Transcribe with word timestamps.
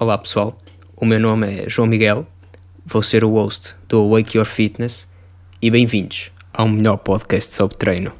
Olá 0.00 0.16
pessoal, 0.16 0.56
o 0.96 1.04
meu 1.04 1.20
nome 1.20 1.46
é 1.46 1.68
João 1.68 1.86
Miguel, 1.86 2.26
vou 2.86 3.02
ser 3.02 3.22
o 3.22 3.32
host 3.32 3.76
do 3.86 4.08
Wake 4.08 4.38
Your 4.38 4.46
Fitness 4.46 5.06
e 5.60 5.70
bem-vindos 5.70 6.32
ao 6.54 6.66
melhor 6.68 6.96
podcast 6.96 7.52
sobre 7.52 7.76
treino. 7.76 8.10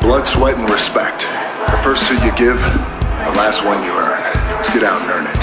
Blood, 0.00 0.26
sweat, 0.26 0.58
and 0.58 0.70
respect. 0.72 1.26
The 1.66 1.76
first 1.82 2.06
two 2.08 2.14
you 2.24 2.32
give, 2.36 2.58
the 3.30 3.38
last 3.38 3.62
one 3.66 3.84
you 3.84 3.92
earn. 3.92 4.22
Let's 4.56 4.72
get 4.72 4.82
out 4.82 5.02
and 5.02 5.10
earn 5.10 5.26
it. 5.26 5.37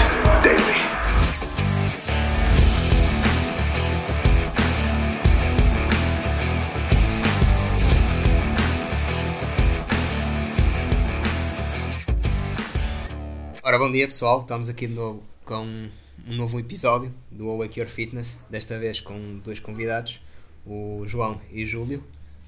Ora, 13.76 13.84
bom 13.84 13.92
dia 13.92 14.08
pessoal, 14.08 14.40
estamos 14.40 14.70
aqui 14.70 14.88
de 14.88 14.94
novo 14.94 15.22
com 15.44 15.90
um 16.26 16.36
novo 16.38 16.58
episódio 16.58 17.14
do 17.30 17.50
Awake 17.50 17.82
Your 17.82 17.90
Fitness, 17.90 18.40
desta 18.50 18.80
vez 18.80 19.02
com 19.02 19.38
dois 19.40 19.60
convidados, 19.60 20.22
o 20.66 21.04
João 21.06 21.42
e 21.52 21.62
o 21.62 21.68
Júlio, 21.68 22.02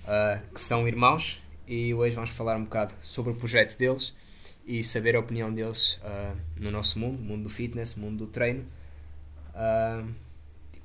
uh, 0.06 0.42
que 0.54 0.62
são 0.62 0.88
irmãos, 0.88 1.44
e 1.68 1.94
hoje 1.94 2.16
vamos 2.16 2.30
falar 2.30 2.56
um 2.56 2.64
bocado 2.64 2.94
sobre 3.04 3.34
o 3.34 3.36
projeto 3.36 3.78
deles 3.78 4.14
e 4.66 4.82
saber 4.82 5.18
a 5.18 5.20
opinião 5.20 5.54
deles 5.54 6.00
uh, 6.02 6.38
no 6.62 6.72
nosso 6.72 6.98
mundo, 6.98 7.22
mundo 7.22 7.44
do 7.44 7.50
fitness, 7.50 7.96
mundo 7.96 8.20
do 8.20 8.28
treino. 8.28 8.64
Uh, 9.50 10.10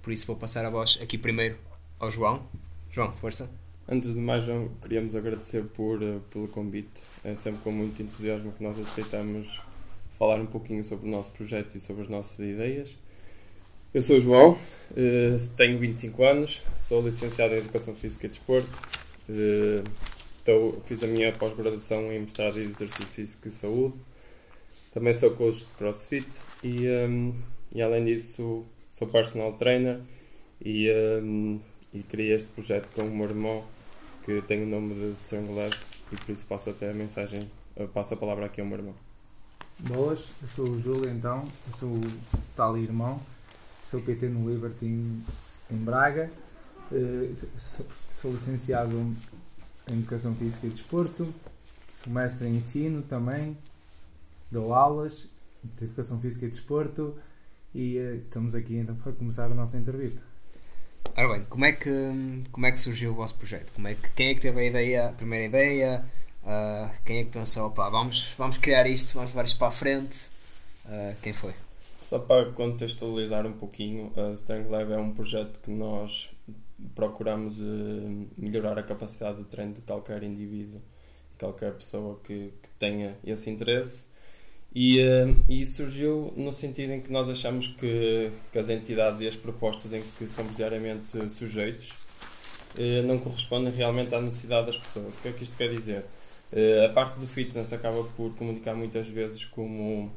por 0.03 0.13
isso 0.13 0.27
vou 0.27 0.35
passar 0.35 0.65
a 0.65 0.71
voz 0.71 0.99
aqui 1.01 1.17
primeiro 1.17 1.57
ao 2.01 2.11
João. 2.11 2.43
João, 2.91 3.13
força. 3.13 3.49
Antes 3.89 4.13
de 4.13 4.19
mais, 4.19 4.45
João, 4.45 4.71
queríamos 4.83 5.15
agradecer 5.15 5.63
por, 5.67 6.01
pelo 6.33 6.49
convite. 6.49 6.91
É 7.23 7.37
sempre 7.37 7.61
com 7.61 7.71
muito 7.71 8.03
entusiasmo 8.03 8.51
que 8.51 8.65
nós 8.65 8.77
aceitamos 8.81 9.61
falar 10.23 10.41
um 10.41 10.47
pouquinho 10.47 10.85
sobre 10.85 11.09
o 11.09 11.11
nosso 11.11 11.33
projeto 11.33 11.75
e 11.75 11.81
sobre 11.81 12.03
as 12.03 12.09
nossas 12.09 12.39
ideias. 12.39 12.97
Eu 13.93 14.01
sou 14.03 14.19
o 14.19 14.21
João, 14.21 14.53
uh, 14.53 15.49
tenho 15.57 15.81
25 15.81 16.23
anos, 16.23 16.63
sou 16.79 17.03
licenciado 17.03 17.55
em 17.55 17.57
Educação 17.57 17.93
Física 17.97 18.27
e 18.27 18.29
Desporto, 18.29 18.71
uh, 19.29 19.83
então, 20.41 20.81
fiz 20.87 21.03
a 21.03 21.09
minha 21.09 21.33
pós-graduação 21.33 22.13
em 22.13 22.21
mestrado 22.21 22.57
em 22.61 22.71
Exercício 22.71 23.07
Físico 23.07 23.49
e 23.49 23.51
Saúde. 23.51 23.95
Também 24.93 25.13
sou 25.13 25.33
coach 25.33 25.59
de 25.59 25.67
CrossFit 25.77 26.29
e, 26.63 26.89
um, 26.89 27.35
e 27.75 27.83
além 27.83 28.05
disso 28.05 28.65
sou 28.93 29.09
personal 29.09 29.53
trainer 29.55 30.01
e, 30.65 30.89
um, 31.21 31.59
e 31.93 32.03
criei 32.05 32.33
este 32.33 32.49
projeto 32.51 32.89
com 32.95 33.03
o 33.03 33.11
meu 33.11 33.29
irmão 33.29 33.65
que 34.25 34.41
tem 34.43 34.63
o 34.63 34.67
nome 34.67 34.95
de 34.95 35.19
Strong 35.19 35.53
Lab 35.53 35.75
e 36.13 36.17
por 36.17 36.33
isso 36.33 36.47
passo 36.47 36.71
até 36.71 36.91
a 36.91 36.95
mensagem, 36.95 37.51
passo 37.93 38.15
a 38.15 38.17
palavra 38.17 38.47
aqui 38.47 38.61
ao 38.61 38.67
meu 38.67 38.79
irmão. 38.79 39.12
Boas, 39.89 40.25
eu 40.41 40.49
sou 40.55 40.69
o 40.69 40.81
Júlio 40.81 41.11
então, 41.11 41.49
eu 41.67 41.75
sou 41.75 41.89
o 41.89 42.01
tal 42.55 42.79
irmão, 42.79 43.21
sou 43.91 44.01
PT 44.01 44.29
no 44.29 44.49
Liberty 44.49 44.87
em, 44.87 45.25
em 45.69 45.77
Braga, 45.79 46.31
uh, 46.93 47.37
sou, 47.59 47.87
sou 48.09 48.33
licenciado 48.33 48.97
em 49.91 49.95
Educação 49.95 50.37
Física 50.37 50.69
e 50.69 50.71
Desporto, 50.71 51.35
sou 51.97 52.13
mestre 52.13 52.47
em 52.47 52.59
Ensino 52.59 53.03
também, 53.03 53.59
dou 54.53 54.73
aulas 54.73 55.27
de 55.65 55.85
Educação 55.85 56.21
Física 56.21 56.47
e 56.47 56.51
Desporto 56.51 57.19
e 57.75 57.99
uh, 57.99 58.15
estamos 58.19 58.55
aqui 58.55 58.77
então 58.77 58.95
para 58.95 59.11
começar 59.11 59.47
a 59.47 59.55
nossa 59.55 59.77
entrevista. 59.77 60.23
Ora 61.17 61.35
bem, 61.35 61.45
como 61.47 61.65
é 61.65 61.73
que, 61.73 61.91
como 62.53 62.67
é 62.67 62.71
que 62.71 62.79
surgiu 62.79 63.11
o 63.11 63.15
vosso 63.15 63.35
projeto? 63.35 63.73
Como 63.73 63.89
é 63.89 63.97
que, 63.97 64.09
quem 64.11 64.29
é 64.29 64.35
que 64.35 64.41
teve 64.41 64.61
a 64.61 64.65
ideia, 64.65 65.09
a 65.09 65.13
primeira 65.13 65.45
ideia? 65.45 66.05
Uh, 66.45 66.91
quem 67.05 67.19
é 67.19 67.25
que 67.25 67.31
pensou, 67.31 67.71
pá, 67.71 67.89
vamos, 67.89 68.35
vamos 68.37 68.59
criar 68.59 68.87
isto, 68.87 69.15
vamos 69.15 69.31
levar 69.31 69.45
isto 69.45 69.59
para 69.59 69.69
a 69.69 69.73
frente? 69.73 70.29
Uh, 70.85 71.15
quem 71.23 71.33
foi? 71.33 71.55
Só 72.01 72.19
para 72.19 72.51
contextualizar 72.51 73.47
um 73.47 73.53
pouquinho, 73.53 74.13
a 74.17 74.33
Strength 74.33 74.69
Lab 74.69 74.93
é 74.93 74.99
um 74.99 75.13
projeto 75.15 75.61
que 75.61 75.71
nós 75.71 76.29
procuramos 76.97 77.59
uh, 77.59 78.27
melhorar 78.37 78.77
a 78.77 78.83
capacidade 78.83 79.39
de 79.39 79.45
treino 79.45 79.75
de 79.75 79.81
qualquer 79.83 80.23
indivíduo, 80.25 80.81
qualquer 81.39 81.75
pessoa 81.75 82.19
que, 82.25 82.53
que 82.63 82.69
tenha 82.79 83.17
esse 83.25 83.49
interesse. 83.49 84.05
E, 84.75 85.01
uh, 85.01 85.37
e 85.49 85.65
surgiu 85.65 86.33
no 86.37 86.53
sentido 86.53 86.93
em 86.93 87.01
que 87.01 87.13
nós 87.13 87.29
achamos 87.29 87.69
que, 87.69 88.33
que 88.51 88.59
as 88.59 88.69
entidades 88.69 89.21
e 89.21 89.29
as 89.29 89.37
propostas 89.37 89.93
em 89.93 90.03
que 90.19 90.27
somos 90.27 90.57
diariamente 90.57 91.31
sujeitos 91.31 91.91
uh, 92.77 93.07
não 93.07 93.19
correspondem 93.19 93.73
realmente 93.73 94.13
à 94.13 94.21
necessidade 94.21 94.67
das 94.67 94.79
pessoas. 94.79 95.15
O 95.15 95.23
que 95.23 95.29
é 95.29 95.33
que 95.33 95.45
isto 95.45 95.57
quer 95.57 95.69
dizer? 95.69 96.05
A 96.87 96.93
parte 96.93 97.19
do 97.19 97.27
fitness 97.27 97.73
acaba 97.73 98.05
por 98.17 98.35
comunicar 98.37 98.75
muitas 98.75 99.09
vezes 99.09 99.45
como 99.45 100.13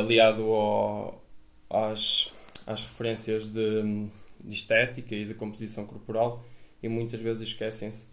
aliado 0.00 0.42
ao, 0.42 1.22
às, 1.68 2.32
às 2.66 2.80
referências 2.80 3.46
de 3.48 4.08
de 4.46 4.54
estética 4.54 5.14
e 5.14 5.24
de 5.24 5.34
composição 5.34 5.84
corporal 5.84 6.44
e 6.82 6.88
muitas 6.88 7.20
vezes 7.20 7.48
esquecem-se 7.48 8.08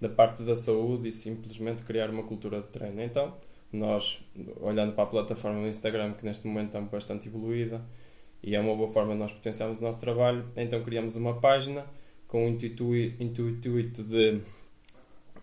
da 0.00 0.08
parte 0.08 0.42
da 0.42 0.54
saúde 0.54 1.08
e 1.08 1.12
simplesmente 1.12 1.82
criar 1.82 2.10
uma 2.10 2.22
cultura 2.22 2.60
de 2.60 2.68
treino. 2.68 3.02
Então, 3.02 3.36
nós, 3.72 4.20
olhando 4.60 4.92
para 4.92 5.04
a 5.04 5.06
plataforma 5.06 5.62
do 5.62 5.68
Instagram, 5.68 6.12
que 6.14 6.24
neste 6.24 6.46
momento 6.46 6.68
está 6.68 6.80
bastante 6.80 7.28
evoluída 7.28 7.84
e 8.42 8.54
é 8.54 8.60
uma 8.60 8.74
boa 8.74 8.90
forma 8.90 9.14
de 9.14 9.18
nós 9.18 9.32
potenciarmos 9.32 9.78
o 9.78 9.82
nosso 9.82 10.00
trabalho, 10.00 10.46
então 10.56 10.82
criamos 10.82 11.16
uma 11.16 11.40
página 11.40 11.86
com 12.26 12.46
o 12.46 12.48
intuito 12.48 14.02
de, 14.04 14.40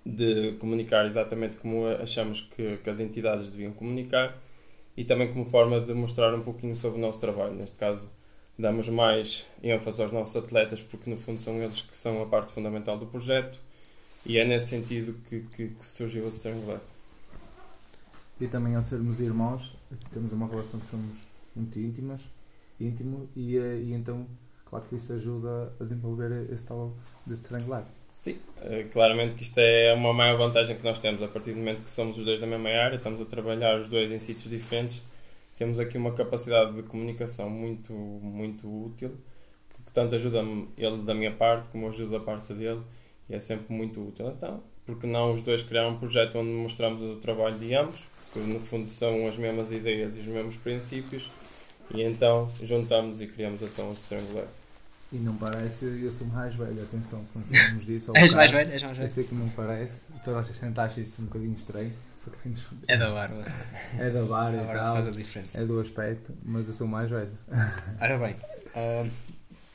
de 0.09 0.53
comunicar 0.59 1.05
exatamente 1.05 1.57
como 1.57 1.87
achamos 1.87 2.41
que, 2.41 2.77
que 2.77 2.89
as 2.89 2.99
entidades 2.99 3.49
deviam 3.49 3.71
comunicar 3.71 4.37
e 4.97 5.03
também 5.03 5.31
como 5.31 5.45
forma 5.45 5.79
de 5.79 5.93
mostrar 5.93 6.33
um 6.33 6.41
pouquinho 6.41 6.75
sobre 6.75 6.97
o 6.97 7.01
nosso 7.01 7.19
trabalho. 7.19 7.53
Neste 7.53 7.77
caso, 7.77 8.09
damos 8.57 8.89
mais 8.89 9.45
ênfase 9.63 10.01
aos 10.01 10.11
nossos 10.11 10.35
atletas 10.35 10.81
porque 10.81 11.09
no 11.09 11.15
fundo 11.15 11.39
são 11.39 11.61
eles 11.61 11.81
que 11.81 11.95
são 11.95 12.21
a 12.21 12.25
parte 12.25 12.51
fundamental 12.51 12.97
do 12.97 13.05
projeto 13.05 13.59
e 14.25 14.37
é 14.37 14.43
nesse 14.43 14.69
sentido 14.69 15.13
que, 15.29 15.41
que, 15.55 15.67
que 15.69 15.85
surgiu 15.85 16.25
a 16.25 16.29
Strangular. 16.29 16.81
E 18.41 18.47
também 18.47 18.75
ao 18.75 18.83
sermos 18.83 19.19
irmãos, 19.19 19.75
temos 20.11 20.31
uma 20.33 20.47
relação 20.47 20.79
que 20.79 20.87
somos 20.87 21.17
muito 21.55 21.79
íntimas, 21.79 22.21
íntimo 22.79 23.29
e, 23.35 23.57
eh, 23.57 23.81
e 23.81 23.93
então 23.93 24.25
claro 24.65 24.85
que 24.89 24.95
isso 24.95 25.11
ajuda 25.13 25.73
a 25.79 25.83
desenvolver 25.83 26.51
esse 26.51 26.63
tal 26.63 26.93
de 27.25 27.33
Strangular. 27.35 27.85
Sim, 28.19 28.37
eh, 28.61 28.85
claramente 28.91 29.35
que 29.35 29.43
isto 29.43 29.57
é 29.59 29.93
uma 29.93 30.11
maior 30.13 30.37
vantagem 30.37 30.75
que 30.75 30.83
nós 30.83 30.99
temos 30.99 31.23
a 31.23 31.27
partir 31.29 31.53
do 31.53 31.57
momento 31.57 31.83
que 31.83 31.91
somos 31.91 32.17
os 32.17 32.25
dois 32.25 32.39
da 32.39 32.45
mesma 32.45 32.69
área, 32.69 32.97
estamos 32.97 33.21
a 33.21 33.25
trabalhar 33.25 33.79
os 33.79 33.87
dois 33.87 34.11
em 34.11 34.19
sítios 34.19 34.49
diferentes 34.49 35.01
temos 35.59 35.77
aqui 35.77 35.97
uma 35.97 36.13
capacidade 36.13 36.73
de 36.73 36.83
comunicação 36.83 37.49
muito, 37.49 37.91
muito 37.91 38.65
útil, 38.65 39.11
que 39.85 39.91
tanto 39.91 40.15
ajuda-me 40.15 40.69
ele 40.77 41.01
da 41.01 41.13
minha 41.13 41.33
parte, 41.33 41.67
como 41.67 41.89
ajuda 41.89 42.17
da 42.17 42.23
parte 42.23 42.53
dele, 42.53 42.81
e 43.29 43.35
é 43.35 43.41
sempre 43.41 43.73
muito 43.73 43.99
útil. 43.99 44.29
Então, 44.29 44.63
porque 44.85 45.05
não 45.05 45.33
os 45.33 45.43
dois 45.43 45.61
criar 45.61 45.85
um 45.89 45.99
projeto 45.99 46.37
onde 46.37 46.49
mostramos 46.51 47.01
o 47.01 47.17
trabalho 47.17 47.59
de 47.59 47.75
ambos, 47.75 48.07
que 48.31 48.39
no 48.39 48.61
fundo 48.61 48.87
são 48.87 49.27
as 49.27 49.35
mesmas 49.35 49.69
ideias 49.69 50.15
e 50.15 50.21
os 50.21 50.27
mesmos 50.27 50.55
princípios, 50.55 51.29
e 51.93 52.03
então 52.03 52.49
juntamos 52.61 53.19
e 53.19 53.27
criamos 53.27 53.61
então 53.61 53.89
o 53.89 53.93
Strangular. 53.93 54.47
E 55.11 55.17
não 55.17 55.35
parece, 55.37 55.85
eu 55.85 56.11
sou 56.11 56.27
mais 56.27 56.53
velho, 56.53 56.83
atenção, 56.83 57.25
falamos 57.33 57.85
disso. 57.85 58.11
és 58.15 58.31
mais 58.33 58.51
velho, 58.51 58.71
és 58.71 58.83
mais 58.83 58.97
velho. 58.97 59.09
Eu 59.09 59.13
sei 59.13 59.23
que 59.23 59.33
não 59.33 59.49
parece, 59.49 60.01
toda 60.23 60.39
a 60.39 60.43
gente 60.43 60.79
acha 60.79 61.01
isso 61.01 61.21
um 61.21 61.25
bocadinho 61.25 61.55
estranho. 61.55 61.93
É 62.87 62.97
da 62.97 63.09
barba. 63.09 63.43
É 63.97 64.09
da 64.09 64.23
barba 64.23 64.61
e 64.61 64.65
tal. 64.65 64.93
faz 64.93 65.07
a 65.07 65.11
diferença. 65.11 65.57
É 65.57 65.65
do 65.65 65.79
aspecto, 65.79 66.33
mas 66.43 66.67
eu 66.67 66.73
sou 66.73 66.85
mais 66.85 67.09
velho. 67.09 67.31
Ora 67.99 68.19
bem, 68.19 68.35
uh, 68.35 69.09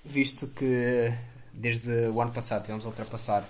visto 0.05 0.47
que 0.49 1.13
desde 1.53 1.91
o 2.09 2.21
ano 2.21 2.31
passado 2.31 2.63
tivemos 2.63 2.85
a 2.85 2.89
ultrapassar 2.89 3.45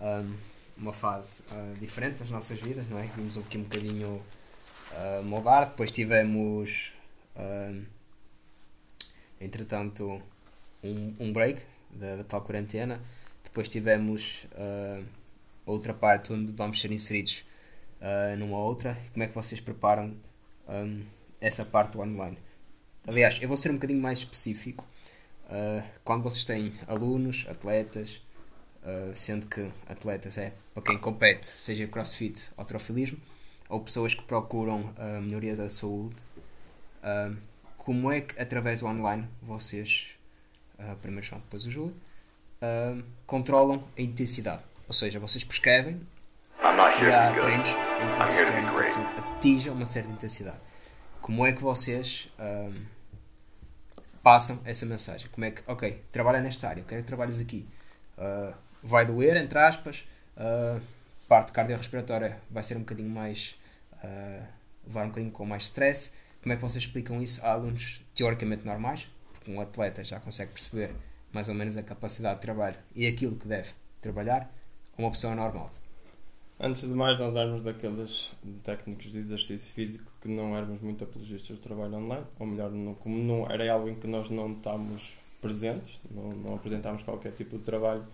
um, 0.00 0.34
uma 0.76 0.92
fase 0.92 1.42
uh, 1.52 1.78
diferente 1.80 2.18
das 2.18 2.28
nossas 2.28 2.60
vidas, 2.60 2.88
não 2.88 2.98
é? 2.98 3.08
Vimos 3.16 3.38
aqui 3.38 3.56
um 3.56 3.62
bocadinho 3.62 4.20
uh, 4.92 5.22
moldar, 5.22 5.70
depois 5.70 5.90
tivemos 5.90 6.92
entretanto 9.38 10.22
um, 10.86 11.14
um 11.20 11.32
break 11.32 11.62
da, 11.90 12.16
da, 12.16 12.24
tal 12.24 12.42
quarentena, 12.42 13.00
depois 13.42 13.68
tivemos 13.68 14.46
outra 15.64 15.92
parte 15.92 16.32
onde 16.32 16.52
vamos 16.52 16.80
ser 16.80 16.92
inseridos 16.92 17.44
uh, 18.00 18.36
numa 18.36 18.58
outra? 18.58 18.96
Como 19.12 19.22
é 19.22 19.26
que 19.26 19.34
vocês 19.34 19.60
preparam 19.60 20.14
um, 20.68 21.02
essa 21.40 21.64
parte 21.64 21.98
online? 21.98 22.38
Aliás, 23.06 23.38
eu 23.40 23.48
vou 23.48 23.56
ser 23.56 23.70
um 23.70 23.74
bocadinho 23.74 24.00
mais 24.00 24.20
específico. 24.20 24.86
Uh, 25.46 25.82
quando 26.04 26.22
vocês 26.22 26.44
têm 26.44 26.72
alunos, 26.86 27.46
atletas, 27.48 28.22
uh, 28.82 29.14
sendo 29.14 29.46
que 29.46 29.70
atletas 29.88 30.38
é 30.38 30.52
para 30.74 30.82
quem 30.82 30.98
compete, 30.98 31.46
seja 31.46 31.86
crossfit 31.86 32.50
ou 32.56 32.64
trofilismo, 32.64 33.18
ou 33.68 33.80
pessoas 33.80 34.14
que 34.14 34.22
procuram 34.22 34.92
a 34.96 35.20
melhoria 35.20 35.56
da 35.56 35.70
saúde, 35.70 36.16
uh, 37.02 37.36
como 37.76 38.10
é 38.10 38.20
que 38.20 38.40
através 38.40 38.80
do 38.80 38.86
online 38.86 39.28
vocês, 39.40 40.15
primeiro 41.00 41.26
João, 41.26 41.40
depois 41.40 41.64
o 41.66 41.70
Júlio, 41.70 41.96
controlam 43.26 43.84
a 43.96 44.00
intensidade? 44.00 44.62
Ou 44.86 44.94
seja, 44.94 45.18
vocês 45.18 45.42
prescrevem 45.44 46.00
e 46.60 47.12
há 47.12 47.32
treinos 47.40 47.68
em 47.68 48.10
que 48.10 48.16
vocês 48.16 48.34
querem 48.34 49.14
que 49.14 49.20
atinja 49.20 49.72
uma 49.72 49.86
certa 49.86 50.10
intensidade. 50.10 50.58
como 51.20 51.46
é 51.46 51.52
que 51.52 51.60
vocês 51.60 52.28
ahm, 52.38 52.72
passam 54.22 54.60
essa 54.64 54.86
mensagem? 54.86 55.28
Como 55.30 55.44
é 55.44 55.50
que, 55.50 55.62
ok, 55.66 56.02
trabalha 56.10 56.40
nesta 56.40 56.68
área, 56.68 56.80
eu 56.80 56.84
quero 56.84 57.02
que 57.02 57.06
trabalhes 57.06 57.40
aqui. 57.40 57.68
Ah, 58.16 58.54
vai 58.82 59.04
doer, 59.04 59.36
entre 59.36 59.58
aspas, 59.58 60.06
ah, 60.36 60.80
parte 61.28 61.52
cardiorrespiratória 61.52 62.38
vai 62.50 62.62
ser 62.62 62.76
um 62.76 62.80
bocadinho 62.80 63.10
mais. 63.10 63.56
ah, 64.02 64.42
levar 64.86 65.04
um 65.04 65.08
bocadinho 65.08 65.32
com 65.32 65.44
mais 65.44 65.64
stress. 65.64 66.12
Como 66.42 66.52
é 66.52 66.56
que 66.56 66.62
vocês 66.62 66.84
explicam 66.84 67.20
isso 67.20 67.44
a 67.44 67.52
alunos 67.52 68.02
teoricamente 68.14 68.64
normais? 68.64 69.10
Um 69.48 69.60
atleta 69.60 70.02
já 70.02 70.18
consegue 70.20 70.52
perceber 70.52 70.94
mais 71.32 71.48
ou 71.48 71.54
menos 71.54 71.76
a 71.76 71.82
capacidade 71.82 72.36
de 72.36 72.42
trabalho 72.42 72.78
e 72.94 73.06
aquilo 73.06 73.36
que 73.36 73.46
deve 73.46 73.70
trabalhar 74.00 74.50
a 74.96 75.02
uma 75.02 75.10
pessoa 75.10 75.34
normal. 75.34 75.70
Antes 76.58 76.82
de 76.82 76.94
mais, 76.94 77.18
nós 77.18 77.36
éramos 77.36 77.62
daqueles 77.62 78.32
técnicos 78.64 79.12
de 79.12 79.18
exercício 79.18 79.70
físico 79.72 80.10
que 80.22 80.28
não 80.28 80.56
éramos 80.56 80.80
muito 80.80 81.04
apologistas 81.04 81.58
do 81.58 81.62
trabalho 81.62 81.96
online, 81.96 82.24
ou 82.38 82.46
melhor, 82.46 82.70
não, 82.70 82.94
como 82.94 83.18
não 83.18 83.50
era 83.50 83.70
algo 83.70 83.90
em 83.90 83.94
que 83.94 84.06
nós 84.06 84.30
não 84.30 84.52
estávamos 84.52 85.18
presentes, 85.38 86.00
não, 86.10 86.30
não 86.30 86.54
apresentámos 86.54 87.02
qualquer 87.02 87.32
tipo 87.32 87.58
de 87.58 87.62
trabalho, 87.62 88.06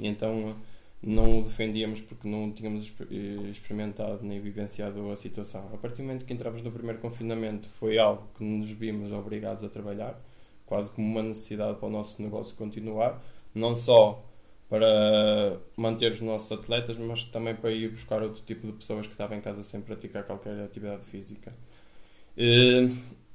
e 0.00 0.08
então 0.08 0.56
não 1.00 1.38
o 1.38 1.42
defendíamos 1.44 2.00
porque 2.00 2.26
não 2.26 2.50
tínhamos 2.50 2.92
eh, 3.10 3.50
experimentado 3.50 4.20
nem 4.22 4.40
vivenciado 4.40 5.10
a 5.12 5.16
situação. 5.16 5.70
A 5.72 5.76
partir 5.76 5.98
do 5.98 6.04
momento 6.04 6.24
que 6.24 6.32
entramos 6.32 6.62
no 6.62 6.72
primeiro 6.72 6.98
confinamento, 7.00 7.68
foi 7.78 7.96
algo 7.96 8.26
que 8.36 8.42
nos 8.42 8.70
vimos 8.70 9.12
obrigados 9.12 9.62
a 9.62 9.68
trabalhar, 9.68 10.18
quase 10.66 10.90
como 10.90 11.06
uma 11.06 11.22
necessidade 11.22 11.78
para 11.78 11.88
o 11.88 11.90
nosso 11.90 12.22
negócio 12.22 12.56
continuar, 12.56 13.22
não 13.54 13.74
só 13.74 14.22
para 14.68 15.58
manter 15.76 16.12
os 16.12 16.20
nossos 16.20 16.50
atletas, 16.52 16.96
mas 16.98 17.24
também 17.24 17.54
para 17.54 17.70
ir 17.70 17.90
buscar 17.90 18.22
outro 18.22 18.42
tipo 18.42 18.66
de 18.66 18.72
pessoas 18.72 19.06
que 19.06 19.12
estavam 19.12 19.36
em 19.36 19.40
casa 19.40 19.62
sem 19.62 19.80
praticar 19.80 20.24
qualquer 20.24 20.58
atividade 20.60 21.04
física. 21.04 21.52
Eh, 22.36 22.88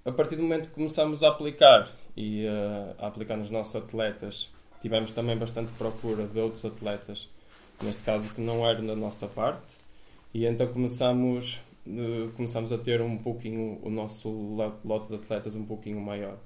A 0.05 0.11
partir 0.11 0.35
do 0.37 0.43
momento 0.43 0.69
que 0.69 0.75
começamos 0.75 1.23
a 1.23 1.27
aplicar 1.29 1.89
e 2.15 2.45
eh, 2.45 2.95
a 2.99 3.07
aplicar 3.07 3.37
nos 3.37 3.49
nossos 3.49 3.75
atletas, 3.75 4.49
tivemos 4.81 5.11
também 5.11 5.37
bastante 5.37 5.71
procura 5.73 6.25
de 6.27 6.39
outros 6.39 6.63
atletas, 6.65 7.29
neste 7.81 8.01
caso 8.03 8.33
que 8.33 8.41
não 8.41 8.67
eram 8.67 8.85
da 8.85 8.95
nossa 8.95 9.27
parte, 9.27 9.61
e 10.33 10.45
então 10.45 10.67
começamos, 10.67 11.61
eh, 11.87 12.29
começamos 12.35 12.71
a 12.71 12.77
ter 12.77 13.01
um 13.01 13.17
pouquinho 13.17 13.79
o 13.83 13.89
nosso 13.89 14.29
lo- 14.29 14.79
lote 14.85 15.09
de 15.09 15.15
atletas 15.15 15.55
um 15.55 15.65
pouquinho 15.65 15.99
maior. 16.01 16.37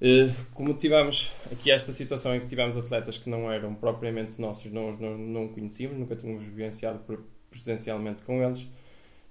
Eh, 0.00 0.30
Como 0.54 0.74
tivemos 0.74 1.32
aqui 1.50 1.70
esta 1.70 1.92
situação 1.92 2.34
em 2.34 2.40
que 2.40 2.46
tivemos 2.46 2.76
atletas 2.76 3.16
que 3.18 3.30
não 3.30 3.50
eram 3.50 3.74
propriamente 3.74 4.40
nossos, 4.40 4.70
não 4.72 4.90
os 4.90 4.98
não, 4.98 5.16
não 5.16 5.48
conhecíamos, 5.48 5.98
nunca 5.98 6.14
tínhamos 6.16 6.44
vivenciado 6.44 6.98
pre- 7.00 7.18
presencialmente 7.50 8.22
com 8.22 8.42
eles, 8.42 8.68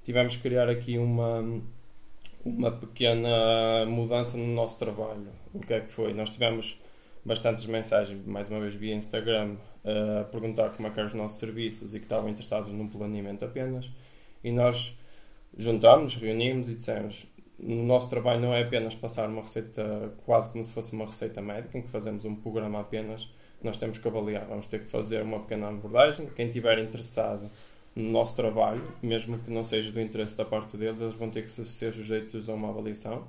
tivemos 0.03 0.35
que 0.35 0.41
criar 0.41 0.67
aqui 0.69 0.97
uma, 0.97 1.61
uma 2.43 2.71
pequena 2.71 3.85
mudança 3.87 4.37
no 4.37 4.47
nosso 4.47 4.77
trabalho. 4.79 5.27
O 5.53 5.59
que 5.59 5.73
é 5.73 5.81
que 5.81 5.91
foi? 5.91 6.13
Nós 6.13 6.29
tivemos 6.31 6.79
bastantes 7.23 7.65
mensagens, 7.65 8.25
mais 8.25 8.49
uma 8.49 8.59
vez 8.59 8.73
via 8.75 8.95
Instagram, 8.95 9.57
a 9.83 10.23
perguntar 10.25 10.69
como 10.71 10.87
é 10.87 10.91
que 10.91 10.99
eram 10.99 11.07
os 11.07 11.13
nossos 11.15 11.39
serviços 11.39 11.93
e 11.93 11.99
que 11.99 12.05
estavam 12.05 12.29
interessados 12.29 12.71
num 12.71 12.87
planeamento 12.87 13.45
apenas. 13.45 13.89
E 14.43 14.51
nós 14.51 14.95
juntámos, 15.57 16.15
reunimos 16.15 16.69
e 16.69 16.75
dissemos: 16.75 17.25
no 17.57 17.83
nosso 17.83 18.09
trabalho 18.09 18.41
não 18.41 18.53
é 18.53 18.63
apenas 18.63 18.95
passar 18.95 19.29
uma 19.29 19.41
receita, 19.41 20.13
quase 20.25 20.51
como 20.51 20.63
se 20.63 20.73
fosse 20.73 20.93
uma 20.93 21.05
receita 21.05 21.41
médica, 21.41 21.77
em 21.77 21.81
que 21.81 21.89
fazemos 21.89 22.25
um 22.25 22.35
programa 22.35 22.81
apenas. 22.81 23.29
Nós 23.63 23.77
temos 23.77 23.97
que 23.97 24.07
avaliar, 24.07 24.45
vamos 24.45 24.67
ter 24.67 24.79
que 24.79 24.87
fazer 24.87 25.23
uma 25.23 25.39
pequena 25.39 25.69
abordagem. 25.69 26.27
Quem 26.35 26.47
estiver 26.47 26.77
interessado 26.79 27.49
no 27.95 28.11
nosso 28.11 28.35
trabalho, 28.35 28.83
mesmo 29.01 29.39
que 29.39 29.49
não 29.49 29.63
seja 29.63 29.91
do 29.91 30.01
interesse 30.01 30.37
da 30.37 30.43
parte 30.43 30.75
deles, 30.75 30.99
eles 30.99 31.15
vão 31.15 31.29
ter 31.29 31.43
que 31.43 31.49
ser 31.49 31.93
sujeitos 31.93 32.49
a 32.49 32.53
uma 32.53 32.69
avaliação, 32.69 33.25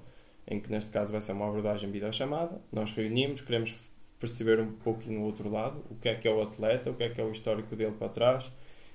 em 0.46 0.61
que 0.61 0.70
neste 0.70 0.90
caso 0.90 1.12
vai 1.12 1.23
ser 1.23 1.32
uma 1.32 1.46
abordagem 1.46 1.90
videochamada. 1.90 2.61
Nós 2.73 2.90
reunimos, 2.90 3.40
queremos 3.40 3.75
perceber 4.19 4.61
um 4.61 4.73
pouquinho 4.73 5.20
o 5.20 5.25
outro 5.25 5.49
lado, 5.49 5.82
o 5.90 5.94
que 5.94 6.08
é 6.08 6.14
que 6.14 6.26
é 6.26 6.31
o 6.31 6.43
atleta, 6.43 6.90
o 6.90 6.94
que 6.94 7.05
é 7.05 7.08
que 7.08 7.20
é 7.20 7.25
o 7.25 7.31
histórico 7.31 7.76
dele 7.76 7.93
para 7.93 8.08
trás 8.08 8.50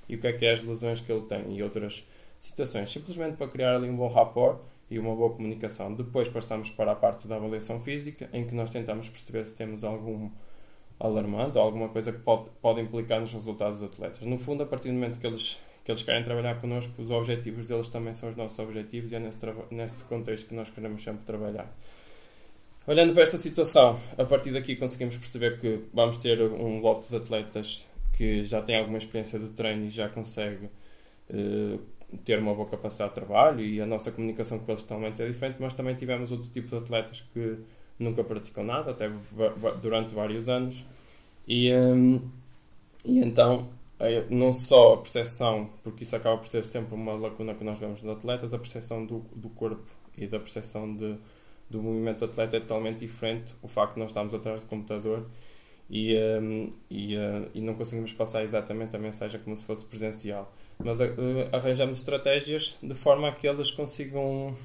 e 0.10 0.16
o 0.16 0.19
que 0.19 0.28
é 0.28 0.33
que 0.33 0.45
é 0.45 0.54
as 0.54 0.63
lesões 0.63 1.00
que 1.00 1.12
ele 1.12 1.22
tem 1.22 1.56
e 1.56 1.63
outras 1.63 2.04
situações, 2.39 2.92
simplesmente 2.92 3.38
para 3.38 3.48
criar 3.48 3.75
ali 3.75 3.89
um 3.89 3.95
bom 3.95 4.07
rapport 4.07 4.60
e 4.92 5.00
uma 5.00 5.16
boa 5.16 5.32
comunicação. 5.32 5.96
Depois 5.96 6.28
passamos 6.28 6.70
para 6.70 6.92
a 6.92 6.96
parte 6.96 7.26
da 7.26 7.38
avaliação 7.38 7.80
física, 7.80 8.30
em 8.34 8.46
que 8.46 8.54
nós 8.54 8.70
tentamos 8.72 9.08
perceber 9.08 9.46
se 9.46 9.56
temos 9.56 9.86
algum 9.86 10.30
alarmante 11.00 11.58
ou 11.58 11.64
alguma 11.64 11.88
coisa 11.88 12.12
que 12.12 12.20
pode, 12.20 12.50
pode 12.62 12.82
implicar 12.82 13.22
nos 13.22 13.34
resultados 13.34 13.80
dos 13.80 13.90
atletas. 13.90 14.20
No 14.26 14.38
fundo, 14.38 14.64
a 14.64 14.66
partir 14.66 14.90
do 14.90 14.94
momento 14.94 15.18
que 15.18 15.26
eles, 15.26 15.58
que 15.86 15.92
eles 15.92 16.04
querem 16.04 16.22
trabalhar 16.24 16.60
connosco, 16.60 16.94
os 17.02 17.10
objetivos 17.10 17.66
deles 17.66 17.88
também 17.88 18.14
são 18.14 18.30
os 18.30 18.36
nossos 18.36 18.60
objetivos 18.60 19.14
e 19.14 19.16
é 19.16 19.20
nesse, 19.20 19.40
nesse 19.72 20.04
contexto 20.04 20.50
que 20.50 20.54
nós 20.54 20.70
queremos 20.70 21.02
sempre 21.02 21.24
trabalhar. 21.26 21.74
Olhando 22.86 23.14
para 23.14 23.24
esta 23.24 23.38
situação, 23.38 23.98
a 24.18 24.26
partir 24.26 24.52
daqui 24.52 24.76
conseguimos 24.76 25.16
perceber 25.16 25.58
que 25.58 25.86
vamos 25.94 26.18
ter 26.18 26.42
um 26.42 26.82
lote 26.82 27.08
de 27.10 27.16
atletas 27.16 27.88
que 28.18 28.44
já 28.44 28.62
tem 28.62 28.78
alguma 28.78 28.98
experiência 28.98 29.40
de 29.40 29.48
treino 29.50 29.86
e 29.86 29.90
já 29.90 30.10
consegue 30.10 30.70
eh, 31.30 31.80
ter 32.18 32.40
uma 32.40 32.54
boa 32.54 32.68
capacidade 32.68 33.12
de 33.12 33.16
trabalho 33.16 33.62
e 33.62 33.81
a 33.81 33.86
nossa 33.86 34.12
comunicação 34.12 34.60
com 34.60 34.72
eles 34.72 34.84
também 34.84 35.13
é 35.18 35.28
diferente, 35.28 35.58
mas 35.60 35.74
também 35.74 35.96
tivemos 35.96 36.31
outro 36.31 36.50
tipo 36.50 36.68
de 36.68 36.75
atletas 36.75 37.22
que 37.34 37.58
nunca 37.98 38.24
praticam 38.24 38.63
nada, 38.63 38.92
até 38.92 39.10
durante 39.81 40.13
vários 40.13 40.50
anos. 40.50 40.84
E, 41.48 41.74
hum, 41.74 42.22
e 43.06 43.19
então, 43.19 43.69
não 44.30 44.52
só 44.52 44.96
a 44.96 44.98
percepção, 44.98 45.69
porque 45.84 46.04
isso 46.04 46.16
acaba 46.16 46.38
por 46.38 46.48
ser 46.48 46.66
sempre 46.66 46.96
uma 46.96 47.13
lacuna 47.13 47.54
que 47.54 47.63
nós 47.63 47.80
vemos 47.80 48.02
dos 48.02 48.10
atletas, 48.10 48.54
a 48.54 48.57
percepção 48.57 49.06
do, 49.06 49.19
do 49.36 49.50
corpo 49.50 49.86
e 50.18 50.28
da 50.28 50.40
percepção 50.40 50.94
de, 50.96 51.16
do 51.69 51.81
movimento 51.81 52.19
do 52.19 52.25
atleta 52.25 52.57
é 52.57 52.60
totalmente 52.60 53.00
diferente. 53.00 53.54
O 53.62 53.68
facto 53.68 53.94
de 53.94 54.00
nós 54.00 54.10
estarmos 54.10 54.34
atrás 54.34 54.62
do 54.62 54.68
computador 54.68 55.25
e, 55.90 56.16
hum, 56.18 56.74
e, 56.90 57.16
eh, 57.16 57.50
e 57.54 57.62
não 57.62 57.75
conseguimos 57.75 58.14
passar 58.14 58.44
exatamente 58.44 58.96
a 58.96 59.00
mensagem 59.00 59.40
como 59.42 59.56
se 59.56 59.66
fosse 59.66 59.86
presencial. 59.86 60.52
Mas 60.83 61.00
eh, 61.00 61.10
arranjamos 61.51 62.00
estratégias 62.00 62.78
de 62.81 62.95
forma 62.95 63.28
a 63.30 63.31
que 63.31 63.48
eles 63.48 63.72
consigam 63.72 64.56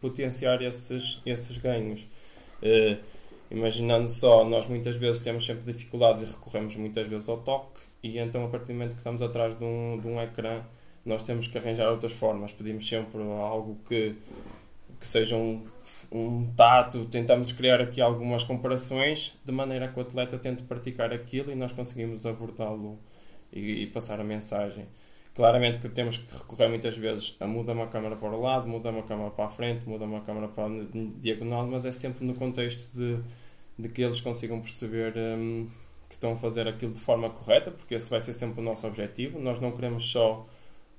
potenciar 0.00 0.62
esses, 0.62 1.20
esses 1.26 1.58
ganhos. 1.58 2.06
Eh, 2.62 2.98
imaginando 3.50 4.08
só, 4.08 4.44
nós 4.44 4.66
muitas 4.66 4.96
vezes 4.96 5.22
temos 5.22 5.46
sempre 5.46 5.72
dificuldades 5.72 6.22
e 6.22 6.26
recorremos 6.26 6.76
muitas 6.76 7.06
vezes 7.06 7.28
ao 7.28 7.38
toque, 7.38 7.80
e 8.02 8.18
então 8.18 8.44
a 8.44 8.48
partir 8.48 8.68
do 8.68 8.74
momento 8.74 8.92
que 8.92 8.98
estamos 8.98 9.22
atrás 9.22 9.58
de 9.58 9.64
um, 9.64 9.98
de 10.00 10.06
um 10.06 10.20
ecrã, 10.20 10.62
nós 11.04 11.22
temos 11.22 11.46
que 11.46 11.56
arranjar 11.58 11.90
outras 11.90 12.12
formas. 12.12 12.52
Pedimos 12.52 12.86
sempre 12.86 13.20
algo 13.22 13.78
que, 13.88 14.14
que 15.00 15.06
seja 15.06 15.36
um, 15.36 15.64
um 16.12 16.46
tato, 16.54 17.06
tentamos 17.06 17.52
criar 17.52 17.80
aqui 17.80 18.00
algumas 18.00 18.44
comparações, 18.44 19.34
de 19.44 19.52
maneira 19.52 19.88
que 19.88 19.98
o 19.98 20.02
atleta 20.02 20.38
tente 20.38 20.62
praticar 20.62 21.12
aquilo 21.12 21.50
e 21.50 21.54
nós 21.54 21.72
conseguimos 21.72 22.26
abordá-lo 22.26 22.98
e, 23.52 23.82
e 23.82 23.86
passar 23.86 24.20
a 24.20 24.24
mensagem. 24.24 24.86
Claramente 25.38 25.78
que 25.78 25.88
temos 25.88 26.18
que 26.18 26.36
recorrer 26.36 26.68
muitas 26.68 26.96
vezes 26.96 27.36
a 27.38 27.46
muda 27.46 27.72
uma 27.72 27.86
câmara 27.86 28.16
para 28.16 28.28
o 28.28 28.40
lado, 28.40 28.66
muda 28.66 28.90
uma 28.90 29.04
câmara 29.04 29.30
para 29.30 29.44
a 29.44 29.48
frente, 29.48 29.88
muda 29.88 30.04
uma 30.04 30.20
câmara 30.22 30.48
para 30.48 30.64
a 30.64 30.68
diagonal, 31.20 31.64
mas 31.64 31.84
é 31.84 31.92
sempre 31.92 32.26
no 32.26 32.34
contexto 32.34 32.84
de, 32.92 33.20
de 33.78 33.88
que 33.88 34.02
eles 34.02 34.20
consigam 34.20 34.60
perceber 34.60 35.14
hum, 35.16 35.70
que 36.08 36.16
estão 36.16 36.32
a 36.32 36.36
fazer 36.36 36.66
aquilo 36.66 36.90
de 36.90 36.98
forma 36.98 37.30
correta, 37.30 37.70
porque 37.70 37.94
esse 37.94 38.10
vai 38.10 38.20
ser 38.20 38.34
sempre 38.34 38.60
o 38.60 38.64
nosso 38.64 38.84
objetivo. 38.84 39.38
Nós 39.38 39.60
não 39.60 39.70
queremos 39.70 40.10
só, 40.10 40.44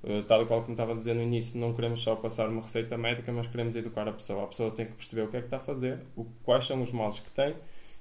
eh, 0.02 0.22
tal 0.26 0.40
e 0.40 0.46
qual 0.46 0.62
como 0.62 0.72
estava 0.72 0.92
a 0.92 0.96
dizer 0.96 1.14
no 1.14 1.20
início, 1.20 1.60
não 1.60 1.74
queremos 1.74 2.00
só 2.00 2.16
passar 2.16 2.48
uma 2.48 2.62
receita 2.62 2.96
médica, 2.96 3.30
mas 3.30 3.46
queremos 3.46 3.76
educar 3.76 4.08
a 4.08 4.12
pessoa. 4.12 4.44
A 4.44 4.46
pessoa 4.46 4.70
tem 4.70 4.86
que 4.86 4.94
perceber 4.94 5.20
o 5.20 5.28
que 5.28 5.36
é 5.36 5.40
que 5.40 5.48
está 5.48 5.58
a 5.58 5.60
fazer, 5.60 6.00
o, 6.16 6.24
quais 6.44 6.66
são 6.66 6.80
os 6.80 6.92
males 6.92 7.20
que 7.20 7.30
tem 7.32 7.54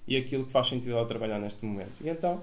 e 0.08 0.16
aquilo 0.16 0.46
que 0.46 0.54
faz 0.54 0.70
sentido 0.70 0.94
ela 0.94 1.06
trabalhar 1.06 1.38
neste 1.38 1.66
momento. 1.66 1.92
E 2.00 2.08
então 2.08 2.42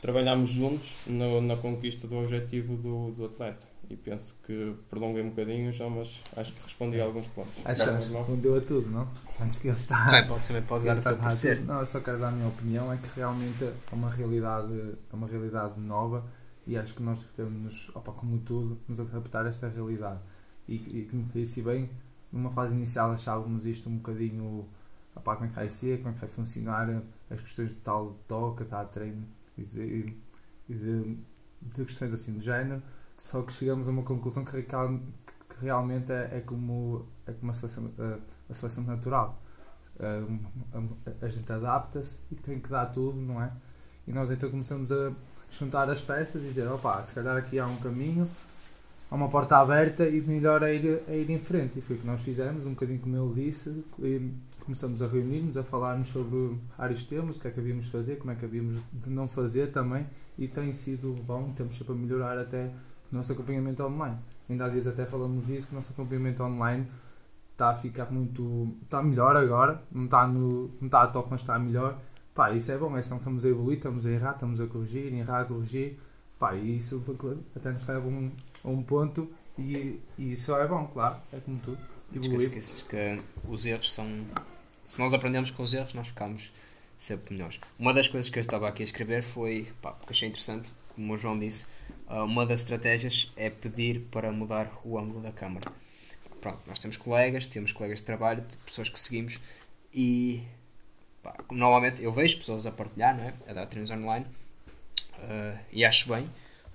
trabalhamos 0.00 0.50
juntos 0.50 0.94
no- 1.06 1.40
na 1.40 1.56
conquista 1.56 2.06
do 2.06 2.16
objetivo 2.18 2.76
do, 2.76 3.10
do 3.12 3.24
atleta. 3.26 3.66
E 3.90 3.96
penso 3.96 4.34
que 4.46 4.74
prolonguei 4.90 5.22
um 5.22 5.30
bocadinho 5.30 5.72
já, 5.72 5.88
mas 5.88 6.20
acho 6.36 6.52
que 6.52 6.62
respondi 6.62 7.00
a 7.00 7.04
alguns 7.04 7.26
pontos. 7.28 7.54
Acho 7.64 7.82
que 7.84 7.90
respondeu 8.18 8.56
a 8.58 8.60
tudo, 8.60 8.90
não? 8.90 9.08
Acho 9.40 9.60
que 9.60 9.68
ele 9.68 9.76
está. 9.78 10.04
Também 10.04 10.26
pode, 10.26 10.46
também 10.46 10.62
pode 10.62 10.84
dar 10.84 10.98
o 10.98 11.02
teu 11.02 11.12
a 11.12 11.16
parecer. 11.16 11.60
Não, 11.64 11.80
eu 11.80 11.86
só 11.86 12.00
quero 12.00 12.18
dar 12.18 12.28
a 12.28 12.32
minha 12.32 12.48
opinião, 12.48 12.92
é 12.92 12.96
que 12.98 13.08
realmente 13.16 13.64
é 13.64 13.72
uma 13.92 14.10
realidade, 14.10 14.72
é 15.10 15.16
uma 15.16 15.26
realidade 15.26 15.80
nova 15.80 16.22
e 16.66 16.76
acho 16.76 16.92
que 16.92 17.02
nós 17.02 17.18
temos, 17.34 17.90
opa, 17.94 18.12
como 18.12 18.38
tudo, 18.40 18.78
nos 18.86 19.00
adaptar 19.00 19.46
a 19.46 19.48
esta 19.48 19.68
realidade. 19.68 20.20
E, 20.68 20.74
e 20.74 21.08
como 21.10 21.24
disse 21.34 21.62
bem, 21.62 21.88
numa 22.30 22.50
fase 22.50 22.74
inicial 22.74 23.10
achávamos 23.12 23.64
isto 23.64 23.88
um 23.88 23.96
bocadinho 23.96 24.66
opa, 25.16 25.34
como 25.34 25.46
é 25.46 25.48
que 25.48 25.54
vai 25.56 25.68
ser, 25.70 25.96
como 26.02 26.10
é 26.10 26.12
que 26.12 26.20
vai 26.20 26.28
funcionar, 26.28 27.02
as 27.30 27.40
questões 27.40 27.70
de 27.70 27.76
tal 27.76 28.18
toca, 28.28 28.66
tal 28.66 28.84
treino 28.88 29.24
e 29.58 29.64
de, 29.64 30.16
e 30.68 30.74
de, 30.74 31.18
de 31.62 31.84
questões 31.84 32.14
assim 32.14 32.32
do 32.32 32.40
género. 32.40 32.82
Só 33.18 33.42
que 33.42 33.52
chegamos 33.52 33.86
a 33.88 33.90
uma 33.90 34.02
conclusão 34.02 34.44
que, 34.44 34.62
que 34.62 34.74
realmente 35.60 36.12
é, 36.12 36.38
é 36.38 36.42
como, 36.44 37.06
é 37.26 37.32
como 37.32 37.50
a, 37.50 37.54
seleção, 37.54 37.90
a, 38.48 38.54
seleção 38.54 38.84
natural. 38.84 39.42
A, 39.98 41.24
a 41.26 41.28
gente 41.28 41.50
adapta-se 41.52 42.16
e 42.30 42.36
tem 42.36 42.60
que 42.60 42.68
dar 42.68 42.86
tudo, 42.86 43.20
não 43.20 43.42
é? 43.42 43.50
E 44.06 44.12
nós 44.12 44.30
então 44.30 44.48
começamos 44.50 44.90
a 44.92 45.12
juntar 45.50 45.90
as 45.90 46.00
peças 46.00 46.42
e 46.42 46.46
dizer, 46.46 46.68
opa, 46.68 47.02
se 47.02 47.14
calhar 47.14 47.36
aqui 47.36 47.58
há 47.58 47.66
um 47.66 47.76
caminho, 47.78 48.28
há 49.10 49.14
uma 49.14 49.28
porta 49.28 49.56
aberta 49.56 50.08
e 50.08 50.20
melhor 50.20 50.62
é 50.62 50.74
ir, 50.74 51.02
é 51.08 51.18
ir 51.18 51.30
em 51.30 51.40
frente. 51.40 51.78
E 51.78 51.82
foi 51.82 51.96
o 51.96 51.98
que 51.98 52.06
nós 52.06 52.20
fizemos, 52.20 52.64
um 52.64 52.70
bocadinho 52.70 53.00
como 53.00 53.16
ele 53.16 53.46
disse. 53.46 53.84
E 53.98 54.32
começamos 54.68 55.00
a 55.00 55.06
reunir-nos, 55.06 55.56
a 55.56 55.62
falarmos 55.62 56.08
sobre 56.08 56.58
vários 56.76 57.02
temas, 57.02 57.38
o 57.38 57.40
que 57.40 57.48
é 57.48 57.50
que 57.50 57.58
havíamos 57.58 57.86
de 57.86 57.90
fazer, 57.90 58.16
como 58.16 58.32
é 58.32 58.34
que 58.34 58.44
havíamos 58.44 58.76
de 58.92 59.08
não 59.08 59.26
fazer 59.26 59.72
também. 59.72 60.06
E 60.36 60.46
tem 60.46 60.74
sido 60.74 61.14
bom, 61.26 61.50
temos 61.56 61.74
sempre 61.78 61.94
a 61.94 61.96
melhorar 61.96 62.38
até 62.38 62.70
o 63.10 63.16
nosso 63.16 63.32
acompanhamento 63.32 63.82
online. 63.82 64.18
Ainda 64.48 64.66
há 64.66 64.68
dias 64.68 64.86
até 64.86 65.06
falamos 65.06 65.46
disso, 65.46 65.68
que 65.68 65.72
o 65.72 65.76
nosso 65.76 65.92
acompanhamento 65.92 66.42
online 66.42 66.86
está 67.52 67.70
a 67.70 67.74
ficar 67.76 68.12
muito. 68.12 68.76
está 68.82 69.02
melhor 69.02 69.34
agora, 69.36 69.82
não 69.90 70.04
está, 70.04 70.26
no, 70.26 70.70
não 70.80 70.86
está 70.86 71.02
a 71.02 71.06
top, 71.06 71.28
mas 71.30 71.40
está 71.40 71.58
melhor. 71.58 71.98
Pá, 72.34 72.52
isso 72.52 72.70
é 72.70 72.76
bom, 72.76 72.94
é 72.94 73.00
senão 73.00 73.16
estamos 73.16 73.46
a 73.46 73.48
evoluir, 73.48 73.78
estamos 73.78 74.04
a 74.04 74.10
errar, 74.10 74.32
estamos 74.32 74.60
a 74.60 74.66
corrigir, 74.66 75.14
errar, 75.14 75.40
a 75.40 75.44
corrigir. 75.46 75.98
Pá, 76.38 76.54
e 76.54 76.76
isso 76.76 77.02
até 77.56 77.72
nos 77.72 77.86
leva 77.86 78.04
a 78.04 78.08
um, 78.08 78.30
a 78.64 78.68
um 78.68 78.82
ponto 78.82 79.28
e, 79.58 79.98
e 80.18 80.34
isso 80.34 80.54
é 80.54 80.68
bom, 80.68 80.86
claro, 80.88 81.16
é 81.32 81.40
como 81.40 81.56
tudo. 81.56 81.78
Evoluir. 82.14 82.40
Esqueças 82.42 82.82
que 82.82 83.18
os 83.48 83.64
erros 83.64 83.92
são. 83.92 84.06
Se 84.88 84.98
nós 84.98 85.12
aprendemos 85.12 85.50
com 85.50 85.62
os 85.62 85.74
erros, 85.74 85.92
nós 85.92 86.08
ficamos 86.08 86.50
sempre 86.96 87.34
melhores. 87.34 87.60
Uma 87.78 87.92
das 87.92 88.08
coisas 88.08 88.30
que 88.30 88.38
eu 88.38 88.40
estava 88.40 88.66
aqui 88.66 88.82
a 88.82 88.84
escrever 88.84 89.22
foi, 89.22 89.70
pá, 89.82 89.92
porque 89.92 90.14
achei 90.14 90.26
interessante, 90.26 90.70
como 90.94 91.12
o 91.12 91.16
João 91.16 91.38
disse, 91.38 91.66
ah, 92.06 92.24
uma 92.24 92.46
das 92.46 92.60
estratégias 92.60 93.30
é 93.36 93.50
pedir 93.50 94.00
para 94.10 94.32
mudar 94.32 94.72
o 94.82 94.98
ângulo 94.98 95.20
da 95.20 95.30
câmara. 95.30 95.70
Pronto, 96.40 96.60
nós 96.66 96.78
temos 96.78 96.96
colegas, 96.96 97.46
temos 97.46 97.70
colegas 97.70 97.98
de 97.98 98.06
trabalho, 98.06 98.42
pessoas 98.64 98.88
que 98.88 98.98
seguimos 98.98 99.38
e 99.92 100.42
pá, 101.22 101.36
normalmente 101.50 102.02
eu 102.02 102.10
vejo 102.10 102.38
pessoas 102.38 102.64
a 102.64 102.72
partilhar, 102.72 103.14
não 103.14 103.24
é? 103.24 103.34
a 103.46 103.52
dar 103.52 103.66
treinos 103.66 103.90
online 103.90 104.24
uh, 105.18 105.58
e 105.70 105.84
acho 105.84 106.08
bem. 106.08 106.22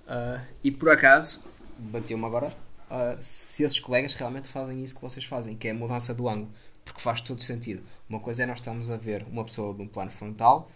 Uh, 0.06 0.40
e 0.62 0.70
por 0.70 0.88
acaso, 0.88 1.42
bateu-me 1.76 2.24
agora, 2.24 2.46
uh, 2.88 3.18
se 3.20 3.64
esses 3.64 3.80
colegas 3.80 4.14
realmente 4.14 4.46
fazem 4.46 4.84
isso 4.84 4.94
que 4.94 5.02
vocês 5.02 5.24
fazem, 5.24 5.56
que 5.56 5.66
é 5.66 5.72
a 5.72 5.74
mudança 5.74 6.14
do 6.14 6.28
ângulo, 6.28 6.52
porque 6.84 7.00
faz 7.00 7.20
todo 7.20 7.42
sentido. 7.42 7.82
Uma 8.08 8.20
coisa 8.20 8.42
é 8.42 8.46
nós 8.46 8.58
estamos 8.58 8.90
a 8.90 8.96
ver 8.96 9.24
uma 9.30 9.44
pessoa 9.44 9.74
de 9.74 9.82
um 9.82 9.88
plano 9.88 10.10
frontal, 10.10 10.70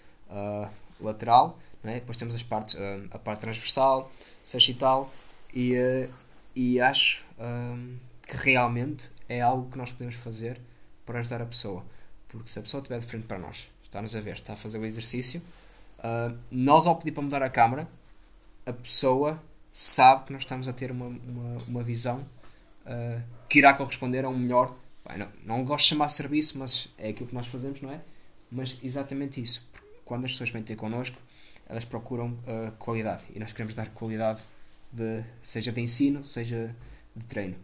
lateral, 1.00 1.58
é? 1.84 1.94
depois 1.94 2.16
temos 2.16 2.34
as 2.34 2.42
partes, 2.42 2.76
a 3.10 3.18
parte 3.18 3.40
transversal, 3.40 4.10
sagital, 4.42 5.12
e, 5.54 6.08
e 6.56 6.80
acho 6.80 7.24
que 8.26 8.36
realmente 8.36 9.10
é 9.28 9.40
algo 9.40 9.70
que 9.70 9.78
nós 9.78 9.92
podemos 9.92 10.16
fazer 10.16 10.60
para 11.04 11.20
ajudar 11.20 11.42
a 11.42 11.46
pessoa. 11.46 11.84
Porque 12.28 12.48
se 12.48 12.58
a 12.58 12.62
pessoa 12.62 12.80
estiver 12.80 13.00
de 13.00 13.06
frente 13.06 13.26
para 13.26 13.38
nós, 13.38 13.70
está-nos 13.82 14.14
a 14.14 14.20
ver, 14.20 14.34
está 14.34 14.52
a 14.52 14.56
fazer 14.56 14.78
o 14.78 14.84
exercício, 14.84 15.42
uh, 15.98 16.36
nós 16.50 16.86
ao 16.86 16.96
pedir 16.96 17.12
para 17.12 17.22
mudar 17.22 17.42
a 17.42 17.48
câmera, 17.48 17.88
a 18.66 18.72
pessoa 18.72 19.42
sabe 19.72 20.26
que 20.26 20.32
nós 20.32 20.42
estamos 20.42 20.68
a 20.68 20.72
ter 20.72 20.90
uma, 20.90 21.06
uma, 21.06 21.56
uma 21.66 21.82
visão 21.82 22.26
uh, 22.84 23.22
que 23.48 23.58
irá 23.58 23.72
corresponder 23.72 24.24
a 24.24 24.28
um 24.28 24.36
melhor. 24.36 24.74
Não, 25.16 25.28
não 25.44 25.64
gosto 25.64 25.84
de 25.84 25.90
chamar 25.90 26.08
serviço, 26.08 26.58
mas 26.58 26.88
é 26.98 27.08
aquilo 27.08 27.28
que 27.28 27.34
nós 27.34 27.46
fazemos, 27.46 27.80
não 27.80 27.90
é? 27.90 28.00
Mas 28.50 28.78
exatamente 28.82 29.40
isso. 29.40 29.66
Quando 30.04 30.24
as 30.24 30.32
pessoas 30.32 30.50
vêm 30.50 30.62
ter 30.62 30.76
connosco, 30.76 31.16
elas 31.68 31.84
procuram 31.84 32.30
uh, 32.30 32.72
qualidade 32.78 33.24
e 33.34 33.38
nós 33.38 33.52
queremos 33.52 33.74
dar 33.74 33.90
qualidade, 33.90 34.42
de, 34.90 35.22
seja 35.42 35.70
de 35.70 35.80
ensino, 35.80 36.24
seja 36.24 36.74
de 37.14 37.24
treino. 37.26 37.56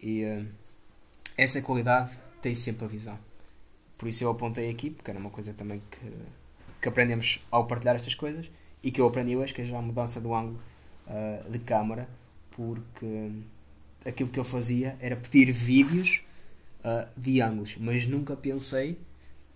E 0.00 0.24
uh, 0.24 0.46
essa 1.36 1.62
qualidade 1.62 2.18
tem 2.42 2.54
sempre 2.54 2.84
a 2.84 2.88
visão. 2.88 3.18
Por 3.96 4.08
isso 4.08 4.22
eu 4.22 4.30
apontei 4.30 4.70
aqui, 4.70 4.90
porque 4.90 5.10
era 5.10 5.18
uma 5.18 5.30
coisa 5.30 5.52
também 5.54 5.82
que, 5.90 6.12
que 6.80 6.88
aprendemos 6.88 7.44
ao 7.50 7.66
partilhar 7.66 7.96
estas 7.96 8.14
coisas 8.14 8.50
e 8.82 8.90
que 8.90 9.00
eu 9.00 9.06
aprendi 9.06 9.36
hoje, 9.36 9.52
que 9.52 9.62
é 9.62 9.64
já 9.64 9.78
a 9.78 9.82
mudança 9.82 10.20
do 10.20 10.34
ângulo 10.34 10.60
uh, 11.06 11.50
de 11.50 11.58
câmara, 11.58 12.08
porque 12.50 13.30
aquilo 14.04 14.28
que 14.28 14.38
eu 14.38 14.44
fazia 14.44 14.96
era 15.00 15.16
pedir 15.16 15.50
vídeos 15.50 16.22
uh, 16.84 17.08
de 17.16 17.40
ângulos, 17.40 17.76
mas 17.76 18.06
nunca 18.06 18.36
pensei, 18.36 18.98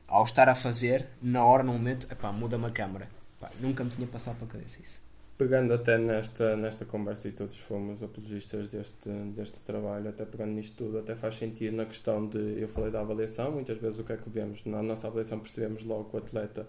ao 0.06 0.24
estar 0.24 0.48
a 0.48 0.54
fazer, 0.54 1.06
na 1.20 1.44
hora, 1.44 1.62
no 1.62 1.72
momento, 1.72 2.06
muda-me 2.34 2.66
a 2.66 2.70
câmara. 2.70 3.08
nunca 3.60 3.84
me 3.84 3.90
tinha 3.90 4.06
passado 4.06 4.36
para 4.36 4.46
a 4.46 4.50
cabeça 4.50 4.80
isso 4.80 5.02
pegando 5.42 5.74
até 5.74 5.98
nesta, 5.98 6.56
nesta 6.56 6.84
conversa 6.84 7.26
e 7.26 7.32
todos 7.32 7.56
fomos 7.56 8.00
apologistas 8.00 8.68
deste, 8.68 9.08
deste 9.34 9.58
trabalho, 9.60 10.08
até 10.08 10.24
pegando 10.24 10.52
nisto 10.52 10.76
tudo, 10.76 10.98
até 10.98 11.16
faz 11.16 11.34
sentido 11.34 11.76
na 11.76 11.84
questão 11.84 12.28
de, 12.28 12.60
eu 12.60 12.68
falei 12.68 12.92
da 12.92 13.00
avaliação, 13.00 13.50
muitas 13.50 13.76
vezes 13.78 13.98
o 13.98 14.04
que 14.04 14.12
é 14.12 14.16
que 14.16 14.30
vemos? 14.30 14.64
Na 14.64 14.80
nossa 14.82 15.08
avaliação 15.08 15.40
percebemos 15.40 15.82
logo 15.82 16.04
que 16.04 16.16
o 16.16 16.18
atleta 16.20 16.64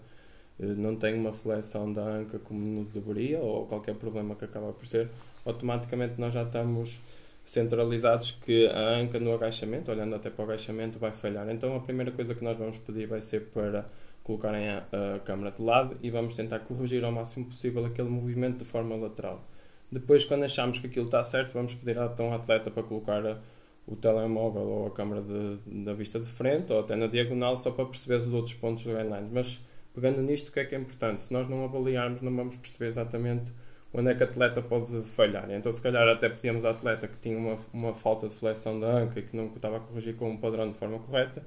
eh, 0.58 0.66
não 0.66 0.96
tem 0.96 1.14
uma 1.14 1.32
flexão 1.32 1.92
da 1.92 2.02
anca 2.02 2.38
como 2.40 2.84
deveria, 2.86 3.38
ou 3.38 3.64
qualquer 3.66 3.94
problema 3.94 4.34
que 4.34 4.44
acaba 4.44 4.72
por 4.72 4.86
ser, 4.86 5.08
automaticamente 5.44 6.20
nós 6.20 6.34
já 6.34 6.42
estamos 6.42 7.00
centralizados 7.44 8.30
que 8.30 8.66
a 8.68 8.96
anca 8.96 9.20
no 9.20 9.32
agachamento, 9.34 9.90
olhando 9.90 10.14
até 10.14 10.30
para 10.30 10.42
o 10.42 10.44
agachamento, 10.46 10.98
vai 10.98 11.12
falhar. 11.12 11.48
Então 11.50 11.76
a 11.76 11.80
primeira 11.80 12.10
coisa 12.10 12.34
que 12.34 12.42
nós 12.42 12.56
vamos 12.56 12.78
pedir 12.78 13.06
vai 13.06 13.20
ser 13.20 13.46
para 13.46 13.86
colocarem 14.22 14.68
a, 14.68 14.86
a 15.16 15.20
câmera 15.20 15.50
de 15.50 15.62
lado 15.62 15.96
e 16.02 16.10
vamos 16.10 16.34
tentar 16.34 16.60
corrigir 16.60 17.04
ao 17.04 17.12
máximo 17.12 17.44
possível 17.44 17.84
aquele 17.84 18.08
movimento 18.08 18.58
de 18.58 18.64
forma 18.64 18.96
lateral. 18.96 19.46
Depois, 19.92 20.24
quando 20.24 20.44
achamos 20.44 20.78
que 20.78 20.86
aquilo 20.86 21.04
está 21.04 21.22
certo, 21.22 21.52
vamos 21.52 21.74
pedir 21.74 21.96
então 21.98 22.32
atleta 22.32 22.70
para 22.70 22.82
colocar 22.82 23.24
a, 23.24 23.38
o 23.86 23.94
telemóvel 23.94 24.62
ou 24.62 24.86
a 24.86 24.90
câmera 24.90 25.20
de, 25.22 25.84
da 25.84 25.92
vista 25.92 26.18
de 26.18 26.26
frente 26.26 26.72
ou 26.72 26.80
até 26.80 26.96
na 26.96 27.06
diagonal 27.06 27.56
só 27.56 27.70
para 27.70 27.84
perceber 27.84 28.16
os 28.16 28.32
outros 28.32 28.54
pontos 28.54 28.82
do 28.84 28.90
guideline. 28.90 29.28
Mas 29.30 29.60
pegando 29.94 30.22
nisto, 30.22 30.48
o 30.48 30.52
que 30.52 30.60
é 30.60 30.64
que 30.64 30.74
é 30.74 30.78
importante? 30.78 31.22
Se 31.22 31.32
nós 31.32 31.48
não 31.48 31.62
avaliarmos, 31.62 32.22
não 32.22 32.34
vamos 32.34 32.56
perceber 32.56 32.86
exatamente 32.86 33.52
onde 33.94 34.10
é 34.10 34.14
que 34.14 34.22
o 34.22 34.26
atleta 34.26 34.60
pode 34.60 35.02
falhar. 35.04 35.50
Então, 35.50 35.72
se 35.72 35.80
calhar, 35.80 36.06
até 36.08 36.28
pedíamos 36.28 36.64
ao 36.64 36.72
atleta 36.72 37.06
que 37.08 37.16
tinha 37.18 37.38
uma, 37.38 37.56
uma 37.72 37.94
falta 37.94 38.28
de 38.28 38.34
flexão 38.34 38.78
da 38.78 38.88
anca 38.88 39.20
e 39.20 39.22
que 39.22 39.36
não 39.36 39.46
estava 39.46 39.76
a 39.76 39.80
corrigir 39.80 40.16
com 40.16 40.30
um 40.30 40.36
padrão 40.36 40.70
de 40.70 40.78
forma 40.78 40.98
correta 40.98 41.42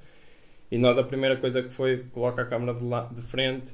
e 0.70 0.78
nós 0.78 0.98
a 0.98 1.04
primeira 1.04 1.38
coisa 1.38 1.64
que 1.64 1.70
foi 1.70 2.06
coloca 2.12 2.42
a 2.42 2.46
câmera 2.46 2.74
de, 2.74 2.84
la, 2.84 3.06
de 3.06 3.22
frente 3.22 3.74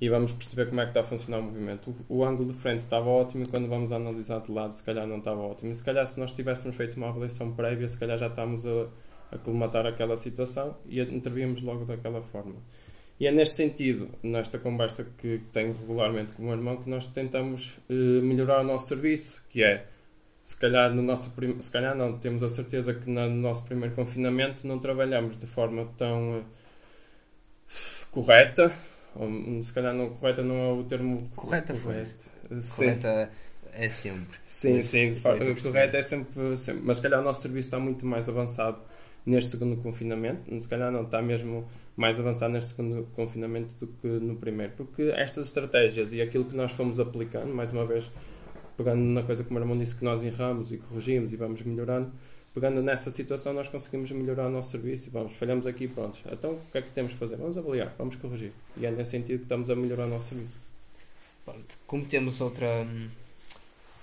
e 0.00 0.08
vamos 0.08 0.32
perceber 0.32 0.66
como 0.66 0.80
é 0.80 0.84
que 0.84 0.90
está 0.90 1.00
a 1.00 1.04
funcionar 1.04 1.38
o 1.38 1.42
movimento. 1.42 1.94
O, 2.08 2.18
o, 2.18 2.24
ângulo 2.24 2.52
de 2.52 2.58
frente 2.58 2.80
estava 2.80 3.08
ótimo 3.08 3.44
e 3.44 3.46
quando 3.46 3.68
vamos 3.68 3.92
analisar 3.92 4.40
de 4.40 4.52
lado 4.52 4.72
se 4.72 4.82
calhar 4.82 5.06
não 5.06 5.18
estava 5.18 5.40
ótimo. 5.40 5.70
E 5.70 5.74
se 5.74 5.82
calhar 5.82 6.06
se 6.06 6.18
nós 6.20 6.32
tivéssemos 6.32 6.76
feito 6.76 6.96
uma 6.96 7.08
avaliação 7.08 7.52
prévia, 7.54 7.88
se 7.88 7.98
calhar 7.98 8.18
já 8.18 8.26
estamos 8.26 8.66
a, 8.66 8.88
a 9.32 9.38
colmatar 9.38 9.86
aquela 9.86 10.16
situação 10.16 10.76
e 10.86 11.00
intervíamos 11.00 11.62
logo 11.62 11.84
daquela 11.84 12.20
forma. 12.20 12.56
E 13.18 13.26
é 13.26 13.30
neste 13.30 13.56
sentido, 13.56 14.10
nesta 14.22 14.58
conversa 14.58 15.04
que 15.16 15.40
tenho 15.52 15.72
regularmente 15.72 16.32
com 16.32 16.42
o 16.42 16.46
meu 16.46 16.54
irmão, 16.56 16.76
que 16.76 16.90
nós 16.90 17.06
tentamos 17.08 17.78
eh, 17.88 17.92
melhorar 17.92 18.60
o 18.60 18.64
nosso 18.64 18.88
serviço, 18.88 19.40
que 19.48 19.62
é 19.62 19.86
se 20.44 20.58
calhar 20.58 20.92
no 20.94 21.02
nosso 21.02 21.32
se 21.60 21.70
calhar 21.70 21.96
não 21.96 22.18
temos 22.18 22.42
a 22.42 22.48
certeza 22.50 22.92
que 22.92 23.08
no 23.08 23.28
nosso 23.30 23.64
primeiro 23.64 23.94
confinamento 23.94 24.66
não 24.66 24.78
trabalhamos 24.78 25.38
de 25.38 25.46
forma 25.46 25.88
tão 25.96 26.40
uh, 26.40 26.44
correta 28.10 28.70
ou 29.16 29.64
se 29.64 29.72
calhar 29.72 29.94
não 29.94 30.10
correta 30.10 30.42
não 30.42 30.56
é 30.56 30.72
o 30.72 30.84
termo 30.84 31.30
correta 31.34 31.72
correto. 31.72 32.26
correta 32.76 33.30
é 33.72 33.88
sempre. 33.88 34.38
Sim 34.46 34.82
sim 34.82 35.18
correta 35.18 35.96
é 35.96 36.02
sempre, 36.02 36.56
sempre 36.58 36.82
mas 36.84 36.98
se 36.98 37.02
calhar 37.02 37.20
o 37.20 37.24
nosso 37.24 37.40
serviço 37.40 37.68
está 37.68 37.78
muito 37.78 38.04
mais 38.04 38.28
avançado 38.28 38.78
neste 39.24 39.52
segundo 39.52 39.80
confinamento 39.80 40.60
se 40.60 40.68
calhar 40.68 40.92
não 40.92 41.04
está 41.04 41.22
mesmo 41.22 41.66
mais 41.96 42.18
avançado 42.18 42.52
neste 42.52 42.70
segundo 42.70 43.06
confinamento 43.14 43.74
do 43.74 43.86
que 43.86 44.06
no 44.06 44.36
primeiro 44.36 44.72
porque 44.76 45.02
estas 45.14 45.48
estratégias 45.48 46.12
e 46.12 46.20
aquilo 46.20 46.44
que 46.44 46.56
nós 46.56 46.72
fomos 46.72 46.98
aplicando 46.98 47.54
mais 47.54 47.70
uma 47.70 47.86
vez 47.86 48.10
pegando 48.76 49.00
na 49.00 49.22
coisa 49.22 49.44
que 49.44 49.52
o 49.52 49.58
irmão 49.58 49.78
disse 49.78 49.94
que 49.94 50.04
nós 50.04 50.22
erramos 50.22 50.72
e 50.72 50.78
corrigimos 50.78 51.32
e 51.32 51.36
vamos 51.36 51.62
melhorando, 51.62 52.12
pegando 52.52 52.82
nessa 52.82 53.10
situação 53.10 53.52
nós 53.52 53.68
conseguimos 53.68 54.10
melhorar 54.10 54.48
o 54.48 54.50
nosso 54.50 54.72
serviço 54.72 55.08
e 55.08 55.10
vamos, 55.10 55.32
falhamos 55.34 55.66
aqui 55.66 55.88
pronto. 55.88 56.18
Então 56.30 56.54
o 56.54 56.60
que 56.70 56.78
é 56.78 56.82
que 56.82 56.90
temos 56.90 57.12
que 57.12 57.18
fazer? 57.18 57.36
Vamos 57.36 57.56
avaliar, 57.56 57.94
vamos 57.96 58.16
corrigir. 58.16 58.52
E 58.76 58.86
é 58.86 58.90
nesse 58.90 59.12
sentido 59.12 59.38
que 59.38 59.44
estamos 59.44 59.70
a 59.70 59.76
melhorar 59.76 60.06
o 60.06 60.10
nosso 60.10 60.30
serviço. 60.30 60.62
Pronto. 61.44 61.78
Como 61.86 62.04
temos 62.04 62.40
outra 62.40 62.86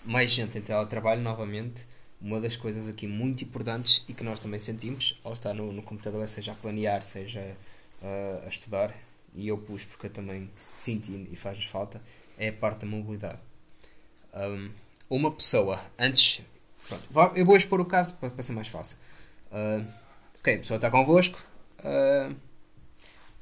mais 0.06 0.32
gente 0.32 0.58
em 0.58 0.62
teletrabalho 0.62 1.22
novamente, 1.22 1.86
uma 2.22 2.40
das 2.40 2.56
coisas 2.56 2.88
aqui 2.88 3.08
muito 3.08 3.44
importantes 3.44 4.04
e 4.08 4.14
que 4.14 4.24
nós 4.24 4.40
também 4.40 4.60
sentimos 4.60 5.20
ao 5.24 5.34
estar 5.34 5.54
no, 5.54 5.72
no 5.72 5.82
computador, 5.82 6.28
seja 6.28 6.52
a 6.52 6.56
planear, 6.56 7.04
seja 7.04 7.56
uh, 8.02 8.46
a 8.46 8.48
estudar, 8.48 8.94
e 9.34 9.48
eu 9.48 9.58
pus 9.58 9.86
porque 9.86 10.08
eu 10.08 10.12
também 10.12 10.50
sinto 10.74 11.12
e 11.12 11.36
faz 11.36 11.64
falta, 11.66 12.02
é 12.38 12.50
a 12.50 12.54
parte 12.54 12.82
da 12.82 12.88
mobilidade 12.88 13.40
um, 14.34 14.72
uma 15.10 15.32
pessoa, 15.32 15.82
antes. 15.98 16.42
Pronto, 16.88 17.36
eu 17.36 17.46
vou 17.46 17.56
expor 17.56 17.80
o 17.80 17.86
caso 17.86 18.18
para, 18.18 18.30
para 18.30 18.44
ser 18.44 18.54
mais 18.54 18.68
fácil. 18.68 18.98
Uh, 19.52 19.86
ok, 20.40 20.56
a 20.56 20.58
pessoa 20.58 20.76
está 20.78 20.90
convosco. 20.90 21.44
Uh, 21.80 22.36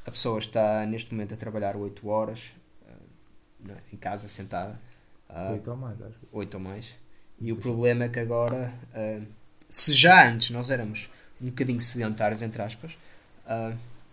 a 0.06 0.12
pessoa 0.12 0.40
está 0.40 0.86
neste 0.86 1.14
momento 1.14 1.34
a 1.34 1.38
trabalhar 1.38 1.76
8 1.76 2.08
horas 2.08 2.54
uh, 2.84 3.72
em 3.94 3.98
casa, 3.98 4.28
sentada. 4.28 4.80
Uh, 5.30 5.54
8 5.54 5.72
ou 5.72 5.78
mais, 5.78 6.02
acho. 6.02 6.18
8 6.32 6.54
ou 6.56 6.60
mais. 6.60 6.96
E 7.40 7.54
o 7.54 7.58
problema 7.58 8.06
é 8.06 8.10
que 8.10 8.20
agora, 8.20 8.74
se 9.70 9.94
já 9.94 10.28
antes 10.28 10.50
nós 10.50 10.70
éramos 10.70 11.10
um 11.42 11.46
bocadinho 11.46 11.80
sedentários, 11.80 12.42
entre 12.42 12.62
aspas, 12.62 12.98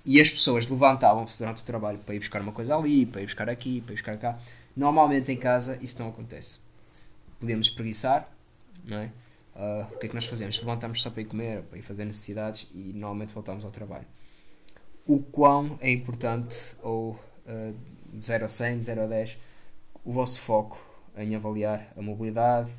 e 0.06 0.20
as 0.20 0.30
pessoas 0.30 0.70
levantavam-se 0.70 1.38
durante 1.38 1.62
o 1.62 1.64
trabalho 1.64 1.98
para 1.98 2.14
ir 2.14 2.18
buscar 2.20 2.40
uma 2.40 2.52
coisa 2.52 2.74
ali, 2.74 3.04
para 3.04 3.20
ir 3.20 3.26
buscar 3.26 3.50
aqui, 3.50 3.82
para 3.82 3.92
ir 3.92 3.96
buscar 3.96 4.16
cá. 4.16 4.38
Normalmente 4.74 5.30
em 5.30 5.36
casa 5.36 5.78
isso 5.82 5.98
não 5.98 6.08
acontece 6.08 6.64
podemos 7.38 7.68
espreguiçar, 7.68 8.28
não 8.84 8.98
é? 8.98 9.12
uh, 9.54 9.94
o 9.94 9.98
que 9.98 10.06
é 10.06 10.08
que 10.08 10.14
nós 10.14 10.26
fazemos? 10.26 10.58
Levantamos 10.58 11.02
só 11.02 11.10
para 11.10 11.22
ir 11.22 11.26
comer, 11.26 11.62
para 11.62 11.78
ir 11.78 11.82
fazer 11.82 12.04
necessidades 12.04 12.66
e 12.74 12.92
normalmente 12.92 13.32
voltamos 13.32 13.64
ao 13.64 13.70
trabalho. 13.70 14.06
O 15.06 15.20
quão 15.20 15.78
é 15.80 15.90
importante, 15.90 16.74
ou 16.82 17.12
uh, 17.46 17.74
de 18.12 18.24
0 18.24 18.44
a 18.44 18.48
100, 18.48 18.78
de 18.78 18.84
0 18.84 19.02
a 19.02 19.06
10, 19.06 19.38
o 20.04 20.12
vosso 20.12 20.40
foco 20.40 20.84
em 21.16 21.34
avaliar 21.34 21.92
a 21.96 22.02
mobilidade, 22.02 22.70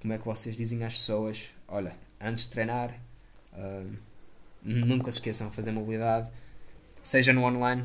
como 0.00 0.12
é 0.12 0.18
que 0.18 0.24
vocês 0.24 0.56
dizem 0.56 0.84
às 0.84 0.94
pessoas, 0.94 1.54
olha, 1.68 1.96
antes 2.20 2.44
de 2.44 2.50
treinar, 2.50 2.94
uh, 3.52 3.92
nunca 4.62 5.10
se 5.10 5.18
esqueçam 5.18 5.48
de 5.48 5.54
fazer 5.54 5.72
mobilidade, 5.72 6.30
seja 7.06 7.32
no 7.32 7.44
online, 7.44 7.84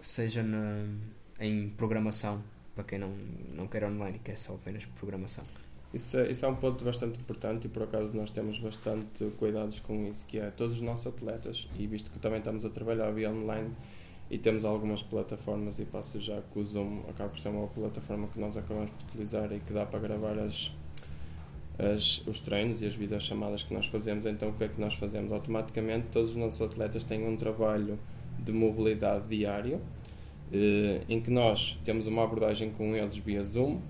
seja 0.00 0.42
no, 0.42 0.98
em 1.38 1.68
programação, 1.68 2.42
para 2.74 2.82
quem 2.82 2.98
não, 2.98 3.12
não 3.54 3.68
quer 3.68 3.84
online 3.84 4.16
e 4.16 4.18
quer 4.18 4.36
só 4.36 4.54
apenas 4.54 4.84
programação. 4.84 5.44
Isso 5.94 6.18
é, 6.18 6.32
isso 6.32 6.44
é 6.44 6.48
um 6.48 6.56
ponto 6.56 6.84
bastante 6.84 7.16
importante 7.20 7.66
e 7.66 7.68
por 7.68 7.84
acaso 7.84 8.12
nós 8.12 8.28
temos 8.32 8.58
bastante 8.58 9.24
cuidados 9.38 9.78
com 9.78 10.08
isso, 10.08 10.24
que 10.26 10.40
é 10.40 10.50
todos 10.50 10.74
os 10.74 10.80
nossos 10.80 11.06
atletas, 11.06 11.68
e 11.78 11.86
visto 11.86 12.10
que 12.10 12.18
também 12.18 12.40
estamos 12.40 12.64
a 12.64 12.68
trabalhar 12.68 13.08
via 13.12 13.30
online 13.30 13.70
e 14.28 14.36
temos 14.36 14.64
algumas 14.64 15.00
plataformas, 15.00 15.78
e 15.78 15.84
passo 15.84 16.20
já 16.20 16.42
que 16.42 16.58
o 16.58 16.64
Zoom 16.64 17.04
acaba 17.08 17.30
por 17.30 17.38
ser 17.38 17.50
uma 17.50 17.68
plataforma 17.68 18.26
que 18.26 18.40
nós 18.40 18.56
acabamos 18.56 18.90
de 18.90 19.04
utilizar 19.04 19.52
e 19.52 19.60
que 19.60 19.72
dá 19.72 19.86
para 19.86 20.00
gravar 20.00 20.36
as, 20.40 20.72
as, 21.78 22.26
os 22.26 22.40
treinos 22.40 22.82
e 22.82 22.86
as 22.86 22.96
videochamadas 22.96 23.62
que 23.62 23.72
nós 23.72 23.86
fazemos, 23.86 24.26
então 24.26 24.48
o 24.48 24.54
que 24.54 24.64
é 24.64 24.68
que 24.68 24.80
nós 24.80 24.94
fazemos? 24.94 25.30
Automaticamente 25.30 26.08
todos 26.10 26.30
os 26.30 26.36
nossos 26.36 26.60
atletas 26.60 27.04
têm 27.04 27.28
um 27.28 27.36
trabalho 27.36 27.96
de 28.38 28.52
mobilidade 28.52 29.28
diário, 29.28 29.80
eh, 30.52 31.00
em 31.08 31.20
que 31.20 31.30
nós 31.30 31.78
temos 31.84 32.06
uma 32.06 32.24
abordagem 32.24 32.70
com 32.70 32.94
eles 32.94 33.16
via 33.18 33.42
Zoom, 33.42 33.80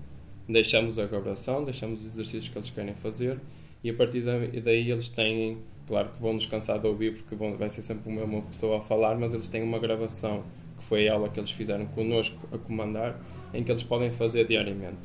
deixamos 0.47 0.97
a 0.97 1.05
gravação, 1.05 1.63
deixamos 1.63 1.99
os 1.99 2.05
exercícios 2.05 2.49
que 2.49 2.57
eles 2.57 2.69
querem 2.69 2.93
fazer 2.95 3.39
e 3.83 3.89
a 3.89 3.93
partir 3.93 4.21
daí 4.21 4.89
eles 4.89 5.09
têm, 5.09 5.59
claro 5.87 6.09
que 6.09 6.21
vão 6.21 6.37
descansar 6.37 6.79
de 6.79 6.87
ouvir 6.87 7.15
porque 7.15 7.35
vão, 7.35 7.55
vai 7.55 7.69
ser 7.69 7.81
sempre 7.81 8.11
uma 8.11 8.41
pessoa 8.41 8.79
a 8.79 8.81
falar, 8.81 9.17
mas 9.17 9.33
eles 9.33 9.49
têm 9.49 9.61
uma 9.61 9.79
gravação 9.79 10.43
que 10.77 10.83
foi 10.83 11.07
a 11.07 11.13
aula 11.13 11.29
que 11.29 11.39
eles 11.39 11.51
fizeram 11.51 11.85
connosco 11.87 12.47
a 12.51 12.57
comandar, 12.57 13.19
em 13.53 13.63
que 13.63 13.71
eles 13.71 13.83
podem 13.83 14.11
fazer 14.11 14.47
diariamente. 14.47 14.97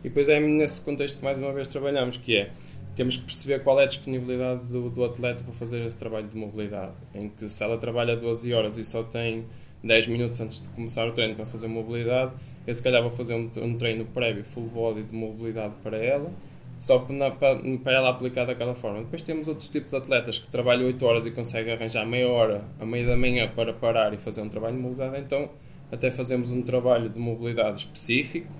E 0.00 0.08
depois 0.08 0.28
é 0.28 0.38
nesse 0.40 0.80
contexto 0.80 1.18
que 1.18 1.24
mais 1.24 1.38
uma 1.38 1.52
vez 1.52 1.68
trabalhamos, 1.68 2.16
que 2.16 2.36
é 2.36 2.50
temos 2.96 3.18
que 3.18 3.24
perceber 3.24 3.62
qual 3.62 3.78
é 3.78 3.84
a 3.84 3.86
disponibilidade 3.86 4.64
do, 4.72 4.88
do 4.88 5.04
atleta 5.04 5.44
para 5.44 5.52
fazer 5.52 5.84
esse 5.84 5.98
trabalho 5.98 6.26
de 6.26 6.36
mobilidade, 6.36 6.94
em 7.14 7.28
que 7.28 7.48
se 7.48 7.62
ela 7.62 7.76
trabalha 7.76 8.16
12 8.16 8.52
horas 8.54 8.78
e 8.78 8.84
só 8.84 9.02
tem 9.02 9.44
10 9.84 10.08
minutos 10.08 10.40
antes 10.40 10.62
de 10.62 10.68
começar 10.68 11.06
o 11.06 11.12
treino 11.12 11.34
para 11.34 11.44
fazer 11.44 11.68
mobilidade, 11.68 12.32
eu 12.66 12.74
se 12.74 12.82
calhar 12.82 13.02
vou 13.02 13.10
fazer 13.10 13.34
um, 13.34 13.50
um 13.62 13.76
treino 13.76 14.06
prévio, 14.06 14.42
full 14.44 14.64
body 14.64 15.02
de 15.02 15.14
mobilidade 15.14 15.74
para 15.82 15.98
ela, 15.98 16.32
só 16.80 16.98
para, 16.98 17.30
para, 17.30 17.92
ela 17.92 18.08
aplicar 18.08 18.46
daquela 18.46 18.74
forma. 18.74 19.00
Depois 19.00 19.22
temos 19.22 19.46
outros 19.46 19.68
tipos 19.68 19.90
de 19.90 19.96
atletas 19.96 20.38
que 20.38 20.46
trabalham 20.48 20.86
8 20.86 21.04
horas 21.04 21.26
e 21.26 21.30
conseguem 21.30 21.74
arranjar 21.74 22.06
meia 22.06 22.28
hora, 22.28 22.64
a 22.80 22.86
meia 22.86 23.06
da 23.06 23.16
manhã, 23.16 23.46
para 23.54 23.74
parar 23.74 24.14
e 24.14 24.16
fazer 24.16 24.40
um 24.40 24.48
trabalho 24.48 24.76
de 24.76 24.82
mobilidade. 24.82 25.22
Então, 25.22 25.50
até 25.92 26.10
fazemos 26.10 26.50
um 26.50 26.62
trabalho 26.62 27.10
de 27.10 27.18
mobilidade 27.18 27.80
específico, 27.80 28.52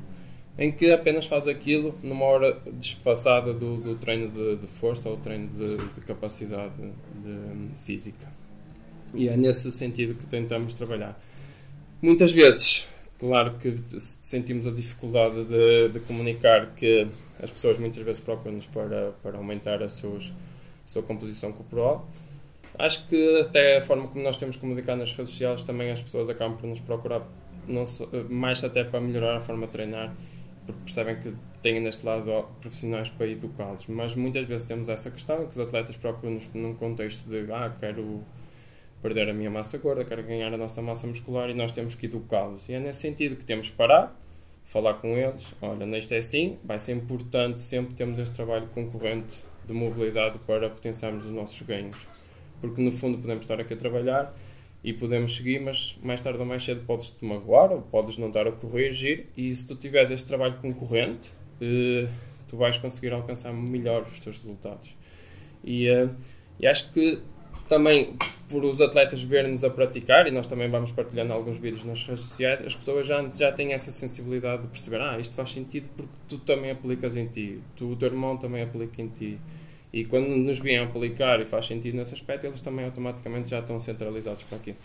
em 0.59 0.73
que 0.73 0.91
apenas 0.91 1.27
faz 1.27 1.47
aquilo 1.47 1.95
numa 2.03 2.25
hora 2.25 2.59
desfaçada 2.73 3.53
do, 3.53 3.77
do 3.77 3.95
treino 3.97 4.31
de, 4.31 4.57
de, 4.57 4.67
força 4.67 5.09
ou 5.09 5.17
treino 5.19 5.49
de, 5.49 5.77
de 5.77 6.01
capacidade 6.01 6.75
de, 6.77 7.79
física. 7.85 8.27
E 9.15 9.29
é 9.29 9.37
nesse 9.37 9.71
sentido 9.71 10.15
que 10.15 10.27
tentamos 10.27 10.75
trabalhar. 10.75 11.21
Muitas 12.01 12.33
vezes 12.33 12.87
Claro 13.19 13.55
que 13.59 13.79
sentimos 13.89 14.67
a 14.67 14.71
dificuldade 14.71 15.45
de, 15.45 15.89
de, 15.89 16.01
comunicar 16.01 16.75
que 16.75 17.09
as 17.43 17.51
pessoas 17.51 17.79
muitas 17.79 18.03
vezes 18.03 18.21
procuram-nos 18.21 18.67
para, 18.67 19.13
para 19.23 19.39
aumentar 19.39 19.83
a, 19.83 19.89
seus, 19.89 20.35
a 20.87 20.89
sua 20.89 21.03
composição 21.03 21.51
corporal. 21.51 22.07
Acho 22.79 23.07
que 23.09 23.41
até 23.41 23.79
a 23.79 23.83
forma 23.83 24.09
como 24.09 24.23
nós 24.23 24.37
temos 24.37 24.57
comunicado 24.57 24.99
nas 24.99 25.13
redes 25.13 25.31
sociais 25.31 25.65
também 25.65 25.91
as 25.91 26.03
pessoas 26.03 26.29
acabam 26.29 26.59
por 26.59 26.67
nos 26.67 26.81
procurar 26.81 27.27
não 27.67 27.85
mais 28.29 28.62
até 28.62 28.85
para 28.85 29.01
melhorar 29.01 29.38
a 29.38 29.40
forma 29.40 29.66
de 29.66 29.73
treinar, 29.73 30.14
porque 30.66 30.81
percebem 30.83 31.16
que 31.20 31.33
têm 31.62 31.81
neste 31.81 32.05
lado 32.05 32.48
profissionais 32.61 33.09
para 33.09 33.26
educá-los. 33.29 33.87
Mas 33.87 34.14
muitas 34.14 34.44
vezes 34.46 34.66
temos 34.66 34.88
essa 34.88 35.11
questão 35.11 35.46
que 35.46 35.52
os 35.52 35.59
atletas 35.59 35.96
procuram-nos 35.96 36.46
num 36.52 36.74
contexto 36.74 37.29
de 37.29 37.50
ah, 37.52 37.74
quero 37.79 38.22
perder 39.00 39.31
a 39.31 39.33
minha 39.33 39.50
massa 39.50 39.79
gorda, 39.79 40.05
quero 40.05 40.22
ganhar 40.24 40.52
a 40.52 40.57
nossa 40.57 40.83
massa 40.83 41.07
muscular 41.07 41.48
e 41.48 41.55
nós 41.55 41.72
temos 41.72 41.94
que 41.94 42.07
educá-los. 42.07 42.68
E 42.68 42.74
é 42.74 42.81
nesse 42.81 43.00
sentido 43.02 43.37
que 43.37 43.44
temos 43.44 43.70
que 43.70 43.76
parar, 43.76 44.18
falar 44.64 44.94
com 44.94 45.16
eles, 45.16 45.55
olha, 45.62 45.87
neste 45.87 46.14
é 46.14 46.18
assim, 46.18 46.59
vai 46.64 46.79
ser 46.79 46.92
importante 46.92 47.62
sempre 47.62 47.94
termos 47.94 48.18
este 48.18 48.35
trabalho 48.35 48.66
concorrente 48.68 49.37
de 49.64 49.72
mobilidade 49.72 50.38
para 50.40 50.68
potenciarmos 50.68 51.24
os 51.24 51.31
nossos 51.31 51.61
ganhos. 51.62 52.07
Porque 52.61 52.81
no 52.81 52.90
fundo 52.90 53.18
podemos 53.18 53.44
estar 53.44 53.61
aqui 53.61 53.74
a 53.74 53.76
trabalhar 53.76 54.35
e 54.83 54.93
podemos 54.93 55.37
seguir, 55.37 55.61
mas 55.61 55.99
mais 56.03 56.21
tarde 56.21 56.39
ou 56.39 56.45
mais 56.45 56.65
cedo 56.65 56.85
podes-te 56.87 57.25
magoar 57.25 57.73
ou 57.73 57.83
podes 57.83 58.19
não 58.19 58.29
estar 58.29 58.47
a 58.47 58.53
corrigir 58.53 59.27
e 59.37 59.55
se 59.55 59.67
tu 59.67 59.75
tiveres 59.75 60.11
este 60.11 60.29
trabalho 60.29 60.57
concorrente, 60.61 61.31
eh, 61.61 62.09
tu 62.49 62.57
vais 62.57 62.79
conseguir 62.79 63.12
alcançar 63.12 63.53
melhor 63.53 64.03
os 64.03 64.21
teus 64.21 64.37
resultados. 64.37 64.95
E, 65.65 65.89
eh, 65.89 66.09
e 66.61 66.67
acho 66.67 66.93
que 66.93 67.21
também 67.69 68.17
por 68.49 68.65
os 68.65 68.81
atletas 68.81 69.23
verem-nos 69.23 69.65
a 69.65 69.71
praticar, 69.71 70.27
e 70.27 70.31
nós 70.31 70.47
também 70.47 70.71
vamos 70.71 70.93
partilhando 70.93 71.33
alguns 71.33 71.59
vídeos 71.59 71.85
nas 71.85 72.05
redes 72.05 72.25
sociais, 72.25 72.62
as 72.65 72.75
pessoas 72.75 73.07
já, 73.07 73.29
já 73.35 73.51
têm 73.51 73.73
essa 73.73 73.91
sensibilidade 73.91 74.62
de 74.62 74.69
perceber, 74.69 75.01
ah, 75.01 75.19
isto 75.19 75.35
faz 75.35 75.51
sentido 75.51 75.89
porque 75.97 76.12
tu 76.29 76.39
também 76.39 76.71
aplicas 76.71 77.17
em 77.17 77.27
ti, 77.27 77.61
tu, 77.75 77.91
o 77.91 77.97
teu 77.97 78.09
irmão 78.09 78.37
também 78.37 78.62
aplica 78.62 79.03
em 79.03 79.09
ti. 79.09 79.39
E 79.96 80.04
quando 80.04 80.28
nos 80.28 80.59
vêm 80.59 80.78
aplicar 80.78 81.40
e 81.40 81.46
faz 81.46 81.66
sentido 81.66 81.96
nesse 81.96 82.12
aspecto, 82.12 82.46
eles 82.46 82.61
também 82.61 82.85
automaticamente 82.85 83.48
já 83.48 83.61
estão 83.61 83.80
centralizados 83.80 84.42
para 84.42 84.59
aqui. 84.59 84.76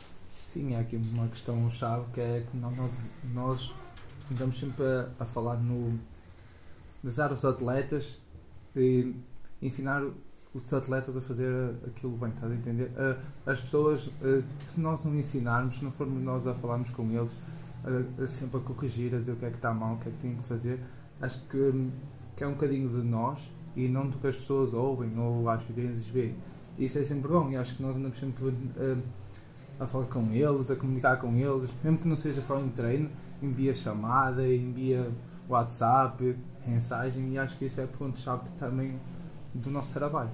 Sim, 0.46 0.74
há 0.74 0.80
aqui 0.80 0.96
uma 0.96 1.28
questão-chave 1.28 2.06
que 2.14 2.22
é 2.22 2.46
que 2.50 2.56
nós, 2.56 2.74
nós 3.34 3.74
estamos 4.32 4.58
sempre 4.58 4.86
a, 4.86 5.10
a 5.20 5.26
falar 5.26 5.58
no 5.58 6.00
usar 7.04 7.30
os 7.34 7.44
atletas 7.44 8.22
e 8.74 9.14
ensinar 9.62 10.02
os 10.54 10.74
atletas 10.74 11.18
a 11.18 11.22
fazer 11.22 11.52
aquilo 11.88 12.16
bem, 12.16 12.30
estás 12.30 12.50
a 12.50 12.56
entender? 12.56 12.90
As 13.46 13.60
pessoas, 13.60 14.10
se 14.70 14.80
nós 14.80 15.04
não 15.04 15.14
ensinarmos, 15.14 15.76
se 15.76 15.84
não 15.84 15.92
formos 15.92 16.24
nós 16.24 16.48
a 16.48 16.54
falarmos 16.54 16.90
com 16.92 17.12
eles, 17.12 17.38
sempre 18.30 18.62
a 18.62 18.64
corrigir, 18.64 19.14
a 19.14 19.18
dizer 19.18 19.34
o 19.34 19.36
que 19.36 19.44
é 19.44 19.50
que 19.50 19.58
está 19.58 19.74
mal, 19.74 19.96
o 19.96 19.98
que 19.98 20.08
é 20.08 20.12
que 20.14 20.20
têm 20.20 20.38
que 20.38 20.48
fazer, 20.48 20.80
acho 21.20 21.38
que, 21.50 21.90
que 22.38 22.46
é 22.46 22.48
um 22.48 22.54
bocadinho 22.54 22.88
de 22.88 23.06
nós 23.06 23.52
e 23.76 23.88
não 23.88 24.08
do 24.08 24.18
que 24.18 24.28
as 24.28 24.36
pessoas 24.36 24.74
ouvem 24.74 25.18
ou 25.18 25.50
às 25.50 25.64
vezes 25.64 26.06
veem. 26.08 26.36
Isso 26.78 27.00
é 27.00 27.04
sempre 27.04 27.30
bom 27.30 27.50
e 27.52 27.56
acho 27.56 27.76
que 27.76 27.84
nós 27.84 27.96
andamos 27.96 28.18
sempre 28.20 28.54
a, 29.80 29.84
a 29.84 29.88
falar 29.88 30.06
com 30.06 30.32
eles, 30.34 30.72
a 30.72 30.76
comunicar 30.76 31.18
com 31.18 31.36
eles, 31.36 31.72
mesmo 31.84 31.98
que 32.00 32.08
não 32.08 32.16
seja 32.16 32.42
só 32.42 32.60
em 32.60 32.70
treino, 32.70 33.10
envia 33.42 33.74
chamada, 33.74 34.48
envia 34.48 35.12
WhatsApp, 35.48 36.36
mensagem 36.66 37.34
e 37.34 37.38
acho 37.38 37.58
que 37.58 37.66
isso 37.66 37.82
é 37.82 37.86
ponto-chave 37.86 38.48
também 38.58 39.00
do 39.54 39.70
nosso 39.70 39.92
trabalho. 39.94 40.32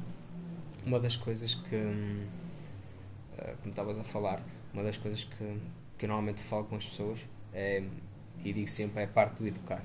Uma 0.85 0.99
das 0.99 1.15
coisas 1.15 1.53
que, 1.55 1.75
eh, 3.37 3.55
como 3.61 3.69
estavas 3.69 3.99
a 3.99 4.03
falar, 4.03 4.41
uma 4.73 4.83
das 4.83 4.97
coisas 4.97 5.23
que, 5.23 5.57
que 5.97 6.07
normalmente 6.07 6.41
falo 6.41 6.65
com 6.65 6.75
as 6.75 6.85
pessoas 6.85 7.25
é, 7.53 7.83
e 8.43 8.53
digo 8.53 8.67
sempre, 8.67 9.01
é 9.01 9.05
a 9.05 9.07
parte 9.07 9.41
do 9.41 9.47
educar. 9.47 9.81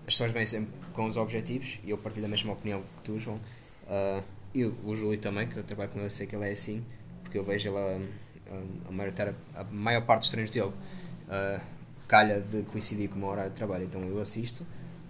As 0.00 0.14
pessoas 0.14 0.32
vêm 0.32 0.46
sempre 0.46 0.72
com 0.92 1.06
os 1.06 1.16
objetivos 1.16 1.80
e 1.84 1.90
eu 1.90 1.98
partilho 1.98 2.26
a 2.26 2.28
mesma 2.28 2.52
opinião 2.52 2.80
que 2.80 3.02
tu, 3.04 3.18
João. 3.18 3.38
Uh, 3.86 4.22
e 4.54 4.64
o 4.64 4.94
Júlio 4.94 5.18
também, 5.18 5.48
que 5.48 5.56
eu 5.56 5.62
trabalho 5.62 5.90
com 5.90 5.98
ele, 5.98 6.06
eu 6.06 6.10
sei 6.10 6.26
que 6.26 6.36
ele 6.36 6.46
é 6.46 6.52
assim, 6.52 6.84
porque 7.22 7.38
eu 7.38 7.44
vejo 7.44 7.70
ele 7.70 7.78
a, 7.78 8.54
a, 8.54 8.88
a, 8.88 8.92
maior, 8.92 9.12
a 9.54 9.64
maior 9.64 10.04
parte 10.04 10.22
dos 10.22 10.30
treinos 10.30 10.50
dele 10.50 10.66
uh, 10.68 11.60
calha 12.06 12.40
de 12.40 12.62
coincidir 12.64 13.08
com 13.08 13.16
o 13.16 13.18
meu 13.18 13.28
horário 13.28 13.50
de 13.50 13.56
trabalho, 13.56 13.84
então 13.84 14.02
eu 14.02 14.20
assisto 14.20 14.62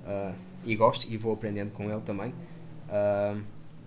uh, 0.05 0.33
e 0.65 0.77
gosto 0.77 1.13
e 1.13 1.17
vou 1.17 1.33
aprendendo 1.33 1.73
com 1.73 1.91
ele 1.91 2.01
também 2.03 2.31
uh, 2.89 3.43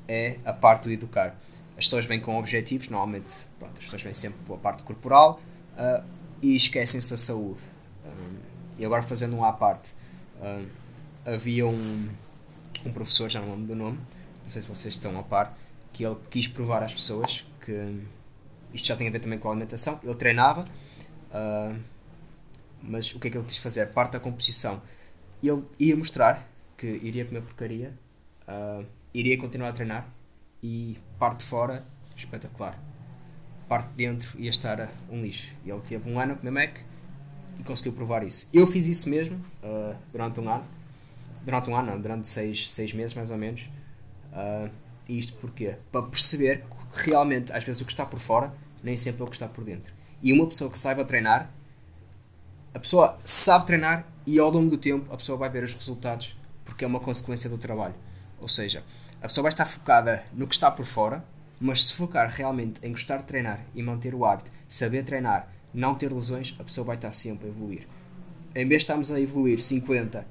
é 0.07 0.37
a 0.43 0.51
parte 0.51 0.83
do 0.83 0.91
educar. 0.91 1.35
As 1.77 1.85
pessoas 1.85 2.05
vêm 2.05 2.19
com 2.19 2.37
objetivos, 2.37 2.89
normalmente 2.89 3.33
pronto, 3.57 3.77
as 3.77 3.83
pessoas 3.85 4.01
vêm 4.01 4.13
sempre 4.13 4.39
pela 4.45 4.57
parte 4.57 4.83
corporal 4.83 5.41
e 6.41 6.55
esquecem-se 6.55 7.09
da 7.09 7.17
saúde. 7.17 7.59
E 8.77 8.85
agora 8.85 9.01
fazendo 9.01 9.35
um 9.35 9.43
à 9.43 9.51
parte, 9.51 9.93
havia 11.25 11.65
um, 11.65 12.09
um 12.85 12.91
professor, 12.93 13.29
já 13.29 13.41
não 13.41 13.51
lembro 13.51 13.67
do 13.67 13.75
nome, 13.75 13.97
não 14.43 14.49
sei 14.49 14.61
se 14.61 14.67
vocês 14.67 14.93
estão 14.93 15.17
a 15.19 15.23
par, 15.23 15.57
que 15.91 16.05
ele 16.05 16.17
quis 16.29 16.47
provar 16.47 16.83
às 16.83 16.93
pessoas 16.93 17.45
que 17.61 18.01
isto 18.73 18.87
já 18.87 18.95
tem 18.95 19.07
a 19.07 19.11
ver 19.11 19.19
também 19.19 19.39
com 19.39 19.47
a 19.47 19.51
alimentação. 19.51 19.99
Ele 20.03 20.15
treinava, 20.15 20.65
mas 22.81 23.15
o 23.15 23.19
que 23.19 23.27
é 23.27 23.31
que 23.31 23.37
ele 23.37 23.47
quis 23.47 23.57
fazer? 23.57 23.87
Parte 23.87 24.11
da 24.11 24.19
composição. 24.19 24.81
Ele 25.41 25.63
ia 25.79 25.95
mostrar 25.95 26.47
que 26.77 26.87
iria 26.87 27.25
comer 27.25 27.41
porcaria 27.41 27.93
Uh, 28.47 28.85
iria 29.11 29.37
continuar 29.37 29.69
a 29.69 29.73
treinar 29.73 30.07
e 30.61 30.97
parte 31.17 31.39
de 31.39 31.45
fora, 31.45 31.83
espetacular. 32.15 32.77
Parte 33.67 33.89
de 33.89 33.95
dentro 33.95 34.39
ia 34.39 34.49
estar 34.49 34.91
um 35.09 35.21
lixo. 35.21 35.55
Ele 35.65 35.81
teve 35.81 36.09
um 36.09 36.19
ano 36.19 36.33
a 36.33 36.35
comer 36.35 36.51
Mac 36.51 36.77
e 37.59 37.63
conseguiu 37.63 37.93
provar 37.93 38.23
isso. 38.23 38.47
Eu 38.53 38.67
fiz 38.67 38.85
isso 38.87 39.09
mesmo 39.09 39.37
uh, 39.63 39.95
durante 40.11 40.39
um 40.39 40.49
ano. 40.49 40.63
Durante 41.45 41.69
um 41.69 41.77
ano, 41.77 41.91
não, 41.91 42.01
durante 42.01 42.27
seis, 42.27 42.71
seis 42.71 42.91
meses 42.91 43.13
mais 43.13 43.29
ou 43.29 43.37
menos. 43.37 43.69
Uh, 44.33 44.69
isto 45.07 45.33
porquê? 45.35 45.75
Para 45.91 46.01
perceber 46.01 46.63
que 46.93 47.09
realmente, 47.09 47.53
às 47.53 47.63
vezes, 47.63 47.81
o 47.81 47.85
que 47.85 47.91
está 47.91 48.05
por 48.05 48.19
fora 48.19 48.51
nem 48.83 48.97
sempre 48.97 49.21
é 49.21 49.25
o 49.25 49.27
que 49.27 49.35
está 49.35 49.47
por 49.47 49.63
dentro. 49.63 49.93
E 50.21 50.33
uma 50.33 50.47
pessoa 50.47 50.69
que 50.69 50.77
saiba 50.77 51.05
treinar, 51.05 51.49
a 52.73 52.79
pessoa 52.79 53.17
sabe 53.23 53.65
treinar 53.65 54.07
e 54.25 54.37
ao 54.37 54.49
longo 54.49 54.69
do 54.69 54.77
tempo 54.77 55.11
a 55.13 55.17
pessoa 55.17 55.37
vai 55.37 55.49
ver 55.49 55.63
os 55.63 55.73
resultados 55.73 56.37
porque 56.63 56.83
é 56.83 56.87
uma 56.87 56.99
consequência 56.99 57.49
do 57.49 57.57
trabalho. 57.57 57.95
Ou 58.39 58.49
seja, 58.49 58.83
a 59.21 59.27
pessoa 59.27 59.43
vai 59.43 59.49
estar 59.49 59.65
focada 59.65 60.23
no 60.33 60.47
que 60.47 60.53
está 60.53 60.69
por 60.69 60.85
fora, 60.85 61.23
mas 61.59 61.85
se 61.85 61.93
focar 61.93 62.29
realmente 62.29 62.79
em 62.83 62.91
gostar 62.91 63.17
de 63.17 63.25
treinar 63.25 63.59
e 63.73 63.81
manter 63.81 64.13
o 64.13 64.25
hábito, 64.25 64.51
saber 64.67 65.03
treinar, 65.03 65.47
não 65.73 65.95
ter 65.95 66.11
lesões, 66.11 66.55
a 66.59 66.63
pessoa 66.63 66.85
vai 66.85 66.95
estar 66.95 67.11
sempre 67.11 67.47
a 67.47 67.49
evoluir. 67.49 67.87
Em 68.53 68.67
vez 68.67 68.81
de 68.81 68.83
estarmos 68.83 69.11
a 69.11 69.19
evoluir 69.19 69.61
50, 69.61 70.25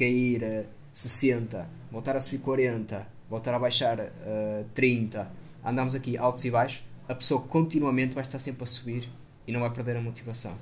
cair 0.00 0.42
a 0.42 0.64
60, 0.94 1.68
voltar 1.92 2.16
a 2.16 2.20
subir 2.20 2.38
40, 2.38 3.06
voltar 3.28 3.52
a 3.52 3.58
baixar 3.58 4.00
uh, 4.00 4.64
30, 4.72 5.30
andamos 5.62 5.94
aqui 5.94 6.16
altos 6.16 6.46
e 6.46 6.50
baixos, 6.50 6.82
a 7.06 7.14
pessoa 7.14 7.42
continuamente 7.42 8.14
vai 8.14 8.22
estar 8.22 8.38
sempre 8.38 8.64
a 8.64 8.66
subir 8.66 9.10
e 9.46 9.52
não 9.52 9.60
vai 9.60 9.70
perder 9.70 9.98
a 9.98 10.00
motivação. 10.00 10.54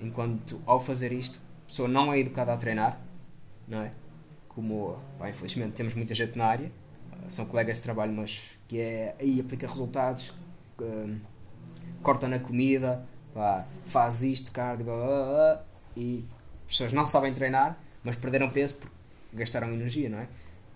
Enquanto 0.00 0.58
ao 0.64 0.80
fazer 0.80 1.12
isto, 1.12 1.38
a 1.64 1.66
pessoa 1.66 1.86
não 1.86 2.12
é 2.12 2.18
educada 2.18 2.50
a 2.52 2.56
treinar, 2.56 2.98
não 3.66 3.82
é? 3.82 3.92
Como, 4.48 4.98
pá, 5.18 5.28
infelizmente, 5.28 5.74
temos 5.74 5.94
muita 5.94 6.14
gente 6.14 6.38
na 6.38 6.46
área, 6.46 6.72
são 7.28 7.44
colegas 7.44 7.76
de 7.76 7.82
trabalho, 7.82 8.12
mas 8.12 8.40
que 8.66 8.80
é 8.80 9.14
aí 9.20 9.38
aplica 9.38 9.66
resultados, 9.66 10.30
uh, 10.80 11.16
corta 12.02 12.26
na 12.26 12.38
comida, 12.38 13.04
pá, 13.34 13.66
faz 13.84 14.22
isto, 14.22 14.50
cardio, 14.50 14.86
e 15.94 16.24
as 16.64 16.72
pessoas 16.72 16.92
não 16.94 17.04
sabem 17.04 17.34
treinar, 17.34 17.78
mas 18.08 18.16
perderam 18.16 18.48
peso 18.48 18.76
porque 18.76 18.96
gastaram 19.34 19.68
energia, 19.68 20.08
não 20.08 20.18
é? 20.18 20.28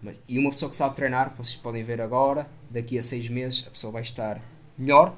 Mas, 0.02 0.16
e 0.28 0.38
uma 0.38 0.50
pessoa 0.50 0.68
que 0.68 0.76
sabe 0.76 0.94
treinar, 0.94 1.34
vocês 1.34 1.56
podem 1.56 1.82
ver 1.82 1.98
agora, 1.98 2.46
daqui 2.68 2.98
a 2.98 3.02
seis 3.02 3.26
meses 3.26 3.64
a 3.66 3.70
pessoa 3.70 3.90
vai 3.90 4.02
estar 4.02 4.38
melhor, 4.76 5.16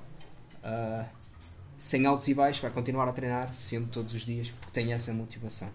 uh, 0.63 1.05
sem 1.77 2.07
altos 2.07 2.29
e 2.29 2.35
baixos, 2.35 2.63
vai 2.63 2.71
continuar 2.71 3.09
a 3.09 3.13
treinar 3.13 3.53
sempre, 3.53 3.91
todos 3.91 4.15
os 4.15 4.25
dias, 4.25 4.49
porque 4.49 4.69
tem 4.73 4.93
essa 4.93 5.13
motivação. 5.13 5.69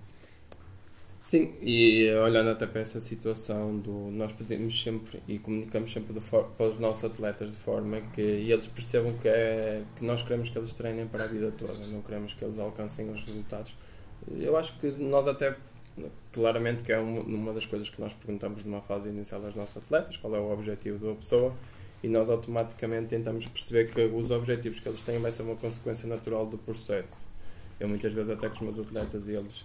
Sim, 1.22 1.54
e 1.62 2.10
olhando 2.14 2.52
até 2.52 2.66
para 2.66 2.80
essa 2.80 3.02
situação 3.02 3.78
do 3.78 4.10
nós 4.12 4.32
pedimos 4.32 4.82
sempre 4.82 5.22
e 5.28 5.38
comunicamos 5.40 5.92
sempre 5.92 6.14
de 6.14 6.22
for, 6.22 6.46
para 6.58 6.68
os 6.68 6.80
nossos 6.80 7.04
atletas 7.04 7.50
de 7.52 7.58
forma 7.58 8.00
que 8.14 8.22
eles 8.22 8.68
percebam 8.68 9.12
que, 9.18 9.28
é, 9.28 9.84
que 9.98 10.06
nós 10.06 10.24
queremos 10.24 10.48
que 10.48 10.58
eles 10.58 10.74
treinem 10.74 11.06
para 11.06 11.26
a 11.26 11.28
vida 11.28 11.52
toda, 11.52 11.74
não 11.88 12.02
queremos 12.02 12.34
que 12.34 12.46
eles 12.46 12.58
alcancem 12.58 13.10
os 13.10 13.26
resultados. 13.26 13.76
Eu 14.38 14.56
acho 14.56 14.80
que 14.80 14.88
nós 14.92 15.28
até 15.28 15.58
claramente 16.32 16.84
que 16.84 16.92
é 16.92 17.00
uma 17.00 17.54
das 17.54 17.66
coisas 17.66 17.90
que 17.90 18.00
nós 18.00 18.14
perguntamos 18.14 18.64
numa 18.64 18.82
fase 18.82 19.10
inicial 19.10 19.44
aos 19.46 19.56
nossos 19.56 19.78
atletas, 19.78 20.18
qual 20.18 20.36
é 20.36 20.40
o 20.40 20.52
objetivo 20.52 21.08
da 21.08 21.16
pessoa, 21.16 21.54
e 22.02 22.08
nós 22.08 22.30
automaticamente 22.30 23.08
tentamos 23.08 23.46
perceber 23.46 23.92
que 23.92 24.02
os 24.02 24.32
objetivos 24.32 24.80
que 24.80 24.88
eles 24.88 25.04
têm 25.04 25.20
vai 25.20 25.32
ser 25.32 25.44
uma 25.44 25.56
consequência 25.56 26.08
natural 26.08 26.46
do 26.46 26.58
processo. 26.58 27.16
Eu 27.80 27.88
muitas 27.88 28.14
vezes 28.14 28.30
até 28.30 28.48
com 28.48 28.56
os 28.56 28.62
meus 28.62 28.80
atletas 28.80 29.28
e 29.28 29.32
eles 29.32 29.64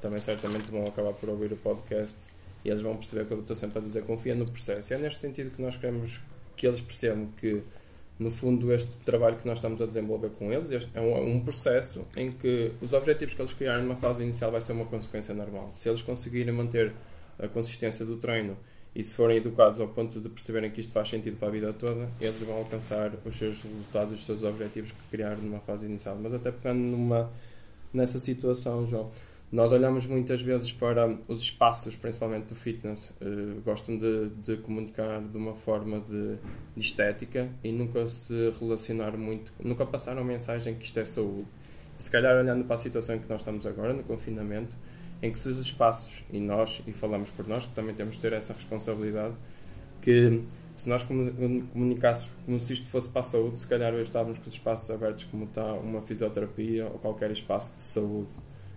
também 0.00 0.20
certamente 0.20 0.70
vão 0.70 0.86
acabar 0.86 1.12
por 1.12 1.28
ouvir 1.28 1.52
o 1.52 1.56
podcast 1.56 2.16
e 2.64 2.68
eles 2.68 2.82
vão 2.82 2.96
perceber 2.96 3.26
que 3.26 3.32
eu 3.32 3.40
estou 3.40 3.56
sempre 3.56 3.78
a 3.78 3.82
dizer 3.82 4.04
confia 4.04 4.34
no 4.34 4.46
processo. 4.50 4.92
E 4.92 4.96
é 4.96 4.98
neste 4.98 5.20
sentido 5.20 5.50
que 5.50 5.62
nós 5.62 5.76
queremos 5.76 6.20
que 6.56 6.66
eles 6.66 6.80
percebam 6.80 7.28
que 7.38 7.62
no 8.20 8.30
fundo, 8.30 8.70
este 8.70 8.98
trabalho 8.98 9.38
que 9.38 9.46
nós 9.46 9.56
estamos 9.56 9.80
a 9.80 9.86
desenvolver 9.86 10.28
com 10.38 10.52
eles 10.52 10.70
é 10.92 11.00
um, 11.00 11.36
um, 11.36 11.40
processo 11.40 12.06
em 12.14 12.30
que 12.30 12.70
os 12.82 12.92
objetivos 12.92 13.32
que 13.32 13.40
eles 13.40 13.54
criaram 13.54 13.82
numa 13.82 13.96
fase 13.96 14.22
inicial 14.22 14.52
vai 14.52 14.60
ser 14.60 14.74
uma 14.74 14.84
consequência 14.84 15.32
normal. 15.32 15.70
Se 15.72 15.88
eles 15.88 16.02
conseguirem 16.02 16.52
manter 16.52 16.92
a 17.38 17.48
consistência 17.48 18.04
do 18.04 18.18
treino 18.18 18.58
e 18.94 19.02
se 19.02 19.14
forem 19.14 19.38
educados 19.38 19.80
ao 19.80 19.88
ponto 19.88 20.20
de 20.20 20.28
perceberem 20.28 20.70
que 20.70 20.82
isto 20.82 20.92
faz 20.92 21.08
sentido 21.08 21.38
para 21.38 21.48
a 21.48 21.50
vida 21.50 21.72
toda, 21.72 22.10
eles 22.20 22.38
vão 22.40 22.58
alcançar 22.58 23.10
os 23.24 23.38
seus 23.38 23.62
resultados, 23.62 24.12
os 24.12 24.26
seus 24.26 24.42
objetivos 24.42 24.92
que 24.92 25.02
criaram 25.10 25.40
numa 25.40 25.60
fase 25.60 25.86
inicial. 25.86 26.18
Mas 26.20 26.34
até 26.34 26.52
pegando 26.52 26.78
numa, 26.78 27.32
nessa 27.90 28.18
situação, 28.18 28.86
João, 28.86 29.10
nós 29.52 29.72
olhamos 29.72 30.06
muitas 30.06 30.40
vezes 30.40 30.72
para 30.72 31.08
os 31.26 31.42
espaços, 31.42 31.96
principalmente 31.96 32.46
do 32.46 32.54
fitness, 32.54 33.10
uh, 33.20 33.60
gostam 33.62 33.98
de, 33.98 34.28
de, 34.28 34.56
comunicar 34.58 35.20
de 35.20 35.36
uma 35.36 35.54
forma 35.56 36.00
de, 36.00 36.36
de, 36.76 36.80
estética 36.80 37.48
e 37.64 37.72
nunca 37.72 38.06
se 38.06 38.32
relacionar 38.60 39.16
muito, 39.16 39.52
nunca 39.58 39.84
passaram 39.84 40.22
a 40.22 40.24
mensagem 40.24 40.76
que 40.76 40.84
isto 40.84 41.00
é 41.00 41.04
saúde. 41.04 41.46
Se 41.98 42.10
calhar 42.10 42.36
olhando 42.36 42.64
para 42.64 42.74
a 42.74 42.78
situação 42.78 43.18
que 43.18 43.28
nós 43.28 43.40
estamos 43.40 43.66
agora, 43.66 43.92
no 43.92 44.04
confinamento, 44.04 44.74
em 45.20 45.32
que 45.32 45.38
se 45.38 45.48
os 45.48 45.58
espaços, 45.58 46.22
e 46.32 46.38
nós, 46.38 46.80
e 46.86 46.92
falamos 46.92 47.30
por 47.30 47.46
nós, 47.46 47.66
que 47.66 47.74
também 47.74 47.94
temos 47.94 48.14
de 48.14 48.20
ter 48.20 48.32
essa 48.32 48.52
responsabilidade, 48.52 49.34
que 50.00 50.44
se 50.76 50.88
nós 50.88 51.02
comunicássemos 51.02 52.32
como 52.46 52.58
se 52.60 52.72
isto 52.72 52.88
fosse 52.88 53.10
para 53.10 53.20
a 53.20 53.24
saúde, 53.24 53.58
se 53.58 53.66
calhar 53.66 53.92
hoje 53.92 54.04
estávamos 54.04 54.38
com 54.38 54.46
os 54.46 54.54
espaços 54.54 54.88
abertos 54.90 55.24
como 55.24 55.44
está 55.44 55.74
uma 55.74 56.00
fisioterapia 56.02 56.86
ou 56.86 56.98
qualquer 57.00 57.32
espaço 57.32 57.76
de 57.76 57.84
saúde 57.84 58.30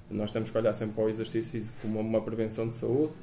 nós 0.09 0.31
temos 0.31 0.49
que 0.49 0.57
olhar 0.57 0.73
sempre 0.73 0.95
para 0.95 1.05
o 1.05 1.09
exercício 1.09 1.49
físico 1.49 1.75
como 1.81 1.99
uma 1.99 2.21
prevenção 2.21 2.67
de 2.67 2.75
saúde 2.75 3.13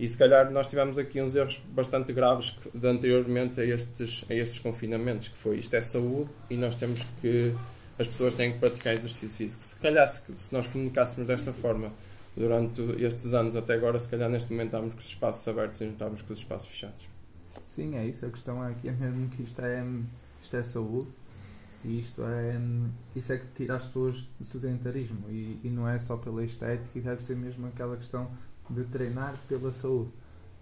e 0.00 0.08
se 0.08 0.16
calhar 0.16 0.50
nós 0.50 0.66
tivemos 0.66 0.96
aqui 0.96 1.20
uns 1.20 1.34
erros 1.34 1.62
bastante 1.74 2.10
graves 2.12 2.56
de 2.74 2.88
anteriormente 2.88 3.60
a 3.60 3.64
estes, 3.64 4.24
a 4.30 4.34
estes 4.34 4.58
confinamentos, 4.58 5.28
que 5.28 5.36
foi 5.36 5.58
isto 5.58 5.76
é 5.76 5.80
saúde 5.82 6.30
e 6.48 6.56
nós 6.56 6.74
temos 6.74 7.04
que 7.20 7.54
as 7.98 8.06
pessoas 8.06 8.34
têm 8.34 8.52
que 8.52 8.58
praticar 8.58 8.94
exercício 8.94 9.28
físico. 9.28 9.62
Se 9.62 9.78
calhar 9.78 10.08
se, 10.08 10.22
se 10.34 10.52
nós 10.54 10.66
comunicássemos 10.66 11.28
desta 11.28 11.52
forma 11.52 11.92
durante 12.34 12.80
estes 12.98 13.34
anos 13.34 13.54
até 13.54 13.74
agora, 13.74 13.98
se 13.98 14.08
calhar 14.08 14.30
neste 14.30 14.50
momento 14.50 14.68
estávamos 14.68 14.94
com 14.94 15.00
os 15.00 15.06
espaços 15.06 15.46
abertos 15.46 15.80
e 15.82 15.84
não 15.84 15.92
estávamos 15.92 16.22
com 16.22 16.32
os 16.32 16.38
espaços 16.38 16.68
fechados. 16.70 17.06
Sim, 17.68 17.96
é 17.96 18.06
isso. 18.06 18.24
A 18.24 18.30
questão 18.30 18.62
aqui 18.62 18.88
é 18.88 18.92
mesmo 18.92 19.28
que 19.28 19.42
isto 19.42 19.60
é, 19.60 19.84
isto 20.42 20.56
é 20.56 20.62
saúde 20.62 21.10
e 21.84 21.98
isto 21.98 22.22
é, 22.24 22.60
isso 23.16 23.32
é 23.32 23.38
que 23.38 23.46
tira 23.56 23.76
as 23.76 23.86
pessoas 23.86 24.20
do 24.38 24.44
sedentarismo 24.44 25.30
e, 25.30 25.58
e 25.64 25.70
não 25.70 25.88
é 25.88 25.98
só 25.98 26.16
pela 26.16 26.44
estética, 26.44 27.00
deve 27.00 27.22
ser 27.22 27.36
mesmo 27.36 27.66
aquela 27.66 27.96
questão 27.96 28.30
de 28.68 28.84
treinar 28.84 29.34
pela 29.48 29.72
saúde. 29.72 30.10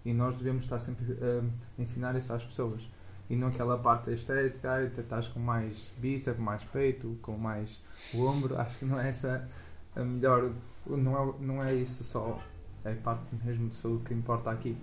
E 0.05 0.13
nós 0.13 0.37
devemos 0.37 0.63
estar 0.63 0.79
sempre 0.79 1.17
a 1.21 1.81
ensinar 1.81 2.15
isso 2.15 2.31
às 2.31 2.43
pessoas. 2.43 2.87
E 3.29 3.35
não 3.35 3.49
aquela 3.49 3.77
parte 3.77 4.11
estética, 4.11 4.71
ah, 4.71 4.83
estás 4.83 5.27
com 5.27 5.39
mais 5.39 5.85
bíceps, 5.97 6.39
mais 6.39 6.63
peito, 6.63 7.17
com 7.21 7.37
mais 7.37 7.79
o 8.13 8.25
ombro. 8.25 8.57
Acho 8.59 8.79
que 8.79 8.85
não 8.85 8.99
é 8.99 9.09
essa 9.09 9.47
a 9.95 10.03
melhor. 10.03 10.51
Não 10.87 11.15
é, 11.15 11.33
não 11.39 11.63
é 11.63 11.75
isso 11.75 12.03
só. 12.03 12.41
É 12.83 12.93
a 12.93 12.95
parte 12.95 13.23
mesmo 13.43 13.67
de 13.67 13.75
saúde 13.75 14.05
que 14.05 14.13
importa 14.13 14.49
aqui. 14.49 14.75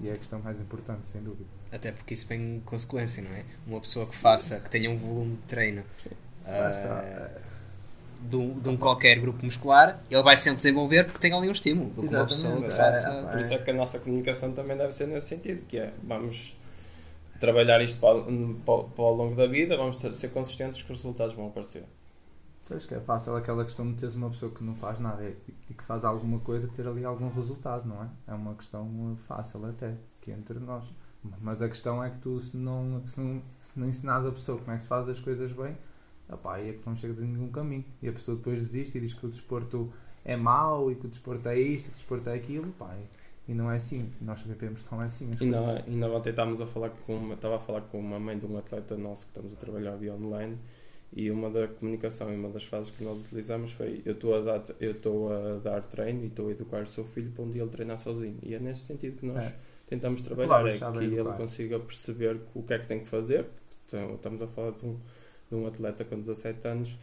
E 0.00 0.08
é 0.08 0.12
a 0.12 0.16
questão 0.16 0.42
mais 0.42 0.60
importante, 0.60 1.06
sem 1.06 1.22
dúvida. 1.22 1.55
Até 1.70 1.92
porque 1.92 2.14
isso 2.14 2.26
vem 2.26 2.62
consequência, 2.64 3.22
não 3.22 3.30
é? 3.30 3.44
Uma 3.66 3.80
pessoa 3.80 4.06
que 4.06 4.16
faça, 4.16 4.60
que 4.60 4.70
tenha 4.70 4.90
um 4.90 4.96
volume 4.96 5.36
de 5.36 5.42
treino 5.42 5.82
uh, 6.44 7.40
de, 8.20 8.36
um, 8.36 8.54
de, 8.54 8.68
um, 8.68 8.76
qualquer 8.76 9.18
grupo 9.18 9.44
muscular, 9.44 10.00
ele 10.10 10.22
vai 10.22 10.36
sempre 10.36 10.58
desenvolver 10.58 11.04
porque 11.04 11.18
tem 11.18 11.32
ali 11.32 11.48
um 11.48 11.52
estímulo 11.52 11.90
do 11.90 12.02
que 12.02 12.14
uma 12.14 12.26
pessoa 12.26 12.62
que 12.62 12.70
faça. 12.70 13.08
É, 13.08 13.18
é, 13.18 13.22
Por 13.24 13.40
isso 13.40 13.54
é 13.54 13.58
que 13.58 13.70
a 13.70 13.74
nossa 13.74 13.98
comunicação 13.98 14.52
também 14.52 14.76
deve 14.76 14.92
ser 14.92 15.06
nesse 15.06 15.28
sentido, 15.28 15.66
que 15.66 15.78
é 15.78 15.92
vamos 16.02 16.56
trabalhar 17.40 17.82
isto 17.82 18.00
para, 18.00 18.20
para, 18.20 18.84
para 18.84 19.04
ao 19.04 19.14
longo 19.14 19.34
da 19.34 19.46
vida, 19.46 19.76
vamos 19.76 19.98
ser 19.98 20.28
consistentes 20.30 20.82
que 20.82 20.92
os 20.92 20.98
resultados 20.98 21.34
vão 21.34 21.48
aparecer. 21.48 21.84
Acho 22.68 22.88
que 22.88 22.94
é 22.94 23.00
fácil 23.00 23.36
aquela 23.36 23.64
questão 23.64 23.88
de 23.92 23.96
teres 23.96 24.16
uma 24.16 24.28
pessoa 24.28 24.50
que 24.50 24.64
não 24.64 24.74
faz 24.74 24.98
nada 24.98 25.22
e 25.68 25.74
que 25.74 25.84
faz 25.84 26.04
alguma 26.04 26.40
coisa 26.40 26.66
ter 26.74 26.86
ali 26.88 27.04
algum 27.04 27.28
resultado, 27.28 27.88
não 27.88 28.02
é? 28.02 28.08
É 28.26 28.34
uma 28.34 28.54
questão 28.54 29.16
fácil 29.28 29.64
até, 29.66 29.94
que 30.20 30.32
é 30.32 30.34
entre 30.34 30.58
nós. 30.58 30.84
Mas 31.40 31.62
a 31.62 31.68
questão 31.68 32.02
é 32.02 32.10
que 32.10 32.18
tu, 32.18 32.40
se 32.40 32.56
não, 32.56 33.02
se 33.06 33.20
não, 33.20 33.42
se 33.60 33.78
não 33.78 33.88
ensinares 33.88 34.26
a 34.26 34.32
pessoa 34.32 34.58
como 34.58 34.72
é 34.72 34.76
que 34.76 34.82
se 34.82 34.88
faz 34.88 35.08
as 35.08 35.20
coisas 35.20 35.52
bem, 35.52 35.76
opá, 36.28 36.56
aí 36.56 36.70
é 36.70 36.72
que 36.72 36.86
não 36.86 36.96
chega 36.96 37.14
de 37.14 37.22
nenhum 37.22 37.48
caminho. 37.48 37.84
E 38.02 38.08
a 38.08 38.12
pessoa 38.12 38.36
depois 38.36 38.60
desiste 38.60 38.98
e 38.98 39.00
diz 39.00 39.14
que 39.14 39.26
o 39.26 39.28
desporto 39.28 39.92
é 40.24 40.36
mau 40.36 40.90
e 40.90 40.94
que 40.94 41.06
o 41.06 41.08
desporto 41.08 41.48
é 41.48 41.58
isto, 41.58 41.84
que 41.84 41.90
o 41.90 41.96
desporto 41.96 42.28
é 42.28 42.34
aquilo, 42.34 42.72
pá, 42.72 42.96
e 43.48 43.54
não 43.54 43.70
é 43.70 43.76
assim. 43.76 44.10
Nós 44.20 44.40
sabemos 44.40 44.82
que 44.82 44.92
não 44.92 45.02
é 45.02 45.06
assim. 45.06 45.30
Ainda, 45.40 45.84
ainda 45.86 46.10
ontem 46.10 46.30
estávamos 46.30 46.60
a 46.60 46.66
falar 46.66 46.90
com 46.90 47.16
uma, 47.16 47.34
estava 47.34 47.56
a 47.56 47.60
falar 47.60 47.82
com 47.82 47.98
uma 47.98 48.18
mãe 48.18 48.38
de 48.38 48.46
um 48.46 48.58
atleta 48.58 48.96
nosso 48.96 49.22
que 49.22 49.30
estamos 49.30 49.52
a 49.52 49.56
trabalhar 49.56 49.96
via 49.96 50.14
online 50.14 50.58
e 51.12 51.30
uma 51.30 51.48
da 51.48 51.68
comunicação 51.68 52.32
e 52.32 52.36
uma 52.36 52.48
das 52.48 52.64
fases 52.64 52.90
que 52.90 53.04
nós 53.04 53.20
utilizamos 53.20 53.72
foi 53.72 54.02
eu 54.04 54.12
estou 54.12 54.34
a 54.34 54.40
dar 54.40 54.64
eu 54.80 54.90
estou 54.90 55.32
a 55.32 55.58
dar 55.58 55.84
treino 55.84 56.24
e 56.24 56.26
estou 56.26 56.48
a 56.48 56.50
educar 56.50 56.82
o 56.82 56.86
seu 56.86 57.04
filho 57.04 57.30
para 57.30 57.44
um 57.44 57.50
dia 57.50 57.62
ele 57.62 57.70
treinar 57.70 57.98
sozinho 57.98 58.38
e 58.42 58.54
é 58.54 58.58
neste 58.58 58.84
sentido 58.84 59.18
que 59.18 59.26
nós 59.26 59.44
é 59.44 59.54
tentamos 59.86 60.20
trabalhar 60.20 60.66
é 60.66 60.78
que 60.78 61.04
ele 61.04 61.32
consiga 61.36 61.78
perceber 61.78 62.40
o 62.54 62.62
que 62.62 62.74
é 62.74 62.78
que 62.78 62.86
tem 62.86 63.00
que 63.00 63.08
fazer. 63.08 63.46
Então, 63.86 64.14
estamos 64.14 64.42
a 64.42 64.46
falar 64.46 64.72
de 64.72 64.84
um, 64.84 64.98
de 65.48 65.54
um 65.54 65.66
atleta 65.66 66.04
com 66.04 66.18
17 66.18 66.66
anos 66.66 66.98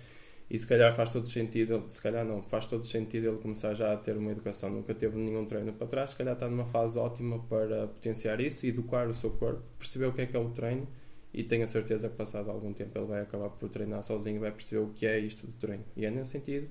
e 0.50 0.60
se 0.60 0.68
calhar 0.68 0.94
faz 0.94 1.10
todo 1.10 1.28
sentido, 1.28 1.86
se 1.90 2.02
calhar 2.02 2.26
não, 2.26 2.42
faz 2.44 2.66
todo 2.66 2.86
sentido 2.86 3.28
ele 3.28 3.38
começar 3.38 3.74
já 3.74 3.94
a 3.94 3.98
ter 3.98 4.16
uma 4.16 4.32
educação, 4.32 4.70
nunca 4.70 4.94
teve 4.94 5.18
nenhum 5.18 5.46
treino 5.46 5.74
para 5.74 5.88
trás, 5.88 6.12
se 6.12 6.16
calhar 6.18 6.34
está 6.34 6.48
numa 6.48 6.66
fase 6.66 7.00
ótima 7.00 7.40
para 7.50 7.88
potenciar 7.88 8.40
isso, 8.40 8.66
educar 8.66 9.08
o 9.08 9.14
seu 9.14 9.32
corpo, 9.32 9.64
perceber 9.80 10.06
o 10.06 10.14
que 10.14 10.22
é 10.22 10.26
que 10.26 10.36
é 10.36 10.40
o 10.40 10.50
treino 10.50 10.88
e 11.34 11.44
tenho 11.44 11.64
a 11.64 11.68
certeza 11.68 12.10
que 12.10 12.16
passado 12.16 12.52
algum 12.52 12.74
tempo 12.74 12.96
ele 12.98 13.08
vai 13.08 13.22
acabar 13.22 13.50
por 13.50 13.68
treinar 13.70 14.04
sozinho 14.04 14.36
e 14.36 14.40
vai 14.40 14.52
perceber 14.52 14.82
o 14.82 14.90
que 14.90 15.08
é 15.08 15.18
isto 15.18 15.48
do 15.48 15.54
treino. 15.54 15.84
E 15.96 16.06
é 16.06 16.12
nesse 16.12 16.34
sentido, 16.34 16.68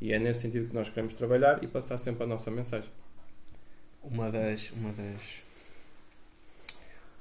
e 0.00 0.12
é 0.12 0.18
nesse 0.18 0.40
sentido 0.40 0.68
que 0.68 0.74
nós 0.74 0.88
queremos 0.88 1.14
trabalhar 1.14 1.62
e 1.62 1.68
passar 1.68 1.98
sempre 1.98 2.24
a 2.24 2.26
nossa 2.26 2.50
mensagem. 2.50 2.90
Uma 4.02 4.30
das, 4.30 4.70
uma 4.72 4.92
das 4.92 5.44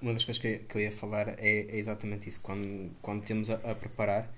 uma 0.02 0.14
das 0.14 0.24
coisas 0.24 0.42
que, 0.42 0.60
que 0.60 0.76
eu 0.78 0.82
ia 0.82 0.92
falar 0.92 1.30
é, 1.30 1.36
é 1.40 1.76
exatamente 1.78 2.30
isso. 2.30 2.42
Quando, 2.42 2.92
quando 3.02 3.24
temos 3.26 3.50
a, 3.50 3.56
a 3.56 3.76
preparar, 3.76 4.32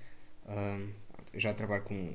um, 0.48 0.90
eu 1.32 1.40
já 1.40 1.54
trabalho 1.54 1.82
com, 1.82 2.12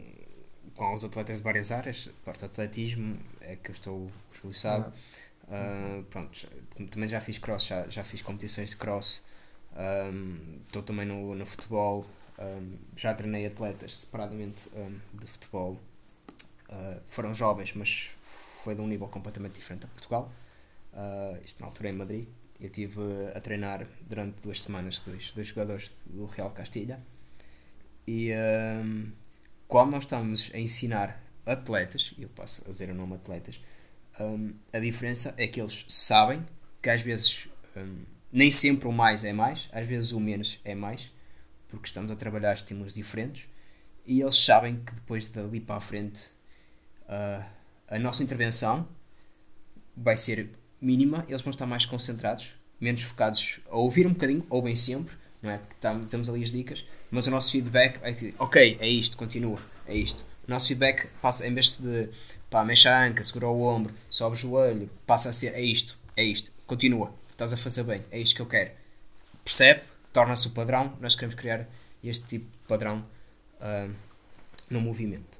com 0.75 0.93
os 0.93 1.03
atletas 1.03 1.37
de 1.37 1.43
várias 1.43 1.71
áreas, 1.71 2.09
parte 2.25 2.39
do 2.39 2.45
atletismo, 2.45 3.17
é 3.41 3.55
que 3.55 3.71
eu 3.71 3.73
estou, 3.73 4.11
o 4.43 4.53
sabe. 4.53 4.93
Uh, 5.47 6.03
pronto, 6.03 6.47
também 6.91 7.07
já 7.07 7.21
fiz 7.21 7.39
cross, 7.39 7.65
já, 7.65 7.87
já 7.87 8.03
fiz 8.03 8.21
competições 8.21 8.71
de 8.71 8.77
cross, 8.77 9.23
um, 9.77 10.59
estou 10.65 10.83
também 10.83 11.05
no, 11.05 11.33
no 11.33 11.45
futebol, 11.45 12.05
um, 12.37 12.77
já 12.95 13.13
treinei 13.13 13.45
atletas 13.45 13.95
separadamente 13.97 14.69
um, 14.75 14.99
de 15.13 15.25
futebol. 15.25 15.79
Uh, 16.69 17.01
foram 17.05 17.33
jovens, 17.33 17.73
mas 17.73 18.09
foi 18.63 18.75
de 18.75 18.81
um 18.81 18.87
nível 18.87 19.07
completamente 19.07 19.55
diferente 19.55 19.85
a 19.85 19.87
Portugal. 19.87 20.29
Uh, 20.93 21.37
isto 21.45 21.61
na 21.61 21.67
altura 21.67 21.89
em 21.89 21.93
Madrid. 21.93 22.27
Eu 22.59 22.67
estive 22.67 23.01
a 23.35 23.39
treinar 23.39 23.85
durante 24.01 24.41
duas 24.41 24.61
semanas 24.61 24.99
dois, 24.99 25.31
dois 25.31 25.47
jogadores 25.47 25.91
do 26.05 26.25
Real 26.25 26.49
Castilha. 26.51 26.99
E 28.07 28.31
um, 28.33 29.11
quando 29.67 29.91
nós 29.91 30.03
estamos 30.03 30.49
a 30.53 30.57
ensinar 30.57 31.21
atletas, 31.45 32.13
e 32.17 32.23
eu 32.23 32.29
passo 32.29 32.63
a 32.65 32.71
dizer 32.71 32.89
o 32.89 32.95
nome 32.95 33.15
atletas, 33.15 33.61
um, 34.19 34.53
a 34.73 34.79
diferença 34.79 35.33
é 35.37 35.47
que 35.47 35.61
eles 35.61 35.85
sabem 35.87 36.45
que 36.81 36.89
às 36.89 37.01
vezes 37.01 37.47
um, 37.75 38.03
nem 38.31 38.49
sempre 38.49 38.87
o 38.87 38.91
mais 38.91 39.23
é 39.23 39.33
mais, 39.33 39.69
às 39.71 39.85
vezes 39.85 40.11
o 40.11 40.19
menos 40.19 40.59
é 40.63 40.73
mais, 40.73 41.11
porque 41.67 41.87
estamos 41.87 42.11
a 42.11 42.15
trabalhar 42.15 42.53
estímulos 42.53 42.93
diferentes 42.93 43.49
e 44.05 44.21
eles 44.21 44.35
sabem 44.35 44.81
que 44.83 44.93
depois 44.93 45.29
dali 45.29 45.59
para 45.59 45.75
a 45.75 45.81
frente 45.81 46.29
uh, 47.03 47.45
a 47.87 47.99
nossa 47.99 48.23
intervenção 48.23 48.87
vai 49.95 50.15
ser 50.15 50.49
mínima, 50.81 51.25
eles 51.27 51.41
vão 51.41 51.51
estar 51.51 51.65
mais 51.65 51.85
concentrados, 51.85 52.55
menos 52.79 53.01
focados 53.01 53.59
a 53.69 53.77
ouvir 53.77 54.05
um 54.05 54.13
bocadinho, 54.13 54.45
ou 54.49 54.61
bem 54.61 54.75
sempre, 54.75 55.15
não 55.41 55.51
é? 55.51 55.57
Porque 55.57 55.73
estamos, 55.73 56.07
temos 56.07 56.29
ali 56.29 56.43
as 56.43 56.51
dicas, 56.51 56.85
mas 57.09 57.27
o 57.27 57.31
nosso 57.31 57.51
feedback 57.51 57.99
é 58.01 58.13
que, 58.13 58.33
ok, 58.37 58.77
é 58.79 58.87
isto, 58.87 59.17
continua, 59.17 59.59
é 59.87 59.95
isto. 59.95 60.23
O 60.47 60.51
nosso 60.51 60.67
feedback 60.67 61.07
passa, 61.21 61.47
em 61.47 61.53
vez 61.53 61.77
de 61.77 62.09
pá, 62.49 62.63
mexe 62.63 62.87
a 62.87 63.05
anca, 63.05 63.23
segura 63.23 63.47
o 63.47 63.61
ombro, 63.61 63.93
sobe 64.09 64.35
o 64.35 64.39
joelho, 64.39 64.89
passa 65.05 65.29
a 65.29 65.33
ser, 65.33 65.53
é 65.53 65.61
isto, 65.61 65.97
é 66.15 66.23
isto, 66.23 66.51
continua, 66.65 67.13
estás 67.29 67.53
a 67.53 67.57
fazer 67.57 67.83
bem, 67.83 68.01
é 68.11 68.19
isto 68.19 68.35
que 68.35 68.41
eu 68.41 68.45
quero. 68.45 68.71
Percebe? 69.43 69.81
Torna-se 70.13 70.47
o 70.47 70.51
padrão, 70.51 70.93
nós 70.99 71.15
queremos 71.15 71.35
criar 71.35 71.67
este 72.03 72.25
tipo 72.25 72.45
de 72.45 72.67
padrão 72.67 73.05
uh, 73.61 73.93
no 74.69 74.81
movimento. 74.81 75.37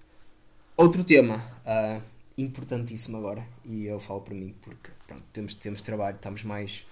Outro 0.76 1.04
tema, 1.04 1.44
uh, 1.66 2.02
importantíssimo 2.38 3.18
agora, 3.18 3.44
e 3.66 3.86
eu 3.86 4.00
falo 4.00 4.22
para 4.22 4.36
mim 4.36 4.56
porque 4.62 4.92
pronto, 5.08 5.24
temos, 5.34 5.54
temos 5.56 5.82
trabalho, 5.82 6.16
estamos 6.16 6.44
mais 6.44 6.86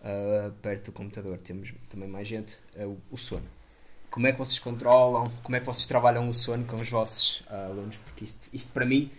uh, 0.00 0.52
perto 0.60 0.86
do 0.86 0.92
computador, 0.92 1.38
temos 1.38 1.72
também 1.88 2.08
mais 2.08 2.28
gente, 2.28 2.58
é 2.76 2.86
o, 2.86 3.16
sono. 3.16 3.46
Como 4.10 4.26
é 4.26 4.32
que 4.32 4.38
vocês 4.38 4.58
controlam, 4.58 5.30
como 5.42 5.56
é 5.56 5.60
que 5.60 5.66
vocês 5.66 5.86
trabalham 5.86 6.28
o 6.28 6.34
sono 6.34 6.64
com 6.64 6.76
os 6.76 6.88
vossos 6.88 7.40
uh, 7.50 7.70
alunos? 7.70 7.96
Porque 7.96 8.24
isto, 8.24 8.48
isto 8.52 8.72
para 8.72 8.84
mim 8.84 9.10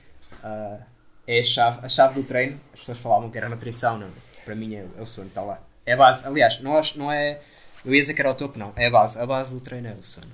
uh, 0.43 0.83
é 1.25 1.39
a 1.39 1.43
chave, 1.43 1.85
a 1.85 1.89
chave 1.89 2.21
do 2.21 2.27
treino. 2.27 2.59
As 2.73 2.79
pessoas 2.81 2.97
falavam 2.99 3.29
que 3.29 3.37
era 3.37 3.47
a 3.47 3.49
nutrição, 3.49 3.97
não. 3.97 4.09
Para 4.45 4.55
mim 4.55 4.75
é, 4.75 4.85
é 4.97 5.01
o 5.01 5.07
sono, 5.07 5.27
está 5.27 5.41
lá. 5.41 5.61
É 5.85 5.93
a 5.93 5.97
base, 5.97 6.27
aliás, 6.27 6.61
não, 6.61 6.79
não 6.95 7.11
é. 7.11 7.41
Eu 7.83 7.95
ia 7.95 8.01
dizer 8.01 8.13
que 8.13 8.21
era 8.21 8.29
o 8.29 8.35
topo, 8.35 8.59
não. 8.59 8.71
É 8.75 8.85
a 8.85 8.91
base. 8.91 9.19
A 9.19 9.25
base 9.25 9.53
do 9.53 9.59
treino 9.59 9.87
é 9.87 9.93
o 9.93 10.05
sono. 10.05 10.27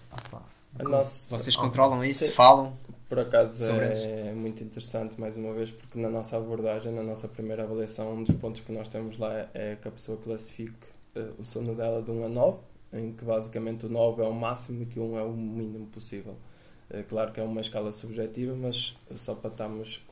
Nossa, 0.80 1.36
vocês 1.36 1.56
controlam 1.56 2.04
isso, 2.04 2.26
sim. 2.26 2.32
falam. 2.34 2.78
Por 3.10 3.20
acaso 3.20 3.72
é 3.72 4.34
muito 4.34 4.62
interessante, 4.62 5.20
mais 5.20 5.38
uma 5.38 5.54
vez, 5.54 5.72
porque 5.72 5.98
na 5.98 6.10
nossa 6.10 6.36
abordagem, 6.36 6.92
na 6.92 7.04
nossa 7.04 7.28
primeira 7.30 7.64
avaliação, 7.64 8.14
um 8.14 8.24
dos 8.24 8.36
pontos 8.36 8.60
que 8.62 8.72
nós 8.72 8.90
temos 8.90 9.18
lá 9.18 9.48
é 9.54 9.78
que 9.82 9.88
a 9.88 9.92
pessoa 9.92 10.18
classifique 10.18 10.88
uh, 11.16 11.34
o 11.40 11.44
sono 11.44 11.74
dela 11.74 12.02
de 12.02 12.12
1 12.12 12.26
a 12.26 12.30
9, 12.30 12.58
em 12.92 13.14
que 13.14 13.24
basicamente 13.24 13.86
o 13.86 13.90
9 13.90 14.22
é 14.22 14.26
o 14.26 14.34
máximo 14.34 14.84
e 14.84 14.86
que 14.86 15.00
o 15.00 15.14
1 15.14 15.20
é 15.20 15.24
o 15.24 15.32
mínimo 15.32 15.88
possível. 15.88 16.36
Uh, 16.92 17.02
claro 17.08 17.32
que 17.32 17.40
é 17.40 17.44
uma 17.44 17.62
escala 17.62 17.94
subjetiva, 17.94 18.54
mas 18.58 18.94
só 19.16 19.34
para 19.34 19.52
estarmos 19.52 20.06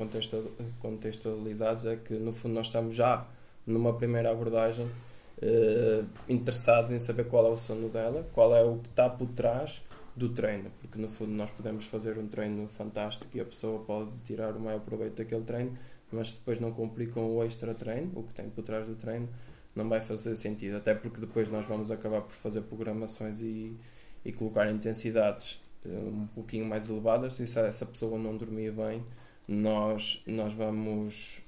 contextualizados, 0.80 1.86
é 1.86 1.98
que 1.98 2.14
no 2.14 2.32
fundo 2.32 2.56
nós 2.56 2.68
estamos 2.68 2.96
já 2.96 3.28
numa 3.68 3.92
primeira 3.92 4.32
abordagem 4.32 4.86
uh, 4.86 6.06
interessados 6.30 6.94
em 6.94 7.00
saber 7.00 7.26
qual 7.26 7.46
é 7.46 7.50
o 7.50 7.58
sono 7.58 7.90
dela, 7.90 8.26
qual 8.32 8.56
é 8.56 8.64
o 8.64 8.78
que 8.78 8.88
está 8.88 9.10
por 9.10 9.28
trás 9.28 9.82
do 10.16 10.30
treino, 10.30 10.72
porque 10.80 10.98
no 10.98 11.10
fundo 11.10 11.32
nós 11.34 11.52
podemos 11.52 11.86
fazer 11.86 12.18
um 12.18 12.28
treino 12.28 12.68
fantástico 12.68 13.36
e 13.36 13.42
a 13.42 13.46
pessoa 13.46 13.84
pode 13.84 14.16
tirar 14.24 14.56
o 14.56 14.60
maior 14.60 14.80
proveito 14.80 15.18
daquele 15.18 15.44
treino, 15.44 15.78
mas 16.12 16.34
depois 16.34 16.60
não 16.60 16.72
cumprir 16.72 17.12
com 17.12 17.36
o 17.36 17.44
extra 17.44 17.74
treino, 17.74 18.12
o 18.16 18.24
que 18.24 18.34
tem 18.34 18.50
por 18.50 18.64
trás 18.64 18.88
do 18.88 18.96
treino, 18.96 19.28
não 19.76 19.90
vai 19.90 20.00
fazer 20.00 20.38
sentido, 20.38 20.78
até 20.78 20.94
porque 20.94 21.20
depois 21.20 21.52
nós 21.52 21.66
vamos 21.66 21.92
acabar 21.92 22.22
por 22.22 22.32
fazer 22.34 22.62
programações 22.62 23.42
e, 23.42 23.76
e 24.24 24.32
colocar 24.32 24.72
intensidades 24.72 25.62
eh, 25.86 25.90
um 25.90 26.28
pouquinho 26.28 26.66
mais 26.66 26.90
elevadas, 26.90 27.38
e 27.42 27.48
se 27.48 27.60
essa 27.60 27.86
pessoa 27.86 28.18
não 28.18 28.38
dormir 28.38 28.72
bem, 28.72 29.04
nós, 29.48 30.24
nós 30.26 30.54
vamos. 30.54 31.42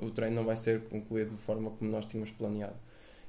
o 0.00 0.10
treino 0.10 0.36
não 0.36 0.44
vai 0.44 0.56
ser 0.56 0.82
concluído 0.88 1.30
de 1.30 1.42
forma 1.42 1.70
como 1.72 1.90
nós 1.90 2.06
tínhamos 2.06 2.30
planeado. 2.30 2.76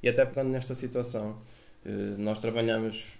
E 0.02 0.08
até 0.08 0.26
pegando 0.26 0.52
nesta 0.52 0.74
situação, 0.74 1.42
eh, 1.86 2.16
nós 2.18 2.40
trabalhamos 2.40 3.18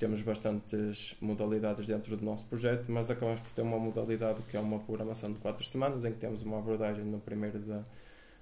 temos 0.00 0.22
bastantes 0.22 1.14
modalidades 1.20 1.86
dentro 1.86 2.16
do 2.16 2.24
nosso 2.24 2.48
projeto, 2.48 2.90
mas 2.90 3.10
acabamos 3.10 3.38
por 3.40 3.52
ter 3.52 3.60
uma 3.60 3.78
modalidade 3.78 4.40
que 4.44 4.56
é 4.56 4.60
uma 4.60 4.78
programação 4.78 5.30
de 5.30 5.38
4 5.38 5.62
semanas, 5.66 6.06
em 6.06 6.12
que 6.12 6.18
temos 6.18 6.42
uma 6.42 6.58
abordagem 6.58 7.04
no 7.04 7.20
primeiro 7.20 7.58
da 7.60 7.84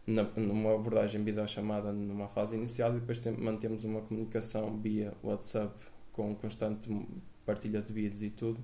numa 0.07 0.75
abordagem 0.75 1.23
chamada 1.47 1.93
numa 1.93 2.29
fase 2.29 2.57
inicial 2.57 2.97
e 2.97 3.01
depois 3.01 3.19
tem, 3.19 3.31
mantemos 3.33 3.85
uma 3.85 4.01
comunicação 4.01 4.79
via 4.79 5.13
WhatsApp 5.23 5.75
com 6.13 6.35
constante 6.35 6.89
partilha 7.45 7.83
de 7.83 7.93
vídeos 7.93 8.23
e 8.23 8.31
tudo. 8.31 8.59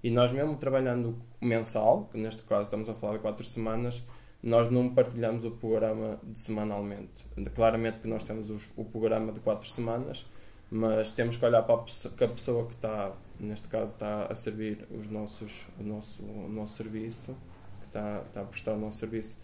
E 0.00 0.10
nós 0.10 0.30
mesmo 0.30 0.56
trabalhando 0.56 1.18
mensal, 1.40 2.08
que 2.12 2.18
neste 2.18 2.44
caso 2.44 2.64
estamos 2.64 2.88
a 2.88 2.94
falar 2.94 3.14
de 3.14 3.20
4 3.20 3.44
semanas, 3.44 4.00
nós 4.42 4.70
não 4.70 4.94
partilhamos 4.94 5.44
o 5.44 5.50
programa 5.50 6.20
de 6.22 6.40
semanalmente. 6.40 7.26
Claramente 7.54 7.98
que 7.98 8.06
nós 8.06 8.22
temos 8.22 8.48
os, 8.50 8.70
o 8.76 8.84
programa 8.84 9.32
de 9.32 9.40
4 9.40 9.68
semanas, 9.68 10.24
mas 10.70 11.12
temos 11.12 11.36
que 11.36 11.44
olhar 11.44 11.62
para 11.62 11.74
a 11.76 11.78
pessoa, 11.78 12.14
que 12.16 12.24
a 12.24 12.28
pessoa 12.28 12.66
que 12.66 12.74
está, 12.74 13.12
neste 13.38 13.68
caso, 13.68 13.92
está 13.92 14.26
a 14.26 14.34
servir 14.34 14.86
os 14.90 15.08
nossos, 15.08 15.66
o, 15.78 15.82
nosso, 15.82 16.22
o 16.22 16.48
nosso 16.48 16.76
serviço, 16.76 17.36
que 17.80 17.86
está, 17.86 18.22
está 18.26 18.40
a 18.40 18.44
prestar 18.44 18.72
o 18.72 18.78
nosso 18.78 18.98
serviço, 18.98 19.36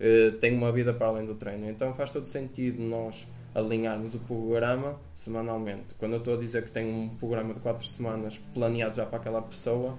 uh, 0.00 0.32
tem 0.38 0.56
uma 0.56 0.72
vida 0.72 0.92
para 0.94 1.08
além 1.08 1.26
do 1.26 1.34
treino. 1.34 1.68
Então 1.68 1.92
faz 1.94 2.10
todo 2.10 2.24
sentido 2.24 2.82
nós 2.82 3.26
alinharmos 3.54 4.14
o 4.14 4.18
programa 4.20 4.98
semanalmente. 5.14 5.94
Quando 5.98 6.12
eu 6.12 6.18
estou 6.18 6.34
a 6.34 6.36
dizer 6.38 6.62
que 6.64 6.70
tenho 6.70 6.88
um 6.88 7.08
programa 7.08 7.52
de 7.52 7.60
4 7.60 7.86
semanas 7.86 8.38
planeado 8.54 8.96
já 8.96 9.04
para 9.04 9.18
aquela 9.18 9.42
pessoa, 9.42 9.96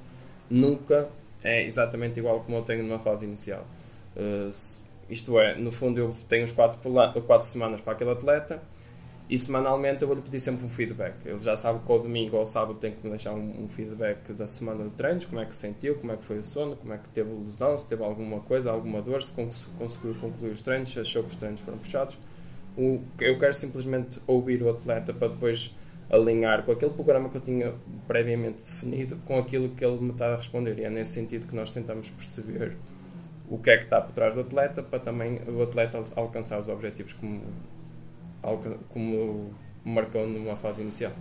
nunca 0.49 1.09
é 1.43 1.63
exatamente 1.63 2.19
igual 2.19 2.39
como 2.41 2.57
eu 2.57 2.61
tenho 2.63 2.83
numa 2.83 2.99
fase 2.99 3.25
inicial. 3.25 3.65
Uh, 4.15 4.51
isto 5.09 5.37
é, 5.39 5.55
no 5.55 5.71
fundo 5.71 5.99
eu 5.99 6.15
tenho 6.29 6.45
os 6.45 6.51
4 6.51 6.79
quatro 7.27 7.49
semanas 7.49 7.81
para 7.81 7.93
aquele 7.93 8.11
atleta, 8.11 8.61
e 9.31 9.37
semanalmente 9.37 10.01
eu 10.01 10.09
vou-lhe 10.09 10.21
pedir 10.21 10.41
sempre 10.41 10.65
um 10.65 10.69
feedback. 10.69 11.25
Ele 11.25 11.39
já 11.39 11.55
sabe 11.55 11.79
que 11.85 11.89
ao 11.89 11.99
domingo 11.99 12.35
ou 12.35 12.41
ao 12.41 12.45
sábado 12.45 12.73
tem 12.73 12.91
que 12.91 13.01
me 13.01 13.11
deixar 13.11 13.31
um, 13.31 13.63
um, 13.63 13.67
feedback 13.69 14.33
da 14.33 14.45
semana 14.45 14.83
de 14.83 14.89
treinos, 14.89 15.25
como 15.25 15.39
é 15.39 15.45
que 15.45 15.55
se 15.55 15.61
sentiu, 15.61 15.95
como 15.95 16.11
é 16.11 16.17
que 16.17 16.25
foi 16.25 16.39
o 16.39 16.43
sono, 16.43 16.75
como 16.75 16.91
é 16.91 16.97
que 16.97 17.07
teve 17.07 17.31
lesão, 17.31 17.77
se 17.77 17.87
teve 17.87 18.03
alguma 18.03 18.41
coisa, 18.41 18.69
alguma 18.69 19.01
dor, 19.01 19.23
se 19.23 19.31
conseguiu 19.77 20.15
concluir 20.15 20.51
os 20.51 20.61
treinos, 20.61 20.91
se 20.91 20.99
achou 20.99 21.23
que 21.23 21.29
os 21.29 21.37
treinos 21.37 21.61
foram 21.61 21.77
puxados. 21.77 22.19
O, 22.77 22.99
eu 23.21 23.39
quero 23.39 23.53
simplesmente 23.53 24.19
ouvir 24.27 24.61
o 24.61 24.69
atleta 24.69 25.13
para 25.13 25.29
depois 25.29 25.73
alinhar 26.09 26.63
com 26.63 26.73
aquele 26.73 26.91
programa 26.91 27.29
que 27.29 27.37
eu 27.37 27.41
tinha 27.41 27.73
previamente 28.05 28.61
definido 28.61 29.15
com 29.23 29.39
aquilo 29.39 29.69
que 29.69 29.85
ele 29.85 29.97
me 30.01 30.11
está 30.11 30.33
a 30.33 30.35
responder. 30.35 30.77
E 30.77 30.83
é 30.83 30.89
nesse 30.89 31.13
sentido 31.13 31.47
que 31.47 31.55
nós 31.55 31.71
tentamos 31.71 32.09
perceber 32.09 32.75
o 33.49 33.57
que 33.57 33.69
é 33.69 33.77
que 33.77 33.85
está 33.85 34.01
por 34.01 34.11
trás 34.11 34.33
do 34.33 34.41
atleta 34.41 34.83
para 34.83 34.99
também 34.99 35.39
o 35.47 35.63
atleta 35.63 36.03
alcançar 36.17 36.59
os 36.59 36.67
objetivos 36.67 37.13
como 37.13 37.41
como 38.89 39.53
marcou 39.83 40.27
numa 40.27 40.55
fase 40.55 40.81
inicial. 40.81 41.13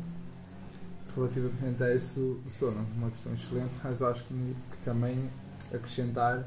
Relativamente 1.14 1.82
a 1.82 1.94
isso, 1.94 2.40
sono, 2.48 2.86
uma 2.96 3.10
questão 3.10 3.32
excelente, 3.34 3.72
mas 3.82 4.00
eu 4.00 4.08
acho 4.08 4.24
que, 4.24 4.34
que 4.34 4.84
também 4.84 5.28
acrescentar 5.74 6.44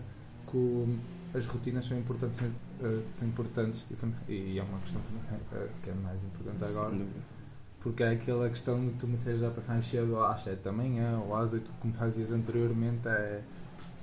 que 0.50 0.58
o, 0.58 0.98
as 1.34 1.46
rotinas 1.46 1.86
são 1.86 1.98
importantes, 1.98 2.40
uh, 2.42 3.04
são 3.20 3.28
importantes 3.28 3.84
e, 4.28 4.34
e, 4.34 4.60
é 4.60 4.64
uma 4.64 4.80
questão 4.80 5.02
que 5.84 5.90
é 5.90 5.94
mais 5.94 6.18
importante 6.24 6.64
agora. 6.64 6.96
Porque 7.82 8.04
é 8.04 8.12
aquela 8.12 8.48
questão 8.50 8.80
de 8.80 8.94
tu 8.94 9.08
meteres 9.08 9.42
já 9.42 9.50
para 9.50 9.64
mais 9.68 9.86
cedo 9.86 10.24
às 10.24 10.42
7 10.44 10.64
da 10.64 10.72
manhã 10.72 11.20
ou 11.20 11.36
às 11.36 11.52
8, 11.52 11.70
como 11.82 11.94
fazias 11.94 12.32
anteriormente, 12.32 13.06
é, 13.06 13.42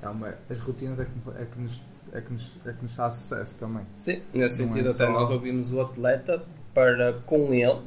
é 0.02 0.08
uma, 0.08 0.34
as 0.50 0.58
rotinas 0.58 1.00
é 1.00 1.06
que, 1.06 1.10
é 1.40 1.46
que 1.46 1.60
nos 1.60 1.80
é 2.12 2.20
que 2.20 2.32
nos, 2.32 2.50
é 2.66 2.72
que 2.72 2.82
nos 2.82 2.96
dá 2.96 3.10
sucesso 3.10 3.56
também. 3.56 3.84
Sim, 3.96 4.22
nesse 4.34 4.62
não 4.62 4.68
sentido, 4.68 4.88
é 4.88 4.92
até 4.92 5.06
só... 5.06 5.12
nós 5.12 5.30
ouvimos 5.30 5.72
o 5.72 5.80
atleta 5.80 6.44
para 6.74 7.14
com 7.26 7.52
ele, 7.52 7.80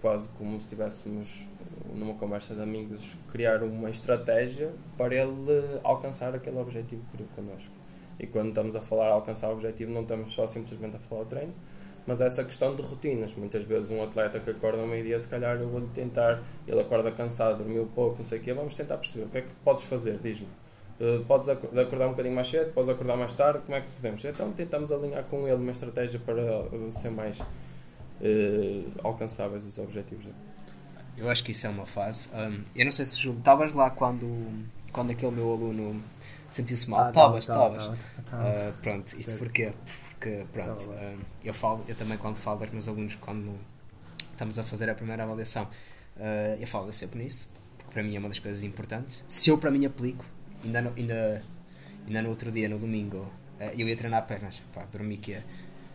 quase 0.00 0.28
como 0.30 0.52
se 0.52 0.66
estivéssemos 0.66 1.46
numa 1.94 2.14
conversa 2.14 2.54
de 2.54 2.62
amigos, 2.62 3.16
criar 3.30 3.62
uma 3.62 3.90
estratégia 3.90 4.70
para 4.96 5.14
ele 5.14 5.80
alcançar 5.82 6.34
aquele 6.34 6.58
objetivo 6.58 7.02
que 7.06 7.16
criou 7.16 7.28
connosco. 7.34 7.72
E 8.18 8.26
quando 8.26 8.48
estamos 8.48 8.74
a 8.74 8.80
falar 8.80 9.08
alcançar 9.08 9.48
o 9.48 9.52
objetivo, 9.52 9.92
não 9.92 10.02
estamos 10.02 10.32
só 10.32 10.46
simplesmente 10.46 10.96
a 10.96 10.98
falar 10.98 11.22
o 11.22 11.24
treino, 11.26 11.54
mas 12.06 12.20
essa 12.20 12.44
questão 12.44 12.74
de 12.74 12.82
rotinas. 12.82 13.34
Muitas 13.34 13.64
vezes 13.64 13.90
um 13.90 14.02
atleta 14.02 14.40
que 14.40 14.50
acorda 14.50 14.80
ao 14.80 14.86
meio-dia, 14.86 15.18
se 15.18 15.28
calhar 15.28 15.56
eu 15.56 15.68
vou-lhe 15.68 15.88
tentar, 15.94 16.42
ele 16.66 16.80
acorda 16.80 17.12
cansado, 17.12 17.58
dormiu 17.58 17.88
pouco, 17.94 18.18
não 18.18 18.24
sei 18.24 18.38
o 18.38 18.42
quê, 18.42 18.52
vamos 18.52 18.74
tentar 18.74 18.96
perceber 18.96 19.26
o 19.26 19.28
que 19.28 19.38
é 19.38 19.42
que 19.42 19.50
podes 19.64 19.84
fazer, 19.84 20.18
diz-me. 20.18 20.48
Uh, 21.00 21.24
podes 21.26 21.48
ac 21.48 21.64
acordar 21.78 22.06
um 22.06 22.10
bocadinho 22.10 22.34
mais 22.34 22.50
cedo, 22.50 22.72
podes 22.72 22.90
acordar 22.90 23.16
mais 23.16 23.32
tarde, 23.32 23.60
como 23.64 23.76
é 23.78 23.80
que 23.80 23.86
podemos? 23.88 24.24
Então 24.24 24.50
tentamos 24.52 24.90
alinhar 24.90 25.22
com 25.24 25.46
ele 25.46 25.54
uma 25.62 25.70
estratégia 25.70 26.18
para 26.18 26.42
uh, 26.42 26.90
ser 26.90 27.10
mais 27.10 27.38
uh, 28.20 28.92
alcançáveis 29.02 29.64
os 29.64 29.78
objetivos 29.78 30.24
dele. 30.24 30.36
Eu 31.16 31.28
acho 31.28 31.42
que 31.42 31.50
isso 31.50 31.66
é 31.66 31.70
uma 31.70 31.86
fase. 31.86 32.28
Um, 32.32 32.62
eu 32.76 32.84
não 32.84 32.92
sei 32.92 33.04
se 33.04 33.18
Júlio, 33.18 33.38
estavas 33.38 33.72
lá 33.72 33.90
quando, 33.90 34.28
quando 34.92 35.10
aquele 35.10 35.32
meu 35.32 35.50
aluno 35.52 36.02
sentiu-se 36.48 36.88
mal? 36.88 37.06
Ah, 37.06 37.08
Estavas, 37.08 37.46
tava, 37.46 37.76
estavas. 37.76 37.98
tava, 38.24 38.30
tava. 38.30 38.70
Uh, 38.70 38.72
pronto, 38.80 39.18
isto 39.18 39.34
porquê? 39.36 39.72
Porque, 40.10 40.46
pronto, 40.52 40.90
uh, 40.90 41.18
eu, 41.44 41.54
falo, 41.54 41.84
eu 41.88 41.94
também 41.94 42.16
quando 42.18 42.36
falo 42.36 42.60
aos 42.60 42.70
meus 42.70 42.88
alunos, 42.88 43.14
quando 43.16 43.54
estamos 44.30 44.58
a 44.58 44.64
fazer 44.64 44.88
a 44.88 44.94
primeira 44.94 45.24
avaliação, 45.24 45.64
uh, 45.64 46.60
eu 46.60 46.66
falo 46.66 46.92
sempre 46.92 47.22
nisso, 47.22 47.50
porque 47.76 47.92
para 47.92 48.02
mim 48.02 48.14
é 48.14 48.18
uma 48.18 48.28
das 48.28 48.38
coisas 48.38 48.62
importantes. 48.62 49.24
Se 49.28 49.50
eu 49.50 49.58
para 49.58 49.70
mim 49.70 49.84
aplico, 49.86 50.24
ainda 50.64 50.80
no, 50.80 50.92
ainda, 50.96 51.42
ainda 52.06 52.22
no 52.22 52.30
outro 52.30 52.50
dia, 52.52 52.68
no 52.68 52.78
domingo, 52.78 53.18
uh, 53.60 53.72
eu 53.76 53.88
ia 53.88 53.96
treinar 53.96 54.26
pernas, 54.26 54.62
pá, 54.72 54.84
dormi 54.92 55.18
que 55.18 55.36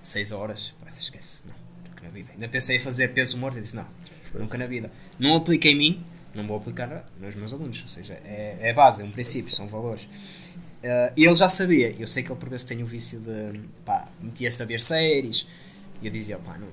6 0.01 0.31
horas, 0.33 0.73
pá, 0.81 0.89
esquece, 0.89 1.43
não, 1.45 1.55
nunca 2.03 2.07
na 2.07 2.09
vida. 2.09 2.29
Ainda 2.33 2.47
pensei 2.47 2.77
em 2.77 2.79
fazer 2.79 3.09
peso 3.09 3.37
morto 3.37 3.57
e 3.57 3.61
disse, 3.61 3.75
não, 3.75 3.87
nunca 4.33 4.57
na 4.57 4.67
vida. 4.67 4.91
Não 5.17 5.35
apliquei 5.35 5.71
em 5.71 5.75
mim, 5.75 6.05
não 6.35 6.45
vou 6.45 6.57
aplicar 6.57 7.05
nos 7.19 7.35
meus 7.35 7.53
alunos, 7.53 7.81
ou 7.81 7.87
seja, 7.87 8.13
é, 8.25 8.57
é 8.61 8.73
base, 8.73 9.01
é 9.01 9.05
um 9.05 9.11
princípio, 9.11 9.53
são 9.53 9.67
valores. 9.67 10.03
Uh, 10.03 11.13
e 11.15 11.25
ele 11.25 11.35
já 11.35 11.47
sabia, 11.47 11.95
eu 11.97 12.05
sei 12.05 12.23
que 12.23 12.31
ele 12.31 12.39
por 12.39 12.49
vezes 12.49 12.65
tem 12.65 12.83
o 12.83 12.85
vício 12.85 13.19
de 13.21 13.61
pá, 13.85 14.09
metia-se 14.21 14.61
a 14.61 14.65
ver 14.65 14.81
séries 14.81 15.47
e 16.01 16.07
eu 16.07 16.11
dizia, 16.11 16.37
pá, 16.37 16.57
não, 16.57 16.67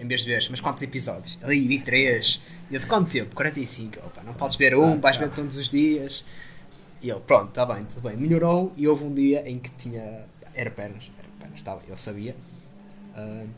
em 0.00 0.06
vez 0.06 0.22
de 0.22 0.26
ver, 0.26 0.44
mas 0.50 0.60
quantos 0.60 0.82
episódios? 0.82 1.38
Ali 1.42 1.66
vi 1.66 1.78
3, 1.78 2.40
e 2.70 2.74
eu 2.74 2.80
de 2.80 2.86
quanto 2.86 3.08
tempo? 3.08 3.34
45, 3.36 3.98
opa, 4.04 4.22
não 4.24 4.34
podes 4.34 4.56
ver 4.56 4.76
um, 4.76 5.00
vais 5.00 5.16
ver 5.16 5.30
todos 5.30 5.56
os 5.56 5.70
dias. 5.70 6.24
E 7.00 7.08
ele, 7.08 7.20
pronto, 7.20 7.50
está 7.50 7.64
bem, 7.64 7.84
tudo 7.84 8.00
bem, 8.00 8.16
melhorou 8.16 8.72
e 8.76 8.88
houve 8.88 9.04
um 9.04 9.14
dia 9.14 9.48
em 9.48 9.58
que 9.58 9.70
tinha, 9.70 10.24
era 10.54 10.70
pernas, 10.70 11.08
era 11.16 11.28
pernas, 11.38 11.58
estava, 11.58 11.82
ele 11.86 11.96
sabia. 11.96 12.34
Uh, 13.16 13.48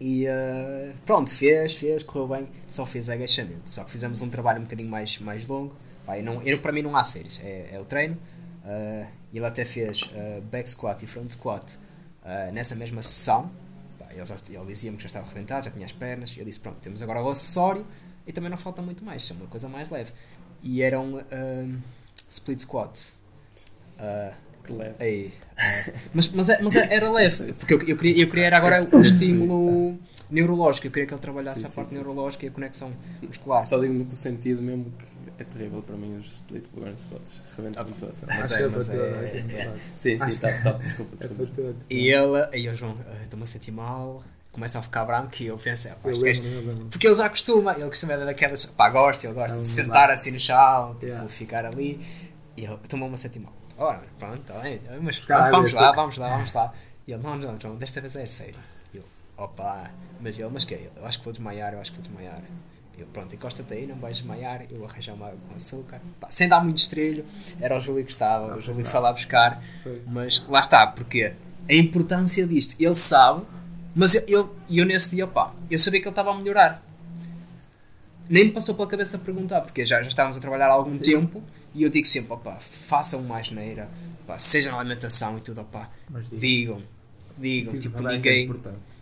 e 0.00 0.24
uh, 0.26 0.94
pronto, 1.04 1.28
fez, 1.30 1.74
fez, 1.74 2.02
correu 2.02 2.26
bem, 2.26 2.48
só 2.70 2.86
fez 2.86 3.10
agachamento. 3.10 3.68
Só 3.68 3.84
que 3.84 3.90
fizemos 3.90 4.22
um 4.22 4.30
trabalho 4.30 4.60
um 4.60 4.62
bocadinho 4.62 4.88
mais, 4.88 5.18
mais 5.18 5.46
longo. 5.46 5.76
Pá, 6.06 6.16
não, 6.22 6.42
eu, 6.42 6.58
para 6.62 6.72
mim 6.72 6.80
não 6.80 6.96
há 6.96 7.04
séries, 7.04 7.38
é, 7.44 7.74
é 7.74 7.78
o 7.78 7.84
treino. 7.84 8.16
Uh, 8.64 9.06
ele 9.32 9.44
até 9.44 9.64
fez 9.64 10.02
uh, 10.02 10.40
back 10.40 10.68
squat 10.70 11.02
e 11.02 11.06
front 11.06 11.30
squat 11.32 11.78
nessa 12.52 12.74
mesma 12.74 13.02
sessão. 13.02 13.50
Pá, 13.98 14.06
ele, 14.10 14.24
já, 14.24 14.36
ele 14.48 14.64
dizia-me 14.64 14.96
que 14.96 15.02
já 15.02 15.08
estava 15.08 15.26
arrebentado, 15.26 15.66
já 15.66 15.70
tinha 15.70 15.84
as 15.84 15.92
pernas. 15.92 16.34
Eu 16.34 16.46
disse: 16.46 16.60
Pronto, 16.60 16.78
temos 16.80 17.02
agora 17.02 17.22
o 17.22 17.28
acessório 17.28 17.86
e 18.26 18.32
também 18.32 18.48
não 18.48 18.56
falta 18.56 18.80
muito 18.80 19.04
mais, 19.04 19.30
é 19.30 19.34
uma 19.34 19.46
coisa 19.48 19.68
mais 19.68 19.90
leve. 19.90 20.12
E 20.62 20.82
eram 20.82 21.22
split 22.28 22.60
squats. 22.60 23.14
Que 24.70 24.78
leve. 24.78 24.94
Aí, 25.00 25.26
uh, 25.26 25.92
mas, 26.14 26.28
mas, 26.28 26.48
é- 26.48 26.62
mas 26.62 26.76
é- 26.76 26.94
era 26.94 27.10
leve, 27.10 27.52
porque 27.54 27.74
eu, 27.74 27.82
eu, 27.82 27.96
queria, 27.96 28.22
eu 28.24 28.28
queria 28.28 28.46
era 28.46 28.56
agora 28.56 28.80
um 28.94 29.00
estímulo 29.00 29.98
neurológico. 30.30 30.86
Eu 30.86 30.90
queria 30.90 31.06
que 31.06 31.14
ele 31.14 31.20
trabalhasse 31.20 31.60
Sim, 31.62 31.66
a 31.66 31.70
parte 31.70 31.88
sim, 31.90 31.94
neurológica 31.96 32.46
e 32.46 32.48
a 32.48 32.52
conexão 32.52 32.92
muscular. 33.22 33.64
Só 33.64 33.78
digo 33.78 33.92
no 33.92 34.04
que 34.04 34.16
sentido 34.16 34.62
mesmo 34.62 34.86
que 34.98 35.42
é 35.42 35.44
terrível 35.44 35.82
para 35.82 35.96
mim 35.96 36.18
os 36.18 36.26
split 36.34 36.64
burn 36.74 36.94
squats. 36.98 37.42
Rebentam-me 37.56 37.92
todo. 37.92 38.14
Mas 38.26 38.52
é, 38.52 38.56
que 38.58 38.68
mas 38.68 38.88
é, 38.90 38.94
é. 38.94 39.74
Sim, 39.96 40.18
sim, 40.18 40.22
Acho 40.22 40.40
tá, 40.40 40.72
desculpa, 40.72 41.16
É 41.24 41.26
desculpa. 41.28 41.52
todos. 41.56 41.76
E 41.90 42.08
ele, 42.08 42.48
aí 42.52 42.66
eu, 42.66 42.74
João, 42.74 42.96
ah, 43.08 43.22
estou-me 43.24 43.44
a 43.44 43.46
sentir 43.46 43.72
mal, 43.72 44.22
começa 44.52 44.78
a 44.78 44.82
ficar 44.82 45.04
branco 45.04 45.32
e 45.40 45.46
eu 45.46 45.56
pensei, 45.56 45.90
pá, 45.92 46.08
Eu 46.08 46.12
isto 46.12 46.26
é- 46.26 46.32
lembro, 46.32 46.48
eu 46.48 46.60
lembro. 46.66 46.84
porque 46.86 47.06
ele 47.06 47.14
já 47.14 47.28
costuma, 47.28 47.72
ele 47.74 47.88
costuma 47.88 48.16
dar 48.16 48.24
daquelas, 48.26 48.64
pá, 48.66 48.88
gosta, 48.90 49.26
ele 49.26 49.34
gosta 49.34 49.56
É 49.56 49.60
de 49.60 49.66
sentar 49.66 50.10
assim 50.10 50.30
no 50.32 50.40
chão, 50.40 50.94
tipo, 50.94 51.06
Yeah. 51.06 51.28
ficar 51.28 51.64
ali, 51.64 52.00
e 52.56 52.64
eu 52.64 52.74
estou-me 52.82 53.06
a 53.12 53.16
sentir 53.16 53.38
mal. 53.40 53.52
Ora, 53.80 54.02
pronto, 54.18 54.42
tá 54.42 54.58
bem, 54.58 54.78
mas 55.00 55.18
pronto, 55.20 55.50
vamos 55.50 55.72
lá, 55.72 55.92
vamos 55.92 56.18
lá, 56.18 56.28
vamos 56.28 56.52
lá. 56.52 56.74
E 57.08 57.12
ele, 57.12 57.22
não, 57.22 57.34
não, 57.34 57.58
João, 57.58 57.76
desta 57.76 57.98
vez 57.98 58.14
é 58.14 58.26
sério. 58.26 58.60
E 58.92 58.98
eu, 58.98 59.04
opa, 59.38 59.90
mas 60.20 60.38
ele, 60.38 60.50
mas 60.52 60.66
que 60.66 60.74
é? 60.74 60.90
Eu 60.94 61.06
acho 61.06 61.18
que 61.18 61.24
vou 61.24 61.32
desmaiar, 61.32 61.72
eu 61.72 61.80
acho 61.80 61.90
que 61.90 61.96
vou 61.96 62.06
desmaiar. 62.06 62.42
Eu, 62.98 63.06
pronto, 63.06 63.34
encosta-te 63.34 63.72
aí, 63.72 63.86
não 63.86 63.96
vais 63.96 64.18
desmaiar, 64.18 64.66
eu 64.70 64.84
arranjar 64.84 65.14
uma 65.14 65.28
água 65.28 65.38
com 65.48 65.54
açúcar. 65.54 65.98
Pá, 66.20 66.28
sem 66.30 66.46
dar 66.46 66.62
muito 66.62 66.76
estrelho, 66.76 67.24
era 67.58 67.74
o 67.74 67.80
Júlio 67.80 68.04
que 68.04 68.12
estava, 68.12 68.54
o 68.54 68.60
Júlio 68.60 68.84
foi 68.84 69.00
lá 69.00 69.14
buscar, 69.14 69.62
Foi. 69.82 70.02
mas 70.06 70.46
lá 70.46 70.60
está, 70.60 70.86
porque 70.86 71.32
a 71.66 71.72
importância 71.72 72.46
disto, 72.46 72.76
ele 72.78 72.94
sabe, 72.94 73.46
mas 73.94 74.14
eu, 74.14 74.22
eu, 74.28 74.56
eu 74.68 74.84
nesse 74.84 75.16
dia, 75.16 75.26
pá, 75.26 75.54
eu 75.70 75.78
sabia 75.78 76.02
que 76.02 76.06
ele 76.06 76.12
estava 76.12 76.32
a 76.32 76.36
melhorar. 76.36 76.82
Nem 78.28 78.44
me 78.44 78.52
passou 78.52 78.74
pela 78.74 78.86
cabeça 78.86 79.18
perguntar, 79.18 79.62
porque 79.62 79.86
já, 79.86 80.02
já 80.02 80.08
estávamos 80.08 80.36
a 80.36 80.40
trabalhar 80.40 80.66
há 80.66 80.72
algum 80.72 80.98
tempo 80.98 81.42
e 81.74 81.82
eu 81.82 81.90
digo 81.90 82.06
sempre, 82.06 82.32
opá, 82.32 82.58
façam 82.58 83.22
mais 83.22 83.50
neira, 83.50 83.88
pá, 84.26 84.38
seja 84.38 84.70
na 84.70 84.78
alimentação 84.78 85.38
e 85.38 85.40
tudo, 85.40 85.60
opá, 85.60 85.90
digam, 86.32 86.82
digam, 87.38 87.78
tipo, 87.78 88.08
é 88.08 88.16
ninguém. 88.16 88.48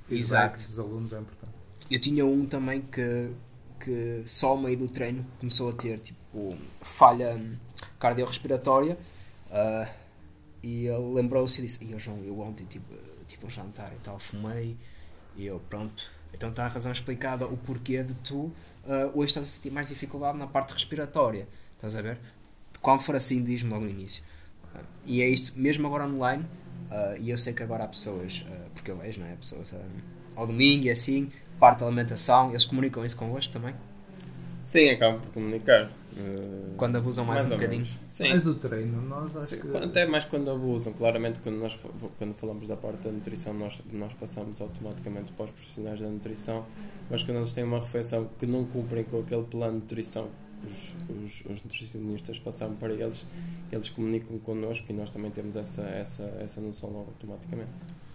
Feedback 0.09 0.11
Exato. 0.11 0.65
dos 0.69 0.79
alunos 0.79 1.13
é 1.13 1.19
importante. 1.19 1.53
Eu 1.91 2.01
tinha 2.01 2.25
um 2.25 2.47
também 2.47 2.81
que, 2.81 3.31
que 3.79 4.23
só 4.25 4.51
ao 4.51 4.59
meio 4.59 4.79
do 4.79 4.89
treino 4.89 5.25
começou 5.39 5.69
a 5.69 5.73
ter 5.73 5.99
tipo 5.99 6.57
falha 6.81 7.35
hum, 7.35 7.57
cardiorrespiratória 7.99 8.99
ah, 9.51 9.89
e 10.63 10.87
ele 10.87 11.15
lembrou-se 11.15 11.61
e 11.61 11.67
disse: 11.67 11.85
"Ih, 11.85 11.99
João, 11.99 12.23
eu 12.25 12.41
ontem 12.41 12.65
tive, 12.65 12.85
tive 13.27 13.45
um 13.45 13.51
jantar 13.51 13.93
e 13.93 13.99
tal, 14.03 14.19
fumei 14.19 14.77
e 15.37 15.47
eu, 15.47 15.61
pronto, 15.69 16.11
então 16.33 16.49
está 16.49 16.65
a 16.65 16.69
razão 16.69 16.91
explicada 16.91 17.47
o 17.47 17.57
porquê 17.57 18.03
de 18.03 18.15
tu 18.15 18.51
ah, 18.87 19.11
hoje 19.15 19.31
estás 19.31 19.47
a 19.47 19.49
sentir 19.49 19.71
mais 19.71 19.89
dificuldade 19.89 20.39
na 20.39 20.47
parte 20.47 20.73
respiratória. 20.73 21.47
Estás 21.73 21.97
a 21.97 22.03
ver? 22.03 22.19
Quando 22.81 23.01
for 23.01 23.17
assim, 23.17 23.43
diz-me 23.43 23.71
logo 23.71 23.85
no 23.85 23.91
início. 23.91 24.23
E 25.05 25.23
é 25.23 25.29
isto, 25.29 25.59
mesmo 25.59 25.87
agora 25.87 26.05
online, 26.05 26.45
ah, 26.91 27.17
e 27.19 27.31
eu 27.31 27.39
sei 27.39 27.53
que 27.53 27.63
agora 27.63 27.85
há 27.85 27.89
pessoas, 27.89 28.45
ah, 28.51 28.67
porque 28.75 28.91
eu 28.91 28.97
vejo, 28.97 29.21
não 29.21 29.27
é? 29.27 29.35
Pessoas 29.35 29.75
ah, 29.75 29.81
ao 30.37 30.47
domingo 30.47 30.87
e 30.87 30.91
assim, 30.91 31.31
parte 31.59 31.81
da 31.81 31.87
alimentação, 31.87 32.51
eles 32.51 32.65
comunicam 32.65 33.05
isso 33.05 33.17
convosco 33.17 33.53
também? 33.53 33.75
Sim, 34.65 34.91
acabam 34.91 35.21
por 35.21 35.33
comunicar. 35.33 35.91
Uh, 36.13 36.75
Quando 36.77 36.97
abusam 36.97 37.25
mais, 37.25 37.45
um 37.45 37.53
ou 37.53 37.57
bocadinho? 37.57 37.87
Sim. 38.11 38.31
Mas 38.31 38.47
o 38.47 38.55
treino, 38.55 39.01
nós 39.03 39.35
acho 39.37 39.57
Sim, 39.57 39.61
que. 39.61 39.77
Até 39.77 40.05
mais 40.05 40.25
quando 40.25 40.51
abusam, 40.51 40.93
claramente 40.93 41.39
quando 41.43 41.57
nós 41.57 41.79
quando 42.19 42.35
falamos 42.35 42.67
da 42.67 42.77
parte 42.77 43.05
da 43.05 43.13
nutrição 43.13 43.55
nós, 43.55 43.81
nós 43.93 44.13
passamos 44.15 44.61
automaticamente 44.61 45.33
para 45.33 45.45
os 45.45 45.51
profissionais 45.53 46.01
da 46.01 46.09
nutrição, 46.09 46.67
mas 47.09 47.23
quando 47.23 47.39
eles 47.39 47.53
têm 47.53 47.65
uma 47.65 47.79
refeição 47.79 48.29
que 48.39 48.47
não 48.47 48.65
cumprem 48.65 49.05
com 49.05 49.21
aquele 49.21 49.45
plano 49.45 49.75
de 49.75 49.83
nutrição 49.83 50.29
os, 50.65 50.95
os, 51.09 51.45
os 51.51 51.63
nutricionistas 51.63 52.39
passaram 52.39 52.75
para 52.75 52.93
eles, 52.93 53.25
eles 53.71 53.89
comunicam 53.91 54.39
connosco 54.39 54.87
e 54.91 54.93
nós 54.93 55.11
também 55.11 55.31
temos 55.31 55.57
essa, 55.57 55.83
essa, 55.83 56.23
essa 56.41 56.61
noção 56.61 56.91
logo 56.91 57.07
automaticamente. 57.09 57.71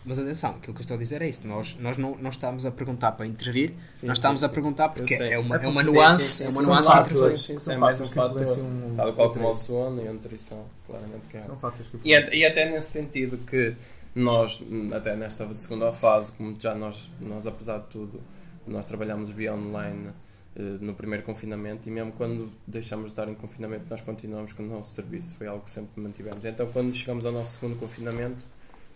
Mas 0.05 0.19
atenção, 0.19 0.49
aquilo 0.51 0.73
que 0.73 0.81
eu 0.81 0.83
estou 0.83 0.95
a 0.95 0.99
dizer 0.99 1.21
é 1.21 1.29
isto: 1.29 1.47
nós, 1.47 1.77
nós 1.79 1.97
não, 1.97 2.17
não 2.17 2.29
estamos 2.29 2.65
a 2.65 2.71
perguntar 2.71 3.13
para 3.13 3.25
intervir, 3.25 3.73
Sim, 3.93 4.07
nós 4.07 4.17
estamos 4.17 4.41
sim, 4.41 4.45
a 4.45 4.49
perguntar 4.49 4.89
porque 4.89 5.13
é 5.13 5.39
uma, 5.39 5.55
É 5.55 5.63
é 5.63 5.67
uma 5.67 5.81
nuance, 5.81 6.23
sim, 6.25 6.43
sim, 6.43 6.45
é 6.45 6.49
uma 6.49 6.61
nuance 6.61 6.87
são 6.87 6.99
entre 6.99 7.13
fazer. 7.13 7.37
Sim, 7.59 7.71
é 7.71 7.77
mais 7.77 8.01
um 8.01 8.07
que 8.09 8.13
fator, 8.15 8.41
influenciam 8.41 8.93
Tal 8.97 9.13
qual 9.13 9.29
o 9.29 9.33
como 9.33 9.49
o 9.49 9.55
sono 9.55 10.03
e 10.03 10.07
a 10.09 10.11
nutrição, 10.11 10.65
claramente 10.85 11.27
que 11.29 11.37
é. 11.37 11.41
São 11.43 11.55
fatores 11.55 11.87
que 11.87 11.97
E, 12.03 12.13
até- 12.15 12.35
e 12.35 12.45
até 12.45 12.69
nesse 12.69 12.89
sentido 12.91 13.37
que 13.37 13.75
nós, 14.13 14.61
até 14.93 15.15
nesta 15.15 15.53
segunda 15.55 15.93
fase, 15.93 16.33
como 16.33 16.53
já 16.59 16.75
nós, 16.75 17.09
nós 17.21 17.47
apesar 17.47 17.77
de 17.79 17.87
tudo, 17.87 18.19
nós 18.67 18.85
trabalhamos 18.85 19.29
via 19.29 19.53
online 19.55 20.09
no 20.55 20.93
primeiro 20.93 21.23
confinamento 21.23 21.87
e 21.87 21.91
mesmo 21.91 22.11
quando 22.11 22.51
deixamos 22.67 23.05
de 23.05 23.11
estar 23.11 23.27
em 23.27 23.33
confinamento 23.33 23.85
nós 23.89 24.01
continuamos 24.01 24.53
com 24.53 24.63
o 24.63 24.67
nosso 24.67 24.93
serviço, 24.93 25.33
foi 25.35 25.47
algo 25.47 25.63
que 25.65 25.71
sempre 25.71 25.99
mantivemos. 26.01 26.43
Então 26.45 26.67
quando 26.71 26.93
chegamos 26.93 27.25
ao 27.25 27.31
nosso 27.31 27.59
segundo 27.59 27.77
confinamento 27.77 28.45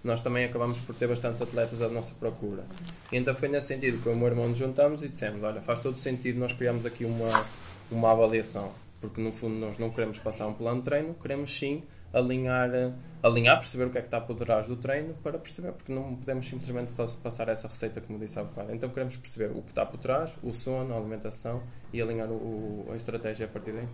nós 0.04 0.22
também 0.22 0.46
acabamos 0.46 0.80
por 0.82 0.96
ter 0.96 1.08
bastantes 1.08 1.42
atletas 1.42 1.82
à 1.82 1.90
nossa 1.90 2.14
procura. 2.16 2.64
E 3.12 3.18
então 3.18 3.34
foi 3.34 3.50
nesse 3.50 3.68
sentido 3.68 4.02
que 4.02 4.08
o 4.08 4.16
meu 4.16 4.28
irmão 4.28 4.48
nos 4.48 4.58
juntamos 4.58 5.02
e 5.02 5.10
dissemos, 5.10 5.44
olha, 5.44 5.62
faz 5.62 5.80
todo 5.80 5.98
sentido 5.98 6.40
nós 6.40 6.54
criamos 6.54 6.86
aqui 6.86 7.04
uma, 7.04 7.30
uma 7.92 8.12
avaliação, 8.12 8.72
porque 9.02 9.20
no 9.20 9.32
fundo 9.32 9.56
nós 9.56 9.78
não 9.78 9.90
queremos 9.90 10.18
passar 10.20 10.48
um 10.48 10.54
plano 10.54 10.80
de 10.80 10.86
treino, 10.86 11.14
queremos 11.16 11.56
sim 11.58 11.84
alinhar, 12.14 12.70
alinhar, 13.22 13.60
perceber 13.60 13.86
o 13.86 13.90
que 13.90 13.98
é 13.98 14.02
que 14.02 14.08
está 14.08 14.20
por 14.22 14.36
trás 14.36 14.68
do 14.68 14.76
treino 14.76 15.14
para 15.24 15.38
perceber, 15.38 15.72
porque 15.74 15.94
não 15.94 16.16
podemos 16.16 16.48
simplesmente 16.48 16.92
pas- 16.94 17.14
passar 17.16 17.48
essa 17.50 17.68
receita 17.68 18.00
como 18.02 18.18
disse 18.20 18.40
há 18.40 18.44
bocado. 18.44 18.74
Então 18.74 18.90
queremos 18.90 19.18
perceber 19.18 19.52
o 19.58 19.62
que 19.62 19.70
está 19.70 19.86
por 19.86 19.98
trás, 20.00 20.32
o 20.42 20.52
sono, 20.54 20.94
a 20.94 20.98
alimentação 20.98 21.62
e 21.94 22.02
alinhar 22.02 22.30
o, 22.30 22.88
a 22.92 22.96
estratégia 22.96 23.46
a 23.46 23.50
partir 23.50 23.72
daí. 23.74 23.88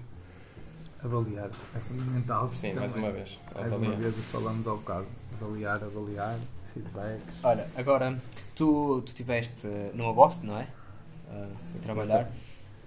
Avaliar 1.03 1.49
é 1.75 1.79
fundamental. 1.79 2.47
Sim, 2.53 2.69
também. 2.73 2.75
mais 2.79 2.95
uma 2.95 3.11
vez. 3.11 3.39
Mais 3.53 3.67
uma 3.67 3.75
avaliar. 3.75 3.97
vez 3.99 4.13
o 4.17 4.21
que 4.21 4.27
falamos 4.27 4.67
ao 4.67 4.77
bocado. 4.77 5.05
Avaliar, 5.41 5.83
avaliar, 5.83 6.39
feedbacks. 6.73 7.43
Olha, 7.43 7.67
agora 7.75 8.17
tu, 8.55 9.01
tu 9.01 9.09
estiveste 9.09 9.67
numa 9.93 10.13
box, 10.13 10.39
não 10.43 10.57
é? 10.59 10.67
Ah, 11.29 11.47
a 11.75 11.79
trabalhar. 11.79 12.31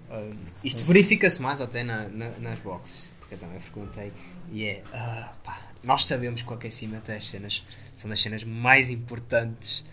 Ah, 0.09 0.27
isto 0.63 0.83
verifica-se 0.85 1.39
mais 1.41 1.61
até 1.61 1.83
na, 1.83 2.07
na- 2.07 2.31
nas 2.39 2.59
boxes, 2.59 3.11
eu 3.31 3.37
também 3.37 3.59
frequentei. 3.59 4.13
E 4.51 4.65
é, 4.65 4.83
ah, 4.93 5.33
pá, 5.43 5.61
nós 5.83 6.05
sabemos 6.05 6.41
que 6.41 6.49
o 6.49 6.53
aquecimento 6.53 7.11
é 7.11 7.17
as 7.17 7.27
cenas, 7.27 7.63
são 7.95 8.09
das 8.09 8.21
cenas 8.21 8.43
mais 8.43 8.89
importantes 8.89 9.83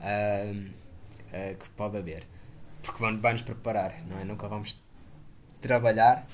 ah, 0.00 0.52
uh, 0.52 1.56
que 1.56 1.70
pode 1.70 1.96
haver. 1.96 2.26
Porque 2.82 3.02
vai-nos 3.18 3.42
preparar, 3.42 3.94
não 4.06 4.18
é? 4.18 4.24
Nunca 4.24 4.48
vamos 4.48 4.80
trabalhar 5.60 6.26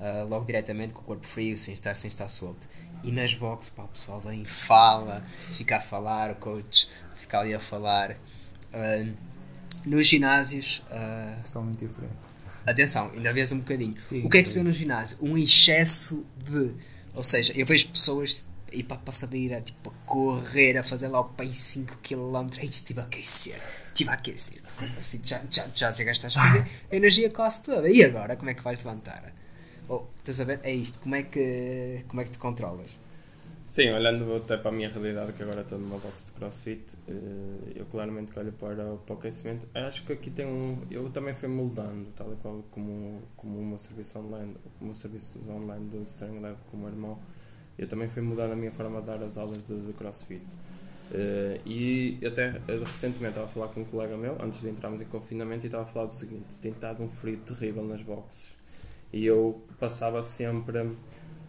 uh, 0.00 0.26
logo 0.26 0.46
diretamente 0.46 0.94
com 0.94 1.00
o 1.00 1.04
corpo 1.04 1.26
frio, 1.26 1.58
sem 1.58 1.74
estar, 1.74 1.94
sem 1.94 2.08
estar 2.08 2.28
solto. 2.28 2.66
E 3.02 3.12
nas 3.12 3.34
boxes, 3.34 3.70
pá, 3.70 3.84
o 3.84 3.88
pessoal 3.88 4.20
vem, 4.20 4.44
fala, 4.44 5.22
fica 5.56 5.76
a 5.76 5.80
falar, 5.80 6.30
o 6.30 6.36
coach 6.36 6.88
fica 7.16 7.40
ali 7.40 7.54
a 7.54 7.60
falar. 7.60 8.12
Uh, 8.72 9.14
nos 9.84 10.06
ginásios. 10.06 10.82
Uh, 10.90 11.42
Totalmente 11.42 11.86
diferente. 11.86 12.29
Atenção, 12.66 13.10
ainda 13.14 13.32
vês 13.32 13.52
um 13.52 13.58
bocadinho. 13.58 13.94
Sim, 14.08 14.22
o 14.24 14.30
que 14.30 14.38
é 14.38 14.42
que 14.42 14.48
se 14.48 14.54
vê 14.54 14.62
no 14.62 14.72
ginásio? 14.72 15.18
Um 15.20 15.36
excesso 15.36 16.24
de. 16.36 16.72
Ou 17.14 17.24
seja, 17.24 17.52
eu 17.56 17.66
vejo 17.66 17.88
pessoas 17.88 18.44
ir 18.72 18.84
para 18.84 18.96
a 18.96 19.00
passadeira, 19.00 19.60
tipo, 19.60 19.90
a 19.90 20.06
correr, 20.06 20.76
a 20.76 20.82
fazer 20.82 21.08
lá 21.08 21.20
o 21.20 21.24
pai 21.24 21.52
5 21.52 21.98
km. 22.02 22.48
Estive 22.62 23.00
a 23.00 23.04
aquecer, 23.04 23.60
estive 23.88 24.10
a 24.10 24.14
aquecer. 24.14 24.62
Assim, 24.98 25.20
já, 25.24 25.42
já, 25.50 25.66
já, 25.74 25.92
já 25.92 26.04
gastaste 26.04 26.38
a 26.38 26.66
energia 26.90 27.30
quase 27.30 27.62
toda. 27.62 27.88
E 27.88 28.04
agora, 28.04 28.36
como 28.36 28.50
é 28.50 28.54
que 28.54 28.62
vais 28.62 28.82
levantar? 28.84 29.32
Oh, 29.88 30.02
estás 30.18 30.40
a 30.40 30.44
ver? 30.44 30.60
É 30.62 30.72
isto, 30.72 31.00
como 31.00 31.14
é 31.16 31.22
que, 31.22 32.04
como 32.06 32.20
é 32.20 32.24
que 32.24 32.30
te 32.30 32.38
controlas? 32.38 32.98
Sim, 33.70 33.90
olhando 33.92 34.34
até 34.34 34.56
para 34.56 34.70
a 34.70 34.72
minha 34.72 34.88
realidade, 34.88 35.32
que 35.32 35.42
agora 35.44 35.60
estou 35.60 35.78
numa 35.78 35.96
box 35.98 36.26
de 36.26 36.32
crossfit, 36.32 36.84
eh, 37.08 37.72
eu 37.76 37.86
claramente 37.86 38.36
olho 38.36 38.52
para, 38.52 38.84
o- 38.94 38.98
para 38.98 39.14
o 39.14 39.18
aquecimento. 39.18 39.64
Acho 39.72 40.04
que 40.04 40.12
aqui 40.12 40.28
tem 40.28 40.44
um. 40.44 40.78
Eu 40.90 41.08
também 41.10 41.34
fui 41.34 41.48
moldando, 41.48 42.06
tal 42.16 42.32
e 42.32 42.36
qual 42.42 42.64
como, 42.72 43.22
como 43.36 43.60
o 43.60 43.64
meu 43.64 43.78
serviço 43.78 44.18
online, 44.18 44.56
como 44.78 44.90
o 44.90 44.94
serviço 44.94 45.38
online 45.48 45.88
do 45.88 46.02
String 46.02 46.40
Lab, 46.40 46.56
como 46.70 46.88
irmão. 46.88 47.16
Eu 47.78 47.86
também 47.88 48.08
fui 48.08 48.22
mudando 48.22 48.52
a 48.52 48.56
minha 48.56 48.72
forma 48.72 49.00
de 49.00 49.06
dar 49.06 49.22
as 49.22 49.38
aulas 49.38 49.58
de 49.58 49.92
crossfit. 49.96 50.42
Eh, 51.12 51.60
e 51.66 52.18
até 52.26 52.60
eh, 52.68 52.78
recentemente 52.84 53.30
estava 53.30 53.46
a 53.46 53.48
falar 53.50 53.68
com 53.68 53.80
um 53.82 53.84
colega 53.84 54.16
meu, 54.16 54.36
antes 54.42 54.60
de 54.60 54.68
entrarmos 54.68 55.00
em 55.00 55.04
confinamento, 55.06 55.64
e 55.64 55.68
estava 55.68 55.84
a 55.84 55.86
falar 55.86 56.06
do 56.06 56.14
seguinte: 56.14 56.58
tem 56.60 56.72
estado 56.72 57.02
um 57.02 57.08
frio 57.08 57.38
terrível 57.38 57.84
nas 57.84 58.02
boxes. 58.02 58.52
E 59.12 59.26
eu 59.26 59.60
passava 59.78 60.22
sempre 60.22 60.88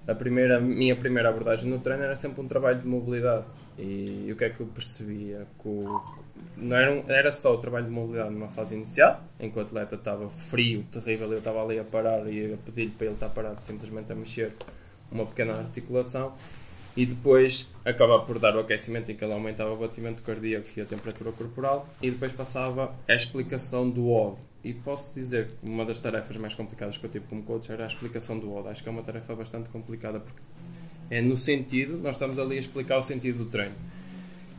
a 0.08 0.16
primeira, 0.16 0.60
minha 0.60 0.96
primeira 0.96 1.30
abordagem 1.30 1.70
no 1.70 1.80
treino 1.80 2.04
era 2.04 2.16
sempre 2.16 2.42
um 2.42 2.48
trabalho 2.48 2.80
de 2.80 2.88
mobilidade. 2.88 3.46
E, 3.80 4.30
o 4.32 4.36
que 4.36 4.44
é 4.46 4.50
que 4.50 4.60
eu 4.60 4.68
percebia? 4.68 5.48
Que 5.60 5.68
o- 5.68 6.02
não 6.58 6.76
era, 6.76 6.92
um- 6.92 7.04
era 7.10 7.32
só 7.32 7.54
o 7.54 7.58
trabalho 7.58 7.86
de 7.86 7.92
mobilidade 7.92 8.32
numa 8.34 8.50
fase 8.50 8.76
inicial, 8.76 9.24
em 9.40 9.50
que 9.50 9.58
o 9.58 9.62
atleta 9.62 9.96
estava 9.96 10.30
frio, 10.30 10.84
terrível, 10.92 11.32
eu 11.32 11.38
estava 11.40 11.64
ali 11.64 11.80
a 11.80 11.84
parar 11.84 12.28
e 12.32 12.54
a 12.54 12.58
pedir-lhe 12.58 12.92
para 12.92 13.06
ele 13.08 13.16
estar 13.16 13.30
parado 13.30 13.62
simplesmente 13.62 14.12
a 14.12 14.16
mexer 14.16 14.54
uma 15.12 15.26
pequena 15.26 15.54
articulação. 15.60 16.34
E 16.96 17.06
depois 17.06 17.70
acabava 17.86 18.24
por 18.26 18.38
dar 18.38 18.54
o 18.56 18.60
aquecimento 18.60 19.10
em 19.10 19.16
que 19.16 19.24
ele 19.24 19.34
aumentava 19.34 19.72
o 19.72 19.78
batimento 19.78 20.22
cardíaco 20.24 20.68
e 20.76 20.82
a 20.82 20.86
temperatura 20.86 21.32
corporal. 21.32 21.88
E 22.02 22.12
depois 22.12 22.34
passava 22.34 22.94
a 23.08 23.14
explicação 23.16 23.90
do 23.90 24.10
OD. 24.10 24.38
E 24.64 24.74
posso 24.74 25.12
dizer 25.14 25.48
que 25.48 25.68
uma 25.68 25.86
das 25.86 26.00
tarefas 26.00 26.38
mais 26.38 26.54
complicadas 26.54 26.98
que 26.98 27.06
eu 27.06 27.10
tive 27.10 27.26
como 27.28 27.42
coach 27.44 27.72
era 27.72 27.84
a 27.84 27.88
explicação 27.88 28.38
do 28.38 28.54
OD. 28.54 28.70
Acho 28.70 28.84
que 28.84 28.90
é 28.90 28.92
uma 28.92 29.02
tarefa 29.02 29.36
bastante 29.36 29.70
complicada 29.70 30.20
porque 30.20 30.42
é 31.10 31.22
no 31.22 31.36
sentido, 31.36 31.98
nós 31.98 32.16
estamos 32.16 32.40
ali 32.40 32.58
a 32.58 32.60
explicar 32.60 32.98
o 32.98 33.04
sentido 33.04 33.40
do 33.40 33.46
treino. 33.46 33.76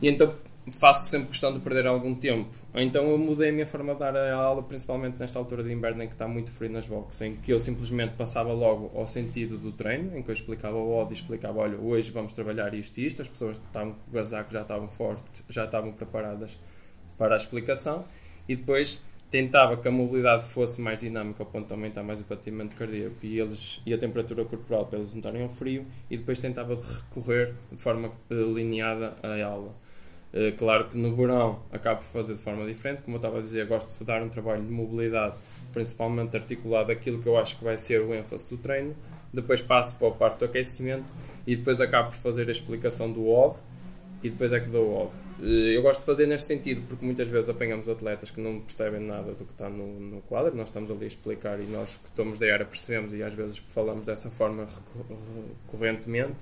E 0.01 0.07
então 0.07 0.35
faço 0.71 1.09
sempre 1.09 1.29
questão 1.29 1.53
de 1.53 1.59
perder 1.59 1.87
algum 1.87 2.15
tempo. 2.15 2.49
Então 2.73 3.09
eu 3.09 3.17
mudei 3.17 3.49
a 3.49 3.51
minha 3.51 3.65
forma 3.65 3.93
de 3.93 3.99
dar 3.99 4.15
a 4.15 4.35
aula, 4.35 4.63
principalmente 4.63 5.19
nesta 5.19 5.37
altura 5.37 5.63
de 5.63 5.71
inverno 5.71 6.03
em 6.03 6.07
que 6.07 6.13
está 6.13 6.27
muito 6.27 6.51
frio 6.51 6.69
nas 6.69 6.85
boxes, 6.85 7.21
em 7.21 7.35
que 7.35 7.51
eu 7.51 7.59
simplesmente 7.59 8.13
passava 8.13 8.53
logo 8.53 8.91
ao 8.97 9.07
sentido 9.07 9.57
do 9.57 9.71
treino, 9.71 10.17
em 10.17 10.21
que 10.21 10.29
eu 10.29 10.33
explicava 10.33 10.77
o 10.77 10.95
OD 10.95 11.11
e 11.11 11.13
explicava, 11.15 11.59
olha, 11.59 11.77
hoje 11.77 12.11
vamos 12.11 12.33
trabalhar 12.33 12.73
isto 12.73 12.97
e 12.99 13.05
isto, 13.05 13.21
as 13.21 13.27
pessoas 13.27 13.57
estavam 13.57 13.93
com 13.93 14.11
o 14.11 14.13
casaco 14.13 14.51
já 14.51 14.61
estavam 14.61 14.87
fortes, 14.87 15.43
já 15.49 15.65
estavam 15.65 15.91
preparadas 15.91 16.57
para 17.17 17.33
a 17.33 17.37
explicação, 17.37 18.05
e 18.47 18.55
depois 18.55 19.01
tentava 19.33 19.75
que 19.75 19.87
a 19.87 19.91
mobilidade 19.91 20.47
fosse 20.49 20.79
mais 20.79 20.99
dinâmica 20.99 21.41
ao 21.41 21.47
ponto 21.47 21.65
de 21.65 21.73
aumentar 21.73 22.03
mais 22.03 22.21
o 22.21 22.23
batimento 22.23 22.75
cardíaco 22.75 23.15
e, 23.23 23.39
eles, 23.39 23.81
e 23.83 23.91
a 23.91 23.97
temperatura 23.97 24.45
corporal 24.45 24.85
para 24.85 24.99
eles 24.99 25.11
notarem 25.15 25.43
o 25.43 25.49
frio 25.49 25.87
e 26.07 26.15
depois 26.15 26.37
tentava 26.37 26.75
recorrer 26.75 27.55
de 27.71 27.77
forma 27.77 28.11
eh, 28.29 28.35
lineada 28.35 29.15
à 29.23 29.43
aula. 29.43 29.73
Eh, 30.31 30.51
claro 30.51 30.87
que 30.87 30.95
no 30.95 31.15
verão 31.15 31.63
acabo 31.71 32.01
por 32.01 32.11
fazer 32.21 32.35
de 32.35 32.41
forma 32.41 32.63
diferente, 32.67 33.01
como 33.01 33.15
eu 33.15 33.19
estava 33.19 33.39
a 33.39 33.41
dizer, 33.41 33.65
gosto 33.65 33.91
de 33.97 34.05
dar 34.05 34.21
um 34.21 34.29
trabalho 34.29 34.61
de 34.61 34.71
mobilidade, 34.71 35.35
principalmente 35.73 36.37
articulado 36.37 36.91
aquilo 36.91 37.19
que 37.19 37.27
eu 37.27 37.35
acho 37.35 37.57
que 37.57 37.63
vai 37.63 37.75
ser 37.75 38.01
o 38.01 38.13
ênfase 38.13 38.47
do 38.47 38.57
treino, 38.57 38.95
depois 39.33 39.61
passo 39.61 39.97
para 39.97 40.09
a 40.09 40.11
parte 40.11 40.37
do 40.37 40.45
aquecimento 40.45 41.05
e 41.47 41.55
depois 41.55 41.81
acabo 41.81 42.11
por 42.11 42.19
fazer 42.19 42.47
a 42.49 42.51
explicação 42.51 43.11
do 43.11 43.27
OV 43.27 43.57
e 44.21 44.29
depois 44.29 44.53
é 44.53 44.59
que 44.59 44.69
dou 44.69 44.85
o 44.85 45.01
OV. 45.05 45.22
Eh, 45.41 45.75
Eu 45.75 45.81
gosto 45.81 46.01
de 46.01 46.05
fazer 46.05 46.27
neste 46.27 46.47
sentido 46.47 46.81
porque 46.87 47.05
muitas 47.05 47.27
vezes 47.27 47.49
apanhamos 47.49 47.87
atletas 47.89 48.29
que 48.29 48.39
não 48.41 48.59
percebem 48.59 48.99
nada 49.01 49.33
do 49.33 49.45
que 49.45 49.51
está 49.51 49.69
no, 49.69 49.99
no 49.99 50.21
quadro, 50.21 50.55
nós 50.55 50.67
estamos 50.67 50.89
ali 50.91 51.05
a 51.05 51.07
explicar 51.07 51.59
e 51.59 51.63
nós 51.65 51.95
que 51.97 52.07
estamos 52.09 52.39
da 52.39 52.51
área 52.53 52.65
percebemos 52.65 53.13
e 53.13 53.23
às 53.23 53.33
vezes 53.33 53.57
falamos 53.73 54.05
dessa 54.05 54.29
forma 54.31 54.67
recorrentemente. 55.65 56.33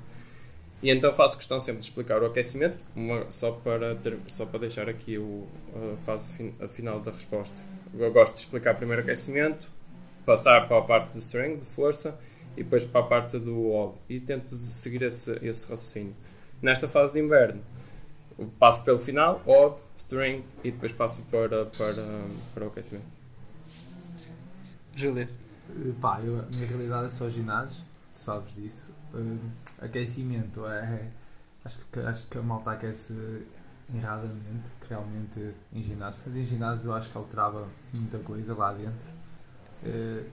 E 0.83 0.89
então 0.89 1.13
faço 1.13 1.37
questão 1.37 1.59
sempre 1.59 1.81
de 1.81 1.85
explicar 1.87 2.23
o 2.23 2.25
aquecimento, 2.25 2.75
uma- 2.95 3.31
só, 3.31 3.51
para 3.51 3.93
ter- 3.95 4.17
só 4.29 4.47
para 4.47 4.61
deixar 4.61 4.89
aqui 4.89 5.15
o, 5.17 5.47
a 5.93 5.97
fase 6.05 6.31
fin- 6.33 6.53
a 6.59 6.67
final 6.67 6.99
da 6.99 7.11
resposta. 7.11 7.55
Eu 7.97 8.11
gosto 8.11 8.33
de 8.33 8.39
explicar 8.39 8.73
primeiro 8.75 9.01
o 9.01 9.05
aquecimento, 9.05 9.69
passar 10.25 10.67
para 10.67 10.79
a 10.79 10.81
parte 10.81 11.13
do 11.13 11.19
string, 11.19 11.57
de 11.57 11.65
força, 11.67 12.17
e 12.57 12.63
depois 12.63 12.83
para 12.83 13.01
a 13.01 13.03
parte 13.03 13.37
do 13.37 13.69
OB. 13.71 13.95
E 14.09 14.19
tento 14.19 14.55
seguir 14.55 15.03
esse, 15.03 15.31
esse 15.43 15.69
raciocínio. 15.69 16.15
Nesta 16.61 16.87
fase 16.87 17.13
de 17.13 17.19
inverno, 17.19 17.61
passo 18.47 18.83
pelo 18.83 18.99
final, 18.99 19.41
OB, 19.45 19.79
string, 19.97 20.43
e 20.63 20.71
depois 20.71 20.91
passo 20.91 21.21
para, 21.23 21.65
para, 21.65 22.03
para 22.53 22.65
o 22.65 22.67
aquecimento. 22.67 23.05
Júlia, 24.95 25.29
Eh, 25.69 25.93
Pá, 26.01 26.19
eu, 26.21 26.39
a 26.39 26.43
minha 26.43 26.67
realidade 26.67 27.07
é 27.07 27.09
só 27.09 27.29
ginásios, 27.29 27.83
tu 28.13 28.17
sabes 28.17 28.53
disso. 28.55 28.91
Eh, 29.13 29.85
aquecimento 29.85 30.65
é. 30.67 31.07
Acho 31.63 31.77
que, 31.91 31.99
acho 31.99 32.27
que 32.27 32.37
a 32.37 32.41
malta 32.41 32.71
aquece 32.71 33.13
erradamente, 33.93 34.63
que 34.81 34.89
realmente 34.89 35.53
em 35.73 35.83
ginásio. 35.83 36.19
Mas 36.25 36.35
em 36.35 36.43
ginásio 36.43 36.89
eu 36.89 36.93
acho 36.95 37.11
que 37.11 37.17
alterava 37.17 37.67
muita 37.93 38.17
coisa 38.19 38.53
lá 38.55 38.73
dentro. 38.73 39.07
Eh, 39.85 40.25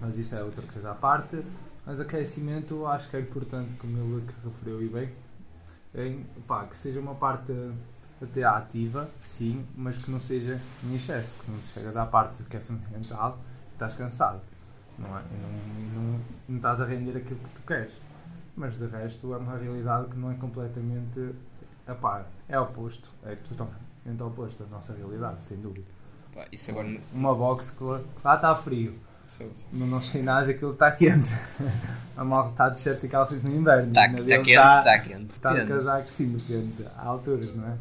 mas 0.00 0.18
isso 0.18 0.34
é 0.34 0.42
outra 0.44 0.62
coisa 0.66 0.90
à 0.90 0.94
parte. 0.94 1.42
Mas 1.86 1.98
aquecimento 1.98 2.74
eu 2.74 2.86
acho 2.86 3.08
que 3.10 3.16
é 3.16 3.20
importante, 3.20 3.74
como 3.76 3.96
ele 3.98 4.24
referiu 4.44 4.82
e 4.82 4.88
bem, 4.88 5.10
em, 5.94 6.24
pá, 6.46 6.64
que 6.64 6.76
seja 6.76 7.00
uma 7.00 7.14
parte 7.14 7.52
até 8.22 8.44
ativa, 8.44 9.08
sim, 9.26 9.66
mas 9.76 9.96
que 10.02 10.10
não 10.10 10.20
seja 10.20 10.60
em 10.84 10.94
excesso, 10.94 11.42
que 11.42 11.50
não 11.50 11.58
chegas 11.60 11.96
à 11.96 12.06
parte 12.06 12.42
que 12.44 12.56
é 12.56 12.60
fundamental 12.60 13.38
e 13.70 13.72
estás 13.72 13.94
cansado, 13.94 14.40
não 14.98 15.08
é? 15.18 15.22
Não, 15.22 16.02
não, 16.02 16.20
não 16.48 16.56
estás 16.56 16.80
a 16.80 16.86
render 16.86 17.16
aquilo 17.16 17.40
que 17.40 17.60
tu 17.60 17.62
queres. 17.66 17.92
Mas 18.54 18.74
de 18.78 18.86
resto 18.86 19.32
é 19.32 19.38
uma 19.38 19.56
realidade 19.56 20.10
que 20.10 20.18
não 20.18 20.30
é 20.30 20.34
completamente. 20.34 21.34
Epá, 21.88 22.24
é 22.48 22.58
oposto, 22.60 23.08
é 23.24 23.34
totalmente 23.34 24.22
oposto 24.22 24.62
da 24.62 24.70
nossa 24.70 24.92
realidade, 24.92 25.42
sem 25.42 25.56
dúvida. 25.56 25.86
pá, 26.34 26.46
isso 26.52 26.70
agora 26.70 26.86
Uma 27.12 27.34
box 27.34 27.70
que 27.70 27.82
lá 28.22 28.34
está 28.36 28.54
frio. 28.54 28.98
No 29.72 29.86
nosso 29.86 30.12
ginásio 30.12 30.54
aquilo 30.54 30.70
está 30.72 30.90
quente. 30.92 31.28
A 32.16 32.24
malta 32.24 32.50
está 32.50 32.68
de 32.68 32.78
shirt 32.80 33.02
e 33.04 33.08
calças 33.08 33.42
no 33.42 33.50
inverno. 33.54 33.88
está 33.88 34.02
tá 34.02 34.08
dele 34.08 34.28
quente, 34.38 34.50
está- 34.50 34.78
está 34.80 34.98
quente. 34.98 35.30
Está 35.32 35.52
depende. 35.52 35.72
casaco, 35.72 36.08
sim, 36.10 36.28
depende. 36.36 36.86
Há 36.96 37.06
alturas, 37.06 37.54
não 37.56 37.66
é? 37.68 37.72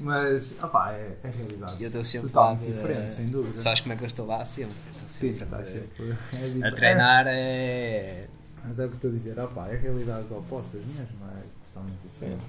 Mas, 0.00 0.54
opá, 0.62 0.92
é, 0.92 1.16
é 1.24 1.28
realidade. 1.30 1.82
Eu 1.82 1.86
estou 1.88 2.04
sempre 2.04 2.26
lá 2.28 2.32
Totalmente 2.32 2.66
de- 2.66 2.72
diferente, 2.72 3.12
sem 3.14 3.26
dúvida. 3.26 3.56
Sabes 3.56 3.80
como 3.80 3.92
é 3.94 3.96
que 3.96 4.02
eu 4.04 4.06
estou 4.06 4.26
lá 4.26 4.44
sempre? 4.44 4.74
Estou 4.92 5.08
Sim, 5.08 5.28
sempre 5.28 5.44
está 5.44 5.56
a- 5.58 5.64
sempre. 5.64 6.16
É 6.62 6.68
a 6.68 6.72
treinar 6.72 7.24
é. 7.28 8.26
Mas 8.64 8.78
é 8.78 8.84
o 8.84 8.88
que 8.90 8.94
estou 8.96 9.10
a 9.10 9.14
dizer, 9.14 9.40
opá, 9.40 9.68
é 9.68 9.76
realidades 9.76 10.30
opostas 10.30 10.80
mesmo, 10.84 11.16
é 11.26 11.42
totalmente 11.66 11.98
diferente. 12.06 12.42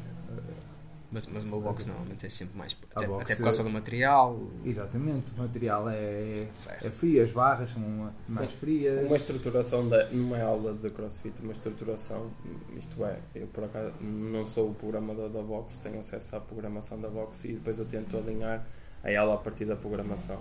Mas, 1.11 1.25
mas 1.25 1.43
o 1.43 1.47
meu 1.47 1.59
box 1.59 1.87
normalmente 1.87 2.23
é 2.25 2.29
sempre 2.29 2.55
mais. 2.55 2.77
Até, 2.95 3.07
box 3.07 3.23
até 3.23 3.35
por 3.35 3.43
causa 3.43 3.61
é- 3.61 3.65
do 3.65 3.69
material. 3.71 4.39
Exatamente, 4.63 5.31
o 5.35 5.41
material 5.41 5.89
é, 5.89 6.45
Ferro. 6.63 6.77
é 6.87 6.89
frio, 6.91 7.23
as 7.23 7.31
barras 7.31 7.69
são 7.71 7.81
uma- 7.81 8.13
mais 8.27 8.51
frias. 8.51 9.07
Uma 9.07 9.15
estruturação, 9.15 9.89
da, 9.89 10.05
numa 10.09 10.39
aula 10.39 10.73
de 10.73 10.87
crossfit, 10.91 11.33
uma 11.41 11.51
estruturação, 11.53 12.29
isto 12.77 13.03
é, 13.05 13.17
eu 13.33 13.47
por 13.47 13.63
acaso 13.63 13.91
não 14.01 14.45
sou 14.45 14.69
o 14.69 14.73
programador 14.75 15.29
da 15.29 15.41
box, 15.41 15.77
tenho 15.81 15.99
acesso 15.99 16.35
à 16.35 16.39
programação 16.39 16.99
da 17.01 17.09
box 17.09 17.43
e 17.45 17.53
depois 17.53 17.79
eu 17.79 17.85
tento 17.85 18.15
alinhar 18.15 18.63
a 19.03 19.19
aula 19.19 19.33
a 19.33 19.37
partir 19.37 19.65
da 19.65 19.75
programação. 19.75 20.39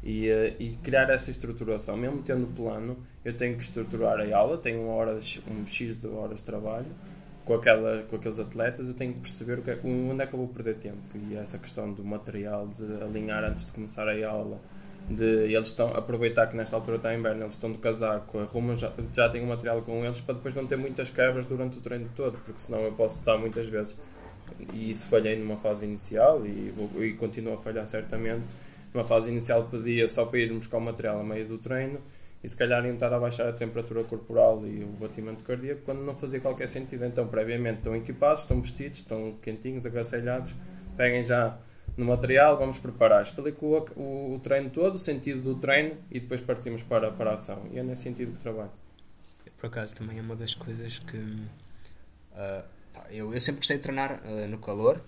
E, 0.00 0.28
eh, 0.28 0.54
e 0.60 0.76
criar 0.82 1.08
essa 1.10 1.30
estruturação, 1.30 1.96
mesmo 1.96 2.22
tendo 2.22 2.46
plano, 2.54 2.96
eu 3.24 3.34
tenho 3.36 3.56
que 3.56 3.62
estruturar 3.62 4.20
a 4.20 4.36
aula, 4.36 4.58
tenho 4.58 4.82
uma 4.82 4.92
hora, 4.92 5.18
de- 5.18 5.42
um 5.50 5.66
X 5.66 5.98
de 6.00 6.06
horas 6.06 6.36
de 6.36 6.42
trabalho 6.44 6.86
com, 7.44 7.54
aquela, 7.54 8.02
com 8.04 8.16
aqueles 8.16 8.38
atletas, 8.40 8.88
eu 8.88 8.94
tenho 8.94 9.12
que 9.14 9.20
perceber 9.20 9.58
o 9.58 9.62
que 9.62 9.70
é- 9.70 9.78
onde 9.84 10.22
é 10.22 10.26
que 10.26 10.34
eu 10.34 10.38
vou 10.38 10.48
perder 10.48 10.76
tempo. 10.76 10.98
E 11.14 11.36
essa 11.36 11.58
questão 11.58 11.92
do 11.92 12.04
material, 12.04 12.68
de 12.68 13.02
alinhar 13.02 13.44
antes 13.44 13.66
de 13.66 13.72
começar 13.72 14.08
a 14.08 14.28
aula, 14.30 14.58
de 15.08 15.52
eles 15.52 15.68
estão 15.68 15.88
aproveitar 15.94 16.46
que 16.46 16.56
nesta 16.56 16.74
altura 16.76 16.96
está 16.96 17.14
inverno, 17.14 17.42
eles 17.42 17.54
estão 17.54 17.70
de 17.70 17.78
casaco, 17.78 18.38
arrumam, 18.38 18.74
já, 18.76 18.90
já 19.12 19.28
têm 19.28 19.42
o 19.42 19.46
material 19.46 19.82
com 19.82 20.02
eles 20.04 20.20
para 20.20 20.34
depois 20.34 20.54
não 20.54 20.66
ter 20.66 20.76
muitas 20.76 21.10
quebras 21.10 21.46
durante 21.46 21.76
o 21.78 21.80
treino 21.82 22.08
todo, 22.16 22.38
porque 22.44 22.60
senão 22.60 22.80
eu 22.80 22.92
posso 22.92 23.18
estar 23.18 23.36
muitas 23.36 23.66
vezes. 23.68 23.94
E 24.72 24.90
isso 24.90 25.06
falhei 25.06 25.38
numa 25.38 25.56
fase 25.56 25.84
inicial 25.84 26.46
e, 26.46 26.72
e 26.98 27.12
continuo 27.14 27.54
a 27.54 27.58
falhar 27.58 27.86
certamente. 27.86 28.42
numa 28.94 29.04
fase 29.04 29.28
inicial 29.28 29.64
pedia 29.70 30.08
só 30.08 30.24
para 30.24 30.38
irmos 30.38 30.66
com 30.66 30.78
o 30.78 30.80
material 30.80 31.20
a 31.20 31.24
meio 31.24 31.46
do 31.46 31.58
treino 31.58 31.98
e 32.44 32.48
se 32.48 32.54
calhar 32.54 32.84
iam 32.84 32.92
estar 32.92 33.10
a 33.10 33.18
baixar 33.18 33.48
a 33.48 33.52
temperatura 33.54 34.04
corporal 34.04 34.66
e 34.66 34.84
o 34.84 34.88
batimento 34.88 35.42
cardíaco 35.42 35.80
quando 35.82 36.00
não 36.00 36.14
fazia 36.14 36.38
qualquer 36.40 36.68
sentido. 36.68 37.06
Então, 37.06 37.26
previamente, 37.26 37.78
estão 37.78 37.96
equipados, 37.96 38.42
estão 38.42 38.60
vestidos, 38.60 38.98
estão 38.98 39.32
quentinhos, 39.40 39.86
agasalhados, 39.86 40.54
peguem 40.94 41.24
já 41.24 41.56
no 41.96 42.04
material, 42.04 42.58
vamos 42.58 42.78
preparar. 42.78 43.22
Explico 43.22 43.64
o, 43.64 44.00
o, 44.00 44.34
o, 44.34 44.38
treino 44.40 44.68
todo, 44.68 44.96
o 44.96 44.98
sentido 44.98 45.40
do 45.40 45.54
treino 45.54 45.96
e 46.10 46.20
depois 46.20 46.42
partimos 46.42 46.82
para, 46.82 47.10
para 47.10 47.30
a 47.30 47.34
ação. 47.34 47.66
E 47.72 47.78
é 47.78 47.82
nesse 47.82 48.02
sentido 48.02 48.32
que 48.32 48.42
trabalho. 48.42 48.70
Por 49.56 49.68
acaso, 49.68 49.94
também 49.94 50.18
é 50.18 50.20
uma 50.20 50.36
das 50.36 50.52
coisas 50.52 50.98
que. 50.98 51.16
Uh, 51.16 52.64
eu, 53.08 53.32
eu 53.32 53.40
sempre 53.40 53.60
gostei 53.60 53.78
de 53.78 53.82
treinar 53.82 54.20
uh, 54.22 54.46
no 54.48 54.58
calor, 54.58 55.00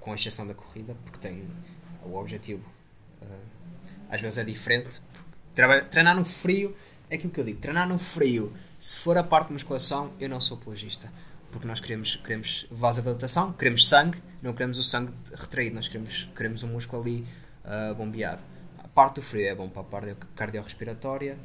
com 0.00 0.12
exceção 0.12 0.44
da 0.44 0.54
corrida, 0.54 0.96
porque 1.04 1.20
tem 1.20 1.48
o 2.04 2.16
objetivo. 2.16 2.68
Uh, 3.22 3.60
às 4.10 4.20
vezes 4.20 4.38
é 4.38 4.44
diferente. 4.44 5.00
Treinar 5.54 6.16
no 6.16 6.24
frio 6.24 6.74
é 7.10 7.16
aquilo 7.16 7.32
que 7.32 7.40
eu 7.40 7.44
digo: 7.44 7.60
treinar 7.60 7.88
no 7.88 7.98
frio, 7.98 8.52
se 8.78 8.98
for 8.98 9.18
a 9.18 9.24
parte 9.24 9.48
de 9.48 9.54
musculação, 9.54 10.12
eu 10.18 10.28
não 10.28 10.40
sou 10.40 10.56
apologista. 10.56 11.12
Porque 11.50 11.66
nós 11.66 11.80
queremos, 11.80 12.16
queremos 12.16 12.66
vasodilatação, 12.70 13.52
queremos 13.52 13.88
sangue, 13.88 14.22
não 14.40 14.52
queremos 14.52 14.78
o 14.78 14.84
sangue 14.84 15.12
retraído, 15.34 15.74
nós 15.74 15.88
queremos, 15.88 16.30
queremos 16.36 16.62
o 16.62 16.68
músculo 16.68 17.02
ali 17.02 17.26
uh, 17.64 17.94
bombeado. 17.94 18.42
A 18.78 18.86
parte 18.86 19.16
do 19.16 19.22
frio 19.22 19.48
é 19.48 19.54
bom 19.54 19.68
para 19.68 19.82
a 19.82 19.84
parte 19.84 20.16
cardiorrespiratória, 20.36 21.36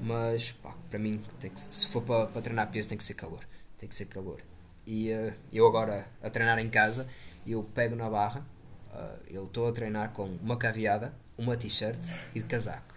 mas 0.00 0.52
pá, 0.52 0.74
para 0.88 0.98
mim, 0.98 1.22
que, 1.38 1.50
se 1.54 1.86
for 1.88 2.02
para, 2.02 2.26
para, 2.26 2.40
treinar 2.40 2.70
peso, 2.70 2.88
tem 2.88 2.96
que 2.96 3.04
ser 3.04 3.14
calor. 3.14 3.40
Tem 3.78 3.86
que 3.86 3.94
ser 3.94 4.06
calor. 4.06 4.40
E 4.86 5.12
uh, 5.12 5.34
eu 5.52 5.66
agora, 5.66 6.06
a 6.22 6.30
treinar 6.30 6.58
em 6.58 6.70
casa, 6.70 7.06
eu 7.46 7.62
pego 7.62 7.94
na 7.94 8.08
barra, 8.08 8.40
uh, 8.94 9.18
eu 9.28 9.44
estou 9.44 9.68
a 9.68 9.72
treinar 9.72 10.12
com 10.12 10.24
uma 10.24 10.56
caveada, 10.56 11.14
uma 11.36 11.54
t-shirt 11.54 11.98
e 12.34 12.40
de 12.40 12.46
casaco. 12.46 12.89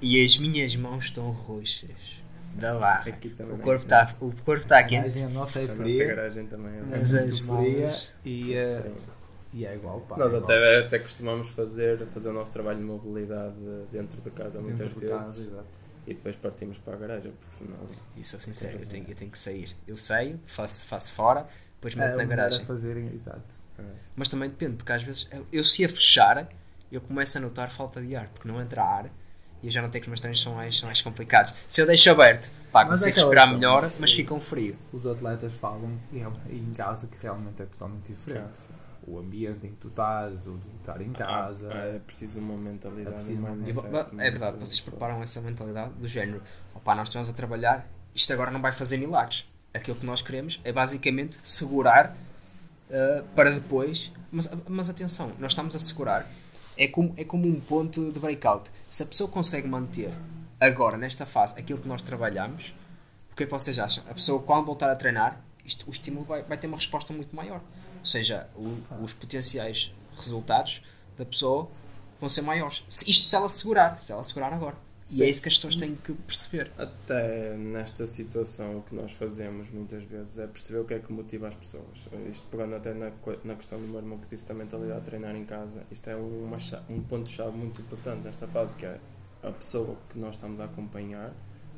E 0.00 0.24
as 0.24 0.38
minhas 0.38 0.74
mãos 0.76 1.06
estão 1.06 1.30
roxas 1.30 2.18
da 2.54 2.74
barra. 2.74 3.10
O 3.52 3.58
corpo 3.58 3.84
está 3.84 4.14
o 4.20 4.32
corpo 4.44 4.66
tá 4.66 4.82
quente. 4.84 5.18
A 5.18 5.28
nossa 5.28 5.60
é 5.60 5.68
fria. 5.68 6.04
A 6.04 6.06
garagem 6.08 6.46
também 6.46 6.78
é 6.78 6.82
mas 6.82 7.14
as 7.14 7.40
mãos 7.40 8.14
e, 8.24 8.54
uh, 8.54 8.94
e 9.52 9.66
é 9.66 9.74
igual. 9.74 10.00
Pá, 10.00 10.16
Nós 10.16 10.34
é 10.34 10.38
até, 10.38 10.78
até 10.80 10.98
costumamos 10.98 11.48
fazer, 11.48 12.04
fazer 12.08 12.28
o 12.28 12.32
nosso 12.32 12.52
trabalho 12.52 12.78
de 12.78 12.84
mobilidade 12.84 13.56
dentro 13.90 14.20
de 14.20 14.30
casa 14.30 14.60
muitas 14.60 14.88
dentro 14.88 15.00
vezes. 15.00 15.44
De 15.44 15.50
casa, 15.50 15.64
e 16.06 16.14
depois 16.14 16.36
partimos 16.36 16.78
para 16.78 16.94
a 16.94 16.96
garagem, 16.96 17.32
porque 17.32 17.56
senão. 17.56 17.78
E 18.16 18.24
sou 18.24 18.40
sincero, 18.40 18.78
eu 18.78 18.86
tenho, 18.86 19.04
eu 19.08 19.14
tenho 19.14 19.30
que 19.30 19.38
sair. 19.38 19.76
Eu 19.86 19.96
saio, 19.96 20.40
faço, 20.46 20.86
faço 20.86 21.12
fora, 21.12 21.46
depois 21.74 21.94
meto 21.94 22.14
é, 22.14 22.16
na 22.16 22.24
garagem. 22.24 22.64
Fazer, 22.64 22.96
exato. 23.14 23.58
É. 23.78 23.82
Mas 24.16 24.28
também 24.28 24.48
depende, 24.48 24.76
porque 24.76 24.90
às 24.90 25.02
vezes 25.02 25.28
eu 25.52 25.62
se 25.62 25.84
a 25.84 25.88
fechar, 25.88 26.48
eu 26.90 27.00
começo 27.00 27.36
a 27.36 27.40
notar 27.40 27.70
falta 27.70 28.00
de 28.00 28.16
ar, 28.16 28.28
porque 28.28 28.48
não 28.48 28.60
entra 28.60 28.82
ar 28.82 29.10
e 29.62 29.66
eu 29.66 29.70
já 29.72 29.82
não 29.82 29.90
tenho 29.90 30.02
que 30.02 30.08
os 30.08 30.10
meus 30.10 30.20
treinos 30.20 30.40
são 30.40 30.54
mais, 30.54 30.78
são 30.78 30.86
mais 30.86 31.00
complicados. 31.02 31.54
Se 31.66 31.80
eu 31.80 31.86
deixo 31.86 32.10
aberto, 32.10 32.50
pá, 32.72 32.84
Mas 32.84 33.00
consigo 33.00 33.18
é 33.18 33.20
respirar 33.22 33.52
melhor, 33.52 33.90
mas 33.98 34.12
fica 34.12 34.32
um 34.34 34.40
frio. 34.40 34.76
Os 34.92 35.06
atletas 35.06 35.52
falam 35.54 35.98
é- 36.12 36.52
em 36.54 36.72
casa 36.74 37.06
que 37.06 37.16
realmente 37.20 37.62
é 37.62 37.66
totalmente 37.66 38.06
diferente. 38.06 38.58
O 39.06 39.18
ambiente 39.18 39.66
em 39.66 39.70
que 39.70 39.76
tu 39.76 39.88
estás, 39.88 40.46
o 40.46 40.58
de 40.58 40.68
estar 40.80 41.00
em 41.00 41.12
casa. 41.12 41.70
Ah, 41.72 41.94
é 41.96 41.98
preciso 41.98 42.40
uma 42.40 42.56
mentalidade. 42.58 43.16
É 43.16 43.18
preciso 43.20 43.40
uma 43.40 44.02
ba- 44.04 44.10
é 44.18 44.30
verdade, 44.30 44.58
vocês 44.58 44.80
preparam 44.80 45.22
essa 45.22 45.40
mentalidade 45.40 45.92
do 45.94 46.06
género, 46.06 46.42
opá, 46.74 46.94
nós 46.94 47.08
estamos 47.08 47.28
a 47.28 47.32
trabalhar, 47.32 47.88
isto 48.14 48.30
agora 48.32 48.50
não 48.50 48.60
vai 48.60 48.70
fazer 48.72 48.98
milagres. 48.98 49.46
Aquilo 49.72 49.96
que 49.96 50.04
nós 50.04 50.20
queremos 50.20 50.60
é 50.62 50.72
basicamente 50.72 51.38
segurar 51.42 52.14
uh, 52.90 53.24
para 53.34 53.50
depois. 53.50 54.12
Mas, 54.30 54.50
mas 54.68 54.90
atenção, 54.90 55.32
nós 55.38 55.52
estamos 55.52 55.74
a 55.74 55.78
segurar. 55.78 56.26
É 56.78 56.86
como, 56.88 57.12
é 57.16 57.24
como 57.24 57.46
um 57.48 57.60
ponto 57.60 58.12
de 58.12 58.18
breakout. 58.20 58.70
Se 58.88 59.02
a 59.02 59.06
pessoa 59.06 59.28
consegue 59.28 59.66
manter 59.66 60.12
agora, 60.60 60.96
nesta 60.96 61.26
fase, 61.26 61.58
aquilo 61.58 61.80
que 61.80 61.88
nós 61.88 62.00
trabalhamos, 62.02 62.72
o 63.32 63.34
que 63.36 63.42
é 63.42 63.46
que 63.46 63.52
vocês 63.52 63.78
acham? 63.78 64.04
A 64.08 64.14
pessoa, 64.14 64.40
quando 64.40 64.64
voltar 64.66 64.88
a 64.88 64.94
treinar, 64.96 65.40
isto, 65.64 65.84
o 65.86 65.90
estímulo 65.90 66.24
vai, 66.24 66.42
vai 66.44 66.56
ter 66.56 66.66
uma 66.68 66.76
resposta 66.76 67.12
muito 67.12 67.34
maior. 67.34 67.60
Ou 68.00 68.06
seja, 68.06 68.48
o- 68.54 68.78
os 69.02 69.12
potenciais 69.12 69.92
resultados 70.16 70.82
da 71.16 71.24
pessoa 71.26 71.68
vão 72.20 72.28
ser 72.28 72.42
maiores. 72.42 72.84
Se- 72.88 73.10
Isto 73.10 73.26
se 73.26 73.34
ela 73.36 73.48
segurar, 73.48 73.98
se 73.98 74.12
ela 74.12 74.22
segurar 74.22 74.52
agora. 74.52 74.76
E 75.08 75.12
Sim. 75.12 75.24
é 75.24 75.30
isso 75.30 75.40
que 75.40 75.48
as 75.48 75.54
pessoas 75.54 75.76
têm 75.76 75.94
que 75.94 76.12
perceber. 76.12 76.70
Até 76.76 77.56
nesta 77.56 78.06
situação, 78.06 78.78
o 78.78 78.82
que 78.82 78.94
nós 78.94 79.10
fazemos 79.12 79.70
muitas 79.70 80.02
vezes 80.04 80.38
é 80.38 80.46
perceber 80.46 80.80
o 80.80 80.84
que 80.84 80.92
é 80.92 80.98
que 80.98 81.10
motiva 81.10 81.48
as 81.48 81.54
pessoas. 81.54 81.98
Isto 82.30 82.46
pegando 82.50 82.74
até 82.74 82.92
na, 82.92 83.10
na 83.42 83.54
questão 83.54 83.80
do 83.80 83.88
meu 83.88 83.96
irmão 83.96 84.18
que 84.18 84.28
disse 84.28 84.46
da 84.46 84.52
mentalidade 84.52 85.00
de 85.00 85.06
treinar 85.06 85.34
em 85.34 85.46
casa, 85.46 85.82
isto 85.90 86.10
é 86.10 86.14
uma, 86.14 86.58
um 86.90 87.02
ponto-chave 87.02 87.56
muito 87.56 87.80
importante 87.80 88.22
nesta 88.22 88.46
fase, 88.46 88.74
que 88.74 88.84
é 88.84 89.00
a 89.42 89.50
pessoa 89.50 89.96
que 90.10 90.18
nós 90.18 90.34
estamos 90.34 90.60
a 90.60 90.64
acompanhar, 90.64 91.32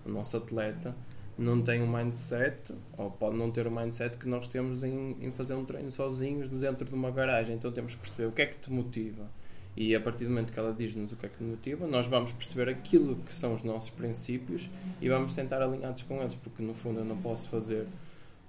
o 0.04 0.08
nosso 0.08 0.36
atleta, 0.36 0.92
não 1.38 1.62
tem 1.62 1.80
um 1.80 1.90
mindset, 1.90 2.74
ou 2.98 3.12
pode 3.12 3.36
não 3.36 3.50
ter 3.50 3.66
o 3.66 3.70
mindset 3.70 4.16
que 4.16 4.28
nós 4.28 4.48
temos 4.48 4.82
em, 4.82 5.16
em 5.20 5.30
fazer 5.30 5.54
um 5.54 5.64
treino 5.64 5.90
sozinhos 5.90 6.48
dentro 6.48 6.84
de 6.84 6.94
uma 6.94 7.10
garagem. 7.10 7.54
Então 7.54 7.70
temos 7.70 7.94
que 7.94 8.00
perceber 8.00 8.26
o 8.26 8.32
que 8.32 8.42
é 8.42 8.46
que 8.46 8.58
te 8.58 8.72
motiva. 8.72 9.30
E 9.80 9.96
a 9.96 10.00
partir 10.00 10.24
do 10.24 10.28
momento 10.28 10.52
que 10.52 10.58
ela 10.58 10.74
diz-nos 10.74 11.10
o 11.10 11.16
que 11.16 11.24
é 11.24 11.28
que 11.30 11.42
motiva, 11.42 11.86
nós 11.86 12.06
vamos 12.06 12.32
perceber 12.32 12.68
aquilo 12.70 13.16
que 13.24 13.34
são 13.34 13.54
os 13.54 13.62
nossos 13.62 13.88
princípios 13.88 14.68
e 15.00 15.08
vamos 15.08 15.32
tentar 15.32 15.62
alinhados 15.62 16.02
com 16.02 16.20
eles, 16.20 16.34
porque 16.34 16.62
no 16.62 16.74
fundo 16.74 17.00
eu 17.00 17.04
não 17.06 17.16
posso 17.16 17.48
fazer 17.48 17.86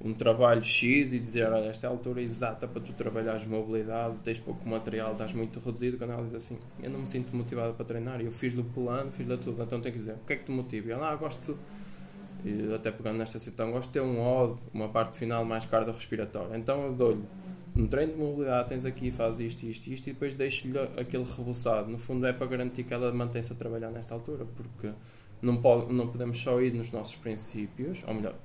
um 0.04 0.14
trabalho 0.14 0.62
X 0.62 1.14
e 1.14 1.20
dizer, 1.20 1.50
olha, 1.50 1.70
esta 1.70 1.88
é 1.88 1.90
a 1.90 1.94
altura 1.94 2.22
exata 2.22 2.68
para 2.68 2.82
tu 2.82 2.92
trabalhares 2.92 3.46
mobilidade, 3.46 4.18
tens 4.26 4.40
pouco 4.40 4.68
material, 4.68 5.14
estás 5.14 5.32
muito 5.32 5.58
reduzido, 5.62 5.98
quando 5.98 6.12
ela 6.12 6.24
diz 6.26 6.36
assim, 6.36 6.60
eu 6.84 6.90
não 6.90 7.00
me 7.00 7.08
sinto 7.08 7.34
motivada 7.34 7.72
para 7.72 7.86
treinar, 7.86 8.20
eu 8.20 8.34
fiz 8.34 8.52
do 8.54 8.66
plano, 8.66 9.10
fiz 9.14 9.26
da 9.26 9.38
tudo, 9.38 9.64
então 9.64 9.80
tem 9.80 9.90
que 9.90 10.00
dizer, 10.00 10.16
o 10.16 10.26
que 10.28 10.34
é 10.34 10.36
que 10.36 10.44
te 10.44 10.52
motiva? 10.52 10.90
E 10.90 10.92
ela, 10.92 11.14
ah, 11.14 11.16
gosto, 11.16 11.58
e 12.44 12.74
até 12.74 12.92
pegando 12.92 13.20
nesta 13.20 13.40
situação, 13.40 13.72
gosto 13.72 13.88
de 13.88 13.94
ter 13.94 14.02
um 14.02 14.20
OD, 14.20 14.60
uma 14.74 14.90
parte 14.90 15.16
final 15.16 15.46
mais 15.46 15.66
cardiorrespiratória, 15.66 16.58
então 16.58 16.88
eu 16.88 16.94
dou-lhe 16.94 17.24
no 17.74 17.88
treino 17.88 18.14
de 18.14 18.20
mobilidade 18.20 18.70
tens 18.70 18.86
aqui, 18.86 19.12
faz 19.12 19.40
isto, 19.40 19.64
isto, 19.64 19.88
isto 19.88 20.08
e 20.10 20.14
depois 20.14 20.36
deixo-lhe 20.36 20.78
aquele 21.00 21.24
rebuçado. 21.24 21.90
No 21.90 21.98
fundo 21.98 22.26
é 22.26 22.34
para 22.34 22.48
garantir 22.48 22.84
que 22.84 22.94
ela 22.94 23.12
mantém-se 23.12 23.52
a 23.54 23.56
trabalhar 23.56 23.90
nesta 23.90 24.14
altura, 24.14 24.46
porque 24.46 24.92
não, 25.42 25.62
pode, 25.62 25.94
não 25.94 26.08
podemos 26.08 26.38
só 26.38 26.62
ir 26.62 26.74
nos 26.74 26.92
nossos 26.92 27.16
princípios, 27.16 28.04
ou 28.06 28.14
melhor, 28.14 28.36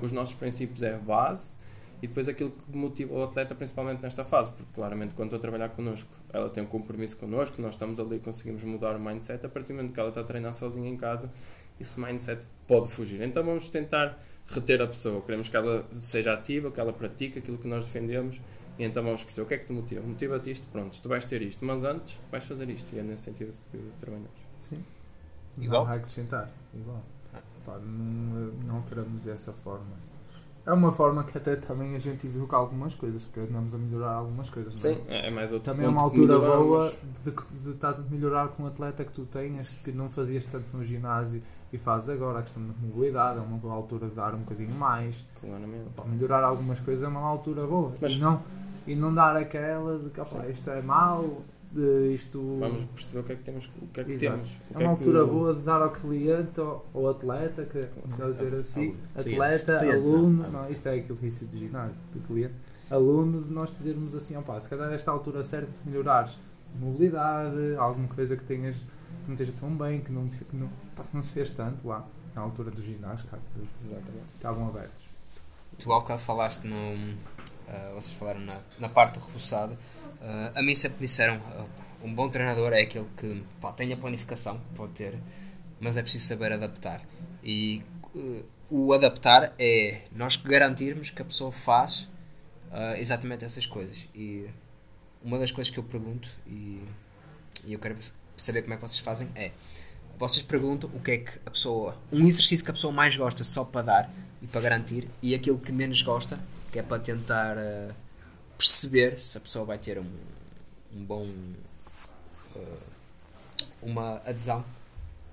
os 0.00 0.12
nossos 0.12 0.34
princípios 0.34 0.82
é 0.82 0.94
a 0.94 0.98
base 0.98 1.54
e 2.00 2.06
depois 2.06 2.26
aquilo 2.28 2.50
que 2.50 2.76
motiva 2.76 3.14
o 3.14 3.22
atleta 3.22 3.54
principalmente 3.54 4.02
nesta 4.02 4.24
fase, 4.24 4.50
porque 4.50 4.72
claramente 4.74 5.14
quando 5.14 5.28
estou 5.28 5.38
a 5.38 5.40
trabalhar 5.40 5.68
connosco, 5.70 6.08
ela 6.32 6.48
tem 6.48 6.62
um 6.62 6.66
compromisso 6.66 7.16
connosco, 7.16 7.60
nós 7.60 7.74
estamos 7.74 8.00
ali 8.00 8.16
e 8.16 8.20
conseguimos 8.20 8.64
mudar 8.64 8.96
o 8.96 9.00
mindset, 9.00 9.44
a 9.44 9.48
partir 9.48 9.68
do 9.68 9.76
momento 9.76 9.92
que 9.92 10.00
ela 10.00 10.08
está 10.08 10.20
a 10.22 10.24
treinar 10.24 10.54
sozinha 10.54 10.88
em 10.88 10.96
casa, 10.96 11.30
esse 11.78 12.00
mindset 12.00 12.42
pode 12.66 12.88
fugir. 12.88 13.20
Então 13.22 13.44
vamos 13.44 13.68
tentar 13.68 14.18
reter 14.48 14.82
a 14.82 14.86
pessoa, 14.86 15.20
queremos 15.22 15.48
que 15.48 15.56
ela 15.56 15.86
seja 15.92 16.32
ativa, 16.32 16.70
que 16.70 16.80
ela 16.80 16.92
pratique 16.92 17.38
aquilo 17.38 17.58
que 17.58 17.68
nós 17.68 17.86
defendemos 17.86 18.40
e 18.78 18.84
então 18.84 19.02
vamos 19.02 19.22
perceber 19.22 19.44
o 19.44 19.48
que 19.48 19.54
é 19.54 19.58
que 19.58 19.66
te 19.66 19.72
motiva. 19.72 20.00
Motiva-te 20.06 20.50
isto, 20.50 20.66
pronto, 20.70 21.00
tu 21.00 21.08
vais 21.08 21.24
ter 21.26 21.42
isto, 21.42 21.64
mas 21.64 21.84
antes 21.84 22.18
vais 22.30 22.44
fazer 22.44 22.68
isto. 22.70 22.94
E 22.94 22.98
é 22.98 23.02
nesse 23.02 23.24
sentido 23.24 23.52
que 23.70 23.78
trabalhamos. 24.00 24.30
Sim. 24.60 24.82
Igual? 25.58 25.86
Não 25.86 25.92
acrescentar. 25.92 26.50
Igual. 26.74 27.02
Pá, 27.64 27.78
não, 27.78 28.52
não 28.66 28.82
teremos 28.82 29.22
dessa 29.22 29.52
forma. 29.52 30.12
É 30.64 30.72
uma 30.72 30.92
forma 30.92 31.24
que 31.24 31.36
até 31.36 31.56
também 31.56 31.96
a 31.96 31.98
gente 31.98 32.24
educa 32.26 32.56
algumas 32.56 32.94
coisas, 32.94 33.24
que 33.24 33.40
andamos 33.40 33.74
a 33.74 33.78
melhorar 33.78 34.12
algumas 34.12 34.48
coisas. 34.48 34.80
não 34.82 34.90
é? 34.90 34.94
Sim, 34.94 35.00
é 35.08 35.26
é 35.26 35.30
mais 35.30 35.50
outro 35.50 35.72
Também 35.72 35.86
é 35.86 35.88
uma 35.88 36.02
altura 36.02 36.38
boa 36.38 36.92
de, 37.24 37.32
de 37.64 37.70
estás 37.70 37.98
a 37.98 38.02
melhorar 38.02 38.48
com 38.48 38.62
um 38.62 38.66
atleta 38.66 39.04
que 39.04 39.12
tu 39.12 39.26
tenhas, 39.26 39.80
que 39.80 39.90
não 39.90 40.08
fazias 40.08 40.44
tanto 40.46 40.64
no 40.72 40.84
ginásio 40.84 41.42
e 41.72 41.78
fazes 41.78 42.08
agora. 42.08 42.40
A 42.40 42.42
questão 42.42 42.62
da 42.66 42.72
mobilidade 42.80 43.38
é 43.38 43.42
uma 43.42 43.56
boa 43.58 43.74
altura 43.74 44.08
de 44.08 44.14
dar 44.14 44.34
um 44.34 44.38
bocadinho 44.38 44.74
mais. 44.74 45.24
Para 45.96 46.04
melhorar 46.06 46.44
algumas 46.44 46.78
coisas 46.80 47.02
é 47.02 47.08
uma 47.08 47.20
altura 47.20 47.66
boa. 47.66 47.92
Mas- 48.00 48.12
E, 48.12 48.18
não, 48.20 48.42
e 48.86 48.94
não 48.94 49.14
dar 49.14 49.36
aquela 49.36 49.98
de 49.98 50.10
que 50.10 50.20
opa, 50.20 50.46
isto 50.48 50.68
é 50.70 50.82
mau, 50.82 51.42
de 51.72 52.12
isto. 52.14 52.38
Vamos 52.60 52.84
perceber 52.84 53.20
o 53.20 53.22
que 53.24 53.32
é 53.32 53.36
que 53.36 53.42
temos. 53.44 53.70
O 53.80 53.86
que 53.86 54.00
é 54.00 54.04
que 54.04 54.12
Exato. 54.12 54.32
temos. 54.34 54.48
É 54.50 54.74
que 54.74 54.74
uma 54.74 54.92
é 54.92 54.96
que- 54.96 55.04
altura 55.04 55.24
boa 55.26 55.54
de 55.54 55.60
dar 55.62 55.80
ao 55.82 55.90
cliente, 55.90 56.60
ao 56.60 57.08
atleta, 57.08 57.64
que 57.64 57.86
quero 58.16 58.32
dizer 58.34 58.54
assim, 58.56 58.96
atleta, 59.16 59.78
Cliente. 59.78 59.96
aluno, 59.96 60.44
Cliente. 60.44 60.52
não, 60.52 60.70
isto 60.70 60.86
é 60.88 60.94
aquilo 60.98 61.16
que 61.16 61.26
disse 61.26 61.44
de 61.46 61.58
ginásio, 61.58 61.96
do 62.12 62.20
cliente, 62.26 62.54
aluno, 62.90 63.40
de 63.42 63.52
nós 63.54 63.70
dizermos 63.70 64.14
assim, 64.14 64.36
opá, 64.36 64.60
se 64.60 64.68
calhar 64.68 64.92
esta 64.92 65.10
altura 65.10 65.42
certa 65.42 65.70
de 65.84 65.90
melhorares 65.90 66.36
mobilidade, 66.78 67.76
alguma 67.76 68.08
coisa 68.08 68.36
que 68.36 68.44
tenhas, 68.44 68.74
que 68.74 68.82
não 69.26 69.34
esteja 69.34 69.52
tão 69.58 69.70
bem, 69.70 70.00
que 70.00 70.10
não, 70.10 70.28
que 70.28 70.56
não, 70.56 70.68
pá, 70.96 71.04
que 71.04 71.14
não 71.14 71.22
se 71.22 71.32
fez 71.32 71.50
tanto 71.50 71.86
lá, 71.86 72.06
na 72.34 72.42
altura 72.42 72.70
do 72.70 72.82
ginásio, 72.82 73.26
claro, 73.28 73.44
que 73.54 73.86
Exatamente. 73.86 74.32
estavam 74.34 74.68
abertos. 74.68 75.02
Tu 75.78 75.92
há 75.92 76.00
bocado 76.00 76.20
falaste 76.20 76.64
no. 76.64 76.94
ah, 77.68 77.92
vocês 77.94 78.16
falaram 78.16 78.40
na, 78.40 78.58
na 78.78 78.88
parte 78.88 79.18
reforçada. 79.18 79.78
Ah, 80.20 80.52
a 80.54 80.62
mim 80.62 80.74
sempre 80.74 81.00
disseram: 81.00 81.40
ah, 81.46 81.64
um 82.02 82.12
bom 82.12 82.28
treinador 82.28 82.72
é 82.72 82.82
aquele 82.82 83.08
que 83.16 83.44
pá, 83.60 83.72
tem 83.72 83.92
a 83.92 83.96
planificação, 83.96 84.60
pode 84.74 84.92
ter, 84.92 85.18
mas 85.80 85.96
é 85.96 86.02
preciso 86.02 86.26
saber 86.26 86.52
adaptar. 86.52 87.02
E 87.42 87.82
o 88.70 88.92
adaptar 88.92 89.54
é 89.58 90.02
nós 90.12 90.36
garantirmos 90.36 91.10
que 91.10 91.22
a 91.22 91.24
pessoa 91.24 91.50
faz 91.50 92.08
exatamente 92.96 93.44
essas 93.44 93.66
coisas. 93.66 94.08
E 94.14 94.48
uma 95.22 95.38
das 95.38 95.52
coisas 95.52 95.72
que 95.72 95.78
eu 95.78 95.84
pergunto, 95.84 96.28
e, 96.46 96.82
e 97.66 97.72
eu 97.72 97.78
quero 97.78 97.96
saber 98.36 98.62
como 98.62 98.74
é 98.74 98.76
que 98.76 98.82
vocês 98.82 99.00
fazem 99.00 99.28
é 99.34 99.52
vocês 100.18 100.44
perguntam 100.44 100.88
o 100.94 101.00
que 101.00 101.10
é 101.10 101.18
que 101.18 101.38
a 101.44 101.50
pessoa 101.50 101.96
um 102.12 102.26
exercício 102.26 102.64
que 102.64 102.70
a 102.70 102.74
pessoa 102.74 102.92
mais 102.92 103.16
gosta 103.16 103.42
só 103.44 103.64
para 103.64 103.82
dar 103.82 104.10
e 104.40 104.46
para 104.46 104.60
garantir 104.60 105.08
e 105.20 105.34
aquilo 105.34 105.58
que 105.58 105.72
menos 105.72 106.02
gosta 106.02 106.38
que 106.70 106.78
é 106.78 106.82
para 106.82 106.98
tentar 106.98 107.56
uh, 107.56 107.94
perceber 108.56 109.20
se 109.20 109.36
a 109.38 109.40
pessoa 109.40 109.64
vai 109.64 109.78
ter 109.78 109.98
um, 109.98 110.06
um 110.94 111.04
bom 111.04 111.26
uh, 112.56 112.78
uma 113.82 114.22
adesão 114.24 114.60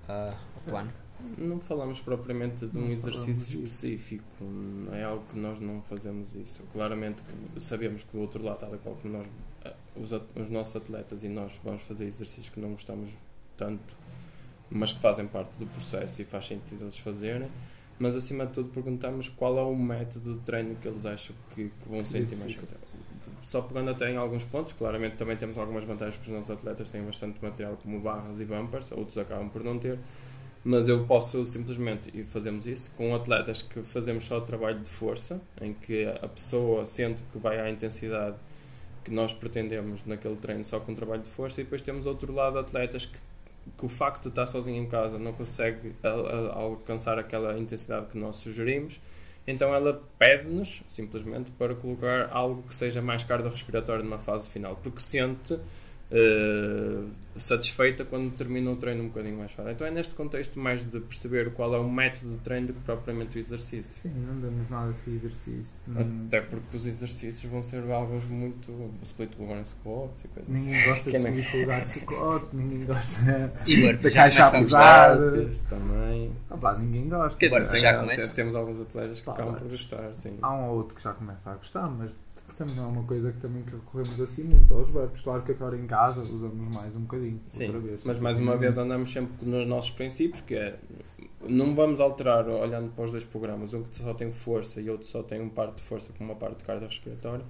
uh, 0.08 0.34
ao 0.56 0.62
plano 0.66 0.92
não 1.36 1.60
falamos 1.60 2.00
propriamente 2.00 2.66
de 2.66 2.76
um 2.76 2.82
Não 2.82 2.90
exercício 2.90 3.62
específico, 3.64 4.24
não 4.42 4.94
é 4.94 5.04
algo 5.04 5.24
que 5.30 5.38
nós 5.38 5.60
não 5.60 5.82
fazemos 5.82 6.34
isso. 6.34 6.62
Claramente 6.72 7.22
sabemos 7.58 8.04
que 8.04 8.12
do 8.12 8.20
outro 8.20 8.42
lado, 8.42 8.60
tal 8.60 8.70
qual 8.78 8.96
que 8.96 9.08
nós, 9.08 9.26
os, 9.96 10.12
os 10.12 10.50
nossos 10.50 10.76
atletas 10.76 11.22
e 11.22 11.28
nós 11.28 11.52
vamos 11.64 11.82
fazer 11.82 12.06
exercícios 12.06 12.48
que 12.48 12.60
não 12.60 12.72
gostamos 12.72 13.10
tanto, 13.56 13.94
mas 14.70 14.92
que 14.92 15.00
fazem 15.00 15.26
parte 15.26 15.50
do 15.58 15.66
processo 15.66 16.22
e 16.22 16.24
faz 16.24 16.46
sentido 16.46 16.84
eles 16.84 16.98
fazerem. 16.98 17.48
Mas 17.98 18.16
acima 18.16 18.46
de 18.46 18.52
tudo 18.52 18.70
perguntamos 18.70 19.28
qual 19.28 19.58
é 19.58 19.62
o 19.62 19.76
método 19.76 20.34
de 20.34 20.40
treino 20.40 20.74
que 20.76 20.88
eles 20.88 21.04
acham 21.04 21.36
que, 21.54 21.64
que 21.68 21.88
vão 21.88 22.02
sentir 22.02 22.34
mais 22.36 22.54
confortável. 22.54 22.88
Só 23.42 23.62
pegando 23.62 23.90
até 23.90 24.10
em 24.10 24.16
alguns 24.16 24.44
pontos, 24.44 24.72
claramente 24.72 25.16
também 25.16 25.36
temos 25.36 25.58
algumas 25.58 25.84
vantagens 25.84 26.16
que 26.16 26.28
os 26.28 26.34
nossos 26.34 26.50
atletas 26.50 26.88
têm 26.88 27.02
bastante 27.02 27.42
material 27.42 27.76
como 27.82 28.00
barras 28.00 28.40
e 28.40 28.44
bumpers, 28.44 28.90
outros 28.92 29.18
acabam 29.18 29.48
por 29.50 29.62
não 29.62 29.78
ter 29.78 29.98
mas 30.62 30.88
eu 30.88 31.04
posso 31.06 31.44
simplesmente, 31.46 32.10
e 32.12 32.22
fazemos 32.22 32.66
isso, 32.66 32.90
com 32.96 33.14
atletas 33.14 33.62
que 33.62 33.82
fazemos 33.82 34.24
só 34.24 34.40
trabalho 34.40 34.80
de 34.80 34.90
força, 34.90 35.40
em 35.60 35.72
que 35.72 36.04
a 36.04 36.28
pessoa 36.28 36.84
sente 36.84 37.22
que 37.32 37.38
vai 37.38 37.58
à 37.58 37.70
intensidade 37.70 38.36
que 39.04 39.10
nós 39.10 39.32
pretendemos 39.32 40.04
naquele 40.04 40.36
treino 40.36 40.64
só 40.64 40.80
com 40.80 40.94
trabalho 40.94 41.22
de 41.22 41.30
força, 41.30 41.60
e 41.60 41.64
depois 41.64 41.82
temos 41.82 42.06
outro 42.06 42.32
lado 42.32 42.58
atletas 42.58 43.06
que, 43.06 43.18
que 43.76 43.86
o 43.86 43.88
facto 43.88 44.24
de 44.24 44.28
estar 44.30 44.46
sozinho 44.46 44.82
em 44.82 44.86
casa 44.86 45.18
não 45.18 45.32
consegue 45.32 45.94
alcançar 46.52 47.18
aquela 47.18 47.58
intensidade 47.58 48.06
que 48.06 48.18
nós 48.18 48.36
sugerimos, 48.36 49.00
então 49.46 49.74
ela 49.74 50.02
pede-nos 50.18 50.82
simplesmente 50.86 51.50
para 51.52 51.74
colocar 51.74 52.28
algo 52.30 52.62
que 52.62 52.74
seja 52.74 53.00
mais 53.00 53.24
cardiorrespiratório 53.24 54.04
numa 54.04 54.18
fase 54.18 54.48
final, 54.48 54.76
porque 54.82 55.00
sente 55.00 55.58
eh, 56.10 57.04
satisfeita 57.36 58.04
quando 58.04 58.30
termina 58.36 58.70
o 58.70 58.76
treino 58.76 59.04
um 59.04 59.08
bocadinho 59.08 59.38
mais 59.38 59.52
fora. 59.52 59.72
Então 59.72 59.86
é 59.86 59.90
neste 59.90 60.14
contexto 60.14 60.58
mais 60.58 60.84
de 60.84 61.00
perceber 61.00 61.50
qual 61.52 61.74
é 61.74 61.78
o 61.78 61.88
método 61.90 62.32
de 62.34 62.38
treino 62.40 62.66
do 62.68 62.72
que 62.74 62.80
propriamente 62.80 63.38
o 63.38 63.40
exercício. 63.40 64.10
Sim, 64.10 64.12
não 64.26 64.40
damos 64.40 64.68
nada 64.68 64.92
de 65.06 65.14
exercício. 65.14 65.64
Não- 65.86 66.26
Até 66.26 66.40
porque 66.42 66.76
os 66.76 66.84
exercícios 66.86 67.50
vão 67.50 67.62
ser 67.62 67.82
alguns 67.90 68.24
muito 68.26 68.90
split 69.02 69.34
burn 69.36 69.64
squats 69.64 70.24
e 70.24 70.28
coisas 70.28 70.54
assim. 70.54 70.64
Ninguém 70.66 70.84
gosta 70.84 71.04
de 71.04 71.10
Quem 71.10 71.20
subir 71.20 71.44
para 71.46 71.56
o 71.56 71.60
lugar 71.60 71.80
de 71.82 71.88
chicote, 71.88 72.56
ninguém 72.56 72.84
gosta 72.84 73.52
Igor, 73.66 74.10
já 74.10 74.10
caixa 74.10 74.36
começa 74.50 74.56
a 74.56 74.60
pesada. 74.60 75.42
Isso 75.42 75.66
também. 75.66 76.32
Ah, 76.50 76.56
pá, 76.56 76.74
ninguém 76.78 77.08
gosta. 77.08 77.38
Quer 77.38 77.48
dizer, 77.48 77.78
já 77.78 77.90
tem- 77.92 78.00
começa? 78.00 78.26
tem- 78.26 78.34
temos 78.34 78.56
alguns 78.56 78.80
atletas 78.80 79.20
que 79.20 79.26
Pá, 79.26 79.32
acabam 79.32 79.54
por 79.54 79.68
gostar, 79.68 80.12
sim. 80.14 80.36
Há 80.42 80.52
um 80.54 80.68
ou 80.68 80.76
outro 80.78 80.96
que 80.96 81.02
já 81.02 81.12
começa 81.12 81.50
a 81.50 81.54
gostar, 81.54 81.88
mas 81.88 82.10
também 82.60 82.76
não 82.76 82.84
é 82.84 82.88
uma 82.88 83.02
coisa 83.04 83.32
que 83.32 83.38
também 83.40 83.62
que 83.62 83.70
recorremos 83.72 84.20
assim 84.20 84.44
muito 84.44 84.72
aos 84.74 84.88
burpees. 84.90 85.20
Claro 85.22 85.42
que 85.42 85.52
agora 85.52 85.76
em 85.76 85.86
casa 85.86 86.20
usamos 86.20 86.74
mais 86.74 86.94
um 86.96 87.00
bocadinho, 87.00 87.40
Sim, 87.48 87.66
outra 87.66 87.80
vez. 87.80 88.00
mas 88.04 88.18
mais 88.18 88.38
uma 88.38 88.56
vez 88.56 88.76
andamos 88.78 89.12
sempre 89.12 89.46
nos 89.48 89.66
nossos 89.66 89.90
princípios, 89.90 90.40
que 90.42 90.54
é 90.54 90.78
não 91.48 91.74
vamos 91.74 92.00
alterar 92.00 92.46
olhando 92.48 92.90
para 92.94 93.04
os 93.06 93.10
dois 93.12 93.24
programas, 93.24 93.72
um 93.72 93.82
que 93.84 93.96
só 93.96 94.12
tem 94.12 94.30
força 94.30 94.80
e 94.80 94.90
outro 94.90 95.06
só 95.06 95.22
tem 95.22 95.40
uma 95.40 95.50
parte 95.50 95.76
de 95.76 95.82
força 95.82 96.12
com 96.16 96.22
uma 96.24 96.34
parte 96.34 96.58
de 96.58 96.64
cardiorrespiratória. 96.64 97.44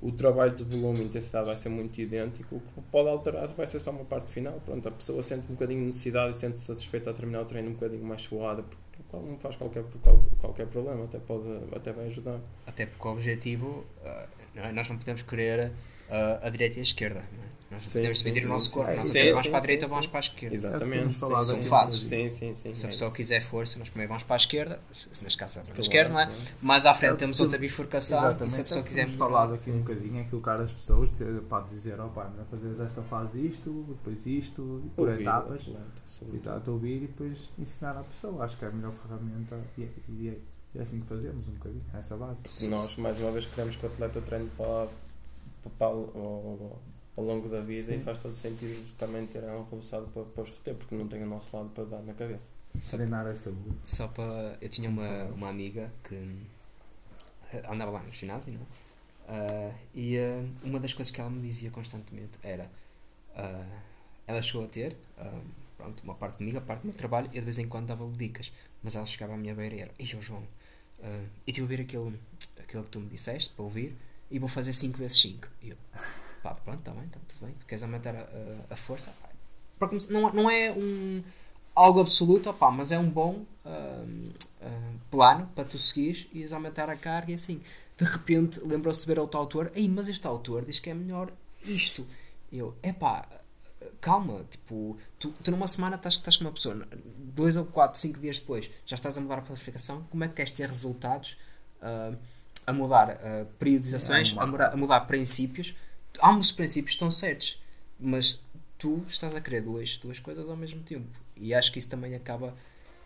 O 0.00 0.12
trabalho 0.12 0.52
de 0.54 0.62
volume 0.62 1.00
e 1.00 1.04
intensidade 1.06 1.46
vai 1.46 1.56
ser 1.56 1.68
muito 1.70 2.00
idêntico, 2.00 2.54
o 2.56 2.60
que 2.60 2.80
pode 2.90 3.08
alterar 3.08 3.48
vai 3.48 3.66
ser 3.66 3.80
só 3.80 3.90
uma 3.90 4.04
parte 4.04 4.30
final. 4.30 4.60
Pronto, 4.64 4.86
a 4.88 4.92
pessoa 4.92 5.22
sente 5.24 5.44
um 5.50 5.54
bocadinho 5.54 5.80
de 5.80 5.86
necessidade 5.86 6.30
e 6.30 6.34
sente-se 6.38 6.64
satisfeita 6.66 7.10
a 7.10 7.12
terminar 7.12 7.42
o 7.42 7.44
treino 7.44 7.70
um 7.70 7.72
bocadinho 7.72 8.04
mais 8.04 8.22
suada, 8.22 8.64
não 9.12 9.36
faz 9.38 9.56
qualquer, 9.56 9.82
qual- 10.02 10.20
qualquer 10.40 10.66
problema, 10.68 11.04
até, 11.04 11.18
pode, 11.18 11.48
até 11.74 11.92
vai 11.92 12.06
ajudar. 12.06 12.38
Até 12.64 12.86
porque 12.86 13.08
o 13.08 13.10
objetivo, 13.10 13.84
ah, 14.04 14.26
é? 14.64 14.72
nós 14.72 14.88
não 14.88 14.96
podemos 14.98 15.22
querer 15.22 15.72
ah, 16.10 16.40
a 16.42 16.48
direita 16.50 16.76
e 16.76 16.80
a 16.80 16.82
esquerda. 16.82 17.22
não 17.36 17.44
é? 17.44 17.48
Nós 17.70 17.82
Sim, 17.82 17.98
podemos 17.98 18.18
dividir 18.18 18.40
sim, 18.40 18.46
o 18.46 18.48
nosso 18.48 18.70
corpo. 18.70 18.90
Sim, 18.90 18.96
Nós 18.96 19.06
sim, 19.08 19.12
primeiro 19.12 19.34
vamos 19.34 19.48
para 19.48 19.58
a 19.58 19.60
direita, 19.60 19.86
sim. 19.86 19.90
vamos 19.90 20.06
para 20.06 20.18
a 20.18 20.20
esquerda. 20.20 20.54
Exatamente. 20.54 21.14
falado 21.16 21.44
São 21.44 21.62
fases. 21.62 22.06
Sim, 22.06 22.30
sim, 22.30 22.54
sim. 22.56 22.74
Se 22.74 22.86
a 22.86 22.88
é 22.88 22.92
pessoa 22.92 23.10
quiser 23.12 23.42
força, 23.42 23.78
nós 23.78 23.90
primeiro 23.90 24.08
vamos 24.08 24.22
para 24.22 24.36
a 24.36 24.38
esquerda, 24.38 24.80
se 24.90 25.22
neste 25.22 25.38
caso 25.38 25.58
é 25.58 25.62
para 25.62 25.72
a 25.72 25.74
Claro, 25.74 25.82
esquerda, 25.82 26.12
não 26.14 26.20
é? 26.20 26.26
claro. 26.26 26.40
Mais 26.62 26.86
à 26.86 26.94
frente 26.94 27.12
É, 27.12 27.16
temos 27.16 27.40
outra 27.40 27.58
bifurcação 27.58 28.20
Exatamente, 28.20 28.46
e 28.46 28.54
se 28.54 28.60
a 28.60 28.64
pessoa 28.64 28.80
é 28.80 28.82
que 28.84 28.88
quiser 28.88 29.04
temos 29.04 29.18
falado 29.18 29.52
aqui 29.54 29.70
um 29.70 29.78
bocadinho, 29.80 30.18
é 30.18 30.24
colocar 30.24 30.60
as 30.62 30.72
pessoas, 30.72 31.10
pode 31.46 31.68
dizer, 31.74 32.00
ó 32.00 32.08
pá, 32.08 32.30
melhor 32.30 32.46
fazeres 32.46 32.80
esta 32.80 33.02
fase 33.02 33.46
isto, 33.46 33.84
depois 33.86 34.26
isto, 34.26 34.90
por 34.96 35.08
Ouvir 35.10 35.20
etapas. 35.20 35.62
E 35.66 36.48
a 36.48 36.70
ouvir 36.70 36.96
e 36.96 37.06
depois 37.06 37.50
ensinar 37.58 37.98
à 37.98 38.02
pessoa. 38.02 38.44
Acho 38.44 38.56
que 38.56 38.64
é 38.64 38.68
a 38.68 38.70
melhor 38.72 38.92
ferramenta 38.92 39.60
e, 39.76 39.82
e 40.08 40.28
é, 40.30 40.38
e 40.74 40.78
é 40.78 40.82
assim 40.82 41.00
que 41.00 41.06
fazemos 41.06 41.48
um 41.48 41.52
bocadinho, 41.52 41.84
essa 41.94 42.16
base. 42.16 42.68
Nós, 42.68 42.96
mais 42.96 43.18
uma 43.20 43.30
vez, 43.32 43.46
queremos 43.46 43.76
que 43.76 43.86
o 43.86 43.88
atleta 43.88 44.20
treine 44.22 44.50
para, 44.56 44.88
para, 45.62 45.70
para 45.78 45.86
ao, 45.86 45.98
ao- 46.16 46.80
longo 47.24 47.48
da 47.48 47.60
vida 47.60 47.92
e 47.94 47.98
Sim. 47.98 48.04
faz 48.04 48.18
todo 48.18 48.34
sentido 48.36 48.94
também 48.96 49.26
ter 49.26 49.42
um 49.42 49.64
rebuçado 49.64 50.06
para, 50.08 50.22
para 50.24 50.42
os 50.44 50.50
reter, 50.50 50.74
porque 50.76 50.94
não 50.94 51.08
tem 51.08 51.22
o 51.22 51.26
nosso 51.26 51.48
lado 51.56 51.68
para 51.70 51.84
dar 51.84 52.02
na 52.02 52.14
cabeça. 52.14 52.52
Só, 52.80 52.96
Treinar 52.96 53.26
a 53.26 53.34
saúde. 53.34 53.72
só 53.82 54.06
para. 54.08 54.56
Eu 54.60 54.68
tinha 54.68 54.88
uma, 54.88 55.24
uma 55.24 55.48
amiga 55.48 55.92
que 56.04 56.14
eh, 57.52 57.62
andava 57.68 57.90
lá 57.90 58.02
no 58.02 58.12
ginásio, 58.12 58.52
não 58.54 58.60
é? 58.60 58.64
Ah, 59.30 59.74
e 59.94 60.16
ah, 60.18 60.44
uma 60.62 60.78
das 60.80 60.94
coisas 60.94 61.10
que 61.10 61.20
ela 61.20 61.28
me 61.30 61.40
dizia 61.42 61.70
constantemente 61.70 62.38
era. 62.42 62.70
ah, 63.34 63.66
ela 64.26 64.40
chegou 64.42 64.64
a 64.64 64.68
ter 64.68 64.96
pronto, 65.76 66.02
uma 66.04 66.14
parte 66.14 66.36
comigo, 66.38 66.58
a 66.58 66.60
parte 66.60 66.82
do 66.82 66.86
meu 66.88 66.94
trabalho, 66.94 67.28
e 67.32 67.38
de 67.38 67.40
vez 67.40 67.58
em 67.58 67.68
quando 67.68 67.86
dava-lhe 67.86 68.12
dicas. 68.16 68.52
Mas 68.82 68.94
ela 68.94 69.06
chegava 69.06 69.34
à 69.34 69.36
minha 69.36 69.54
beira 69.54 69.74
e 69.74 69.80
era: 69.80 69.90
Ei, 69.98 70.06
João, 70.06 70.42
ah, 71.02 71.06
eu 71.06 71.28
estive 71.46 71.60
a 71.60 71.64
ouvir 71.64 71.80
aquele, 71.80 72.18
aquele 72.58 72.82
que 72.82 72.90
tu 72.90 73.00
me 73.00 73.08
disseste 73.08 73.50
para 73.50 73.64
ouvir 73.64 73.96
e 74.30 74.38
vou 74.38 74.48
fazer 74.48 74.72
5 74.72 74.98
vezes 74.98 75.20
5. 75.20 75.48
E 75.62 75.70
eu: 75.70 75.76
Pá, 76.42 76.54
pronto, 76.54 76.80
está 76.80 76.92
bem, 76.92 77.04
está 77.04 77.18
tudo 77.28 77.46
bem. 77.46 77.54
Queres 77.66 77.82
aumentar 77.82 78.14
a, 78.14 78.20
a, 78.20 78.74
a 78.74 78.76
força? 78.76 79.12
Pá, 79.78 79.90
não, 80.10 80.32
não 80.32 80.50
é 80.50 80.72
um 80.72 81.22
algo 81.78 82.00
absoluto, 82.00 82.50
opá, 82.50 82.72
mas 82.72 82.90
é 82.90 82.98
um 82.98 83.08
bom 83.08 83.44
ahm, 83.64 84.24
ahm, 84.60 84.96
plano 85.10 85.48
para 85.54 85.64
tu 85.64 85.78
seguires 85.78 86.26
e 86.32 86.44
aumentar 86.52 86.90
a 86.90 86.96
carga 86.96 87.30
e 87.30 87.34
assim. 87.34 87.60
De 87.96 88.04
repente 88.04 88.60
lembrou-se 88.64 89.00
de 89.00 89.06
ver 89.06 89.18
outro 89.18 89.38
autor, 89.38 89.70
Ei, 89.74 89.88
mas 89.88 90.08
este 90.08 90.26
autor 90.26 90.64
diz 90.64 90.80
que 90.80 90.90
é 90.90 90.94
melhor 90.94 91.32
isto. 91.64 92.04
Eu, 92.52 92.74
epá, 92.82 93.28
calma, 94.00 94.44
tipo, 94.50 94.96
tu, 95.18 95.32
tu 95.42 95.50
numa 95.50 95.66
semana 95.66 95.96
estás, 95.96 96.14
estás 96.14 96.36
com 96.36 96.44
uma 96.44 96.52
pessoa, 96.52 96.86
dois 97.16 97.56
ou 97.56 97.64
quatro, 97.64 97.98
cinco 97.98 98.18
dias 98.20 98.38
depois, 98.40 98.70
já 98.86 98.94
estás 98.94 99.16
a 99.18 99.20
mudar 99.20 99.38
a 99.38 99.42
planificação, 99.42 100.02
como 100.10 100.24
é 100.24 100.28
que 100.28 100.34
queres 100.34 100.50
ter 100.52 100.68
resultados 100.68 101.36
ah, 101.82 102.12
a 102.66 102.72
mudar 102.72 103.10
ah, 103.10 103.46
periodizações, 103.58 104.34
É 104.36 104.40
a, 104.40 104.46
mudar, 104.46 104.72
a 104.72 104.76
mudar 104.76 105.00
princípios? 105.00 105.74
Ambos 106.22 106.46
os 106.48 106.52
princípios 106.52 106.94
estão 106.94 107.10
certos, 107.10 107.60
mas 107.98 108.40
tu 108.78 109.04
estás 109.08 109.34
a 109.34 109.40
querer 109.40 109.62
duas, 109.62 109.96
duas 109.98 110.18
coisas 110.18 110.48
ao 110.48 110.56
mesmo 110.56 110.80
tempo. 110.82 111.08
E 111.36 111.54
acho 111.54 111.72
que 111.72 111.78
isso 111.78 111.88
também 111.88 112.14
acaba. 112.14 112.54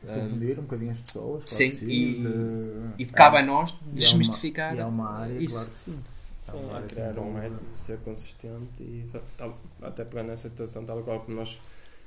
De 0.03 0.11
ah, 0.11 0.15
confundir 0.21 0.59
um 0.59 0.63
bocadinho 0.63 0.91
as 0.93 0.99
pessoas. 0.99 1.45
claro 1.45 1.73
sim, 1.73 1.87
e- 1.89 2.23
de- 2.23 3.03
e 3.03 3.07
cabe 3.07 3.37
a 3.37 3.41
é, 3.41 3.43
nós 3.45 3.71
e 3.71 3.75
é 3.91 3.93
desmistificar 3.95 4.75
E 4.75 4.81
é 4.81 4.85
uma 4.85 5.11
área, 5.11 5.39
isso. 5.39 5.71
claro 5.85 6.03
sim. 6.43 6.59
É 6.59 6.61
é 6.71 6.75
área 6.75 6.87
que 6.89 6.95
criar 6.95 7.19
um 7.19 7.33
método, 7.33 7.61
ser 7.75 7.99
consistente 8.01 8.83
e 8.83 9.07
tal- 9.37 9.59
até 9.81 10.05
pegando 10.05 10.29
nessa 10.29 10.49
situação, 10.49 10.85
tal 10.85 11.03
qual 11.03 11.21
como 11.21 11.37
nós 11.37 11.59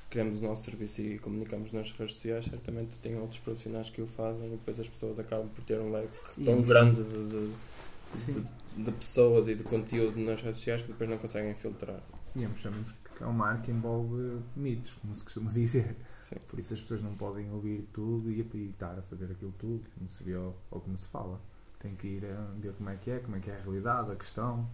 queremos 0.10 0.40
o 0.42 0.44
nosso 0.46 0.64
serviço 0.64 1.02
e 1.02 1.20
comunicamos 1.20 1.72
nas 1.72 1.92
redes 1.92 2.16
sociais, 2.16 2.46
certamente 2.46 2.96
tem 3.02 3.18
outros 3.18 3.40
profissionais 3.40 3.90
que 3.90 4.02
o 4.02 4.08
fazem 4.08 4.48
e 4.48 4.52
depois 4.52 4.80
as 4.80 4.88
pessoas 4.88 5.20
acabam 5.20 5.50
por 5.50 5.64
ter 5.64 5.80
um 5.80 5.92
leque 5.92 6.10
tão 6.44 6.62
Sim. 6.62 6.68
grande 6.68 7.04
de, 7.04 7.30
de- 7.30 8.34
de- 8.34 8.84
de 8.84 8.92
pessoas 8.92 9.48
e 9.48 9.56
de 9.56 9.64
conteúdo 9.64 10.20
nas 10.20 10.42
redes 10.42 10.58
sociais 10.60 10.82
que 10.82 10.90
depois 10.90 11.10
não 11.10 11.18
conseguem 11.18 11.54
filtrar. 11.56 12.02
E 12.36 12.46
achamos 12.46 12.92
que 13.18 13.24
é 13.24 13.26
uma 13.26 13.48
área 13.48 13.62
que 13.62 13.72
envolve 13.72 14.40
mitos, 14.56 14.94
como 15.02 15.16
se 15.16 15.24
costuma 15.24 15.52
dizer. 15.52 15.96
Sim. 16.30 16.36
Por 16.48 16.60
isso 16.60 16.74
as 16.74 16.82
pessoas 16.82 17.02
não 17.02 17.16
podem 17.16 17.50
ouvir 17.52 17.88
tudo 17.94 18.32
e, 18.32 18.42
e 18.54 18.70
estar 18.70 18.98
a 18.98 19.02
fazer 19.04 19.32
aquilo 19.32 19.54
tudo, 19.58 19.82
como 19.98 20.08
se 20.10 20.24
vê 20.24 20.36
ou, 20.36 20.56
ou 20.72 20.82
como 20.82 20.98
se 20.98 21.08
fala. 21.08 21.40
Tem 21.86 21.96
que 21.96 22.08
ir 22.08 22.26
a 22.26 22.48
ver 22.60 22.74
como 22.74 22.90
é 22.90 22.96
que 22.96 23.12
é, 23.12 23.20
como 23.20 23.36
é 23.36 23.40
que 23.40 23.52
é 23.52 23.56
a 23.56 23.60
realidade, 23.62 24.12
a 24.12 24.16
questão. 24.16 24.68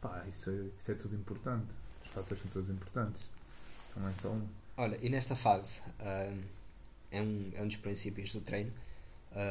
Pá, 0.00 0.24
isso, 0.28 0.50
é- 0.50 0.70
isso 0.80 0.90
é 0.90 0.94
tudo 0.96 1.14
importante. 1.14 1.66
Os 2.04 2.10
fatores 2.10 2.42
são 2.42 2.50
todos 2.50 2.68
importantes. 2.68 3.22
Não 3.96 4.08
é 4.08 4.14
só 4.16 4.30
um. 4.30 4.44
Olha, 4.76 4.98
e 5.00 5.08
nesta 5.08 5.36
fase, 5.36 5.82
ah, 6.00 6.32
é, 7.12 7.22
um, 7.22 7.50
é 7.54 7.62
um 7.62 7.66
dos 7.68 7.76
princípios 7.76 8.32
do 8.32 8.40
treino, 8.40 8.72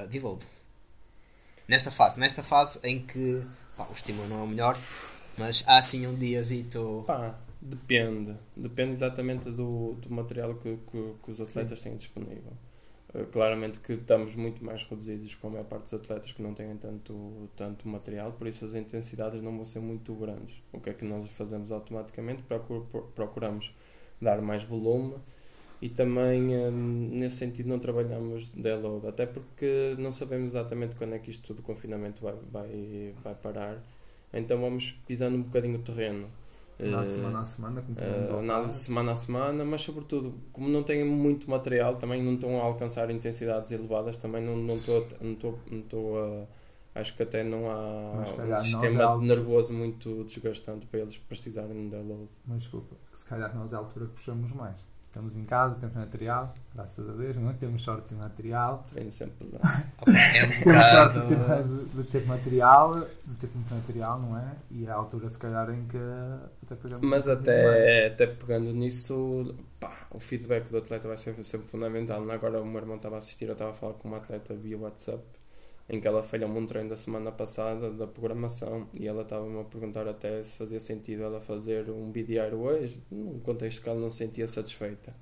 devolve. 0.10 0.46
Nesta 1.66 1.92
fase, 1.92 2.20
nesta 2.20 2.44
fase 2.44 2.80
em 2.84 3.06
que 3.06 3.42
pá, 3.78 3.86
o 3.90 3.94
estímulo 3.94 4.28
não 4.28 4.40
é 4.42 4.44
o 4.44 4.48
melhor, 4.48 4.78
mas 5.38 5.64
há 5.66 5.78
assim 5.78 6.08
um 6.08 6.16
diazito. 6.16 7.06
Pá, 7.08 7.36
depende. 7.62 8.36
Depende 8.56 8.92
exatamente 8.92 9.50
do, 9.50 9.94
do 10.02 10.10
material 10.10 10.56
que, 10.56 10.78
que, 10.92 11.14
que 11.24 11.32
os 11.32 11.40
atletas 11.40 11.80
têm 11.80 11.96
disponível. 11.96 12.52
Uh, 13.14 13.26
claramente 13.28 13.80
que 13.80 13.94
estamos 13.94 14.36
muito 14.36 14.64
mais 14.64 14.84
reduzidos 14.84 15.34
com 15.36 15.48
a 15.48 15.52
maior 15.52 15.64
parte 15.66 15.84
dos 15.84 15.94
atletas 15.94 16.32
que 16.34 16.42
não 16.42 16.54
têm 16.54 16.76
tanto, 16.78 17.50
tanto 17.56 17.88
material, 17.88 18.34
por 18.34 18.48
isso 18.48 18.66
as 18.66 18.76
intensidades 18.76 19.42
não 19.42 19.56
vão 19.56 19.64
ser 19.66 19.80
muito 19.80 20.14
grandes. 20.14 20.56
O 20.74 20.80
que 20.82 20.90
é 20.90 20.94
que 20.94 21.06
nós 21.06 21.30
fazemos 21.32 21.72
automaticamente? 21.72 22.44
Procur- 22.44 22.86
pro- 22.92 23.04
procuramos 23.16 23.74
dar 24.22 24.42
mais 24.42 24.64
volume 24.64 25.16
e 25.82 25.90
também 25.90 26.56
hum, 26.58 27.10
nesse 27.14 27.38
sentido 27.38 27.70
não 27.70 27.80
trabalhamos 27.80 28.50
deload, 28.50 29.08
até 29.08 29.26
porque 29.26 29.96
não 30.00 30.12
sabemos 30.12 30.48
exatamente 30.54 30.96
quando 30.96 31.14
é 31.16 31.20
que 31.20 31.30
isto 31.32 31.54
do 31.54 31.62
confinamento 31.62 32.22
vai, 32.24 32.36
vai, 32.52 33.14
vai 33.24 33.36
parar, 33.36 33.84
então 34.34 34.60
vamos 34.60 34.92
pisando 35.08 35.38
um 35.38 35.44
bocadinho 35.44 35.78
o 35.80 35.84
terreno. 35.84 36.28
Análise 36.84 37.16
Eh, 37.16 37.16
semana 37.16 37.40
a 37.42 37.46
semana, 37.46 37.82
como 37.82 37.98
Uh, 38.00 38.40
análise 38.40 38.86
semana 38.86 39.12
a 39.14 39.16
semana, 39.16 39.66
mas 39.66 39.82
sobretudo, 39.82 40.34
como 40.54 40.70
não 40.70 40.84
têm 40.84 41.04
muito 41.04 41.50
material, 41.50 41.98
também 41.98 42.22
não 42.24 42.36
estão 42.36 42.60
a 42.62 42.64
alcançar 42.64 43.10
intensidades 43.12 43.72
elevadas, 43.72 44.18
também 44.18 44.44
não 44.44 44.56
não 44.56 44.78
estou 44.78 45.08
não 45.22 45.34
estou 45.34 45.60
não 45.72 45.80
estou 45.80 46.20
a 46.20 46.48
acho 47.00 47.16
que 47.16 47.24
até 47.24 47.44
não 47.44 47.70
há 47.72 47.78
Mas, 48.12 48.32
um 48.36 48.36
calhar, 48.36 48.60
é 48.60 48.64
sistema 48.66 49.04
algo- 49.04 49.26
nervoso 49.26 49.74
muito 49.74 50.24
desgastante 50.26 50.86
para 50.88 51.00
eles 51.02 51.18
precisarem 51.18 51.86
de 51.86 51.90
download. 51.92 52.30
Mas 52.46 52.62
desculpa, 52.64 52.96
se 53.14 53.26
calhar 53.26 53.56
nós 53.56 53.72
é 53.72 53.76
a 53.76 53.80
altura 53.80 54.08
que 54.08 54.14
puxamos 54.14 54.52
mais. 54.54 54.88
Estamos 55.18 55.36
em 55.36 55.46
casa, 55.46 55.80
temos 55.80 55.96
material, 55.96 56.54
graças 56.76 57.10
a 57.10 57.12
Deus, 57.14 57.36
não 57.38 57.50
é? 57.50 57.54
Temos 57.54 57.82
sorte 57.82 58.04
de 58.04 58.10
ter 58.10 58.16
material. 58.18 58.86
Treino 58.92 59.12
sempre 59.12 59.48
pesado. 59.48 59.84
É 60.06 60.46
um 60.46 60.64
Temos 60.64 60.88
sorte 60.88 61.20
de 61.20 61.28
ter, 61.28 61.64
de, 61.64 61.86
de 61.86 62.04
ter 62.04 62.26
material, 62.28 63.08
de 63.26 63.36
ter 63.42 63.50
muito 63.56 63.74
material, 63.74 64.20
não 64.20 64.38
é? 64.38 64.52
E 64.70 64.86
é 64.86 64.92
a 64.92 64.94
altura, 64.94 65.28
se 65.28 65.40
calhar, 65.40 65.72
em 65.72 65.88
que 65.88 65.98
até 66.64 66.76
pegamos 66.76 67.10
Mas 67.10 67.28
um 67.28 67.32
até, 67.32 68.08
até 68.10 68.28
pegando 68.28 68.72
nisso, 68.72 69.56
pá, 69.80 70.06
o 70.12 70.20
feedback 70.20 70.70
do 70.70 70.78
atleta 70.78 71.08
vai 71.08 71.18
ser 71.18 71.34
sempre 71.44 71.68
fundamental. 71.68 72.24
Agora 72.30 72.62
o 72.62 72.66
meu 72.66 72.80
irmão 72.80 72.98
estava 72.98 73.16
a 73.16 73.18
assistir, 73.18 73.46
eu 73.46 73.54
estava 73.54 73.72
a 73.72 73.74
falar 73.74 73.94
com 73.94 74.08
uma 74.08 74.18
atleta 74.18 74.54
via 74.54 74.78
WhatsApp, 74.78 75.24
em 75.90 76.00
que 76.02 76.08
ela 76.08 76.22
falhou-me 76.24 76.60
um 76.60 76.66
treino 76.66 76.90
da 76.90 76.98
semana 76.98 77.32
passada 77.32 77.92
da 77.92 78.06
programação 78.06 78.90
e 78.94 79.08
ela 79.08 79.22
estava-me 79.22 79.60
a 79.60 79.64
perguntar 79.64 80.08
até 80.08 80.44
se 80.44 80.58
fazia 80.58 80.80
sentido 80.80 81.24
ela 81.24 81.40
fazer 81.40 81.90
um 81.90 82.12
BDR 82.12 82.54
hoje, 82.54 83.02
num 83.10 83.40
contexto 83.40 83.82
que 83.82 83.90
ela 83.90 84.00
não 84.00 84.10
se 84.10 84.18
sentia 84.18 84.48
satisfeita. 84.48 85.16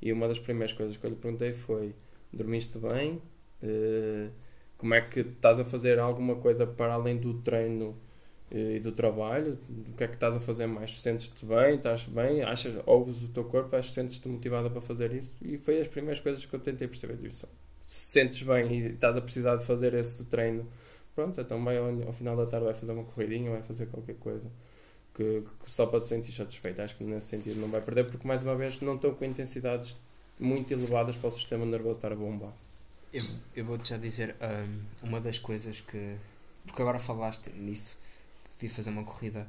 E 0.00 0.12
uma 0.12 0.28
das 0.28 0.38
primeiras 0.38 0.72
coisas 0.72 0.96
que 0.96 1.04
eu 1.04 1.10
lhe 1.10 1.16
perguntei 1.16 1.52
foi: 1.52 1.94
dormiste 2.32 2.78
bem? 2.78 3.20
Eh, 3.62 4.28
como 4.76 4.94
é 4.94 5.00
que 5.00 5.20
estás 5.20 5.58
a 5.58 5.64
fazer 5.64 5.98
alguma 5.98 6.36
coisa 6.36 6.66
para 6.66 6.94
além 6.94 7.16
do 7.18 7.34
treino 7.42 7.96
eh, 8.50 8.76
e 8.76 8.80
do 8.80 8.92
trabalho? 8.92 9.58
O 9.88 9.94
que 9.96 10.04
é 10.04 10.08
que 10.08 10.14
estás 10.14 10.34
a 10.34 10.40
fazer 10.40 10.66
mais? 10.66 11.00
Sentes-te 11.00 11.44
bem? 11.46 11.76
Estás 11.76 12.04
bem? 12.04 12.42
Achas, 12.42 12.74
ouves 12.86 13.22
o 13.22 13.28
teu 13.28 13.44
corpo? 13.44 13.74
Achas, 13.76 13.92
sentes-te 13.94 14.28
motivada 14.28 14.70
para 14.70 14.80
fazer 14.80 15.12
isso? 15.12 15.34
E 15.42 15.58
foi 15.58 15.80
as 15.80 15.88
primeiras 15.88 16.20
coisas 16.20 16.44
que 16.44 16.54
eu 16.54 16.60
tentei 16.60 16.86
perceber 16.88 17.16
disso. 17.16 17.48
Se 17.84 18.12
sentes 18.12 18.42
bem 18.42 18.72
e 18.72 18.86
estás 18.92 19.16
a 19.16 19.20
precisar 19.20 19.56
de 19.56 19.64
fazer 19.64 19.94
esse 19.94 20.24
treino, 20.26 20.66
pronto, 21.14 21.40
então 21.40 21.62
vai 21.62 21.76
ao, 21.76 22.12
final 22.12 22.36
da 22.36 22.46
tarde 22.46 22.66
vai 22.66 22.74
fazer 22.74 22.92
uma 22.92 23.04
corridinha, 23.04 23.50
vai 23.50 23.62
fazer 23.62 23.86
qualquer 23.86 24.16
coisa. 24.16 24.50
Que, 25.14 25.44
que 25.64 25.72
só 25.72 25.86
para 25.86 26.00
te 26.00 26.06
sentir 26.06 26.32
satisfeito. 26.32 26.82
Acho 26.82 26.96
que 26.96 27.04
nesse 27.04 27.28
sentido 27.28 27.60
não 27.60 27.68
vai 27.68 27.80
perder, 27.80 28.10
porque 28.10 28.26
mais 28.26 28.42
uma 28.42 28.56
vez 28.56 28.80
não 28.80 28.96
estou 28.96 29.14
com 29.14 29.24
intensidades 29.24 29.96
muito 30.38 30.72
elevadas 30.72 31.14
para 31.14 31.28
o 31.28 31.32
sistema 31.32 31.64
nervoso 31.64 31.98
estar 31.98 32.10
a 32.12 32.16
bombar. 32.16 32.52
Eu, 33.12 33.22
eu 33.54 33.64
vou-te 33.64 33.90
já 33.90 33.96
dizer 33.96 34.34
hum, 34.42 34.80
uma 35.02 35.20
das 35.20 35.38
coisas 35.38 35.80
que. 35.80 36.16
Porque 36.66 36.82
agora 36.82 36.98
falaste 36.98 37.48
nisso, 37.50 37.96
de 38.58 38.68
fazer 38.68 38.90
uma 38.90 39.04
corrida. 39.04 39.46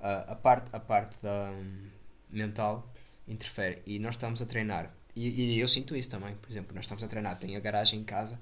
ah, 0.00 0.32
a, 0.32 0.34
parte, 0.34 0.68
a 0.72 0.80
parte 0.80 1.16
da 1.22 1.50
hum, 1.50 1.88
mental 2.30 2.86
interfere. 3.26 3.80
E 3.86 3.98
nós 3.98 4.14
estamos 4.14 4.42
a 4.42 4.46
treinar. 4.46 4.92
E, 5.16 5.54
e 5.56 5.58
eu 5.60 5.66
sinto 5.66 5.96
isso 5.96 6.10
também. 6.10 6.34
Por 6.36 6.50
exemplo, 6.50 6.74
nós 6.74 6.84
estamos 6.84 7.02
a 7.02 7.08
treinar. 7.08 7.38
Tenho 7.38 7.56
a 7.56 7.60
garagem 7.60 8.00
em 8.00 8.04
casa. 8.04 8.38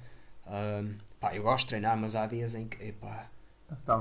hum, 0.47 0.95
pá, 1.21 1.35
eu 1.35 1.43
gosto 1.45 1.65
de 1.67 1.69
treinar, 1.71 1.97
mas 1.97 2.15
há 2.17 2.27
dias 2.27 2.55
em 2.55 2.67
que. 2.69 2.83
Epá, 2.85 3.31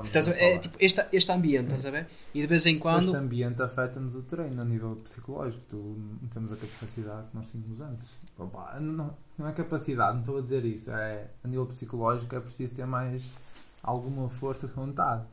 estás 0.04 0.28
a- 0.28 0.36
é 0.38 0.58
tipo 0.58 0.76
este, 0.80 1.02
este 1.12 1.32
ambiente, 1.32 1.66
estás 1.66 1.86
a 1.86 1.90
ver? 1.90 2.06
E 2.34 2.40
de 2.40 2.46
vez 2.46 2.66
em 2.66 2.78
quando. 2.78 3.06
Este 3.06 3.16
ambiente 3.16 3.62
afeta-nos 3.62 4.14
o 4.14 4.22
treino 4.22 4.60
a 4.60 4.64
nível 4.64 4.96
psicológico. 4.96 5.64
Tu 5.70 5.76
não 5.76 6.28
temos 6.28 6.52
a 6.52 6.56
capacidade 6.56 7.28
que 7.28 7.36
nós 7.36 7.46
tínhamos 7.50 7.80
antes. 7.80 8.08
Opa, 8.38 8.78
não, 8.80 9.16
não 9.38 9.48
é 9.48 9.52
capacidade, 9.52 10.12
não 10.14 10.20
estou 10.20 10.38
a 10.38 10.42
dizer 10.42 10.64
isso. 10.64 10.90
É, 10.90 11.28
a 11.42 11.48
nível 11.48 11.66
psicológico 11.66 12.34
é 12.34 12.40
preciso 12.40 12.74
ter 12.74 12.86
mais 12.86 13.36
alguma 13.82 14.28
força 14.28 14.66
de 14.66 14.72
vontade. 14.74 15.24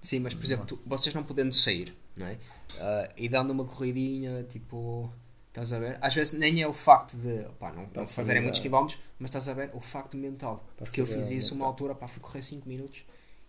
Sim, 0.00 0.20
mas 0.20 0.32
por 0.34 0.44
exemplo, 0.44 0.64
tu- 0.66 0.80
vocês 0.86 1.14
não 1.14 1.22
podendo 1.22 1.52
sair, 1.52 1.94
não 2.16 2.26
é? 2.26 2.38
Ah, 2.80 3.08
e 3.16 3.28
dando 3.28 3.50
uma 3.50 3.64
corridinha, 3.64 4.42
tipo, 4.44 5.12
estás 5.48 5.72
a 5.72 5.78
ver? 5.78 5.98
Às 6.00 6.14
vezes 6.14 6.32
nem 6.34 6.62
é 6.62 6.68
o 6.68 6.72
facto 6.72 7.16
de, 7.16 7.44
pá, 7.58 7.72
não, 7.72 7.88
não 7.94 8.06
fazerem 8.06 8.42
muitos 8.42 8.60
quilómetros, 8.60 8.98
mas 9.18 9.28
estás 9.30 9.48
a 9.48 9.54
ver 9.54 9.70
o 9.74 9.80
facto 9.80 10.16
mental. 10.16 10.64
Porque 10.76 11.00
eu 11.00 11.06
fiz 11.06 11.30
isso 11.30 11.54
uma 11.54 11.66
mental. 11.66 11.68
altura, 11.68 11.94
pá, 11.94 12.08
fui 12.08 12.20
correr 12.20 12.42
5 12.42 12.68
minutos 12.68 13.02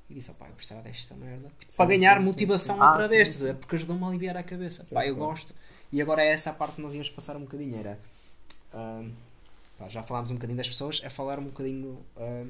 e 0.09 0.13
disse, 0.15 0.31
pá, 0.33 0.47
eu 0.47 0.53
precisava 0.55 0.81
desta 0.83 1.15
merda. 1.15 1.49
Tipo, 1.59 1.71
Sim, 1.71 1.77
para 1.77 1.85
ganhar 1.89 2.21
sim, 2.21 2.21
motivação 2.21 2.77
sim. 2.77 2.81
outra 2.81 3.05
Ah, 3.05 3.07
vez, 3.07 3.27
sim, 3.27 3.29
estás 3.29 3.43
a 3.43 3.53
ver? 3.53 3.59
Porque 3.59 3.75
ajudou-me 3.75 4.03
a 4.03 4.07
aliviar 4.07 4.37
a 4.37 4.43
cabeça. 4.43 4.85
Sim, 4.85 4.91
pá, 4.91 5.05
eu 5.07 5.15
claro. 5.15 5.17
gosto. 5.17 5.53
E 5.91 6.01
agora 6.01 6.23
é 6.23 6.29
essa 6.31 6.51
a 6.51 6.53
parte 6.53 6.75
que 6.75 6.81
nós 6.81 6.93
íamos 6.93 7.09
passar 7.09 7.35
um 7.37 7.41
bocadinho, 7.41 7.77
era... 7.77 7.99
ah, 8.73 9.03
pá, 9.77 9.89
já 9.89 10.03
falámos 10.03 10.31
um 10.31 10.35
bocadinho 10.35 10.57
das 10.57 10.67
pessoas, 10.69 11.01
é 11.03 11.09
falar 11.09 11.39
um 11.39 11.45
bocadinho 11.45 12.05
ah, 12.17 12.45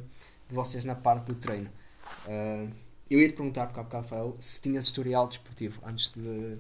de 0.50 0.56
vocês 0.56 0.86
na 0.86 0.96
parte 0.96 1.26
do 1.28 1.36
treino. 1.36 1.70
Ah, 2.28 2.68
eu 3.10 3.20
ia 3.20 3.28
te 3.30 3.36
perguntar, 3.36 3.68
porque 3.68 3.80
há 3.80 3.84
bocado 3.84 4.08
falou, 4.08 4.38
se 4.40 4.62
tinhas 4.62 4.86
historial 4.86 5.28
desportivo 5.28 5.82
antes 5.86 6.12
de 6.12 6.60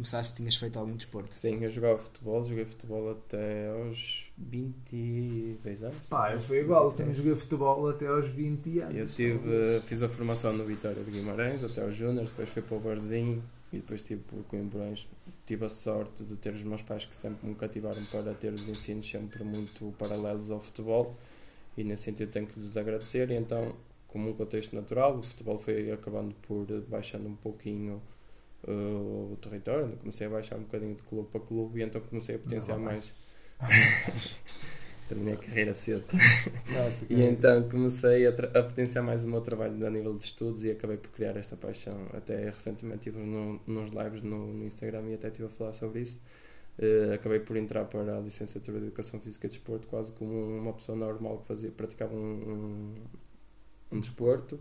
começar, 0.00 0.24
se 0.24 0.34
tinhas 0.34 0.56
feito 0.56 0.78
algum 0.78 0.96
desporto. 0.96 1.34
Sim, 1.34 1.62
eu 1.62 1.70
jogava 1.70 1.98
futebol, 1.98 2.42
joguei 2.42 2.64
futebol 2.64 3.10
até 3.10 3.68
aos 3.68 4.32
22 4.38 5.82
anos. 5.82 5.98
Pá, 6.08 6.32
eu 6.32 6.40
fui 6.40 6.60
igual. 6.60 6.90
Também 6.92 7.12
joguei 7.12 7.36
futebol 7.36 7.86
até 7.88 8.06
aos 8.06 8.28
20 8.30 8.80
anos. 8.80 8.96
Eu 8.96 9.06
tive, 9.06 9.80
fiz 9.86 10.02
a 10.02 10.08
formação 10.08 10.54
no 10.54 10.64
Vitória 10.64 11.04
de 11.04 11.10
Guimarães 11.10 11.62
até 11.62 11.82
aos 11.82 11.94
Júniors, 11.94 12.30
depois 12.30 12.48
fui 12.48 12.62
para 12.62 12.76
o 12.76 12.80
Barzinho 12.80 13.42
e 13.70 13.76
depois 13.76 14.02
tive 14.02 14.22
por 14.22 14.42
Coimbrões. 14.44 15.06
Tive 15.46 15.66
a 15.66 15.68
sorte 15.68 16.24
de 16.24 16.34
ter 16.36 16.54
os 16.54 16.62
meus 16.62 16.80
pais 16.80 17.04
que 17.04 17.14
sempre 17.14 17.46
me 17.46 17.54
cativaram 17.54 18.02
para 18.10 18.32
ter 18.32 18.52
os 18.54 18.66
ensinos 18.68 19.08
sempre 19.08 19.44
muito 19.44 19.94
paralelos 19.98 20.50
ao 20.50 20.60
futebol 20.60 21.14
e 21.76 21.84
nesse 21.84 22.04
sentido 22.04 22.30
tenho 22.30 22.46
que 22.46 22.58
lhes 22.58 22.74
agradecer. 22.74 23.30
E 23.30 23.34
então, 23.34 23.74
como 24.08 24.30
um 24.30 24.32
contexto 24.32 24.74
natural, 24.74 25.18
o 25.18 25.22
futebol 25.22 25.58
foi 25.58 25.92
acabando 25.92 26.34
por 26.42 26.66
baixando 26.88 27.28
um 27.28 27.36
pouquinho 27.36 28.00
uh, 28.64 29.32
o 29.32 29.38
território. 29.40 29.96
Comecei 29.98 30.26
a 30.26 30.30
baixar 30.30 30.56
um 30.56 30.62
bocadinho 30.62 30.94
de 30.94 31.02
clube 31.02 31.28
para 31.30 31.40
clube 31.40 31.80
e 31.80 31.82
então 31.82 32.00
comecei 32.00 32.36
a 32.36 32.38
potenciar 32.38 32.78
Não, 32.78 32.84
mais. 32.84 33.12
Terminei 35.08 35.34
a 35.34 35.36
carreira 35.36 35.74
cedo. 35.74 36.04
Não, 36.12 37.16
E 37.16 37.22
então 37.22 37.68
comecei 37.68 38.26
a, 38.26 38.30
a 38.30 38.62
potenciar 38.62 39.02
mais 39.02 39.24
o 39.24 39.28
meu 39.28 39.40
trabalho 39.40 39.84
a 39.84 39.90
nível 39.90 40.16
de 40.16 40.24
estudos 40.24 40.64
e 40.64 40.70
acabei 40.70 40.96
por 40.96 41.10
criar 41.10 41.36
esta 41.36 41.56
paixão. 41.56 42.06
Até 42.12 42.44
recentemente 42.44 43.08
estive 43.08 43.18
no, 43.18 43.60
nos 43.66 43.90
lives 43.90 44.22
no, 44.22 44.52
no 44.52 44.64
Instagram 44.64 45.08
e 45.08 45.14
até 45.14 45.26
estive 45.26 45.46
a 45.46 45.50
falar 45.50 45.72
sobre 45.72 46.02
isso. 46.02 46.20
Eh, 46.82 47.12
acabei 47.14 47.40
por 47.40 47.56
entrar 47.58 47.84
para 47.84 48.16
a 48.16 48.20
licenciatura 48.20 48.78
de 48.78 48.86
Educação 48.86 49.20
Física 49.20 49.46
e 49.46 49.50
Desporto 49.50 49.86
quase 49.86 50.12
como 50.12 50.32
uma 50.32 50.72
pessoa 50.72 50.96
normal 50.96 51.38
que 51.38 51.46
fazia, 51.46 51.70
praticava 51.70 52.14
um, 52.14 52.18
um, 52.18 52.94
um 53.92 54.00
desporto 54.00 54.58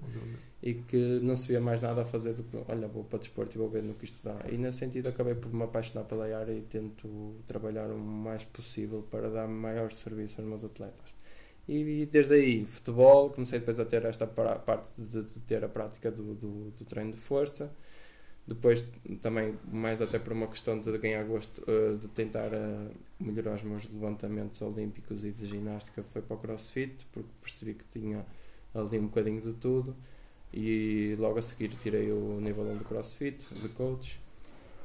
e 0.61 0.73
que 0.73 1.19
não 1.21 1.35
se 1.35 1.47
via 1.47 1.61
mais 1.61 1.81
nada 1.81 2.01
a 2.01 2.05
fazer 2.05 2.33
do 2.33 2.43
que, 2.43 2.57
olha, 2.67 2.87
vou 2.87 3.03
para 3.03 3.19
desporto 3.19 3.55
e 3.55 3.57
vou 3.57 3.69
ver 3.69 3.83
no 3.83 3.93
que 3.93 4.05
isto 4.05 4.19
dá. 4.23 4.37
E 4.49 4.57
nesse 4.57 4.79
sentido 4.79 5.07
acabei 5.07 5.35
por 5.35 5.53
me 5.53 5.63
apaixonar 5.63 6.05
pela 6.05 6.25
área 6.25 6.51
e 6.51 6.61
tento 6.61 7.35
trabalhar 7.47 7.89
o 7.91 7.97
mais 7.97 8.43
possível 8.43 9.01
para 9.09 9.29
dar 9.29 9.47
maior 9.47 9.91
serviço 9.91 10.41
aos 10.41 10.49
meus 10.49 10.63
atletas. 10.63 11.19
E, 11.67 12.07
desde 12.07 12.33
aí, 12.33 12.65
futebol, 12.65 13.29
comecei 13.29 13.59
depois 13.59 13.79
a 13.79 13.85
ter 13.85 14.03
esta 14.03 14.25
parte 14.25 14.89
de, 14.97 15.21
de 15.21 15.39
ter 15.41 15.63
a 15.63 15.69
prática 15.69 16.09
do, 16.09 16.33
do, 16.33 16.71
do 16.71 16.85
treino 16.85 17.11
de 17.11 17.17
força. 17.17 17.71
Depois, 18.47 18.83
também, 19.21 19.55
mais 19.71 20.01
até 20.01 20.17
por 20.17 20.33
uma 20.33 20.47
questão 20.47 20.81
de 20.81 20.97
ganhar 20.97 21.23
gosto, 21.25 21.63
eh, 21.67 21.93
de 21.93 22.07
tentar 22.07 22.51
eh, 22.51 22.87
melhorar 23.19 23.53
os 23.53 23.61
meus 23.61 23.87
levantamentos 23.87 24.59
olímpicos 24.63 25.23
e 25.23 25.31
de 25.31 25.45
ginástica, 25.45 26.01
foi 26.01 26.23
para 26.23 26.35
o 26.35 26.39
crossfit, 26.39 27.05
porque 27.11 27.29
percebi 27.39 27.75
que 27.75 27.85
tinha 27.91 28.25
ali 28.73 28.99
um 28.99 29.07
bocadinho 29.07 29.41
de 29.41 29.53
tudo. 29.53 29.95
E 30.51 31.15
logo 31.19 31.37
a 31.37 31.41
seguir 31.41 31.69
tirei 31.77 32.11
o 32.11 32.39
nível 32.41 32.63
1 32.63 32.77
do 32.77 32.85
crossfit, 32.85 33.43
de 33.53 33.69
coach. 33.69 34.19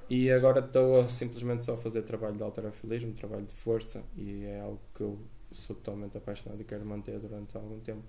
E 0.09 0.31
agora 0.31 0.61
estou 0.61 1.09
simplesmente 1.09 1.65
só 1.65 1.75
a 1.75 1.77
fazer 1.79 2.03
trabalho 2.03 2.37
de 2.37 2.43
alterofilismo, 2.43 3.13
trabalho 3.13 3.47
de 3.47 3.55
força, 3.55 4.03
e 4.17 4.45
é 4.45 4.61
algo 4.61 4.79
que 4.95 5.01
eu 5.01 5.19
sou 5.53 5.75
totalmente 5.75 6.19
apaixonado 6.19 6.61
e 6.61 6.65
quero 6.65 6.85
manter 6.85 7.19
durante 7.19 7.57
algum 7.57 7.81
tempo. 7.81 8.03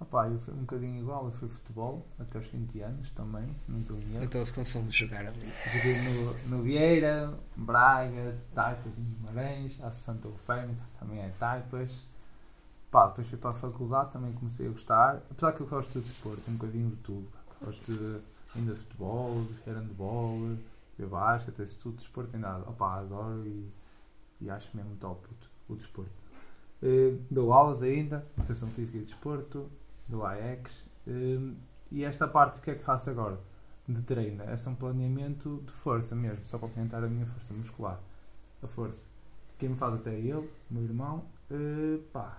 Opá, 0.00 0.28
eu 0.28 0.38
fui 0.38 0.54
um 0.54 0.58
bocadinho 0.58 1.00
igual. 1.00 1.24
Eu 1.24 1.32
fui 1.32 1.48
futebol 1.48 2.06
até 2.20 2.38
aos 2.38 2.46
20 2.46 2.80
anos 2.82 3.10
também, 3.10 3.52
se 3.64 3.70
não 3.72 3.80
estou 3.80 3.98
em 3.98 4.14
erro. 4.14 4.24
Então 4.24 4.44
se 4.44 4.64
fomos 4.64 4.94
jogar 4.94 5.26
ali. 5.26 5.52
Joguei 5.72 5.96
no, 6.02 6.56
no 6.56 6.62
Vieira, 6.62 7.34
Braga, 7.56 8.38
Taipas, 8.54 8.92
Guimarães, 8.94 9.80
a 9.82 9.90
Santa 9.90 10.28
Eufémia, 10.28 10.76
também 11.00 11.20
é 11.20 11.30
Taipas. 11.38 12.06
Pá, 12.90 13.08
depois 13.08 13.26
fui 13.28 13.38
para 13.38 13.50
a 13.50 13.54
faculdade, 13.54 14.12
também 14.12 14.32
comecei 14.32 14.66
a 14.66 14.70
gostar. 14.70 15.16
Apesar 15.30 15.52
que 15.52 15.60
eu 15.60 15.66
gosto 15.66 16.00
de 16.00 16.06
desporto, 16.06 16.42
um 16.50 16.54
bocadinho 16.54 16.90
de 16.90 16.96
tudo. 16.96 17.28
Gosto 17.62 17.92
de, 17.92 18.20
ainda 18.54 18.72
de 18.72 18.78
futebol, 18.80 19.44
de 19.44 19.70
handball, 19.70 20.56
de 20.98 21.06
basquete, 21.06 21.60
esse 21.60 21.76
tudo, 21.76 21.96
desporto 21.96 22.36
nada. 22.38 22.68
Opá, 22.68 22.98
adoro 23.00 23.46
e, 23.46 23.70
e 24.40 24.50
acho 24.50 24.74
mesmo 24.76 24.96
top 24.96 25.26
o, 25.68 25.72
o 25.72 25.76
desporto. 25.76 26.10
Eh, 26.82 27.14
dou 27.30 27.52
aulas 27.52 27.82
ainda, 27.82 28.24
Educação 28.38 28.68
Física 28.68 28.98
e 28.98 29.02
Desporto, 29.02 29.68
do 30.08 30.24
AEX. 30.24 30.84
eh, 31.06 31.52
e 31.90 32.04
esta 32.04 32.28
parte, 32.28 32.58
o 32.58 32.62
que 32.62 32.70
é 32.70 32.74
que 32.74 32.84
faço 32.84 33.10
agora? 33.10 33.38
de 33.88 34.02
treino, 34.02 34.42
é 34.42 34.54
só 34.56 34.70
um 34.70 34.74
planeamento 34.74 35.62
de 35.64 35.72
força 35.72 36.14
mesmo, 36.14 36.44
só 36.44 36.58
para 36.58 36.68
aumentar 36.68 37.02
a 37.02 37.08
minha 37.08 37.24
força 37.26 37.54
muscular. 37.54 37.98
a 38.62 38.66
força. 38.66 39.00
Quem 39.58 39.70
me 39.70 39.76
faz 39.76 39.94
até 39.94 40.14
ele, 40.14 40.48
meu 40.70 40.82
irmão, 40.82 41.24
eh, 41.50 41.98
pá, 42.12 42.38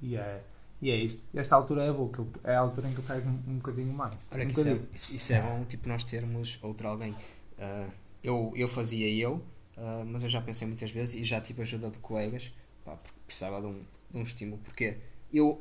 e 0.00 0.16
é, 0.16 0.42
e 0.80 0.90
é 0.90 0.96
isto. 0.96 1.24
Esta 1.34 1.56
altura 1.56 1.84
é 1.84 1.92
boa, 1.92 2.10
é 2.44 2.54
a 2.54 2.60
altura 2.60 2.88
em 2.88 2.92
que 2.92 2.98
eu 2.98 3.04
pego 3.04 3.28
um, 3.28 3.52
um 3.52 3.56
bocadinho 3.56 3.92
mais. 3.92 4.14
Olha, 4.30 4.44
um 4.44 4.48
isso 4.48 4.60
é, 4.60 4.64
bocadinho. 4.64 4.88
isso, 4.94 5.14
isso 5.14 5.32
é 5.32 5.40
bom, 5.40 5.64
tipo, 5.64 5.88
nós 5.88 6.04
termos 6.04 6.58
outro 6.62 6.88
alguém. 6.88 7.14
Ah, 7.58 7.88
eu, 8.22 8.52
eu 8.56 8.68
fazia 8.68 9.08
eu, 9.10 9.42
ah, 9.76 10.04
mas 10.06 10.22
eu 10.22 10.28
já 10.28 10.40
pensei 10.40 10.66
muitas 10.66 10.90
vezes 10.90 11.14
e 11.14 11.24
já 11.24 11.40
tive 11.40 11.62
ajuda 11.62 11.90
de 11.90 11.98
colegas, 11.98 12.52
pá, 12.84 12.96
porque 12.96 13.18
precisava 13.26 13.60
de 13.60 13.66
um, 13.66 13.82
de 14.10 14.16
um 14.18 14.22
estímulo, 14.22 14.60
porque 14.64 14.98
eu, 15.32 15.60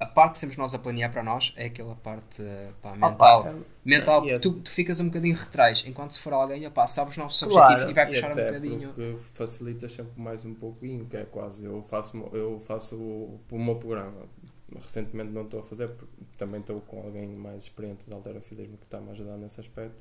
a 0.00 0.06
parte 0.06 0.32
que 0.34 0.38
somos 0.40 0.56
nós 0.56 0.74
a 0.74 0.78
planear 0.78 1.10
para 1.10 1.22
nós 1.22 1.52
é 1.56 1.66
aquela 1.66 1.96
parte 1.96 2.40
ah, 2.42 2.72
pá, 2.80 2.90
Opa, 2.90 3.08
mental. 3.08 3.46
é- 3.48 3.54
mental, 3.84 4.24
E 4.26 4.30
é- 4.30 4.38
tu, 4.38 4.52
tu 4.60 4.70
ficas 4.70 5.00
um 5.00 5.06
bocadinho 5.06 5.34
retrás, 5.36 5.84
enquanto 5.86 6.12
se 6.12 6.20
for 6.20 6.32
alguém, 6.32 6.66
opá, 6.66 6.86
sabes 6.86 7.12
os 7.12 7.18
nossos 7.18 7.40
Claro, 7.48 7.60
objetivos 7.60 7.90
e 7.90 7.94
vai 7.94 8.04
E 8.04 8.06
puxar 8.08 8.28
um 8.28 8.32
até 8.32 8.46
bocadinho. 8.46 8.88
porque 8.88 9.16
facilita 9.34 9.88
sempre 9.88 10.20
mais 10.20 10.44
um 10.44 10.54
pouquinho, 10.54 11.06
que 11.06 11.16
é 11.16 11.24
quase. 11.24 11.64
Eu 11.64 11.82
faço, 11.82 12.16
eu 12.32 12.60
faço 12.66 12.96
o, 12.96 13.40
o 13.50 13.58
meu 13.58 13.76
programa. 13.76 14.22
Recentemente 14.74 15.30
não 15.32 15.44
estou 15.44 15.60
a 15.60 15.62
fazer, 15.64 15.88
porque 15.88 16.12
também 16.36 16.60
estou 16.60 16.80
com 16.82 17.00
alguém 17.00 17.26
mais 17.34 17.62
experiente 17.64 18.04
de 18.06 18.14
alterofilismo 18.14 18.76
que 18.76 18.84
está-me 18.84 19.08
a 19.08 19.12
ajudar 19.12 19.36
nesse 19.38 19.58
aspecto. 19.60 19.96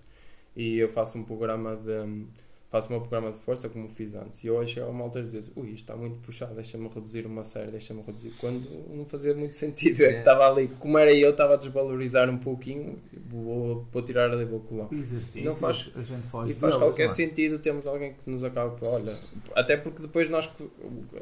E 0.55 0.77
eu 0.77 0.89
faço 0.89 1.17
um 1.17 1.23
programa 1.23 1.75
de. 1.77 2.25
Faço 2.69 2.89
o 2.89 2.91
meu 2.91 2.99
programa 2.99 3.31
de 3.31 3.37
força 3.37 3.69
como 3.69 3.87
fiz 3.87 4.13
antes. 4.13 4.43
E 4.43 4.49
hoje 4.49 4.73
chego 4.73 4.87
a 4.87 4.89
uma 4.89 5.05
altura 5.05 5.23
e 5.23 5.27
dizer: 5.27 5.43
Ui, 5.55 5.67
isto 5.67 5.77
está 5.83 5.95
muito 5.95 6.17
puxado, 6.19 6.53
deixa-me 6.53 6.89
reduzir 6.89 7.25
uma 7.25 7.41
série, 7.45 7.71
deixa-me 7.71 8.01
reduzir. 8.01 8.33
Quando 8.41 8.61
não 8.93 9.05
fazia 9.05 9.33
muito 9.33 9.55
sentido, 9.55 10.01
é 10.03 10.09
que 10.09 10.15
É. 10.15 10.19
estava 10.19 10.45
ali, 10.51 10.67
como 10.77 10.97
era 10.97 11.13
eu, 11.13 11.29
estava 11.29 11.53
a 11.53 11.55
desvalorizar 11.55 12.29
um 12.29 12.37
pouquinho, 12.37 12.99
vou, 13.25 13.85
vou 13.89 14.01
tirar 14.01 14.29
ali, 14.31 14.43
vou 14.43 14.59
colar. 14.59 14.87
Exercícios, 14.91 15.45
Não 15.45 15.55
faz- 15.55 15.89
a 15.95 16.01
gente 16.01 16.27
foge 16.27 16.51
E 16.51 16.55
faz 16.55 16.75
qualquer 16.75 17.05
não 17.07 17.13
é? 17.13 17.15
sentido 17.15 17.57
termos 17.59 17.87
alguém 17.87 18.13
que 18.13 18.29
nos 18.29 18.43
acaba 18.43 18.71
por, 18.71 18.85
olha, 18.89 19.15
até 19.55 19.77
porque 19.77 20.01
depois 20.01 20.29
nós, 20.29 20.49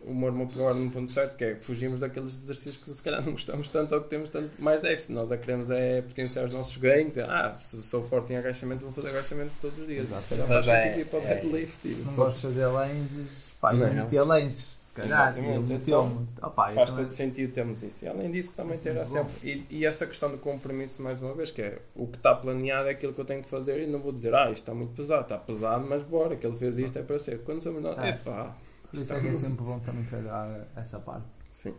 o 0.04 0.14
meu 0.16 0.48
programa 0.48 0.74
no 0.80 0.90
ponto 0.90 1.12
certo, 1.12 1.36
que 1.38 1.44
é 1.44 1.56
fugimos 1.58 2.00
daqueles 2.00 2.34
exercícios 2.34 2.78
que 2.78 2.92
se 2.92 3.04
calhar 3.04 3.24
não 3.24 3.34
gostamos 3.34 3.70
tanto 3.70 3.94
ou 3.94 4.02
que 4.02 4.10
temos 4.10 4.32
tanto 4.32 4.50
mais 4.60 4.82
déficit. 4.82 5.12
Nós 5.14 5.32
a 5.32 5.38
queremos 5.38 5.70
é 5.70 6.02
potenciar 6.02 6.46
os 6.46 6.54
nossos 6.54 6.76
ganhos, 6.78 7.16
ah, 7.20 7.54
se 7.56 7.82
sou 7.84 8.04
forte 8.04 8.34
em 8.34 8.38
agachamento, 8.38 8.82
vou 8.84 8.92
fazer 8.92 9.10
agachamento 9.10 9.52
todos 9.62 9.78
os 9.78 9.86
dias. 9.88 10.06
Exato. 10.08 10.24
Se 10.24 10.30
calhar 10.30 10.48
Mas 10.50 10.66
faz 10.66 10.68
é- 10.88 10.96
é- 11.38 11.42
deadlift. 11.42 11.88
Não 12.06 12.14
gosto 12.14 12.36
de 12.36 12.42
fazer 12.48 12.66
langes, 12.68 13.52
pá, 13.62 13.74
eu 13.74 13.94
metia 13.94 14.24
langes, 14.24 14.78
se 14.88 14.94
calhar, 14.94 15.38
e 15.38 15.60
meteu-me. 15.60 16.28
Eu 16.42 16.52
Faz 16.52 16.74
também- 16.76 16.96
todo 16.96 17.10
sentido 17.10 17.52
termos 17.54 17.84
isso. 17.84 18.06
E 18.06 18.08
além 18.08 18.32
disso, 18.32 18.54
também 18.54 18.78
ter 18.78 18.96
é 18.96 19.00
essa. 19.02 19.24
bom. 19.24 19.30
E, 19.44 19.66
e 19.70 19.86
essa 19.86 20.06
questão 20.08 20.32
do 20.32 20.38
compromisso, 20.38 21.02
mais 21.02 21.22
uma 21.22 21.34
vez, 21.34 21.52
que 21.52 21.62
é 21.62 21.80
o 21.96 22.08
que 22.08 22.18
está 22.18 22.34
planeado 22.36 22.88
é 22.88 22.92
aquilo 22.92 23.14
que 23.14 23.20
eu 23.22 23.26
tenho 23.26 23.44
que 23.44 23.50
fazer 23.50 23.82
e 23.82 23.88
não 23.88 24.00
vou 24.00 24.12
dizer, 24.12 24.34
ah, 24.34 24.46
isto 24.52 24.58
está 24.62 24.74
muito 24.74 24.94
pesado, 24.94 25.22
está 25.24 25.38
pesado, 25.38 25.86
mas 25.88 26.04
bora, 26.04 26.36
que 26.36 26.46
ele 26.48 26.58
fez 26.58 26.78
isto 26.78 26.98
é 26.98 27.02
para 27.04 27.20
ser. 27.20 27.40
Quando 27.44 27.62
somos 27.62 27.82
nós, 27.82 27.98
É. 28.00 28.10
epá. 28.10 28.56
Por 28.90 29.00
isso 29.02 29.14
é 29.14 29.20
que 29.20 29.28
é 29.28 29.34
sempre 29.34 29.64
bom 29.66 29.80
também 29.80 30.04
trabalhar 30.06 30.68
essa 30.76 31.00
parte. 31.00 31.26
Sim. 31.52 31.74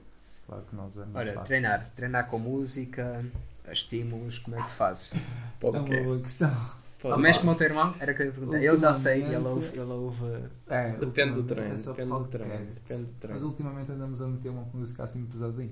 Claro 0.47 0.63
que 0.69 0.77
nós 0.77 0.95
é 0.95 0.99
mais 1.01 1.15
Olha, 1.17 1.33
fácil. 1.33 1.47
treinar, 1.47 1.91
treinar 1.97 2.29
com 2.29 2.39
música, 2.39 3.25
estímulos, 3.73 4.39
como 4.39 4.57
é 4.57 4.61
que 4.63 4.67
tu 4.69 4.75
fazes? 4.75 5.11
É 5.63 5.67
uma 5.67 5.81
boa 5.81 5.85
Podcast. 5.85 6.23
questão. 6.23 6.51
Pode- 6.99 7.21
Mas 7.23 7.39
com 7.39 7.49
o 7.49 7.55
teu 7.55 7.67
irmão, 7.67 7.95
era 8.01 8.13
o 8.13 8.15
que 8.15 8.23
eu 8.23 8.27
ia 8.27 8.33
perguntar. 8.33 8.63
Ele 8.63 8.77
já 8.77 8.95
sei, 8.95 9.23
ele 9.23 9.37
Ultimamente- 9.37 9.49
ouve, 9.49 9.79
ele 9.79 9.93
ouve 9.93 10.45
É, 10.67 10.91
Depende 10.97 11.43
do 11.43 11.61
é 11.61 11.77
só 11.77 11.93
depende 11.93 12.11
do 12.11 12.25
treino, 12.25 12.67
depende 12.75 13.05
do 13.05 13.29
Mas 13.29 13.43
ultimamente 13.43 13.93
andamos 13.93 14.23
a 14.23 14.27
meter 14.27 14.49
uma 14.49 14.63
música 14.73 15.05
assim 15.05 15.25
pesadinha. 15.27 15.71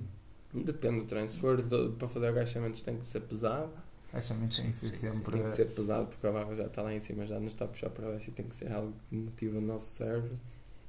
Depende 0.53 0.99
do 1.01 1.05
treino. 1.05 1.27
Se 1.29 1.37
for 1.39 1.61
de- 1.61 1.89
para 1.97 2.07
fazer 2.07 2.27
agachamentos 2.27 2.81
tem 2.81 2.97
que 2.97 3.05
ser 3.05 3.21
pesado. 3.21 3.69
Achamos 4.13 4.55
tem 4.55 4.67
que 4.69 4.77
ser 4.77 4.93
sempre. 4.93 5.31
Tem 5.33 5.43
que 5.43 5.51
ser 5.51 5.65
pesado 5.65 6.07
porque 6.07 6.25
a 6.25 6.31
barra 6.31 6.55
já 6.55 6.65
está 6.67 6.81
lá 6.81 6.93
em 6.93 6.99
cima, 7.01 7.25
já 7.25 7.37
nos 7.39 7.51
está 7.51 7.65
a 7.65 7.67
puxar 7.67 7.89
para 7.89 8.07
baixo 8.11 8.29
e 8.29 8.31
tem 8.31 8.45
que 8.47 8.55
ser 8.55 8.71
algo 8.71 8.93
que 9.09 9.15
motiva 9.15 9.57
o 9.57 9.61
nosso 9.61 9.87
cérebro. 9.95 10.37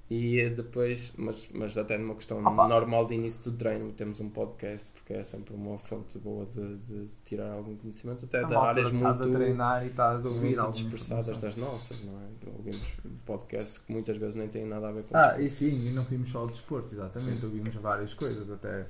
E 0.09 0.49
depois, 0.51 1.13
mas, 1.17 1.49
mas 1.53 1.77
até 1.77 1.99
numa 1.99 2.15
questão 2.15 2.39
Opa. 2.41 2.69
normal 2.69 3.07
de 3.07 3.15
início 3.15 3.51
do 3.51 3.59
treino, 3.59 3.91
temos 3.93 4.21
um 4.21 4.31
podcast 4.31 4.89
porque 4.93 5.15
é 5.15 5.25
sempre 5.25 5.53
uma 5.53 5.77
fonte 5.79 6.17
boa 6.19 6.47
de, 6.47 6.77
de 6.77 7.09
tirar 7.25 7.51
algum 7.51 7.75
conhecimento, 7.77 8.25
até 8.25 8.45
de 8.45 8.55
áreas 8.55 8.91
que 8.91 8.97
estás 8.97 9.21
a 9.21 9.25
muito, 9.25 9.37
treinar 9.37 9.85
e 9.85 9.89
estás 9.89 10.25
a 10.25 10.29
ouvir 10.29 10.41
muito 10.43 10.61
alguma 10.61 10.73
dispersadas 10.91 11.39
das 11.39 11.57
nossas, 11.57 12.05
não 12.05 12.13
é? 12.21 12.27
Ouvimos 12.57 12.89
podcasts 13.25 13.79
que 13.79 13.93
muitas 13.93 14.17
vezes 14.17 14.37
nem 14.37 14.47
têm 14.49 14.65
nada 14.65 14.89
a 14.89 14.93
ver 14.93 15.03
com 15.03 15.17
Ah, 15.17 15.41
e 15.41 15.51
sim, 15.51 15.89
e 15.89 15.91
não 15.91 16.05
vimos 16.05 16.31
só 16.31 16.45
o 16.45 16.47
desporto, 16.47 16.95
exatamente. 16.95 17.45
Ouvimos 17.45 17.75
várias 17.75 18.15
coisas, 18.15 18.49
até 18.49 18.87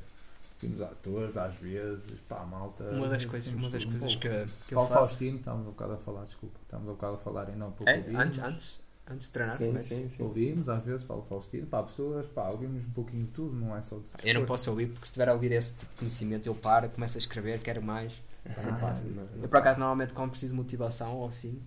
vimos 0.60 0.82
atores 0.82 1.34
às 1.36 1.54
vezes, 1.54 2.20
pá, 2.28 2.44
malta. 2.44 2.84
Uma 2.90 3.08
das 3.08 3.24
coisas, 3.24 3.54
uma 3.54 3.70
das 3.70 3.86
um 3.86 3.90
coisas 3.90 4.16
pouco. 4.16 4.36
que, 4.36 4.52
que 4.68 4.74
eu 4.74 4.76
Paulo 4.76 4.88
faço. 4.90 5.08
Faustino, 5.08 5.38
estávamos 5.38 5.66
um 5.66 5.70
bocado 5.70 5.92
a 5.94 5.96
falar, 5.96 6.24
desculpa, 6.24 6.58
estávamos 6.62 6.90
um 6.90 6.94
bocado 6.94 7.14
a 7.14 7.18
falar 7.18 7.48
e 7.48 7.56
não 7.56 7.72
pouco 7.72 7.88
É, 7.88 8.04
antes, 8.14 8.38
antes, 8.38 8.80
antes 9.10 9.26
de 9.26 9.32
treinar, 9.32 9.56
Sim, 9.56 9.78
sim, 9.78 10.08
sim. 10.08 10.22
Ouvimos 10.22 10.68
às 10.68 10.82
vezes 10.84 11.04
Paulo 11.04 11.22
Faustino, 11.28 11.66
pá, 11.66 11.82
pessoas, 11.82 12.26
pá, 12.26 12.48
ouvimos 12.48 12.84
um 12.84 12.90
pouquinho 12.90 13.24
de 13.24 13.30
tudo, 13.32 13.54
não 13.54 13.76
é 13.76 13.82
só 13.82 13.96
de 13.98 14.04
Eu 14.28 14.34
não 14.34 14.46
posso 14.46 14.70
ouvir 14.70 14.88
porque 14.88 15.06
se 15.06 15.12
tiver 15.12 15.28
a 15.28 15.32
ouvir 15.32 15.52
esse 15.52 15.74
tipo 15.74 15.92
de 15.92 15.98
conhecimento 16.00 16.46
eu 16.46 16.54
paro, 16.54 16.88
começo 16.90 17.16
a 17.16 17.20
escrever, 17.20 17.60
quero 17.60 17.82
mais. 17.82 18.22
Ah, 18.44 18.62
Não 18.62 18.80
passa. 18.80 19.02
não, 19.04 19.24
não. 19.24 19.42
Eu 19.42 19.48
por 19.48 19.56
acaso 19.58 19.78
normalmente 19.78 20.12
quando 20.12 20.30
preciso 20.30 20.52
de 20.54 20.60
motivação 20.60 21.16
ou 21.16 21.28
assim, 21.28 21.60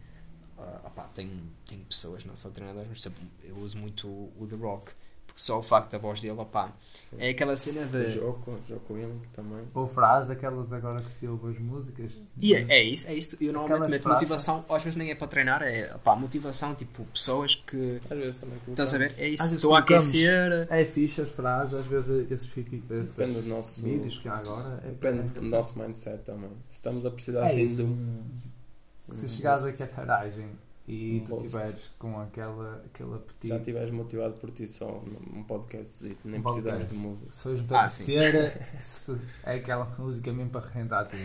ah, 0.57 0.81
opá, 0.85 1.03
tenho, 1.15 1.41
tenho 1.67 1.83
pessoas, 1.85 2.25
não 2.25 2.35
sou 2.35 2.51
treinador, 2.51 2.85
mas 2.89 3.01
sempre 3.01 3.21
eu 3.43 3.55
uso 3.57 3.77
muito 3.77 4.07
o, 4.07 4.33
o 4.39 4.47
The 4.47 4.55
Rock, 4.55 4.91
só 5.39 5.59
o 5.59 5.63
facto 5.63 5.91
da 5.91 5.97
voz 5.97 6.21
dele, 6.21 6.37
opá, 6.37 6.73
é 7.17 7.29
aquela 7.29 7.55
cena 7.55 7.83
O 7.83 7.85
de. 7.87 8.11
Joko, 8.11 8.59
Joko 8.67 8.93
Willink 8.93 9.25
também. 9.29 9.63
Ou 9.73 9.87
frase, 9.87 10.33
aquelas 10.33 10.73
agora 10.73 11.01
que 11.01 11.11
se 11.13 11.25
ouve 11.27 11.51
as 11.51 11.59
músicas. 11.59 12.21
E 12.41 12.53
é, 12.53 12.65
é 12.67 12.83
isso, 12.83 13.07
é 13.07 13.15
isso. 13.15 13.37
Eu 13.39 13.53
normalmente 13.53 13.91
meto 13.91 14.03
frases. 14.03 14.21
motivação, 14.21 14.65
às 14.69 14.83
vezes 14.83 14.97
nem 14.97 15.11
é 15.11 15.15
para 15.15 15.27
treinar, 15.27 15.61
é 15.63 15.95
opá, 15.95 16.13
motivação, 16.13 16.75
tipo, 16.75 17.05
pessoas 17.05 17.55
que. 17.55 18.01
Às 18.09 18.17
vezes 18.17 18.37
também 18.37 18.57
Estás 18.67 18.93
a 18.93 18.97
ver? 18.97 19.15
É 19.17 19.29
isso, 19.29 19.55
estou 19.55 19.73
a 19.73 19.81
colocamos- 19.81 20.03
aquecer. 20.09 20.67
É 20.69 20.83
fixe 20.83 21.21
as 21.21 21.29
frases, 21.29 21.73
às 21.79 21.85
vezes 21.85 22.29
esses, 22.31 22.49
esses 22.91 23.15
Depende 23.15 23.41
do 23.41 23.47
nosso, 23.47 23.81
vídeos 23.81 24.17
que 24.17 24.27
há 24.27 24.35
agora. 24.35 24.81
É, 24.83 24.89
depende 24.89 25.19
é 25.19 25.39
do 25.39 25.41
nosso 25.43 25.79
mindset 25.79 26.23
também. 26.25 26.51
Se 26.67 26.75
estamos 26.75 27.05
a 27.05 27.11
precisar 27.11 27.43
É 27.43 27.47
assim 27.47 27.67
de 27.67 27.81
um. 27.83 28.23
Se 29.13 29.27
chegares 29.27 29.63
aqui 29.63 29.81
à 29.83 29.87
garagem 29.87 30.49
e 30.91 31.21
Um 31.21 31.25
tu 31.25 31.35
estiveres 31.37 31.89
com 31.99 32.19
aquela, 32.19 32.83
aquele 32.85 33.13
apetite, 33.15 33.47
Já 33.49 33.57
estiveres 33.57 33.91
motivado 33.91 34.33
por 34.35 34.49
ti 34.51 34.67
só 34.67 35.03
num 35.31 35.43
podcast, 35.43 36.03
nem 36.25 36.39
Um 36.39 36.43
precisamos 36.43 36.63
podcast. 36.63 36.87
de 36.93 36.99
música. 36.99 37.25
não 37.49 37.67
te 37.67 37.73
Ah, 37.75 37.89
se- 37.89 38.05
é 39.43 39.53
aquela 39.55 39.85
música 39.99 40.33
mesmo 40.33 40.49
para 40.49 40.65
arrebentar 40.65 41.05
tudo. 41.05 41.21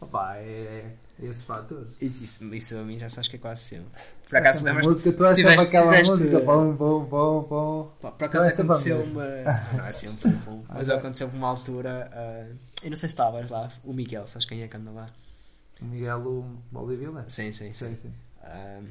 Opa, 0.00 0.36
é, 0.36 0.92
é 1.20 1.26
esses 1.26 1.42
fatores. 1.42 1.88
Isso, 2.00 2.22
isso, 2.22 2.54
isso 2.54 2.76
a 2.78 2.82
mim 2.84 2.98
já 2.98 3.08
sabes 3.08 3.28
que 3.28 3.36
é 3.36 3.38
quase 3.38 3.62
sempre. 3.62 3.88
Por 4.28 4.36
acaso 4.36 4.62
lembras 4.64 4.86
música, 4.86 5.12
tu 5.12 5.24
és 5.24 5.36
tiveste- 5.36 5.76
aquela 5.76 5.90
tiveste- 5.92 6.10
música, 6.24 6.40
bom, 6.40 6.72
bom, 6.74 7.04
bom, 7.04 7.42
bom. 7.42 7.92
Pá, 8.00 8.10
por 8.12 8.24
acaso 8.24 8.44
é 8.46 8.48
aconteceu 8.50 9.02
uma. 9.02 9.24
Não 9.76 9.86
é 9.86 9.92
sempre 9.92 10.30
bom, 10.30 10.62
mas 10.68 10.88
aconteceu 10.90 11.28
uma 11.28 11.48
altura. 11.48 12.10
ah, 12.12 12.46
eu 12.84 12.90
não 12.90 12.96
sei 12.96 13.08
se 13.08 13.14
estavas 13.14 13.48
lá, 13.50 13.70
o 13.82 13.92
Miguel, 13.92 14.26
sabes 14.26 14.46
quem 14.46 14.62
é 14.62 14.68
que 14.68 14.76
anda 14.76 14.90
lá? 14.90 15.10
O 15.80 15.84
Miguel 15.86 16.44
Bolivila? 16.70 17.24
Sim, 17.26 17.50
sim, 17.52 17.72
sim. 17.72 17.88
Sim, 17.88 17.96
sim. 18.02 18.12
Ah, 18.48 18.82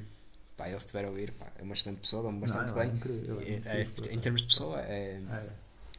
pá, 0.56 0.68
ele 0.70 0.80
se 0.80 0.86
estiver 0.86 1.06
a 1.06 1.10
ouvir, 1.10 1.32
pá, 1.34 1.48
é 1.58 1.64
uma 1.64 1.74
excelente 1.74 2.00
pessoa, 2.00 2.24
dá-me 2.24 2.40
bastante 2.40 2.72
não, 2.72 2.82
é 2.82 2.86
bem. 2.86 2.96
incrível, 2.96 3.42
é 3.42 3.44
É- 3.44 3.82
é- 3.82 4.14
em 4.14 4.20
termos 4.20 4.42
de 4.42 4.48
pessoa, 4.48 4.82
é. 4.82 5.20
É. 5.32 5.50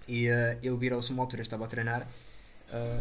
E 0.07 0.29
ah, 0.31 0.59
ele 0.63 0.77
virou-se 0.77 1.13
uma 1.13 1.23
altura, 1.23 1.43
estava 1.43 1.65
a 1.65 1.69
treinar. 1.69 2.07
ah, 2.73 3.01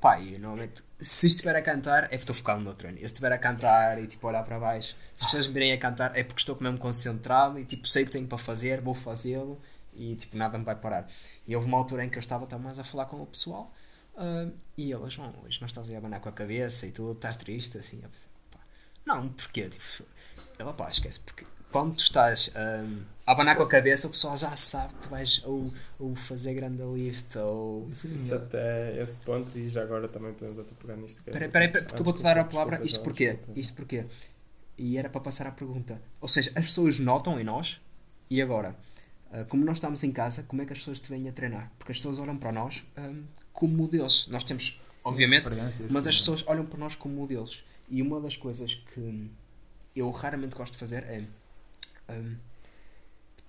pá, 0.00 0.18
e 0.20 0.36
normalmente, 0.38 0.82
se 1.00 1.26
estiver 1.26 1.56
a 1.56 1.62
cantar, 1.62 2.04
é 2.04 2.08
porque 2.08 2.16
estou 2.24 2.34
focado 2.34 2.58
no 2.58 2.64
meu 2.66 2.74
treino. 2.74 2.96
Eu 2.98 3.00
se 3.00 3.06
estiver 3.06 3.32
a 3.32 3.38
cantar 3.38 4.02
e 4.02 4.06
tipo 4.06 4.26
olhar 4.28 4.42
para 4.44 4.58
baixo, 4.58 4.94
se 5.14 5.24
as 5.24 5.30
pessoas 5.30 5.46
me 5.46 5.52
virem 5.54 5.72
a 5.72 5.78
cantar, 5.78 6.16
é 6.16 6.22
porque 6.22 6.40
estou 6.40 6.56
mesmo 6.60 6.78
concentrado 6.78 7.58
e 7.58 7.64
tipo 7.64 7.88
sei 7.88 8.02
o 8.02 8.06
que 8.06 8.12
tenho 8.12 8.26
para 8.26 8.36
fazer, 8.38 8.80
vou 8.82 8.92
fazê-lo 8.94 9.58
e 9.94 10.14
tipo 10.16 10.36
nada 10.36 10.58
me 10.58 10.64
vai 10.64 10.74
parar. 10.76 11.08
E 11.46 11.54
houve 11.56 11.66
uma 11.68 11.78
altura 11.78 12.04
em 12.04 12.10
que 12.10 12.18
eu 12.18 12.20
estava 12.20 12.46
também 12.46 12.64
mais 12.66 12.78
a 12.78 12.84
falar 12.84 13.06
com 13.06 13.22
o 13.22 13.26
pessoal 13.26 13.72
ah, 14.16 14.48
e 14.76 14.92
eles, 14.92 15.12
João, 15.14 15.32
hoje 15.44 15.58
não 15.60 15.66
estás 15.66 15.88
a 15.88 15.96
abanar 15.96 16.20
com 16.20 16.28
a 16.28 16.32
cabeça 16.32 16.86
e 16.86 16.92
tu 16.92 17.12
estás 17.12 17.36
triste 17.36 17.78
assim. 17.78 18.00
Eu 18.02 18.08
pensei, 18.10 18.28
não, 19.06 19.28
porquê? 19.28 19.68
Tipo, 19.68 20.04
ela 20.58 20.72
pá, 20.72 20.88
esquece, 20.88 21.20
porque 21.20 21.44
quando 21.70 21.96
tu 21.96 22.00
estás 22.02 22.50
ahm, 22.54 23.00
a 23.26 23.32
abanar 23.32 23.56
com 23.56 23.62
a 23.64 23.68
cabeça, 23.68 24.06
o 24.06 24.10
pessoal 24.10 24.36
já 24.36 24.54
sabe 24.54 24.94
que 24.94 25.00
tu 25.02 25.08
vais 25.08 25.42
ou, 25.44 25.72
ou 25.98 26.14
fazer 26.14 26.54
grande 26.54 26.82
lift 26.82 27.36
ou. 27.38 27.88
Isso 28.04 28.34
até 28.34 29.00
esse 29.00 29.16
ponto, 29.18 29.56
e 29.58 29.68
já 29.68 29.82
agora 29.82 30.06
também 30.08 30.32
podemos 30.34 30.58
até 30.58 30.72
pegar 30.80 30.96
nisto. 30.96 31.22
que 31.22 31.30
é- 31.30 31.32
Peraí, 31.32 31.48
peraí, 31.48 31.68
peraí, 31.68 31.86
porque 31.86 32.00
eu 32.00 32.04
vou-te 32.04 32.22
dar 32.22 32.38
a 32.38 32.44
palavra. 32.44 32.78
Desculpa, 32.78 32.86
Isto 32.92 33.02
porquê? 33.02 33.32
desculpa. 33.32 33.60
Isto 33.60 33.74
porquê? 33.74 34.04
E 34.78 34.96
era 34.98 35.08
para 35.08 35.20
passar 35.20 35.46
à 35.46 35.50
pergunta. 35.52 36.00
Ou 36.20 36.28
seja, 36.28 36.50
as 36.54 36.66
pessoas 36.66 36.98
notam 36.98 37.38
em 37.40 37.44
nós, 37.44 37.80
e 38.30 38.40
agora? 38.40 38.74
ah, 39.32 39.44
como 39.44 39.64
nós 39.64 39.76
estamos 39.78 40.02
em 40.04 40.12
casa, 40.12 40.44
como 40.44 40.62
é 40.62 40.66
que 40.66 40.72
as 40.72 40.78
pessoas 40.78 41.00
te 41.00 41.08
vêm 41.08 41.28
a 41.28 41.32
treinar? 41.32 41.70
Porque 41.78 41.90
as 41.92 41.98
pessoas 41.98 42.18
olham 42.20 42.36
para 42.36 42.52
nós 42.52 42.84
ahm, 42.96 43.22
como 43.52 43.76
modelos. 43.76 44.28
Nós 44.28 44.44
temos, 44.44 44.80
obviamente, 45.02 45.50
mas 45.90 46.06
as 46.06 46.16
pessoas 46.16 46.44
olham 46.46 46.64
para 46.66 46.78
nós 46.78 46.94
como 46.94 47.14
modelos. 47.14 47.64
E 47.94 48.02
uma 48.02 48.20
das 48.20 48.36
coisas 48.36 48.74
que 48.74 49.30
eu 49.94 50.10
raramente 50.10 50.56
gosto 50.56 50.72
de 50.72 50.80
fazer 50.80 51.04
é. 51.04 51.22
hum, 52.10 52.34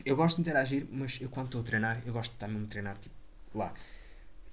eu 0.06 0.16
gosto 0.16 0.36
de 0.36 0.42
interagir, 0.42 0.86
mas 0.92 1.20
eu 1.20 1.30
quando 1.30 1.48
estou 1.48 1.62
a 1.62 1.64
treinar, 1.64 2.04
eu 2.06 2.14
gosto 2.14 2.30
de 2.30 2.36
estar 2.36 2.48
mesmo 2.48 2.66
a 2.66 2.70
treinar 2.70 2.96
tipo, 3.00 3.16
lá. 3.56 3.74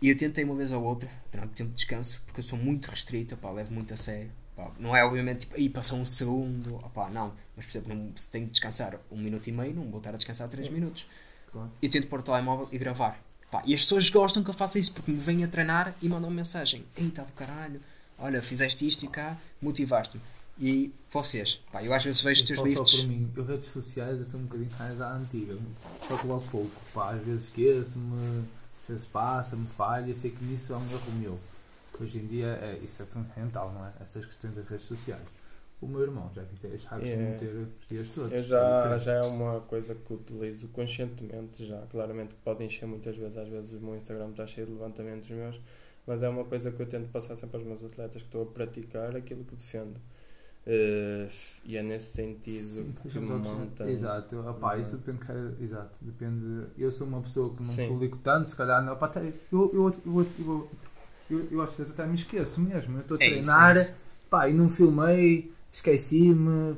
E 0.01 0.09
eu 0.09 0.17
tentei 0.17 0.45
uma 0.45 0.55
vez 0.55 0.73
ou 0.73 0.83
outra, 0.83 1.11
durante 1.31 1.51
o 1.51 1.55
tempo 1.55 1.71
de 1.73 1.77
descanso, 1.77 2.23
porque 2.25 2.41
eu 2.41 2.43
sou 2.43 2.59
muito 2.59 2.87
restrito, 2.89 3.37
pá, 3.37 3.51
levo 3.51 3.75
muito 3.75 3.93
a 3.93 3.97
sério. 3.99 4.33
Pá, 4.57 4.73
não 4.79 4.97
é 4.97 5.05
obviamente 5.05 5.41
tipo, 5.41 5.57
aí 5.57 5.69
passou 5.69 5.99
um 5.99 6.07
segundo, 6.07 6.77
opá, 6.77 7.11
não. 7.11 7.35
Mas 7.55 7.67
por 7.67 7.73
exemplo, 7.73 7.95
não, 7.95 8.17
se 8.17 8.31
tenho 8.31 8.47
que 8.47 8.53
descansar 8.53 8.99
um 9.11 9.19
minuto 9.19 9.47
e 9.47 9.53
meio, 9.53 9.75
não 9.75 9.91
vou 9.91 9.99
estar 9.99 10.15
a 10.15 10.17
descansar 10.17 10.49
três 10.49 10.71
minutos. 10.71 11.07
Claro. 11.53 11.71
Eu 11.83 11.91
tento 11.91 12.07
pôr 12.07 12.21
o 12.21 12.23
telemóvel 12.23 12.67
e 12.73 12.79
gravar. 12.79 13.23
Pá, 13.51 13.63
e 13.67 13.75
as 13.75 13.83
pessoas 13.83 14.09
gostam 14.09 14.43
que 14.43 14.49
eu 14.49 14.55
faça 14.55 14.79
isso 14.79 14.95
porque 14.95 15.13
me 15.13 15.19
vêm 15.19 15.45
a 15.45 15.49
treinar 15.49 15.95
e 16.01 16.09
mandam 16.09 16.31
mensagem. 16.31 16.83
Eita 16.97 17.25
do 17.25 17.33
caralho, 17.33 17.79
olha, 18.23 18.41
fizeste 18.41 18.87
isto 18.87 19.05
e 19.05 19.09
cá, 19.09 19.37
motivaste-me. 19.61 20.23
E 20.59 20.93
vocês, 21.11 21.61
pá, 21.73 21.83
eu 21.83 21.93
às 21.93 22.05
vezes 22.05 22.21
vejo 22.23 22.43
os 22.43 22.47
teus 22.47 22.59
Falo 22.59 22.69
só 22.69 22.83
livros. 22.83 23.01
por 23.01 23.09
mim, 23.09 23.33
eu 23.37 23.45
redes 23.45 23.67
sociais 23.67 24.19
eu 24.19 24.25
sou 24.25 24.39
um 24.41 24.45
bocadinho 24.45 24.71
mais 24.79 25.01
à 25.01 25.15
antiga, 25.17 25.57
só 26.07 26.17
coloco 26.19 26.47
pouco, 26.49 26.71
pá, 26.95 27.13
às 27.15 27.23
vezes 27.25 27.45
esqueço-me, 27.45 28.45
às 28.83 28.89
vezes 28.89 29.07
passa-me, 29.07 29.67
falha, 29.67 30.11
eu 30.11 30.15
sei 30.17 30.31
que 30.31 30.45
nisso 30.45 30.73
é 30.73 30.77
um 30.77 30.91
erro 30.91 31.13
meu. 31.19 31.39
Hoje 32.01 32.19
em 32.19 32.27
dia 32.27 32.47
é, 32.47 32.79
isso 32.85 33.03
é 33.03 33.07
fundamental, 33.07 33.73
não 33.73 33.85
é? 33.87 33.93
Essas 34.01 34.25
questões 34.27 34.55
das 34.55 34.67
redes 34.69 34.87
sociais. 34.87 35.23
O 35.81 35.87
meu 35.87 36.03
irmão 36.03 36.31
já 36.35 36.43
tem 36.61 36.73
as 36.75 36.87
hábitos 36.87 37.09
de 37.09 37.13
É. 37.13 37.17
meter 37.17 37.49
os 37.81 37.89
dias 37.89 38.09
todos. 38.15 38.33
Eu 38.33 38.39
é 38.39 38.43
já, 38.43 38.83
diferente. 38.83 39.05
já 39.05 39.13
é 39.15 39.23
uma 39.23 39.61
coisa 39.63 39.95
que 39.95 40.13
utilizo 40.15 40.69
conscientemente 40.69 41.67
já. 41.67 41.79
Claramente 41.91 42.35
que 42.35 42.41
pode 42.45 42.63
encher 42.65 42.87
muitas 42.87 43.17
vezes, 43.17 43.37
às 43.37 43.49
vezes 43.49 43.73
o 43.73 43.81
meu 43.85 43.97
Instagram 43.97 44.31
está 44.31 44.47
cheio 44.47 44.67
de 44.69 44.73
levantamentos 44.75 45.29
meus, 45.29 45.61
mas 46.07 46.23
é 46.23 46.29
uma 46.29 46.45
coisa 46.45 46.71
que 46.73 46.81
eu 46.83 46.87
tento 46.87 47.09
passar 47.11 47.37
sempre 47.37 47.57
aos 47.59 47.67
meus 47.67 47.85
atletas 47.85 48.23
que 48.23 48.29
estou 48.29 48.43
a 48.43 48.47
praticar 48.47 49.17
aquilo 49.17 49.45
que 49.45 49.55
defendo. 49.55 50.01
Eh, 50.67 51.29
e 51.65 51.77
é 51.77 51.83
nesse 51.83 52.15
sentido 52.15 52.85
Sim, 52.85 52.95
que 53.11 53.19
monta. 53.19 53.85
Exato, 53.89 54.39
opá, 54.49 54.77
isso 54.79 54.97
depende, 54.97 55.19
de 55.21 55.25
cada- 55.27 55.57
exato, 55.61 55.97
depende. 56.01 56.67
Eu 56.79 56.93
sou 56.93 57.07
uma 57.07 57.21
pessoa 57.21 57.55
que 57.57 57.63
não 57.63 57.77
Sim. 57.77 57.89
publico 57.89 58.19
tanto, 58.19 58.49
se 58.49 58.57
calhar 58.57 58.83
não, 58.85 58.93
opá, 58.95 59.07
até, 59.07 59.21
eu, 59.53 59.71
eu, 59.75 59.89
eu, 59.91 59.93
eu, 60.07 60.27
eu, 60.39 60.71
eu, 61.31 61.49
eu 61.53 61.63
às 61.63 61.75
vezes 61.75 61.93
até 61.93 62.07
me 62.07 62.15
esqueço 62.17 62.61
mesmo. 62.61 62.97
Eu 62.99 63.03
estou 63.03 63.17
a 63.17 63.21
É 63.21 63.27
isso, 63.29 63.59
treinar, 63.61 63.61
é 63.61 63.71
isso. 63.71 63.95
pá, 64.31 64.49
e 64.49 64.53
não 64.55 64.69
filmei, 64.69 65.53
esqueci-me, 65.73 66.77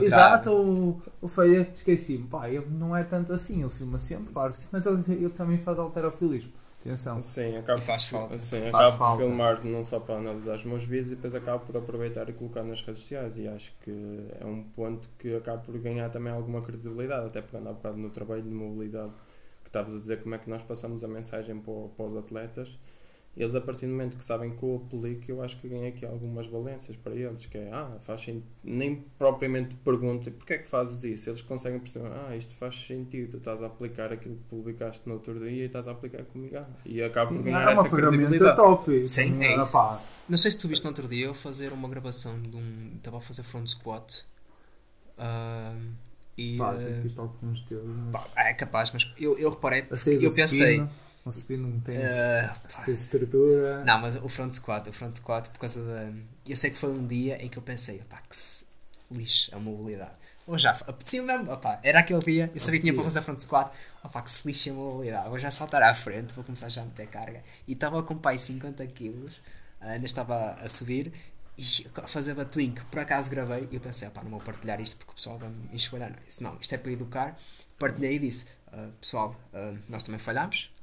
exato, 0.00 0.50
ou, 0.50 1.00
ou 1.20 1.28
foi, 1.28 1.62
esqueci-me, 1.74 2.26
pá, 2.28 2.48
ele 2.48 2.66
não 2.70 2.96
é 2.96 3.04
tanto 3.04 3.32
assim, 3.32 3.60
ele 3.62 3.70
filma 3.70 3.98
sempre, 3.98 4.32
claro, 4.32 4.54
mas 4.72 4.86
ele, 4.86 5.02
ele 5.14 5.30
também 5.30 5.58
faz 5.58 5.78
alterofilismo. 5.78 6.52
Atenção. 6.84 7.22
Sim, 7.22 7.56
acabo, 7.56 7.78
E 7.78 7.82
faz 7.82 8.04
por- 8.04 8.10
falta. 8.10 8.38
Sim, 8.38 8.70
Faz 8.70 8.74
acabo 8.74 8.98
falta. 8.98 9.22
por 9.22 9.28
filmar 9.28 9.64
não 9.64 9.82
só 9.84 9.98
para 10.00 10.16
analisar 10.16 10.56
os 10.56 10.64
meus 10.64 10.84
vídeos 10.84 11.12
e 11.12 11.16
depois 11.16 11.34
acabo 11.34 11.64
por 11.64 11.76
aproveitar 11.76 12.28
e 12.28 12.32
colocar 12.32 12.62
nas 12.62 12.80
redes 12.82 13.02
sociais 13.02 13.38
e 13.38 13.48
acho 13.48 13.72
que 13.80 13.90
é 14.40 14.44
um 14.44 14.62
ponto 14.64 15.08
que 15.18 15.34
acabo 15.36 15.62
por 15.64 15.78
ganhar 15.78 16.10
também 16.10 16.32
alguma 16.32 16.60
credibilidade, 16.62 17.26
até 17.26 17.40
pegando 17.40 17.68
há 17.70 17.72
bocado 17.72 17.96
no 17.96 18.10
trabalho 18.10 18.42
de 18.42 18.50
mobilidade 18.50 19.12
que 19.62 19.68
estavas 19.70 19.94
a 19.94 19.98
dizer 19.98 20.22
como 20.22 20.34
é 20.34 20.38
que 20.38 20.48
nós 20.50 20.62
passamos 20.62 21.02
a 21.02 21.08
mensagem 21.08 21.58
para, 21.58 21.88
para 21.96 22.04
os 22.06 22.16
atletas 22.16 22.78
eles 23.36 23.54
a 23.54 23.60
partir 23.60 23.86
do 23.86 23.92
momento 23.92 24.16
que 24.16 24.24
sabem 24.24 24.54
que 24.54 24.62
eu 24.62 24.82
aplico 24.86 25.30
eu 25.30 25.42
acho 25.42 25.56
que 25.56 25.68
ganhei 25.68 25.88
aqui 25.88 26.06
algumas 26.06 26.46
valências 26.46 26.96
para 26.96 27.14
eles 27.14 27.46
que 27.46 27.58
é, 27.58 27.70
ah, 27.72 27.96
faz 28.02 28.20
sentido 28.22 28.44
nem 28.62 29.04
propriamente 29.18 29.74
pergunto 29.76 30.30
porquê 30.30 30.54
é 30.54 30.58
que 30.58 30.68
fazes 30.68 31.02
isso 31.04 31.30
eles 31.30 31.42
conseguem 31.42 31.80
perceber, 31.80 32.10
ah, 32.12 32.36
isto 32.36 32.54
faz 32.54 32.76
sentido 32.86 33.32
tu 33.32 33.36
estás 33.38 33.62
a 33.62 33.66
aplicar 33.66 34.12
aquilo 34.12 34.36
que 34.36 34.42
publicaste 34.42 35.02
no 35.08 35.14
outro 35.14 35.38
dia 35.40 35.50
e 35.64 35.66
estás 35.66 35.88
a 35.88 35.92
aplicar 35.92 36.24
comigo 36.24 36.56
ah, 36.58 36.66
e 36.84 37.02
acabo 37.02 37.32
por 37.34 37.42
ganhar 37.42 37.68
é 37.70 37.72
uma 37.72 37.72
essa 37.72 37.88
ferramenta 37.88 38.16
credibilidade 38.26 38.56
top. 38.56 39.08
Sim, 39.08 39.42
é 39.42 39.54
Ah, 39.54 39.62
isso. 39.62 39.72
pá, 39.72 40.00
Não 40.28 40.36
sei 40.38 40.50
se 40.50 40.58
tu 40.58 40.68
viste 40.68 40.82
no 40.84 40.90
outro 40.90 41.08
dia 41.08 41.26
eu 41.26 41.34
fazer 41.34 41.72
uma 41.72 41.88
gravação 41.88 42.40
de 42.40 42.56
um. 42.56 42.92
Estava 42.96 43.18
a 43.18 43.20
fazer 43.20 43.42
front 43.42 43.66
squat. 43.66 44.24
ah, 45.18 45.74
e. 46.36 46.56
pá, 46.56 46.72
ah, 46.72 46.76
tenho 46.76 47.02
visto 47.02 47.20
alguns 47.20 47.60
teus, 47.60 47.84
mas 47.84 48.12
pá, 48.12 48.26
é 48.36 48.54
capaz, 48.54 48.90
mas 48.92 49.12
eu, 49.18 49.38
eu 49.38 49.50
reparei. 49.50 49.86
Eu 50.20 50.34
pensei. 50.34 50.82
Um 51.26 51.30
supino 51.30 51.68
não 51.68 51.80
tens, 51.80 52.12
ah, 52.12 52.54
pá, 52.72 52.82
tens 52.82 53.00
estrutura. 53.00 53.84
Não, 53.84 54.00
mas 54.00 54.16
o 54.16 54.28
front 54.28 54.52
squat, 54.52 54.88
o 54.88 54.92
front 54.92 55.16
squat, 55.16 55.48
por 55.48 55.60
causa 55.60 55.82
da. 55.82 56.12
Eu 56.46 56.56
sei 56.56 56.70
que 56.70 56.76
foi 56.78 56.90
um 56.90 57.06
dia 57.06 57.42
em 57.42 57.48
que 57.48 57.56
eu 57.56 57.62
pensei, 57.62 57.98
pá, 58.08 58.20
que 58.28 58.36
se 58.36 58.64
lixo 59.10 59.54
a 59.54 59.58
mobilidade. 59.58 60.12
Ou 60.46 60.58
já, 60.58 60.72
apetecia 60.72 61.22
mesmo, 61.22 61.50
opá, 61.50 61.80
era 61.82 62.00
aquele 62.00 62.20
dia, 62.20 62.50
eu 62.52 62.60
sabia 62.60 62.78
que 62.78 62.84
tinha 62.84 62.94
para 62.94 63.04
fazer 63.04 63.22
front 63.22 63.38
squat, 63.38 63.72
opá, 64.02 64.20
que 64.20 64.30
se 64.30 64.46
lixe 64.46 64.68
a 64.68 64.74
mobilidade. 64.74 65.28
Vou 65.30 65.38
já 65.38 65.50
saltar 65.50 65.82
à 65.82 65.94
frente, 65.94 66.34
vou 66.34 66.44
começar 66.44 66.68
já 66.68 66.82
a 66.82 66.84
meter 66.84 67.06
carga. 67.06 67.42
E 67.66 67.72
estava 67.72 68.02
com 68.02 68.16
pai 68.18 68.36
50 68.36 68.86
quilos, 68.88 69.40
ainda 69.80 70.04
estava 70.04 70.52
a 70.52 70.68
subir, 70.68 71.12
e 71.56 71.86
fazer 72.06 72.38
a 72.38 72.44
twink, 72.44 72.84
por 72.86 72.98
acaso 72.98 73.30
gravei, 73.30 73.66
e 73.70 73.74
eu 73.74 73.80
pensei, 73.80 74.08
opá, 74.08 74.22
não 74.22 74.30
vou 74.32 74.40
partilhar 74.40 74.80
isto 74.80 74.96
porque 74.98 75.12
o 75.12 75.14
pessoal 75.14 75.38
vai 75.38 75.48
me 75.48 75.70
enxovalhar. 75.72 76.12
Não, 76.40 76.58
isto 76.60 76.74
é 76.74 76.78
para 76.78 76.92
educar. 76.92 77.38
Partilhei 77.78 78.16
e 78.16 78.18
disse, 78.18 78.46
"Ah, 78.72 78.88
pessoal, 79.00 79.34
ah, 79.52 79.72
nós 79.88 80.02
também 80.02 80.18
falhámos. 80.18 80.73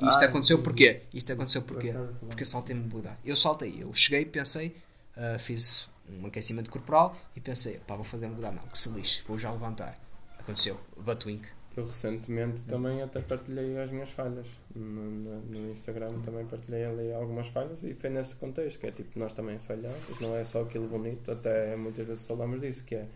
E 0.00 0.08
isto 0.08 0.22
Ah, 0.22 0.26
aconteceu 0.26 0.56
entendi. 0.56 0.64
porquê? 0.68 1.00
Isto 1.14 1.32
aconteceu 1.32 1.62
porquê? 1.62 1.92
Porque 2.20 2.42
eu 2.42 2.46
saltei 2.46 2.74
mobilidade. 2.74 3.16
Eu 3.24 3.36
saltei, 3.36 3.76
eu 3.80 3.92
cheguei, 3.94 4.24
pensei, 4.24 4.76
ah, 5.16 5.38
fiz 5.38 5.88
um 6.08 6.26
aquecimento 6.26 6.70
corporal 6.70 7.16
e 7.36 7.40
pensei, 7.40 7.78
pá, 7.86 7.94
vou 7.94 8.04
fazer 8.04 8.26
mobilidade. 8.26 8.56
Não, 8.56 8.62
que 8.68 8.78
se 8.78 8.88
lixe, 8.90 9.22
vou 9.26 9.38
já 9.38 9.50
levantar. 9.52 9.98
Aconteceu, 10.38 10.80
Batwink. 10.96 11.46
eu 11.76 11.86
recentemente 11.86 12.62
também 12.62 13.00
até 13.02 13.20
partilhei 13.20 13.78
as 13.78 13.90
minhas 13.92 14.08
falhas 14.10 14.46
no, 14.74 14.82
no- 14.82 15.40
no 15.42 15.70
Instagram 15.70 16.08
também 16.24 16.44
partilhei 16.46 16.84
ali 16.84 17.12
algumas 17.12 17.46
falhas 17.46 17.84
e 17.84 17.94
foi 17.94 18.10
nesse 18.10 18.34
contexto 18.34 18.80
que 18.80 18.86
é 18.88 18.90
tipo 18.90 19.16
nós 19.18 19.32
também 19.32 19.58
falhamos 19.60 19.98
não 20.20 20.34
é 20.34 20.42
só 20.42 20.62
aquilo 20.62 20.88
bonito 20.88 21.30
até 21.30 21.76
muitas 21.76 22.04
vezes 22.06 22.24
falamos 22.24 22.60
disso 22.60 22.82
que 22.84 22.96
é 22.96 23.06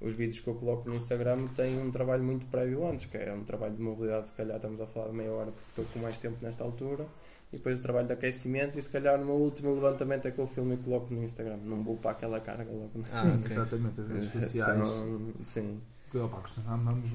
os 0.00 0.14
vídeos 0.14 0.40
que 0.40 0.48
eu 0.48 0.54
coloco 0.54 0.88
no 0.88 0.96
Instagram 0.96 1.46
têm 1.56 1.78
um 1.80 1.90
trabalho 1.90 2.22
muito 2.22 2.44
prévio 2.46 2.86
antes 2.86 3.06
que 3.06 3.16
é 3.16 3.32
um 3.32 3.44
trabalho 3.44 3.74
de 3.74 3.82
mobilidade 3.82 4.26
se 4.26 4.32
calhar 4.32 4.56
estamos 4.56 4.80
a 4.80 4.86
falar 4.86 5.08
de 5.08 5.14
meia 5.14 5.30
hora 5.32 5.50
porque 5.52 5.80
estou 5.80 5.84
com 5.86 5.98
mais 6.00 6.18
tempo 6.18 6.36
nesta 6.42 6.62
altura 6.64 7.06
e 7.52 7.56
depois 7.56 7.78
o 7.78 7.82
trabalho 7.82 8.06
de 8.08 8.12
aquecimento 8.12 8.78
e 8.78 8.82
se 8.82 8.90
calhar 8.90 9.18
no 9.18 9.24
meu 9.26 9.36
último 9.36 9.72
levantamento 9.74 10.26
é 10.26 10.30
que 10.30 10.38
eu 10.38 10.46
filmo 10.46 10.74
e 10.74 10.76
coloco 10.78 11.12
no 11.14 11.22
Instagram 11.22 11.58
não 11.58 11.82
vou 11.82 11.96
para 11.96 12.10
aquela 12.10 12.40
carga 12.40 12.70
logo 12.70 12.90
no 12.94 13.04
Ah, 13.12 13.22
Sim, 13.22 13.40
ok. 13.40 13.52
exatamente, 13.56 14.00
as 14.00 14.08
redes 14.08 14.32
sociais. 14.32 14.88
então, 14.88 15.32
sim 15.42 15.80
opa, 16.14 16.40
costumamos 16.40 17.10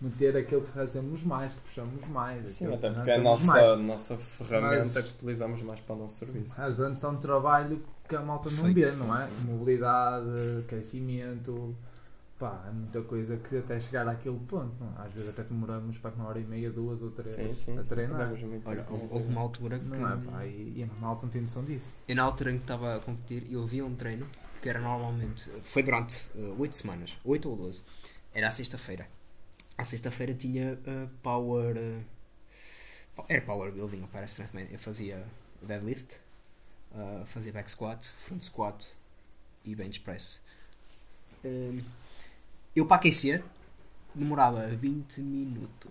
meter 0.00 0.36
aquilo 0.36 0.62
que 0.62 0.72
fazemos 0.72 1.22
mais, 1.22 1.54
que 1.54 1.60
puxamos 1.60 2.06
mais. 2.08 2.48
Sim, 2.48 2.74
até 2.74 2.88
que 2.88 2.94
porque 2.96 3.10
é 3.10 3.16
a 3.16 3.20
nossa, 3.22 3.46
mais. 3.52 3.80
nossa 3.80 4.16
ferramenta 4.16 4.84
Mas- 4.94 5.06
que 5.06 5.14
utilizamos 5.16 5.62
mais 5.62 5.80
para 5.80 5.94
o 5.94 5.98
nosso 5.98 6.18
serviço. 6.18 6.54
Mas 6.58 6.80
antes 6.80 7.04
há 7.04 7.08
um 7.08 7.16
trabalho 7.16 7.82
que 8.08 8.16
a 8.16 8.20
malta 8.22 8.50
não 8.50 8.64
Feito, 8.64 8.80
vê, 8.90 8.96
não 8.96 9.16
é? 9.16 9.26
feito. 9.26 9.40
Mobilidade, 9.44 10.26
aquecimento, 10.66 11.74
pá, 12.38 12.64
é 12.68 12.70
muita 12.72 13.02
coisa 13.02 13.36
que 13.36 13.58
até 13.58 13.78
chegar 13.78 14.08
àquele 14.08 14.38
ponto. 14.40 14.72
Não? 14.80 15.02
é? 15.02 15.06
Às 15.06 15.12
vezes 15.12 15.28
até 15.30 15.42
demoramos 15.44 15.96
para 15.98 16.10
uma 16.12 16.26
hora 16.28 16.40
e 16.40 16.44
meia, 16.44 16.70
duas 16.70 17.00
ou 17.02 17.10
três 17.10 17.34
Sim, 17.34 17.54
sim, 17.54 17.78
a 17.78 17.82
sim, 17.82 17.88
treinar. 17.88 18.28
muito 18.34 18.68
Olha, 18.68 18.84
houve, 18.90 19.06
houve 19.10 19.26
uma 19.28 19.40
altura 19.40 19.78
que. 19.78 19.84
Não 19.86 20.08
é, 20.10 20.16
pá, 20.16 20.44
e, 20.46 20.72
e 20.76 20.82
a 20.82 21.00
malta 21.00 21.22
não 21.26 21.30
tem 21.30 21.42
noção 21.42 21.64
disso. 21.64 21.86
Eu, 22.08 22.16
na 22.16 22.22
altura 22.24 22.50
em 22.50 22.56
que 22.56 22.64
estava 22.64 22.96
a 22.96 23.00
competir, 23.00 23.46
eu 23.50 23.64
via 23.66 23.84
um 23.84 23.94
treino 23.94 24.26
que 24.60 24.68
era 24.68 24.80
normalmente. 24.80 25.48
Foi 25.62 25.82
durante 25.82 26.28
eh, 26.36 26.52
8 26.58 26.76
semanas, 26.76 27.16
8 27.24 27.48
ou 27.48 27.56
12. 27.56 27.82
Era 28.32 28.48
à 28.48 28.50
sexta-feira. 28.50 29.08
À 29.76 29.84
sexta-feira 29.84 30.34
tinha 30.34 30.78
eh, 30.86 31.08
power. 31.22 31.76
eh, 31.76 32.00
era 33.28 33.42
power 33.42 33.72
building, 33.72 34.06
parece 34.12 34.42
Eu 34.70 34.78
fazia 34.78 35.26
deadlift, 35.62 36.16
eh, 36.94 37.22
fazia 37.26 37.52
back 37.52 37.70
squat, 37.70 38.12
front 38.18 38.42
squat 38.42 38.86
e 39.64 39.74
bench 39.74 40.00
press. 40.00 40.40
Eh, 41.44 41.78
eu 42.74 42.86
para 42.86 42.96
aquecer 42.96 43.42
demorava 44.14 44.66
20 44.68 45.20
minutos. 45.20 45.90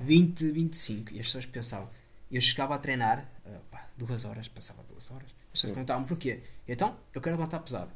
20, 0.00 0.50
25. 0.50 1.12
E 1.12 1.20
as 1.20 1.26
pessoas 1.26 1.46
pensavam. 1.46 1.88
Eu 2.30 2.40
chegava 2.40 2.74
a 2.74 2.78
treinar, 2.78 3.28
ah, 3.46 3.60
pá, 3.70 3.88
duas 3.96 4.24
horas, 4.24 4.48
passava 4.48 4.82
duas 4.84 5.10
horas. 5.10 5.28
As 5.28 5.60
pessoas 5.60 5.72
perguntavam 5.72 6.04
porquê. 6.04 6.42
Então, 6.66 6.96
eu 7.12 7.20
quero 7.20 7.36
levantar 7.36 7.60
pesado. 7.60 7.90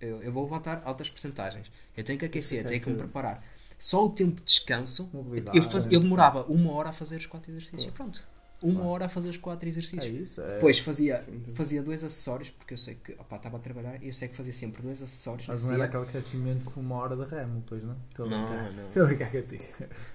Eu, 0.00 0.22
eu 0.22 0.32
vou 0.32 0.44
levantar 0.44 0.82
altas 0.84 1.10
percentagens. 1.10 1.70
Eu 1.96 2.02
tenho 2.04 2.18
que 2.18 2.24
aquecer, 2.24 2.64
tenho 2.66 2.80
que 2.80 2.88
me 2.90 2.96
preparar. 2.96 3.42
Só 3.78 4.04
o 4.06 4.10
tempo 4.10 4.36
de 4.36 4.42
descanso, 4.42 5.08
Mobilidade. 5.12 5.56
eu, 5.56 5.62
faz- 5.62 5.86
eu 5.90 6.00
demorava 6.00 6.44
uma 6.44 6.72
hora 6.72 6.90
a 6.90 6.92
fazer 6.92 7.16
os 7.16 7.26
quatro 7.26 7.50
exercícios. 7.50 7.92
Pronto. 7.94 8.22
Uma 8.62 8.84
hora 8.88 9.06
a 9.06 9.08
fazer 9.08 9.30
os 9.30 9.38
quatro 9.38 9.66
É 9.66 9.70
exercícios. 9.70 10.30
isso. 10.30 10.40
É, 10.42 10.46
Depois 10.48 10.78
fazia, 10.78 11.16
Sim, 11.16 11.42
fazia 11.54 11.82
dois 11.82 12.04
acessórios, 12.04 12.50
porque 12.50 12.74
eu 12.74 12.78
sei 12.78 12.94
que 12.94 13.12
opá, 13.12 13.36
estava 13.36 13.56
a 13.56 13.60
trabalhar 13.60 14.02
e 14.02 14.08
eu 14.08 14.12
sei 14.12 14.28
que 14.28 14.36
fazia 14.36 14.52
sempre 14.52 14.82
dois 14.82 15.02
acessórios 15.02 15.48
mas 15.48 15.62
não 15.62 15.70
era 15.72 15.78
dia. 15.78 15.86
aquele 15.86 16.02
aquecimento 16.02 16.64
com 16.66 16.80
uma 16.80 16.96
hora 16.96 17.16
de 17.16 17.24
remo, 17.24 17.62
pois 17.66 17.82
não? 17.82 17.96
Estou 18.10 18.28
Não, 18.28 18.38
brincar. 18.46 18.72
não. 18.72 18.82
Estou 18.84 19.02
a 19.02 19.06
brincar 19.06 19.30
contigo. 19.32 19.64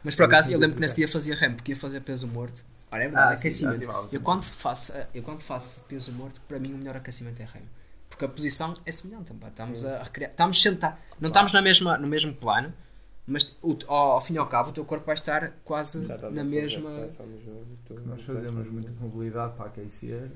Mas 0.03 0.15
por 0.15 0.25
acaso 0.25 0.51
eu 0.51 0.59
lembro 0.59 0.75
que 0.75 0.81
nesse 0.81 0.95
dia 0.95 1.07
fazia 1.07 1.35
remo, 1.35 1.55
porque 1.55 1.71
ia 1.71 1.75
fazer 1.75 2.01
peso 2.01 2.27
morto. 2.27 2.63
Olha, 2.91 3.01
é 3.01 3.05
verdade, 3.07 3.33
Ah, 3.33 3.37
aquecimento. 3.37 3.85
sim. 3.91 4.07
eu, 4.11 4.21
quando 4.21 4.43
faço, 4.43 4.93
eu 5.13 5.23
quando 5.23 5.41
faço 5.41 5.83
peso 5.85 6.11
morto, 6.11 6.39
para 6.47 6.59
mim 6.59 6.71
o 6.73 6.77
melhor 6.77 6.95
aquecimento 6.95 7.41
é 7.41 7.45
remo. 7.45 7.65
Porque 8.15 8.25
a 8.25 8.29
posição 8.29 8.73
é 8.85 8.91
semelhante. 8.93 9.33
pá, 9.33 9.49
Estamos 9.49 9.83
a 9.83 10.01
recriar, 10.01 10.31
estamos 10.31 10.61
sentados, 10.61 10.97
não 11.19 11.27
estamos 11.27 11.51
na 11.51 11.61
mesma, 11.61 11.97
no 11.97 12.07
mesmo 12.07 12.33
plano, 12.33 12.73
mas 13.27 13.53
o- 13.61 13.77
ao, 13.87 14.11
ao 14.11 14.21
fim 14.21 14.35
e 14.35 14.37
ao 14.37 14.47
cabo 14.47 14.69
o 14.69 14.71
teu 14.71 14.85
corpo 14.85 15.05
vai 15.05 15.15
estar 15.15 15.51
quase 15.65 16.07
na 16.31 16.43
mesma. 16.43 16.89
Nós 18.05 18.21
fazemos 18.23 18.71
muita 18.71 18.91
mobilidade 19.01 19.53
para 19.57 19.65
aquecer. 19.65 20.31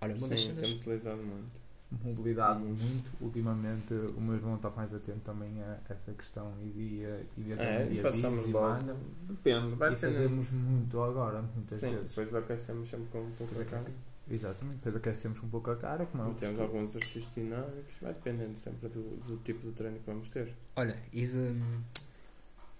Olha, 0.00 0.14
uma 0.14 0.28
Sim, 0.28 0.54
temos 0.54 0.80
utilizado 0.80 1.16
muito. 1.22 1.64
Mobilidade 2.04 2.58
muito. 2.60 3.10
Ultimamente 3.20 3.94
o 3.94 4.20
meu 4.20 4.34
irmão 4.36 4.56
está 4.56 4.70
mais 4.70 4.92
atento 4.94 5.20
também 5.24 5.60
a 5.62 5.78
essa 5.88 6.12
questão 6.12 6.52
e 6.62 6.68
dia 6.70 7.26
e 7.36 7.42
dia 7.42 7.54
É, 7.56 7.84
dia 7.86 8.02
passamos 8.02 8.46
logo. 8.46 8.94
Depende, 9.28 9.74
vai 9.76 9.92
E 9.92 9.96
fazemos 9.96 10.50
muito 10.50 11.00
agora, 11.02 11.42
muitas 11.54 11.80
Sim, 11.80 11.90
vezes. 11.90 12.08
depois 12.10 12.34
aquecemos 12.34 12.88
sempre 12.90 13.06
com 13.12 13.20
um 13.22 13.30
pouco 13.32 13.54
de 13.54 13.64
carne. 13.64 13.88
Exatamente, 14.30 14.76
depois 14.76 14.96
aquecemos 14.96 15.42
um 15.42 15.48
pouco 15.48 15.70
a 15.70 15.76
cara, 15.76 16.06
como 16.06 16.22
é 16.22 16.26
o 16.26 16.34
Temos 16.34 16.58
alguns 16.60 16.90
exercícios 16.90 17.28
dinâmicos, 17.34 17.94
vai 18.00 18.14
dependendo 18.14 18.58
sempre 18.58 18.88
do, 18.88 19.02
do 19.18 19.36
tipo 19.44 19.66
de 19.66 19.72
treino 19.72 19.98
que 19.98 20.06
vamos 20.06 20.28
ter. 20.30 20.54
Olha, 20.76 20.96
e 21.12 21.26
de 21.26 21.36
um, 21.36 21.82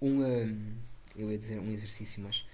um, 0.00 0.74
eu 1.16 1.30
ia 1.30 1.38
dizer 1.38 1.58
um 1.58 1.70
exercício, 1.70 2.22
mas 2.22 2.46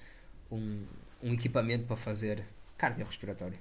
um, 0.51 0.84
um 1.22 1.32
equipamento 1.32 1.86
para 1.86 1.97
fazer 1.97 2.45
cardiorrespiratório 2.76 3.59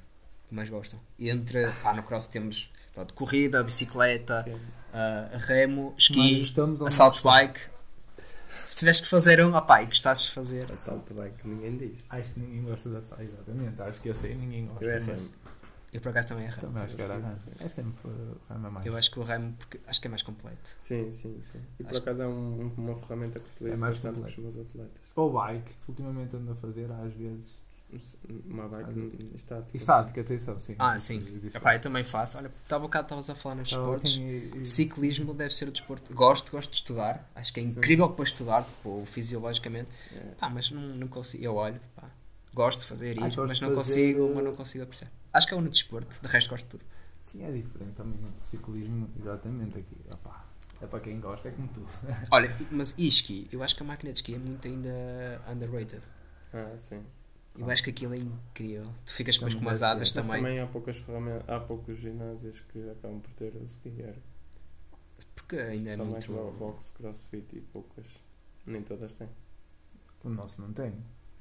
que 0.47 0.55
mais 0.55 0.67
gostam. 0.67 0.99
E 1.17 1.29
entre, 1.29 1.71
pá, 1.83 1.93
no 1.93 2.01
cross 2.01 2.27
temos 2.27 2.71
pronto, 2.93 3.13
corrida, 3.13 3.63
bicicleta, 3.63 4.45
ah, 4.91 5.29
remo, 5.37 5.93
esqui, 5.97 6.43
assalto 6.85 7.21
bike. 7.23 7.69
Se 8.69 8.77
tivesse 8.77 9.01
que 9.01 9.07
fazer 9.09 9.43
um, 9.43 9.55
opá, 9.55 9.81
e 9.81 9.87
gostasses 9.87 10.27
de 10.27 10.31
fazer, 10.33 10.71
Assalto 10.71 11.13
bike, 11.13 11.37
que 11.39 11.47
ninguém 11.47 11.75
diz. 11.77 11.97
Acho 12.09 12.29
que 12.33 12.39
ninguém 12.39 12.63
gosta 12.63 12.87
da 12.89 13.01
saia, 13.01 13.23
exatamente. 13.23 13.81
Acho 13.81 13.99
que 13.99 14.09
esse 14.09 14.27
aí 14.27 14.35
ninguém 14.35 14.67
gosta. 14.67 14.85
Eu 14.85 14.91
é 14.91 14.99
mas 14.99 15.19
RM. 15.21 15.29
eu 15.93 16.01
por 16.01 16.09
acaso 16.09 16.27
também 16.27 16.45
é 16.45 16.49
remo. 16.49 16.61
Também 16.61 16.83
acho 16.83 16.95
que 16.95 17.01
era 17.01 17.13
ramo. 17.15 17.37
É 17.59 17.67
sempre 17.67 18.09
ramo 18.47 18.67
a 18.67 18.71
mais. 18.71 18.85
Eu 18.85 18.95
acho 18.95 19.09
que 19.11 19.19
o 19.19 19.23
remo, 19.23 19.53
porque 19.57 19.79
acho 19.87 19.99
que 19.99 20.07
é 20.07 20.09
mais 20.09 20.21
completo. 20.21 20.75
Sim, 20.79 21.11
sim, 21.11 21.41
sim. 21.51 21.59
E 21.79 21.83
por 21.83 21.89
Acho- 21.89 21.97
acaso 21.99 22.21
é 22.21 22.27
um- 22.27 22.61
um- 22.61 22.73
uma 22.77 22.95
ferramenta 22.95 23.39
que 23.39 23.49
utilizo 23.55 23.75
É 23.75 23.77
mais 23.77 23.95
bastante 23.95 24.21
com 24.21 24.27
os 24.27 24.37
meus 24.37 24.57
atletas. 24.67 25.01
Ou 25.15 25.33
bike, 25.33 25.71
ultimamente 25.87 26.35
ando 26.35 26.51
a 26.51 26.55
fazer 26.55 26.91
às 26.91 27.13
vezes. 27.13 27.57
Uma 28.45 28.67
bike 28.67 28.89
Ah, 29.31 29.35
estática. 29.35 29.77
Estática, 29.77 30.21
atenção, 30.21 30.59
sim. 30.59 30.75
Ah, 30.77 30.97
sim. 30.97 31.23
Epá, 31.53 31.75
eu 31.75 31.81
também 31.81 32.03
faço. 32.03 32.37
Olha, 32.37 32.51
estava 32.63 32.83
um 32.83 32.87
bocado 32.87 33.05
estavas 33.05 33.29
a 33.29 33.35
falar 33.35 33.55
nos 33.55 33.71
Então, 33.71 33.95
esportes. 33.95 34.21
Ciclismo 34.67 35.33
deve 35.33 35.53
ser 35.53 35.67
o 35.67 35.71
desporto. 35.71 36.13
Gosto, 36.13 36.51
gosto 36.51 36.69
de 36.69 36.75
estudar. 36.77 37.27
Acho 37.35 37.51
que 37.51 37.59
é 37.59 37.63
Sim. 37.63 37.71
incrível 37.71 38.09
para 38.09 38.23
estudar, 38.23 38.63
tipo, 38.63 39.03
fisiologicamente. 39.05 39.91
É. 40.13 40.19
Pá, 40.37 40.49
mas 40.49 40.69
não, 40.69 40.81
não 40.81 41.07
consigo. 41.07 41.43
Eu 41.43 41.55
olho, 41.55 41.79
pá, 41.95 42.09
gosto 42.53 42.81
de 42.81 42.85
fazer 42.85 43.17
ir, 43.17 43.23
Ah, 43.23 43.25
gosto 43.29 43.47
mas 43.47 43.59
não 43.61 43.69
fazer, 43.69 44.13
consigo, 44.13 44.31
mas 44.35 44.43
não 44.43 44.55
consigo 44.55 44.83
apreciar. 44.83 45.11
Acho 45.33 45.47
que 45.47 45.53
é 45.53 45.57
o 45.57 45.59
único 45.59 45.73
desporto, 45.73 46.19
de 46.21 46.27
resto 46.27 46.49
gosto 46.49 46.65
de 46.65 46.69
tudo. 46.71 46.85
Sim, 47.23 47.43
é 47.43 47.51
diferente 47.51 47.93
também. 47.95 48.15
O 48.41 48.45
ciclismo, 48.45 49.09
exatamente 49.19 49.79
aqui. 49.79 49.97
Opá, 50.11 50.45
é 50.81 50.85
para 50.85 50.99
quem 50.99 51.19
gosta, 51.19 51.47
é 51.47 51.51
como 51.51 51.67
tudo. 51.69 51.87
Olha, 52.31 52.55
mas 52.71 52.93
e 52.99 53.07
esqui? 53.07 53.47
Eu 53.51 53.63
acho 53.63 53.75
que 53.75 53.81
a 53.81 53.85
máquina 53.85 54.11
de 54.11 54.19
esqui 54.19 54.35
é 54.35 54.37
muito 54.39 54.67
ainda 54.67 55.41
underrated. 55.51 56.01
Ah, 56.53 56.75
sim. 56.77 57.01
Eu 57.59 57.69
acho 57.69 57.83
que 57.83 57.89
aquilo 57.89 58.13
é 58.13 58.17
incrível. 58.17 58.83
Tu 59.05 59.13
ficas 59.13 59.35
depois 59.35 59.53
com 59.53 59.61
umas 59.61 59.83
asas 59.83 60.11
Mas 60.13 60.25
também. 60.25 60.41
também 60.41 60.59
há 60.59 60.67
poucas 60.67 60.97
ferramentas, 60.97 61.49
há 61.49 61.59
poucos 61.59 61.97
ginásios 61.99 62.59
que 62.71 62.89
acabam 62.89 63.19
por 63.19 63.31
ter 63.33 63.53
o 63.55 63.65
skier. 63.65 64.15
Porque 65.35 65.55
ainda 65.57 65.89
é 65.91 65.97
Só 65.97 66.05
mais 66.05 66.27
muito. 66.27 66.51
bo- 66.51 66.57
boxe, 66.71 66.91
crossfit 66.93 67.55
e 67.55 67.61
poucas. 67.61 68.05
Nem 68.65 68.81
todas 68.83 69.11
têm. 69.13 69.29
O 70.23 70.29
nosso 70.29 70.61
não 70.61 70.71
tem. 70.73 70.93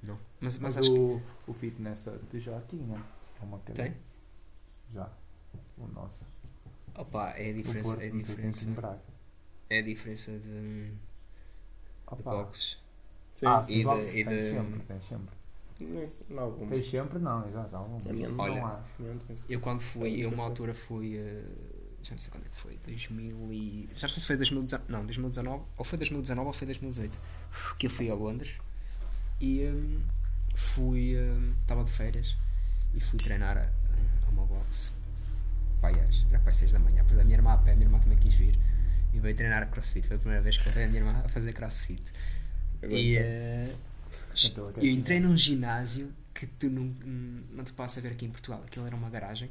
Não. 0.02 0.18
Mas, 0.40 0.56
mas 0.58 0.76
Mas, 0.76 0.78
acho 0.78 0.92
que. 0.92 0.98
o, 0.98 1.22
o 1.48 1.52
fitness 1.52 2.08
de 2.30 2.40
já 2.40 2.60
tinha. 2.62 2.96
É 3.40 3.44
uma. 3.44 3.58
Tem? 3.58 3.94
Já. 4.94 5.10
O 5.76 5.86
nosso. 5.88 6.24
Opa, 6.96 7.30
é 7.30 7.48
a 7.48 7.50
O 7.50 7.54
diferença. 7.54 7.90
Porto, 7.90 8.02
É 8.02 8.06
a 8.08 8.10
diferença. 8.10 8.66
tem. 8.66 9.00
É 9.70 9.78
a 9.80 9.82
diferença 9.82 10.30
de, 10.32 10.90
de 10.90 10.92
Opa. 12.06 12.30
boxes. 12.30 12.78
Sim, 13.34 13.46
Ah, 13.46 13.62
E 13.68 13.84
de- 13.84 14.18
e 14.20 14.24
de- 14.24 14.50
sempre, 14.52 14.80
tens 14.80 15.04
sempre. 15.04 15.37
Não, 16.28 16.42
algum. 16.42 16.66
Tens 16.66 16.90
sempre, 16.90 17.18
não, 17.18 17.46
exato. 17.46 17.76
Há 17.76 17.82
um. 17.82 17.98
A 17.98 18.12
minha 18.12 18.28
não. 18.28 18.38
Olha, 18.38 18.80
Eu 19.48 19.60
quando 19.60 19.80
fui, 19.80 20.24
eu 20.24 20.30
uma 20.30 20.44
altura 20.44 20.74
fui, 20.74 21.16
eh, 21.16 21.44
já 22.02 22.12
não 22.12 22.18
sei 22.18 22.30
quando 22.30 22.46
é 22.46 22.48
que 22.48 22.56
foi, 22.56 22.78
2000 22.84 23.52
e, 23.52 23.88
já 23.94 24.06
não 24.06 24.12
sei 24.14 24.20
se 24.20 24.26
foi 24.26 24.36
2019, 24.36 24.90
não, 24.90 25.04
2019, 25.04 25.64
ou 25.76 25.84
foi 25.84 25.98
2019 25.98 26.46
ou 26.46 26.52
foi 26.52 26.66
2018, 26.66 27.18
que 27.78 27.86
eu 27.86 27.90
fui 27.90 28.10
a 28.10 28.14
Londres 28.14 28.54
e 29.40 29.64
hum, 29.66 30.00
fui, 30.54 31.16
hum, 31.16 31.54
estava 31.60 31.84
de 31.84 31.92
férias 31.92 32.36
e 32.94 33.00
fui 33.00 33.18
treinar 33.18 33.56
a, 33.56 33.62
a 34.26 34.30
uma 34.30 34.44
box, 34.46 34.92
pai, 35.80 35.94
era 36.30 36.40
para 36.40 36.52
6 36.52 36.72
da 36.72 36.78
manhã, 36.78 37.04
a 37.08 37.24
minha 37.24 37.36
irmã 37.36 37.52
a 37.52 37.58
pé, 37.58 37.72
a 37.72 37.74
minha 37.74 37.86
irmã 37.86 37.98
também 37.98 38.18
quis 38.18 38.34
vir 38.34 38.58
e 39.14 39.20
veio 39.20 39.36
treinar 39.36 39.62
a 39.62 39.66
crossfit, 39.66 40.06
foi 40.06 40.16
a 40.16 40.18
primeira 40.18 40.42
vez 40.42 40.56
que 40.56 40.68
eu 40.68 40.72
vi 40.72 40.82
a 40.82 40.86
minha 40.88 41.00
irmã 41.00 41.22
a 41.24 41.28
fazer 41.28 41.52
crossfit 41.52 42.12
Agora 42.82 43.00
e. 43.00 43.16
Então, 44.46 44.64
eu 44.64 44.70
aquece, 44.70 44.88
entrei 44.90 45.20
num 45.20 45.36
ginásio 45.36 46.12
que 46.34 46.46
tu 46.46 46.68
não, 46.70 46.84
não 47.52 47.64
te 47.64 47.72
passa 47.72 47.98
a 48.00 48.02
ver 48.02 48.12
aqui 48.12 48.24
em 48.26 48.30
Portugal. 48.30 48.62
Aquilo 48.64 48.86
era 48.86 48.94
uma 48.96 49.10
garagem. 49.10 49.50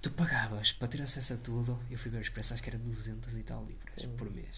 Tu 0.00 0.10
pagavas 0.12 0.72
para 0.72 0.88
ter 0.88 1.02
acesso 1.02 1.34
a 1.34 1.36
tudo. 1.36 1.78
Eu 1.90 1.98
fui 1.98 2.10
ver 2.10 2.20
os 2.22 2.28
preços, 2.28 2.52
acho 2.52 2.62
que 2.62 2.70
era 2.70 2.78
200 2.78 3.36
e 3.36 3.42
tal 3.42 3.64
libras 3.64 4.04
Hum. 4.04 4.16
por 4.16 4.30
mês. 4.30 4.56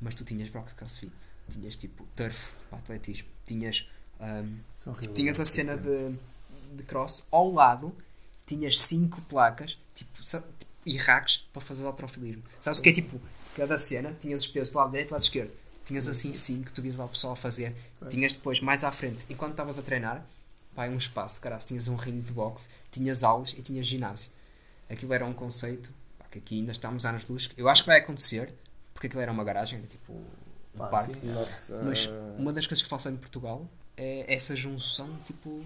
Mas 0.00 0.14
tu 0.14 0.24
tinhas 0.24 0.48
bloco 0.48 0.68
de 0.68 0.74
crossfit, 0.74 1.12
tinhas 1.50 1.76
tipo 1.76 2.06
turf 2.16 2.52
para 2.70 2.78
atletismo, 2.78 3.28
tinhas, 3.44 3.88
São 4.82 4.94
tipo, 4.94 5.12
tinhas 5.14 5.38
a 5.40 5.44
cena 5.44 5.76
de, 5.76 6.14
de 6.76 6.82
cross. 6.84 7.26
Ao 7.30 7.50
lado 7.50 7.94
tinhas 8.46 8.78
5 8.78 9.20
placas 9.22 9.76
tipo, 9.94 10.22
sa- 10.24 10.40
tipo, 10.40 10.72
e 10.86 10.96
racks 10.96 11.38
para 11.52 11.60
fazer 11.62 11.84
alterofilismo. 11.86 12.42
Sabes 12.60 12.78
o 12.78 12.82
que 12.82 12.88
é 12.90 12.92
tipo? 12.92 13.20
Cada 13.56 13.76
cena 13.76 14.16
tinhas 14.20 14.40
os 14.42 14.46
pesos 14.46 14.72
do 14.72 14.78
lado 14.78 14.90
direito 14.90 15.08
e 15.08 15.10
do 15.10 15.12
lado 15.14 15.24
esquerdo. 15.24 15.52
Tinhas 15.88 16.06
assim 16.06 16.34
5 16.34 16.70
tu 16.70 16.82
vias 16.82 16.96
lá 16.96 17.06
o 17.06 17.08
pessoal 17.08 17.32
a 17.32 17.36
fazer. 17.36 17.74
Tinhas 18.10 18.34
depois, 18.34 18.60
mais 18.60 18.84
à 18.84 18.92
frente, 18.92 19.24
enquanto 19.30 19.52
estavas 19.52 19.78
a 19.78 19.82
treinar, 19.82 20.24
vai 20.76 20.90
um 20.90 20.98
espaço, 20.98 21.40
caralho, 21.40 21.64
tinhas 21.64 21.88
um 21.88 21.96
ringue 21.96 22.20
de 22.26 22.32
boxe, 22.32 22.68
tinhas 22.92 23.24
aulas 23.24 23.54
e 23.56 23.62
tinhas 23.62 23.86
ginásio. 23.86 24.30
Aquilo 24.88 25.14
era 25.14 25.24
um 25.24 25.32
conceito 25.32 25.90
pá, 26.18 26.26
que 26.30 26.38
aqui 26.38 26.60
ainda 26.60 26.72
estamos 26.72 27.06
anos 27.06 27.26
luz. 27.26 27.50
Eu 27.56 27.70
acho 27.70 27.82
que 27.82 27.88
vai 27.88 27.98
acontecer, 27.98 28.52
porque 28.92 29.06
aquilo 29.06 29.22
era 29.22 29.32
uma 29.32 29.42
garagem, 29.42 29.78
era 29.78 29.88
tipo 29.88 30.12
um 30.12 30.78
Pá, 30.78 30.88
parque. 30.88 31.14
sim. 31.18 31.32
Nossa, 31.32 31.82
Mas 31.82 32.06
ah, 32.12 32.34
uma 32.38 32.52
das 32.52 32.66
coisas 32.66 32.82
que 32.82 32.88
falta 32.88 33.10
em 33.10 33.16
Portugal 33.16 33.66
é 33.96 34.32
essa 34.32 34.54
junção 34.54 35.08
tipo 35.24 35.60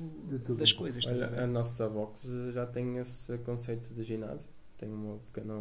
das 0.55 0.73
coisas. 0.73 1.05
A 1.05 1.11
olha, 1.11 1.27
ver? 1.27 1.41
a 1.41 1.47
nossa 1.49 1.89
box 1.89 2.21
já 2.53 2.65
tem 2.65 2.99
esse 2.99 3.37
conceito 3.39 3.93
de 3.93 4.05
ginásio. 4.05 4.47
Tem 4.79 4.89
uma 4.89 5.19
pequena, 5.33 5.55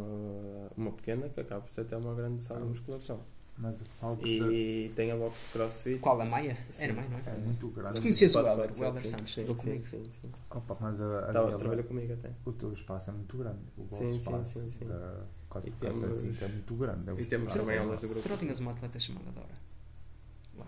uma 0.76 0.92
pequena 0.92 1.28
que 1.28 1.40
acaba 1.40 1.60
por 1.62 1.70
ser 1.72 1.82
até 1.82 1.96
uma 1.96 2.14
grande 2.14 2.42
sala 2.42 2.60
de 2.60 2.66
musculação. 2.68 3.20
Mas 3.58 3.76
E 4.24 4.92
tem 4.96 5.12
a 5.12 5.16
box 5.16 5.40
de 5.40 5.48
crossfit. 5.52 5.98
Qual? 6.00 6.20
A 6.20 6.24
Maia? 6.24 6.56
Sim. 6.72 6.84
Era 6.84 6.94
Maia, 6.94 7.08
não 7.08 7.18
é 7.18 7.22
é? 7.30 7.38
muito 7.38 7.68
grande. 7.68 7.94
Tu 7.96 8.02
conheces 8.02 8.34
o 8.34 8.38
Helder? 8.40 8.72
O 8.72 8.84
Helder 8.84 9.06
Santos, 9.06 9.34
sim, 9.34 9.40
estudou 9.42 9.56
sim, 9.56 9.62
comigo. 9.62 9.86
Sim, 9.88 10.10
sim. 10.20 10.32
Opa, 10.50 10.76
mas 10.80 11.00
a, 11.00 11.18
a 11.30 11.32
Tá- 11.32 11.82
comigo 11.84 12.12
até. 12.14 12.30
o 12.44 12.52
teu 12.52 12.72
espaço 12.72 13.10
é 13.10 13.12
muito 13.12 13.36
grande. 13.36 13.60
O 13.76 13.84
vosso 13.84 14.02
Sim, 14.02 14.10
sim, 14.10 14.16
espaço 14.18 14.60
sim, 14.60 14.70
sim. 14.70 14.84
da 14.86 15.24
E 15.64 15.70
475 15.70 16.38
temos- 16.38 16.42
é 16.42 16.48
muito 16.48 16.74
grande. 16.76 17.10
é 17.10 17.12
E 17.22 17.24
temos 17.26 17.54
também 17.54 17.78
aulas 17.78 18.00
do 18.00 18.08
grupo. 18.08 18.22
Tu 18.22 18.28
não 18.28 18.38
tinhas 18.38 18.58
uma 18.60 18.70
atleta 18.72 18.98
chamada 18.98 19.30
Dora? 19.30 19.54
Lá. 20.58 20.66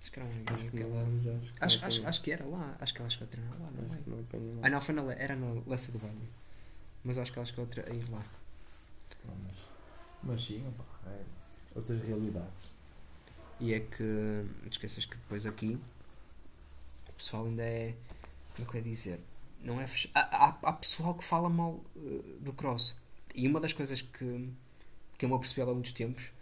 Acho 0.00 0.10
que 0.12 0.18
era 0.20 0.28
um 0.28 0.54
Acho 0.54 0.70
que 0.70 0.82
ela- 0.82 1.02
acho 1.02 1.52
que 1.52 1.64
Acho, 1.64 1.84
acho, 1.86 2.06
acho 2.08 2.22
que 2.22 2.32
era 2.32 2.44
lá. 2.46 2.76
Acho 2.80 2.94
que 2.94 3.00
ela 3.00 3.10
chegou 3.10 3.26
a 3.26 3.30
treinar 3.30 3.52
lá, 3.60 3.70
não 3.70 3.84
Acho 3.84 3.94
é? 3.94 4.00
não 4.06 4.58
Ah, 4.62 4.70
não, 4.70 4.80
foi 4.80 4.94
na, 4.94 5.12
era 5.12 5.36
na 5.36 5.60
Lessa 5.66 5.92
do 5.92 5.98
Baile. 5.98 6.28
Mas 7.04 7.18
acho 7.18 7.32
que 7.32 7.38
ela 7.38 7.46
chegou 7.46 7.66
a 7.66 7.90
ir 7.94 8.10
lá. 8.10 8.24
Mas 10.24 10.40
sim, 10.44 10.64
opa, 10.68 10.84
é 11.06 11.20
outras 11.74 12.02
realidades. 12.02 12.72
E 13.60 13.72
é 13.72 13.80
que, 13.80 14.02
não 14.02 14.70
esqueças 14.70 15.04
que 15.04 15.16
depois 15.16 15.46
aqui 15.46 15.78
o 17.08 17.12
pessoal 17.12 17.46
ainda 17.46 17.62
é. 17.62 17.94
Como 18.54 18.68
é 18.68 18.70
que 18.70 18.76
eu 18.76 18.80
ia 18.80 18.90
dizer? 18.90 19.20
Não 19.62 19.80
é 19.80 19.86
fech... 19.86 20.10
há, 20.14 20.20
há, 20.20 20.58
há 20.62 20.72
pessoal 20.72 21.14
que 21.14 21.24
fala 21.24 21.48
mal 21.48 21.80
eh, 21.96 22.22
do 22.40 22.52
cross. 22.52 22.96
E 23.34 23.46
uma 23.46 23.60
das 23.60 23.72
coisas 23.72 24.02
que, 24.02 24.52
que 25.16 25.24
eu 25.24 25.28
me 25.28 25.34
apercebi 25.34 25.60
ao 25.60 25.68
longo 25.68 25.80
dos 25.80 25.92
tempos, 25.92 26.32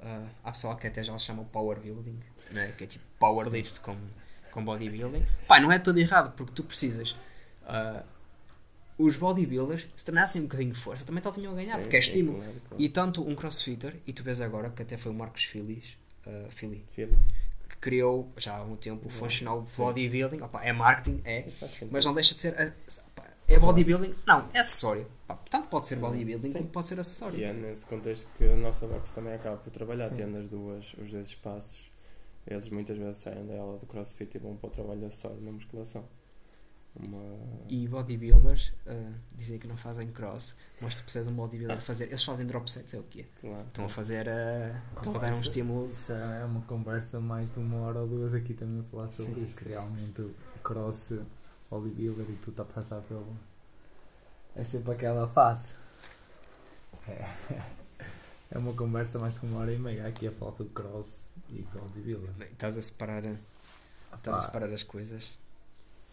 ah, 0.00 0.28
há 0.44 0.52
pessoal 0.52 0.76
que 0.76 0.86
até 0.86 1.02
já 1.02 1.12
lhe 1.12 1.18
chama 1.18 1.44
power 1.44 1.80
building, 1.80 2.18
né? 2.52 2.72
que 2.78 2.84
é 2.84 2.86
tipo 2.86 3.04
powerlift 3.18 3.80
com, 3.80 3.96
com 4.50 4.64
bodybuilding. 4.64 5.26
Pá, 5.46 5.60
não 5.60 5.70
é 5.70 5.78
todo 5.78 5.98
errado, 5.98 6.34
porque 6.36 6.52
tu 6.52 6.64
precisas. 6.64 7.16
ah, 7.66 8.04
os 8.98 9.16
bodybuilders, 9.16 9.86
se 9.96 10.04
treinassem 10.04 10.42
um 10.42 10.44
bocadinho 10.46 10.72
de 10.72 10.80
força, 10.80 11.06
também 11.06 11.22
tal 11.22 11.32
tinham 11.32 11.52
a 11.52 11.56
ganhar, 11.56 11.76
Sim, 11.76 11.82
porque 11.82 11.96
é 11.96 12.02
sim, 12.02 12.08
estímulo. 12.08 12.38
claro, 12.38 12.52
claro. 12.68 12.82
E 12.82 12.88
tanto 12.88 13.22
um 13.28 13.34
crossfitter, 13.34 13.96
e 14.06 14.12
tu 14.12 14.22
vês 14.24 14.40
agora 14.40 14.70
que 14.70 14.82
até 14.82 14.96
foi 14.96 15.12
o 15.12 15.14
Marcos 15.14 15.44
Filis, 15.44 15.96
uh, 16.26 16.50
Fili, 16.50 16.84
Filho. 16.92 17.16
que 17.68 17.76
criou 17.76 18.28
já 18.36 18.54
há 18.54 18.56
algum 18.58 18.76
tempo 18.76 19.06
o 19.06 19.10
Functional 19.10 19.64
Bodybuilding. 19.76 20.40
Opa, 20.42 20.64
é 20.64 20.72
marketing, 20.72 21.20
é, 21.24 21.42
sentido. 21.48 21.88
mas 21.92 22.04
não 22.04 22.12
deixa 22.12 22.34
de 22.34 22.40
ser. 22.40 22.74
opa, 23.06 23.24
É 23.46 23.58
bodybuilding? 23.58 24.14
Não, 24.26 24.48
é 24.52 24.58
acessório. 24.60 25.06
Tanto 25.50 25.68
pode 25.68 25.86
ser 25.86 25.96
bodybuilding 25.96 26.48
Sim. 26.48 26.52
como 26.58 26.68
pode 26.68 26.86
ser 26.86 26.98
acessório. 26.98 27.38
E 27.38 27.44
é 27.44 27.52
nesse 27.52 27.84
contexto 27.86 28.28
que 28.36 28.44
a 28.44 28.56
nossa 28.56 28.86
box 28.86 29.14
também 29.14 29.34
acaba 29.34 29.58
por 29.58 29.70
trabalhar, 29.70 30.08
Sim. 30.10 30.16
tendo 30.16 30.38
as 30.38 30.48
duas, 30.48 30.94
os 30.94 31.10
dois 31.10 31.28
espaços. 31.28 31.88
Eles 32.46 32.68
muitas 32.70 32.96
vezes 32.96 33.18
saem 33.18 33.46
da 33.46 33.58
aula 33.60 33.78
do 33.78 33.86
crossfit 33.86 34.34
e 34.34 34.38
vão 34.38 34.56
para 34.56 34.68
o 34.68 34.70
trabalho 34.70 35.06
acessório 35.06 35.40
na 35.42 35.52
musculação. 35.52 36.04
Uma... 37.00 37.22
E 37.68 37.86
bodybuilders 37.86 38.72
uh, 38.86 39.14
dizem 39.34 39.58
que 39.58 39.66
não 39.68 39.76
fazem 39.76 40.08
cross, 40.10 40.56
mas 40.80 40.96
tu 40.96 41.02
precisas 41.02 41.28
de 41.28 41.32
um 41.32 41.36
bodybuilder 41.36 41.80
fazer. 41.80 42.06
Eles 42.06 42.24
fazem 42.24 42.46
drop 42.46 42.70
sets, 42.70 42.94
é 42.94 42.98
o 42.98 43.02
quê? 43.04 43.26
Claro. 43.40 43.66
Estão 43.66 43.84
a 43.84 43.88
fazer. 43.88 44.26
uh, 44.26 44.96
estão 44.96 45.14
a 45.14 45.18
dar 45.18 45.32
um 45.32 45.40
estímulo. 45.40 45.90
Isso 45.90 46.12
é 46.12 46.44
uma 46.44 46.62
conversa 46.62 47.20
mais 47.20 47.50
de 47.52 47.58
uma 47.58 47.78
hora 47.78 48.00
ou 48.00 48.08
duas 48.08 48.34
aqui 48.34 48.54
também 48.54 48.80
a 48.80 48.82
falar 48.84 49.08
sobre 49.10 49.34
Sim, 49.34 49.44
isso. 49.44 49.58
sim. 49.58 49.64
Que 49.64 49.68
realmente 49.70 50.22
o 50.22 50.34
cross, 50.62 51.12
bodybuilder 51.70 52.26
e 52.28 52.36
tudo 52.36 52.50
está 52.50 52.62
a 52.62 52.66
passar 52.66 53.00
pelo. 53.02 53.36
É 54.56 54.64
sempre 54.64 54.92
aquela 54.92 55.28
fase. 55.28 55.74
É, 57.06 57.28
é 58.50 58.58
uma 58.58 58.72
conversa 58.72 59.18
mais 59.18 59.38
de 59.38 59.46
uma 59.46 59.60
hora 59.60 59.72
e 59.72 59.78
meia 59.78 60.06
aqui 60.06 60.26
a 60.26 60.32
falar 60.32 60.52
sobre 60.52 60.72
cross 60.72 61.08
e 61.50 61.62
bodybuilder. 61.62 62.48
Estás 62.50 62.76
a 62.76 62.82
separar. 62.82 63.22
Estás 64.14 64.36
a 64.36 64.40
separar 64.40 64.72
as 64.72 64.82
coisas. 64.82 65.30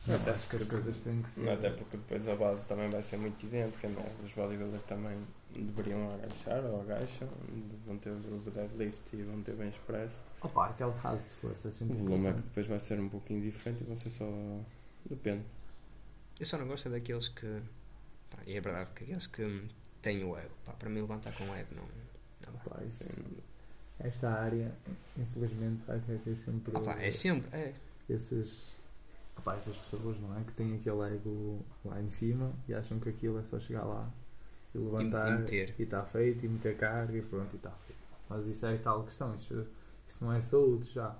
Eu 0.07 0.15
Até 0.15 0.31
acho 0.31 0.47
que 0.49 0.55
as 0.57 0.63
coisas 0.63 0.99
têm 0.99 1.21
que 1.23 1.31
ser. 1.31 1.41
Não, 1.41 1.53
até 1.53 1.69
porque 1.71 1.97
depois 1.97 2.27
a 2.27 2.35
base 2.35 2.65
também 2.65 2.89
vai 2.89 3.01
ser 3.01 3.17
muito 3.17 3.43
idêntica, 3.45 3.87
não 3.89 4.01
é? 4.01 4.11
Os 4.23 4.31
bodybuilders 4.33 4.83
também 4.83 5.17
deveriam 5.55 6.13
agachar 6.13 6.63
ou 6.65 6.81
agacham, 6.81 7.27
vão 7.85 7.97
ter 7.97 8.09
o 8.11 8.39
deadlift 8.51 8.99
e 9.13 9.23
vão 9.23 9.41
ter 9.41 9.55
bem 9.55 9.69
expresso. 9.69 10.15
Opa, 10.41 10.67
aquele 10.67 10.93
caso 11.01 11.23
de 11.23 11.29
força 11.29 11.69
é 11.69 11.83
O 11.83 11.87
volume 11.95 12.27
é 12.27 12.33
que 12.33 12.41
depois 12.41 12.67
vai 12.67 12.79
ser 12.79 12.99
um 12.99 13.09
pouquinho 13.09 13.41
diferente 13.41 13.83
e 13.89 13.95
ser 13.97 14.09
só. 14.11 14.25
Depende. 15.09 15.43
Eu 16.39 16.45
só 16.45 16.57
não 16.57 16.67
gosto 16.67 16.87
é 16.87 16.91
daqueles 16.91 17.27
que. 17.29 17.61
Pá, 18.29 18.37
e 18.45 18.57
é 18.57 18.61
verdade 18.61 18.89
que 18.93 19.03
aqueles 19.05 19.25
que 19.27 19.63
têm 20.01 20.23
o 20.23 20.37
ego. 20.37 20.51
Pá, 20.65 20.73
para 20.73 20.89
mim, 20.89 21.01
levantar 21.01 21.35
com 21.35 21.45
o 21.49 21.55
ego 21.55 21.73
não. 21.75 21.83
não. 21.83 22.59
Opa, 22.59 22.83
isso- 22.83 23.05
esta 23.99 24.29
área, 24.29 24.71
infelizmente, 25.17 25.81
vai 25.87 25.99
ter 25.99 26.35
sempre 26.35 26.71
pá, 26.73 27.01
é 27.01 27.09
sempre. 27.09 27.49
É. 27.57 27.73
esses, 28.09 28.74
opa, 29.45 29.55
essas 29.55 29.77
pessoas, 29.77 30.19
não 30.19 30.35
é? 30.37 30.43
Que 30.43 30.51
têm 30.53 30.75
aquele 30.75 31.03
ego 31.03 31.63
lá 31.85 32.01
em 32.01 32.09
cima 32.09 32.51
e 32.67 32.73
acham 32.73 32.99
que 32.99 33.09
aquilo 33.09 33.39
é 33.39 33.43
só 33.43 33.59
chegar 33.59 33.85
lá 33.85 34.11
e 34.73 34.77
levantar 34.79 35.31
e 35.31 35.39
meter. 35.39 35.75
e 35.77 35.83
está 35.83 36.03
feito 36.03 36.45
e 36.45 36.49
meter 36.49 36.75
carga 36.75 37.15
e 37.15 37.21
pronto, 37.21 37.53
e 37.53 37.57
está 37.57 37.71
feito. 37.71 37.99
Mas 38.27 38.45
isso 38.47 38.65
é 38.65 38.75
tal 38.77 39.03
questão, 39.03 39.33
isso, 39.35 39.65
isso 40.07 40.17
não 40.19 40.33
é 40.33 40.41
saúde 40.41 40.91
já, 40.91 41.15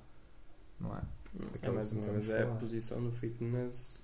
não 0.80 0.96
é? 0.98 1.02
É 1.62 1.70
mais 1.70 1.94
uma 1.94 2.12
vez 2.14 2.30
a 2.30 2.34
é 2.34 2.44
a 2.44 2.48
posição 2.56 3.04
do 3.04 3.12
fitness 3.12 4.02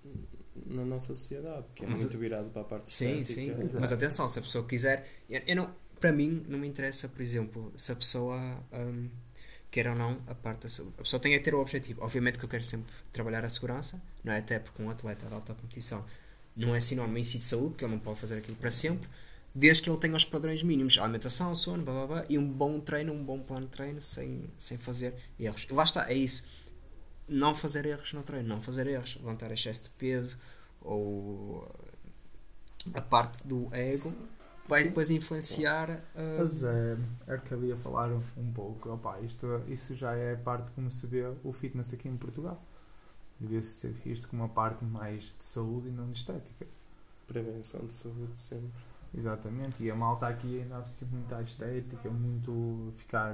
na 0.65 0.83
nossa 0.85 1.07
sociedade, 1.07 1.65
que 1.73 1.83
é 1.83 1.87
Mas- 1.87 2.01
muito 2.01 2.17
virado 2.17 2.49
para 2.49 2.61
a 2.61 2.65
parte 2.65 2.93
Sim, 2.93 3.23
sim. 3.23 3.53
Mas 3.79 3.91
atenção, 3.93 4.27
se 4.27 4.37
a 4.37 4.41
pessoa 4.41 4.65
quiser. 4.65 5.07
Eu, 5.29 5.41
eu 5.47 5.55
não, 5.55 5.73
para 5.99 6.11
mim, 6.11 6.45
não 6.47 6.59
me 6.59 6.67
interessa, 6.67 7.07
por 7.07 7.21
exemplo, 7.21 7.71
se 7.77 7.91
a 7.93 7.95
pessoa 7.95 8.37
hum, 8.73 9.09
quer 9.71 9.87
ou 9.87 9.95
não 9.95 10.19
a 10.27 10.35
parte 10.35 10.63
da 10.63 10.69
saúde. 10.69 10.93
A 10.97 11.01
pessoa 11.01 11.19
tem 11.19 11.31
que 11.31 11.39
ter 11.39 11.55
o 11.55 11.61
objetivo. 11.61 12.03
Obviamente 12.03 12.37
que 12.37 12.43
eu 12.45 12.49
quero 12.49 12.63
sempre 12.63 12.93
trabalhar 13.13 13.43
a 13.45 13.49
segurança, 13.49 13.99
não 14.23 14.33
é? 14.33 14.39
Até 14.39 14.59
porque 14.59 14.83
um 14.83 14.89
atleta 14.89 15.25
de 15.25 15.33
alta 15.33 15.55
competição 15.55 16.05
não 16.55 16.75
é 16.75 16.79
sinónimo 16.79 17.17
em 17.17 17.23
si 17.23 17.37
de 17.37 17.45
saúde, 17.45 17.69
porque 17.69 17.85
ele 17.85 17.93
não 17.93 17.99
pode 17.99 18.19
fazer 18.19 18.37
aquilo 18.37 18.57
para 18.57 18.69
sempre, 18.69 19.07
desde 19.55 19.83
que 19.83 19.89
ele 19.89 19.97
tenha 19.97 20.15
os 20.15 20.25
padrões 20.25 20.61
mínimos: 20.61 20.97
alimentação, 20.97 21.55
sono, 21.55 21.83
blá, 21.83 21.93
blá, 21.93 22.07
blá, 22.07 22.25
e 22.29 22.37
um 22.37 22.47
bom 22.47 22.79
treino, 22.81 23.13
um 23.13 23.23
bom 23.23 23.39
plano 23.39 23.65
de 23.65 23.71
treino, 23.71 24.01
sem, 24.01 24.43
sem 24.59 24.77
fazer 24.77 25.13
erros. 25.39 25.65
E 25.69 25.73
lá 25.73 25.83
está, 25.83 26.11
é 26.11 26.13
isso. 26.13 26.43
Não 27.27 27.55
fazer 27.55 27.85
erros 27.85 28.11
no 28.11 28.23
treino, 28.23 28.49
não 28.49 28.61
fazer 28.61 28.87
erros, 28.87 29.15
levantar 29.15 29.51
excesso 29.51 29.83
de 29.83 29.89
peso 29.91 30.37
ou 30.81 31.65
a 32.93 33.01
parte 33.01 33.47
do 33.47 33.73
ego 33.73 34.13
vai 34.71 34.83
depois 34.85 35.11
influenciar 35.11 35.89
uh, 35.89 35.99
Mas 36.39 36.63
é, 36.63 36.97
é 37.27 37.37
que 37.37 37.51
eu 37.51 37.63
ia 37.63 37.77
falar 37.77 38.09
um, 38.11 38.21
um 38.37 38.51
pouco, 38.51 38.89
opa, 38.89 39.19
isto, 39.21 39.45
isso 39.67 39.93
já 39.95 40.13
é 40.13 40.33
a 40.33 40.37
parte 40.37 40.71
como 40.71 40.89
se 40.89 41.05
vê 41.07 41.23
o 41.43 41.51
fitness 41.51 41.93
aqui 41.93 42.07
em 42.07 42.17
Portugal. 42.17 42.61
Devia 43.39 43.61
ser 43.61 43.91
visto 43.91 44.27
como 44.29 44.43
uma 44.43 44.49
parte 44.49 44.83
mais 44.85 45.23
de 45.23 45.43
saúde 45.43 45.89
e 45.89 45.91
não 45.91 46.11
de 46.11 46.19
estética. 46.19 46.65
Prevenção 47.27 47.85
de 47.85 47.93
saúde 47.93 48.39
sempre. 48.39 48.69
Exatamente, 49.17 49.83
e 49.83 49.91
a 49.91 49.95
malta 49.95 50.27
aqui 50.27 50.61
ainda 50.61 50.77
assiste 50.77 51.03
muito 51.05 51.33
à 51.35 51.41
estética, 51.41 52.09
muito 52.09 52.93
ficar 52.95 53.33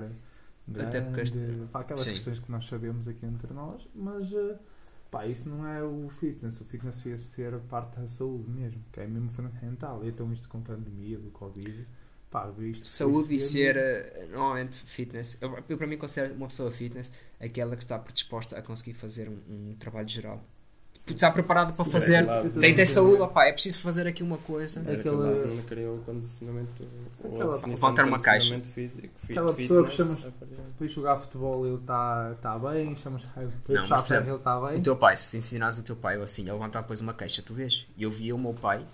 grande, 0.67 0.87
Até 0.87 1.01
porque 1.01 1.21
este- 1.21 1.37
aquelas 1.73 2.01
sim. 2.01 2.11
questões 2.13 2.39
que 2.39 2.51
nós 2.51 2.65
sabemos 2.65 3.07
aqui 3.07 3.25
entre 3.25 3.53
nós, 3.53 3.87
mas 3.93 4.33
eh, 4.33 4.57
pá, 5.09 5.25
isso 5.25 5.49
não 5.49 5.67
é 5.67 5.83
o 5.83 6.09
fitness, 6.09 6.59
o 6.61 6.65
fitness 6.65 6.97
devia 6.97 7.17
ser 7.17 7.53
a 7.53 7.59
parte 7.59 7.99
da 7.99 8.07
saúde 8.07 8.49
mesmo, 8.49 8.83
que 8.91 8.99
é 8.99 9.07
mesmo 9.07 9.29
fundamental. 9.29 10.03
E 10.03 10.09
então 10.09 10.31
isto 10.31 10.47
com 10.47 10.59
a 10.59 10.61
pandemia 10.61 11.17
do 11.17 11.29
Covid, 11.31 11.87
pá, 12.29 12.51
isto 12.59 12.87
saúde 12.87 13.33
e 13.35 13.39
ser 13.39 13.77
uh, 13.77 14.31
normalmente 14.31 14.83
fitness. 14.83 15.37
Eu, 15.41 15.63
eu, 15.67 15.77
para 15.77 15.87
mim 15.87 15.97
considero 15.97 16.33
uma 16.35 16.47
pessoa 16.47 16.71
fitness 16.71 17.11
aquela 17.39 17.75
que 17.75 17.83
está 17.83 17.97
predisposta 17.97 18.57
a 18.57 18.61
conseguir 18.61 18.93
fazer 18.93 19.29
um, 19.29 19.39
um 19.49 19.75
trabalho 19.75 20.07
geral. 20.07 20.43
Está 21.09 21.31
preparado 21.31 21.73
para 21.75 21.85
fazer, 21.85 22.15
é 22.15 22.23
claro. 22.23 22.49
tem 22.59 22.75
ter 22.75 22.85
saúde, 22.85 23.21
opá, 23.21 23.45
é 23.45 23.53
preciso 23.53 23.81
fazer 23.81 24.05
aqui 24.07 24.21
uma 24.23 24.37
coisa. 24.37 24.81
Aquela- 24.81 25.33
base 25.33 25.61
criou 25.63 25.95
o 25.97 26.01
condicionamento, 26.03 26.69
Aquela- 27.23 27.59
de 28.03 28.09
uma 28.09 28.19
caixa. 28.19 28.59
físico, 28.61 29.07
fit- 29.25 29.31
Aquela 29.37 29.53
pessoa 29.53 29.85
que 29.87 29.91
chamas- 29.95 30.25
a 30.25 30.31
partir- 30.31 30.55
Depois 30.55 30.91
jogar 30.91 31.17
futebol 31.17 31.65
ele 31.65 31.75
está 31.77 32.35
tá 32.41 32.59
bem, 32.59 32.95
chamas 32.95 33.23
mas, 33.35 33.49
puxar 33.63 34.27
ele 34.27 34.35
está 34.37 34.59
bem. 34.61 34.79
O 34.79 34.83
teu 34.83 34.95
pai, 34.95 35.17
se 35.17 35.37
ensinares 35.37 35.77
o 35.79 35.83
teu 35.83 35.95
pai 35.95 36.17
ou 36.17 36.23
assim 36.23 36.47
a 36.49 36.53
levantar 36.53 36.81
depois 36.81 37.01
uma 37.01 37.13
caixa, 37.13 37.41
tu 37.41 37.53
vês? 37.53 37.87
E 37.97 38.03
eu 38.03 38.11
via 38.11 38.35
o 38.35 38.37
meu 38.39 38.53
pai 38.53 38.85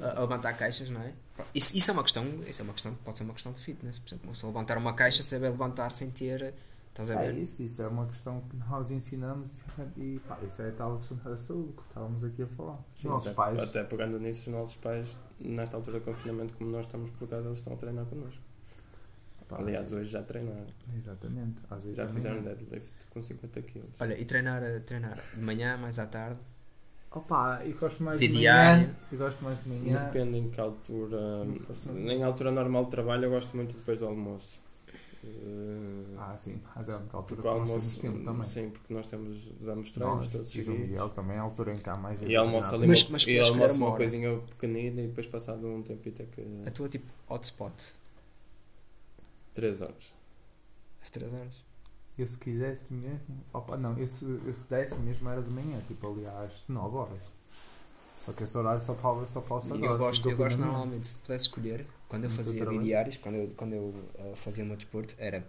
a, 0.00 0.18
a 0.18 0.20
levantar 0.22 0.52
caixas, 0.54 0.88
não 0.88 1.00
é? 1.02 1.12
Isso, 1.54 1.76
isso 1.76 1.90
é 1.90 1.94
uma 1.94 2.02
questão, 2.02 2.24
isso 2.48 2.62
é 2.62 2.64
uma 2.64 2.72
questão, 2.72 2.94
pode 3.04 3.18
ser 3.18 3.24
uma 3.24 3.34
questão 3.34 3.52
de 3.52 3.60
fitness. 3.60 3.98
Por 3.98 4.08
exemplo, 4.08 4.26
uma 4.28 4.32
pessoa 4.32 4.50
levantar 4.52 4.78
uma 4.78 4.94
caixa, 4.94 5.22
saber 5.22 5.50
levantar 5.50 5.92
sem 5.92 6.10
ter. 6.10 6.54
Estás 6.90 7.10
a 7.10 7.14
É 7.22 7.30
ver? 7.30 7.38
isso, 7.42 7.62
isso 7.62 7.82
é 7.82 7.86
uma 7.86 8.06
questão 8.06 8.40
que 8.48 8.56
nós 8.70 8.90
ensinamos 8.90 9.48
e 9.96 10.20
pá, 10.26 10.38
isso 10.42 10.62
é 10.62 10.70
tal 10.72 10.96
questão 10.98 11.16
da 11.18 11.36
saúde 11.36 11.72
que 11.72 11.82
estávamos 11.82 12.24
aqui 12.24 12.42
a 12.42 12.46
falar. 12.46 12.78
Os 12.94 13.00
Sim, 13.02 13.08
nossos 13.08 13.28
até, 13.28 13.36
pais, 13.36 13.58
até 13.58 13.84
pegando 13.84 14.18
nisso, 14.18 14.50
os 14.50 14.56
nossos 14.56 14.76
pais, 14.76 15.16
nesta 15.40 15.76
altura 15.76 15.98
de 16.00 16.04
confinamento, 16.06 16.54
como 16.56 16.70
nós 16.70 16.86
estamos 16.86 17.10
por 17.10 17.28
casa, 17.28 17.46
eles 17.48 17.58
estão 17.58 17.74
a 17.74 17.76
treinar 17.76 18.06
connosco. 18.06 18.40
pá, 19.48 19.58
Aliás, 19.58 19.92
hoje 19.92 20.10
já 20.10 20.22
treinaram. 20.22 20.66
exatamente, 20.96 21.60
às 21.70 21.82
vezes 21.84 21.96
Já 21.96 22.06
também 22.06 22.22
fizeram 22.22 22.42
deadlift 22.42 23.06
com 23.10 23.22
50 23.22 23.62
kg. 23.62 23.84
Olha, 24.00 24.18
e 24.20 24.24
treinar, 24.24 24.62
treinar 24.84 25.18
de 25.34 25.40
manhã, 25.40 25.76
mais 25.76 25.98
à 25.98 26.06
tarde. 26.06 26.40
Opa, 27.10 27.62
eu 27.64 27.74
gosto 27.78 28.02
mais 28.02 28.20
De 28.20 28.28
de 28.28 28.34
manhã. 28.34 28.94
Eu 29.10 29.18
gosto 29.18 29.42
mais 29.42 29.62
de 29.62 29.68
manhã. 29.70 30.04
Depende 30.06 30.36
em 30.38 30.50
que 30.50 30.60
altura. 30.60 31.46
Em 31.96 32.22
altura 32.22 32.50
normal 32.50 32.84
de 32.84 32.90
trabalho, 32.90 33.24
eu 33.24 33.30
gosto 33.30 33.56
muito 33.56 33.74
depois 33.74 33.98
do 33.98 34.06
almoço. 34.06 34.60
Ah, 36.18 36.36
sim, 36.42 36.60
mas 36.74 36.88
é 36.88 36.92
a 36.92 36.96
única 36.96 37.16
altura 37.16 37.42
que 37.42 37.48
nós 37.48 37.68
temos 37.68 37.96
tempo 37.98 38.24
também. 38.24 38.44
Sim, 38.46 38.70
porque 38.70 38.94
nós 38.94 39.06
temos, 39.06 39.52
damos 39.60 39.92
treinos 39.92 40.28
todos 40.28 40.54
e 40.54 40.60
o 40.60 40.64
seguidos. 40.64 40.88
Miguel 40.88 41.08
também 41.10 41.36
é 41.36 41.38
a 41.38 41.42
altura 41.42 41.72
em 41.72 41.76
que 41.76 41.88
há 41.90 41.96
mais 41.96 42.18
gente 42.18 42.30
E 42.30 42.36
almoço 42.36 42.74
ali 42.74 42.86
Mas- 42.86 43.02
uma, 43.04 43.12
mas 43.12 43.26
e 43.26 43.38
almoço 43.38 43.76
uma 43.76 43.86
uma 43.88 43.96
coisinha 43.96 44.38
pequenina 44.50 45.02
e 45.02 45.06
depois 45.08 45.26
passado 45.26 45.66
um 45.66 45.82
tempo 45.82 46.10
ter 46.10 46.26
que. 46.26 46.42
A 46.66 46.70
tua 46.70 46.88
tipo 46.88 47.06
hotspot. 47.28 47.92
3 49.54 49.80
horas. 49.80 50.14
Às 51.02 51.10
3 51.10 51.32
horas. 51.32 51.64
Eu 52.18 52.26
se 52.26 52.38
quisesse 52.38 52.92
mesmo. 52.92 53.36
Opa, 53.52 53.76
não, 53.76 53.96
eu 53.98 54.06
se, 54.06 54.24
eu 54.24 54.52
se 54.52 54.64
desse 54.70 54.98
mesmo 55.00 55.28
era 55.28 55.42
de 55.42 55.50
manhã, 55.52 55.80
tipo 55.86 56.06
ali 56.10 56.26
às 56.26 56.62
9 56.68 56.96
horas. 56.96 57.20
Só 58.26 58.32
que 58.32 58.42
esse 58.42 58.58
horário 58.58 58.80
só, 58.80 58.92
pode, 58.92 59.30
só 59.30 59.40
posso 59.40 59.68
Eu 59.68 59.76
agora. 59.76 59.98
gosto, 59.98 60.28
eu 60.28 60.36
gosto 60.36 60.58
na 60.58 60.66
manhã. 60.66 60.78
normalmente, 60.78 61.06
se 61.06 61.18
pudesse 61.18 61.44
escolher, 61.44 61.86
quando 62.08 62.24
eu 62.24 62.30
fazia 62.30 62.66
bidiários, 62.66 63.16
quando 63.18 63.36
eu, 63.36 63.54
quando 63.56 63.72
eu 63.72 63.94
uh, 64.18 64.34
fazia 64.34 64.64
o 64.64 64.66
meu 64.66 64.76
desporto, 64.76 65.14
era 65.16 65.46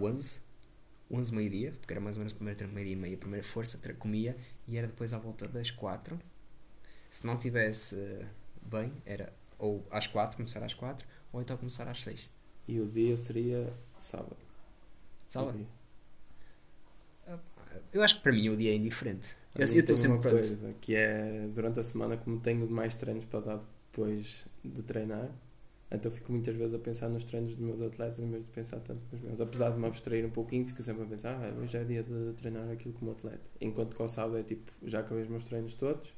11, 0.00 0.40
11 1.10 1.34
meio-dia, 1.34 1.72
porque 1.78 1.92
era 1.92 2.00
mais 2.00 2.16
ou 2.16 2.20
menos 2.20 2.32
o 2.32 2.36
primeiro 2.36 2.56
treino 2.56 2.72
meio-dia 2.72 2.94
e 2.94 2.96
meia, 2.96 3.14
a 3.14 3.18
primeira 3.18 3.44
força, 3.44 3.78
comia, 3.98 4.34
e 4.66 4.78
era 4.78 4.86
depois 4.86 5.12
à 5.12 5.18
volta 5.18 5.46
das 5.46 5.70
4. 5.70 6.18
Se 7.10 7.26
não 7.26 7.36
tivesse 7.36 7.94
uh, 7.94 8.26
bem, 8.62 8.90
era 9.04 9.30
ou 9.58 9.86
às 9.90 10.06
4, 10.06 10.34
começar 10.38 10.62
às 10.64 10.72
4, 10.72 11.06
ou 11.30 11.42
então 11.42 11.58
começar 11.58 11.86
às 11.86 12.02
6. 12.02 12.30
E 12.66 12.80
o 12.80 12.86
dia 12.86 13.18
seria 13.18 13.70
sábado. 14.00 14.38
Sabe? 15.28 15.66
Eu 17.92 18.02
acho 18.02 18.16
que 18.16 18.22
para 18.22 18.32
mim 18.32 18.48
o 18.48 18.56
dia 18.56 18.72
é 18.72 18.76
indiferente. 18.76 19.36
Eu 19.54 19.60
eu 19.60 19.66
estou 19.66 19.96
sempre 19.96 20.16
uma 20.16 20.20
pronto. 20.20 20.34
coisa 20.34 20.74
que 20.80 20.94
é 20.94 21.46
durante 21.54 21.78
a 21.78 21.82
semana, 21.82 22.16
como 22.16 22.40
tenho 22.40 22.68
mais 22.68 22.94
treinos 22.96 23.24
para 23.24 23.40
dar 23.40 23.60
depois 23.90 24.44
de 24.64 24.82
treinar, 24.82 25.30
então 25.90 26.10
fico 26.10 26.32
muitas 26.32 26.56
vezes 26.56 26.74
a 26.74 26.78
pensar 26.78 27.08
nos 27.08 27.24
treinos 27.24 27.52
dos 27.54 27.60
meus 27.64 27.80
atletas 27.80 28.18
em 28.18 28.28
vez 28.28 28.44
de 28.44 28.50
pensar 28.50 28.80
tanto 28.80 29.00
nos 29.12 29.20
meus. 29.20 29.40
Apesar 29.40 29.70
de 29.70 29.78
me 29.78 29.86
abstrair 29.86 30.26
um 30.26 30.30
pouquinho, 30.30 30.66
fico 30.66 30.82
sempre 30.82 31.04
a 31.04 31.06
pensar, 31.06 31.34
ah, 31.36 31.54
hoje 31.60 31.76
é 31.76 31.84
dia 31.84 32.02
de 32.02 32.32
treinar 32.36 32.68
aquilo 32.68 32.94
como 32.94 33.12
atleta. 33.12 33.40
Enquanto 33.60 33.94
que 33.94 34.02
ao 34.02 34.08
sábado 34.08 34.38
é 34.38 34.42
tipo, 34.42 34.72
já 34.82 35.00
acabei 35.00 35.22
os 35.22 35.28
meus 35.28 35.44
treinos 35.44 35.74
todos, 35.74 36.12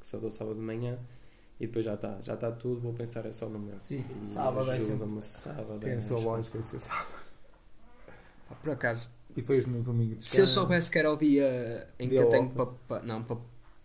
que 0.00 0.06
só 0.06 0.18
dou 0.18 0.30
sábado 0.32 0.56
de 0.56 0.62
manhã, 0.62 0.98
e 1.60 1.66
depois 1.66 1.84
já 1.84 1.94
está, 1.94 2.20
já 2.22 2.34
está 2.34 2.50
tudo, 2.50 2.80
vou 2.80 2.92
pensar 2.92 3.24
é 3.26 3.32
só 3.32 3.48
no 3.48 3.58
meu. 3.58 3.78
Sim, 3.80 4.04
E 4.24 4.32
sábado 4.32 4.70
é 4.72 5.20
sábado. 5.20 5.78
Tem 5.80 5.92
é 5.92 6.00
lógica, 6.10 6.60
sabe. 6.62 7.06
Pá, 8.48 8.54
Por 8.56 8.70
acaso, 8.70 9.10
E 9.36 9.40
depois 9.40 9.64
no 9.66 9.82
domingo 9.82 10.16
de 10.16 10.28
se 10.30 10.40
eu 10.40 10.46
soubesse 10.46 10.90
que 10.90 10.98
era 10.98 11.12
o 11.12 11.16
dia 11.16 11.86
em 11.98 12.08
que 12.08 12.14
Dia 12.14 12.22
eu 12.24 12.28
tenho 12.28 12.50
para, 12.50 12.66
para- 12.66 13.02
não, 13.02 13.22
para, 13.22 13.36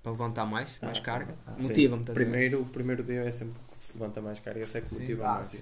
para 0.02 0.12
levantar 0.12 0.46
mais, 0.46 0.78
mais 0.82 0.98
Ah, 0.98 1.02
carga, 1.02 1.34
ah, 1.48 1.56
motiva-me. 1.58 2.04
Primeiro, 2.06 2.62
o 2.62 2.66
primeiro 2.66 3.04
dia 3.04 3.24
é 3.24 3.32
sempre 3.32 3.60
que 3.72 3.80
se 3.80 3.94
levanta 3.94 4.22
mais 4.22 4.40
carga, 4.40 4.60
esse 4.62 4.78
é 4.78 4.82
que 4.82 4.90
Sim, 4.90 5.00
motiva 5.00 5.26
ah, 5.28 5.34
mais. 5.36 5.48
sim. 5.50 5.60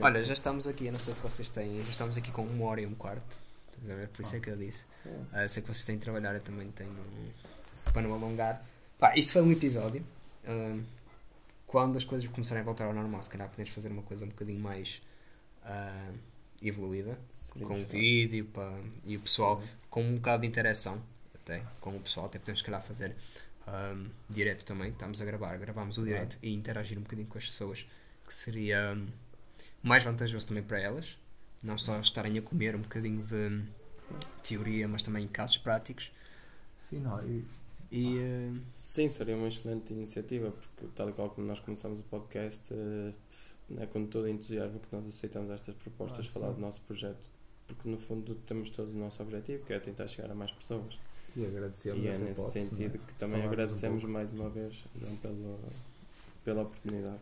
Olha, 0.00 0.24
já 0.24 0.32
estamos 0.32 0.66
aqui, 0.66 0.86
eu 0.86 0.92
não 0.92 0.98
sei 0.98 1.14
se 1.14 1.20
vocês 1.20 1.48
têm, 1.50 1.78
já 1.82 1.90
estamos 1.90 2.16
aqui 2.16 2.30
com 2.32 2.42
uma 2.42 2.66
hora 2.66 2.80
e 2.80 2.86
um 2.86 2.94
quarto. 2.94 3.36
Estás 3.72 3.90
a 3.90 3.94
ver? 3.94 4.08
Por 4.08 4.22
isso 4.22 4.36
é 4.36 4.40
que 4.40 4.50
eu 4.50 4.56
disse. 4.56 4.84
Ah, 5.32 5.46
sei 5.46 5.62
que 5.62 5.68
vocês 5.72 5.84
têm 5.84 5.96
de 5.96 6.02
trabalhar, 6.02 6.34
eu 6.34 6.40
também 6.40 6.70
tenho. 6.72 6.90
um- 6.90 7.92
Para 7.92 8.02
não 8.02 8.12
alongar. 8.12 8.64
Pá, 8.98 9.16
isto 9.16 9.32
foi 9.32 9.42
um 9.42 9.52
episódio. 9.52 10.04
ah, 10.46 10.78
quando 11.66 11.96
as 11.96 12.04
coisas 12.04 12.26
começarem 12.28 12.60
a 12.60 12.64
voltar 12.64 12.84
ao 12.86 12.92
normal, 12.92 13.20
se 13.22 13.30
calhar 13.30 13.48
podemos 13.48 13.70
fazer 13.72 13.88
uma 13.88 14.02
coisa 14.02 14.24
um 14.24 14.28
bocadinho 14.28 14.60
mais 14.60 15.00
ah, 15.64 16.10
evoluída. 16.62 17.18
Com 17.62 17.82
gostado. 17.82 17.88
vídeo 17.92 18.46
pá, 18.46 18.72
e 19.06 19.16
o 19.16 19.20
pessoal, 19.20 19.62
com 19.90 20.02
um 20.02 20.16
bocado 20.16 20.42
de 20.42 20.48
interação 20.48 21.00
até 21.34 21.62
com 21.80 21.96
o 21.96 22.00
pessoal. 22.00 22.26
Até 22.26 22.38
podemos, 22.38 22.62
calhar, 22.62 22.82
fazer 22.82 23.14
ah, 23.66 23.94
direto 24.28 24.64
também. 24.64 24.90
Estamos 24.90 25.20
a 25.20 25.24
gravar, 25.24 25.56
gravamos 25.58 25.98
o 25.98 26.04
direto 26.04 26.38
e 26.42 26.52
interagir 26.54 26.98
um 26.98 27.02
bocadinho 27.02 27.28
com 27.28 27.38
as 27.38 27.44
pessoas, 27.44 27.86
que 28.26 28.34
seria 28.34 28.94
hum, 28.96 29.06
mais 29.82 30.02
vantajoso 30.02 30.46
também 30.48 30.62
para 30.62 30.80
elas. 30.80 31.18
Não 31.62 31.78
só 31.78 31.98
estarem 32.00 32.36
a 32.38 32.42
comer 32.42 32.76
um 32.76 32.80
bocadinho 32.82 33.22
de 33.24 33.62
teoria, 34.42 34.86
mas 34.88 35.02
também 35.02 35.26
casos 35.28 35.58
práticos. 35.58 36.12
Sim, 36.88 37.00
não, 37.00 37.20
e, 37.26 37.44
E 37.90 38.18
eh, 38.18 38.52
Sim, 38.74 39.08
seria 39.08 39.36
uma 39.36 39.48
excelente 39.48 39.92
iniciativa, 39.92 40.50
porque 40.50 40.86
tal 40.94 41.08
e 41.10 41.12
qual 41.12 41.30
como 41.30 41.46
nós 41.46 41.60
começamos 41.60 42.00
o 42.00 42.02
podcast, 42.04 42.62
eh, 42.72 43.14
é 43.78 43.86
com 43.86 44.06
todo 44.06 44.24
o 44.24 44.28
entusiasmo 44.28 44.80
que 44.80 44.88
nós 44.94 45.06
aceitamos 45.06 45.50
estas 45.50 45.74
propostas, 45.76 46.26
Ah, 46.26 46.32
falar 46.32 46.48
sim. 46.48 46.54
do 46.54 46.60
nosso 46.60 46.80
projeto, 46.82 47.30
porque 47.74 47.88
no 47.90 47.98
fundo 47.98 48.34
temos 48.46 48.70
todos 48.70 48.92
o 48.94 48.96
nosso 48.98 49.22
objetivo, 49.22 49.64
que 49.64 49.72
é 49.72 49.78
tentar 49.78 50.06
chegar 50.08 50.30
a 50.30 50.34
mais 50.34 50.50
pessoas. 50.52 50.98
E 51.36 51.44
agradecemos 51.44 52.04
E 52.04 52.08
é 52.08 52.16
nesse 52.18 52.30
hipótese, 52.32 52.52
sentido 52.68 52.94
não 52.98 53.04
é? 53.04 53.06
que 53.06 53.14
também 53.14 53.18
Falarmos 53.18 53.44
um 53.44 53.48
agradecemos 53.52 54.00
pouco. 54.02 54.12
mais 54.14 54.32
uma 54.32 54.48
vez 54.50 54.84
João, 55.00 55.16
pela, 55.16 55.58
pela 56.44 56.62
oportunidade. 56.62 57.18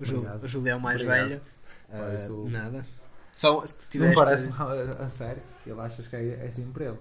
o, 0.00 0.04
Júlio, 0.04 0.30
o 0.42 0.48
Júlio 0.48 0.70
é 0.70 0.76
o 0.76 0.80
mais 0.80 1.02
Obrigado. 1.02 1.28
velho. 1.28 2.26
Sou- 2.26 2.48
Nada. 2.48 2.86
Só 3.34 3.66
se 3.66 3.74
Não 3.82 3.88
tiveste. 3.90 4.14
parece 4.16 4.48
mal, 4.48 4.70
a, 4.70 5.04
a 5.04 5.10
sério. 5.10 5.42
Ele 5.66 5.80
achas 5.80 6.08
que 6.08 6.16
é, 6.16 6.28
é 6.42 6.46
assim 6.46 6.70
para 6.72 6.86
ele. 6.86 6.98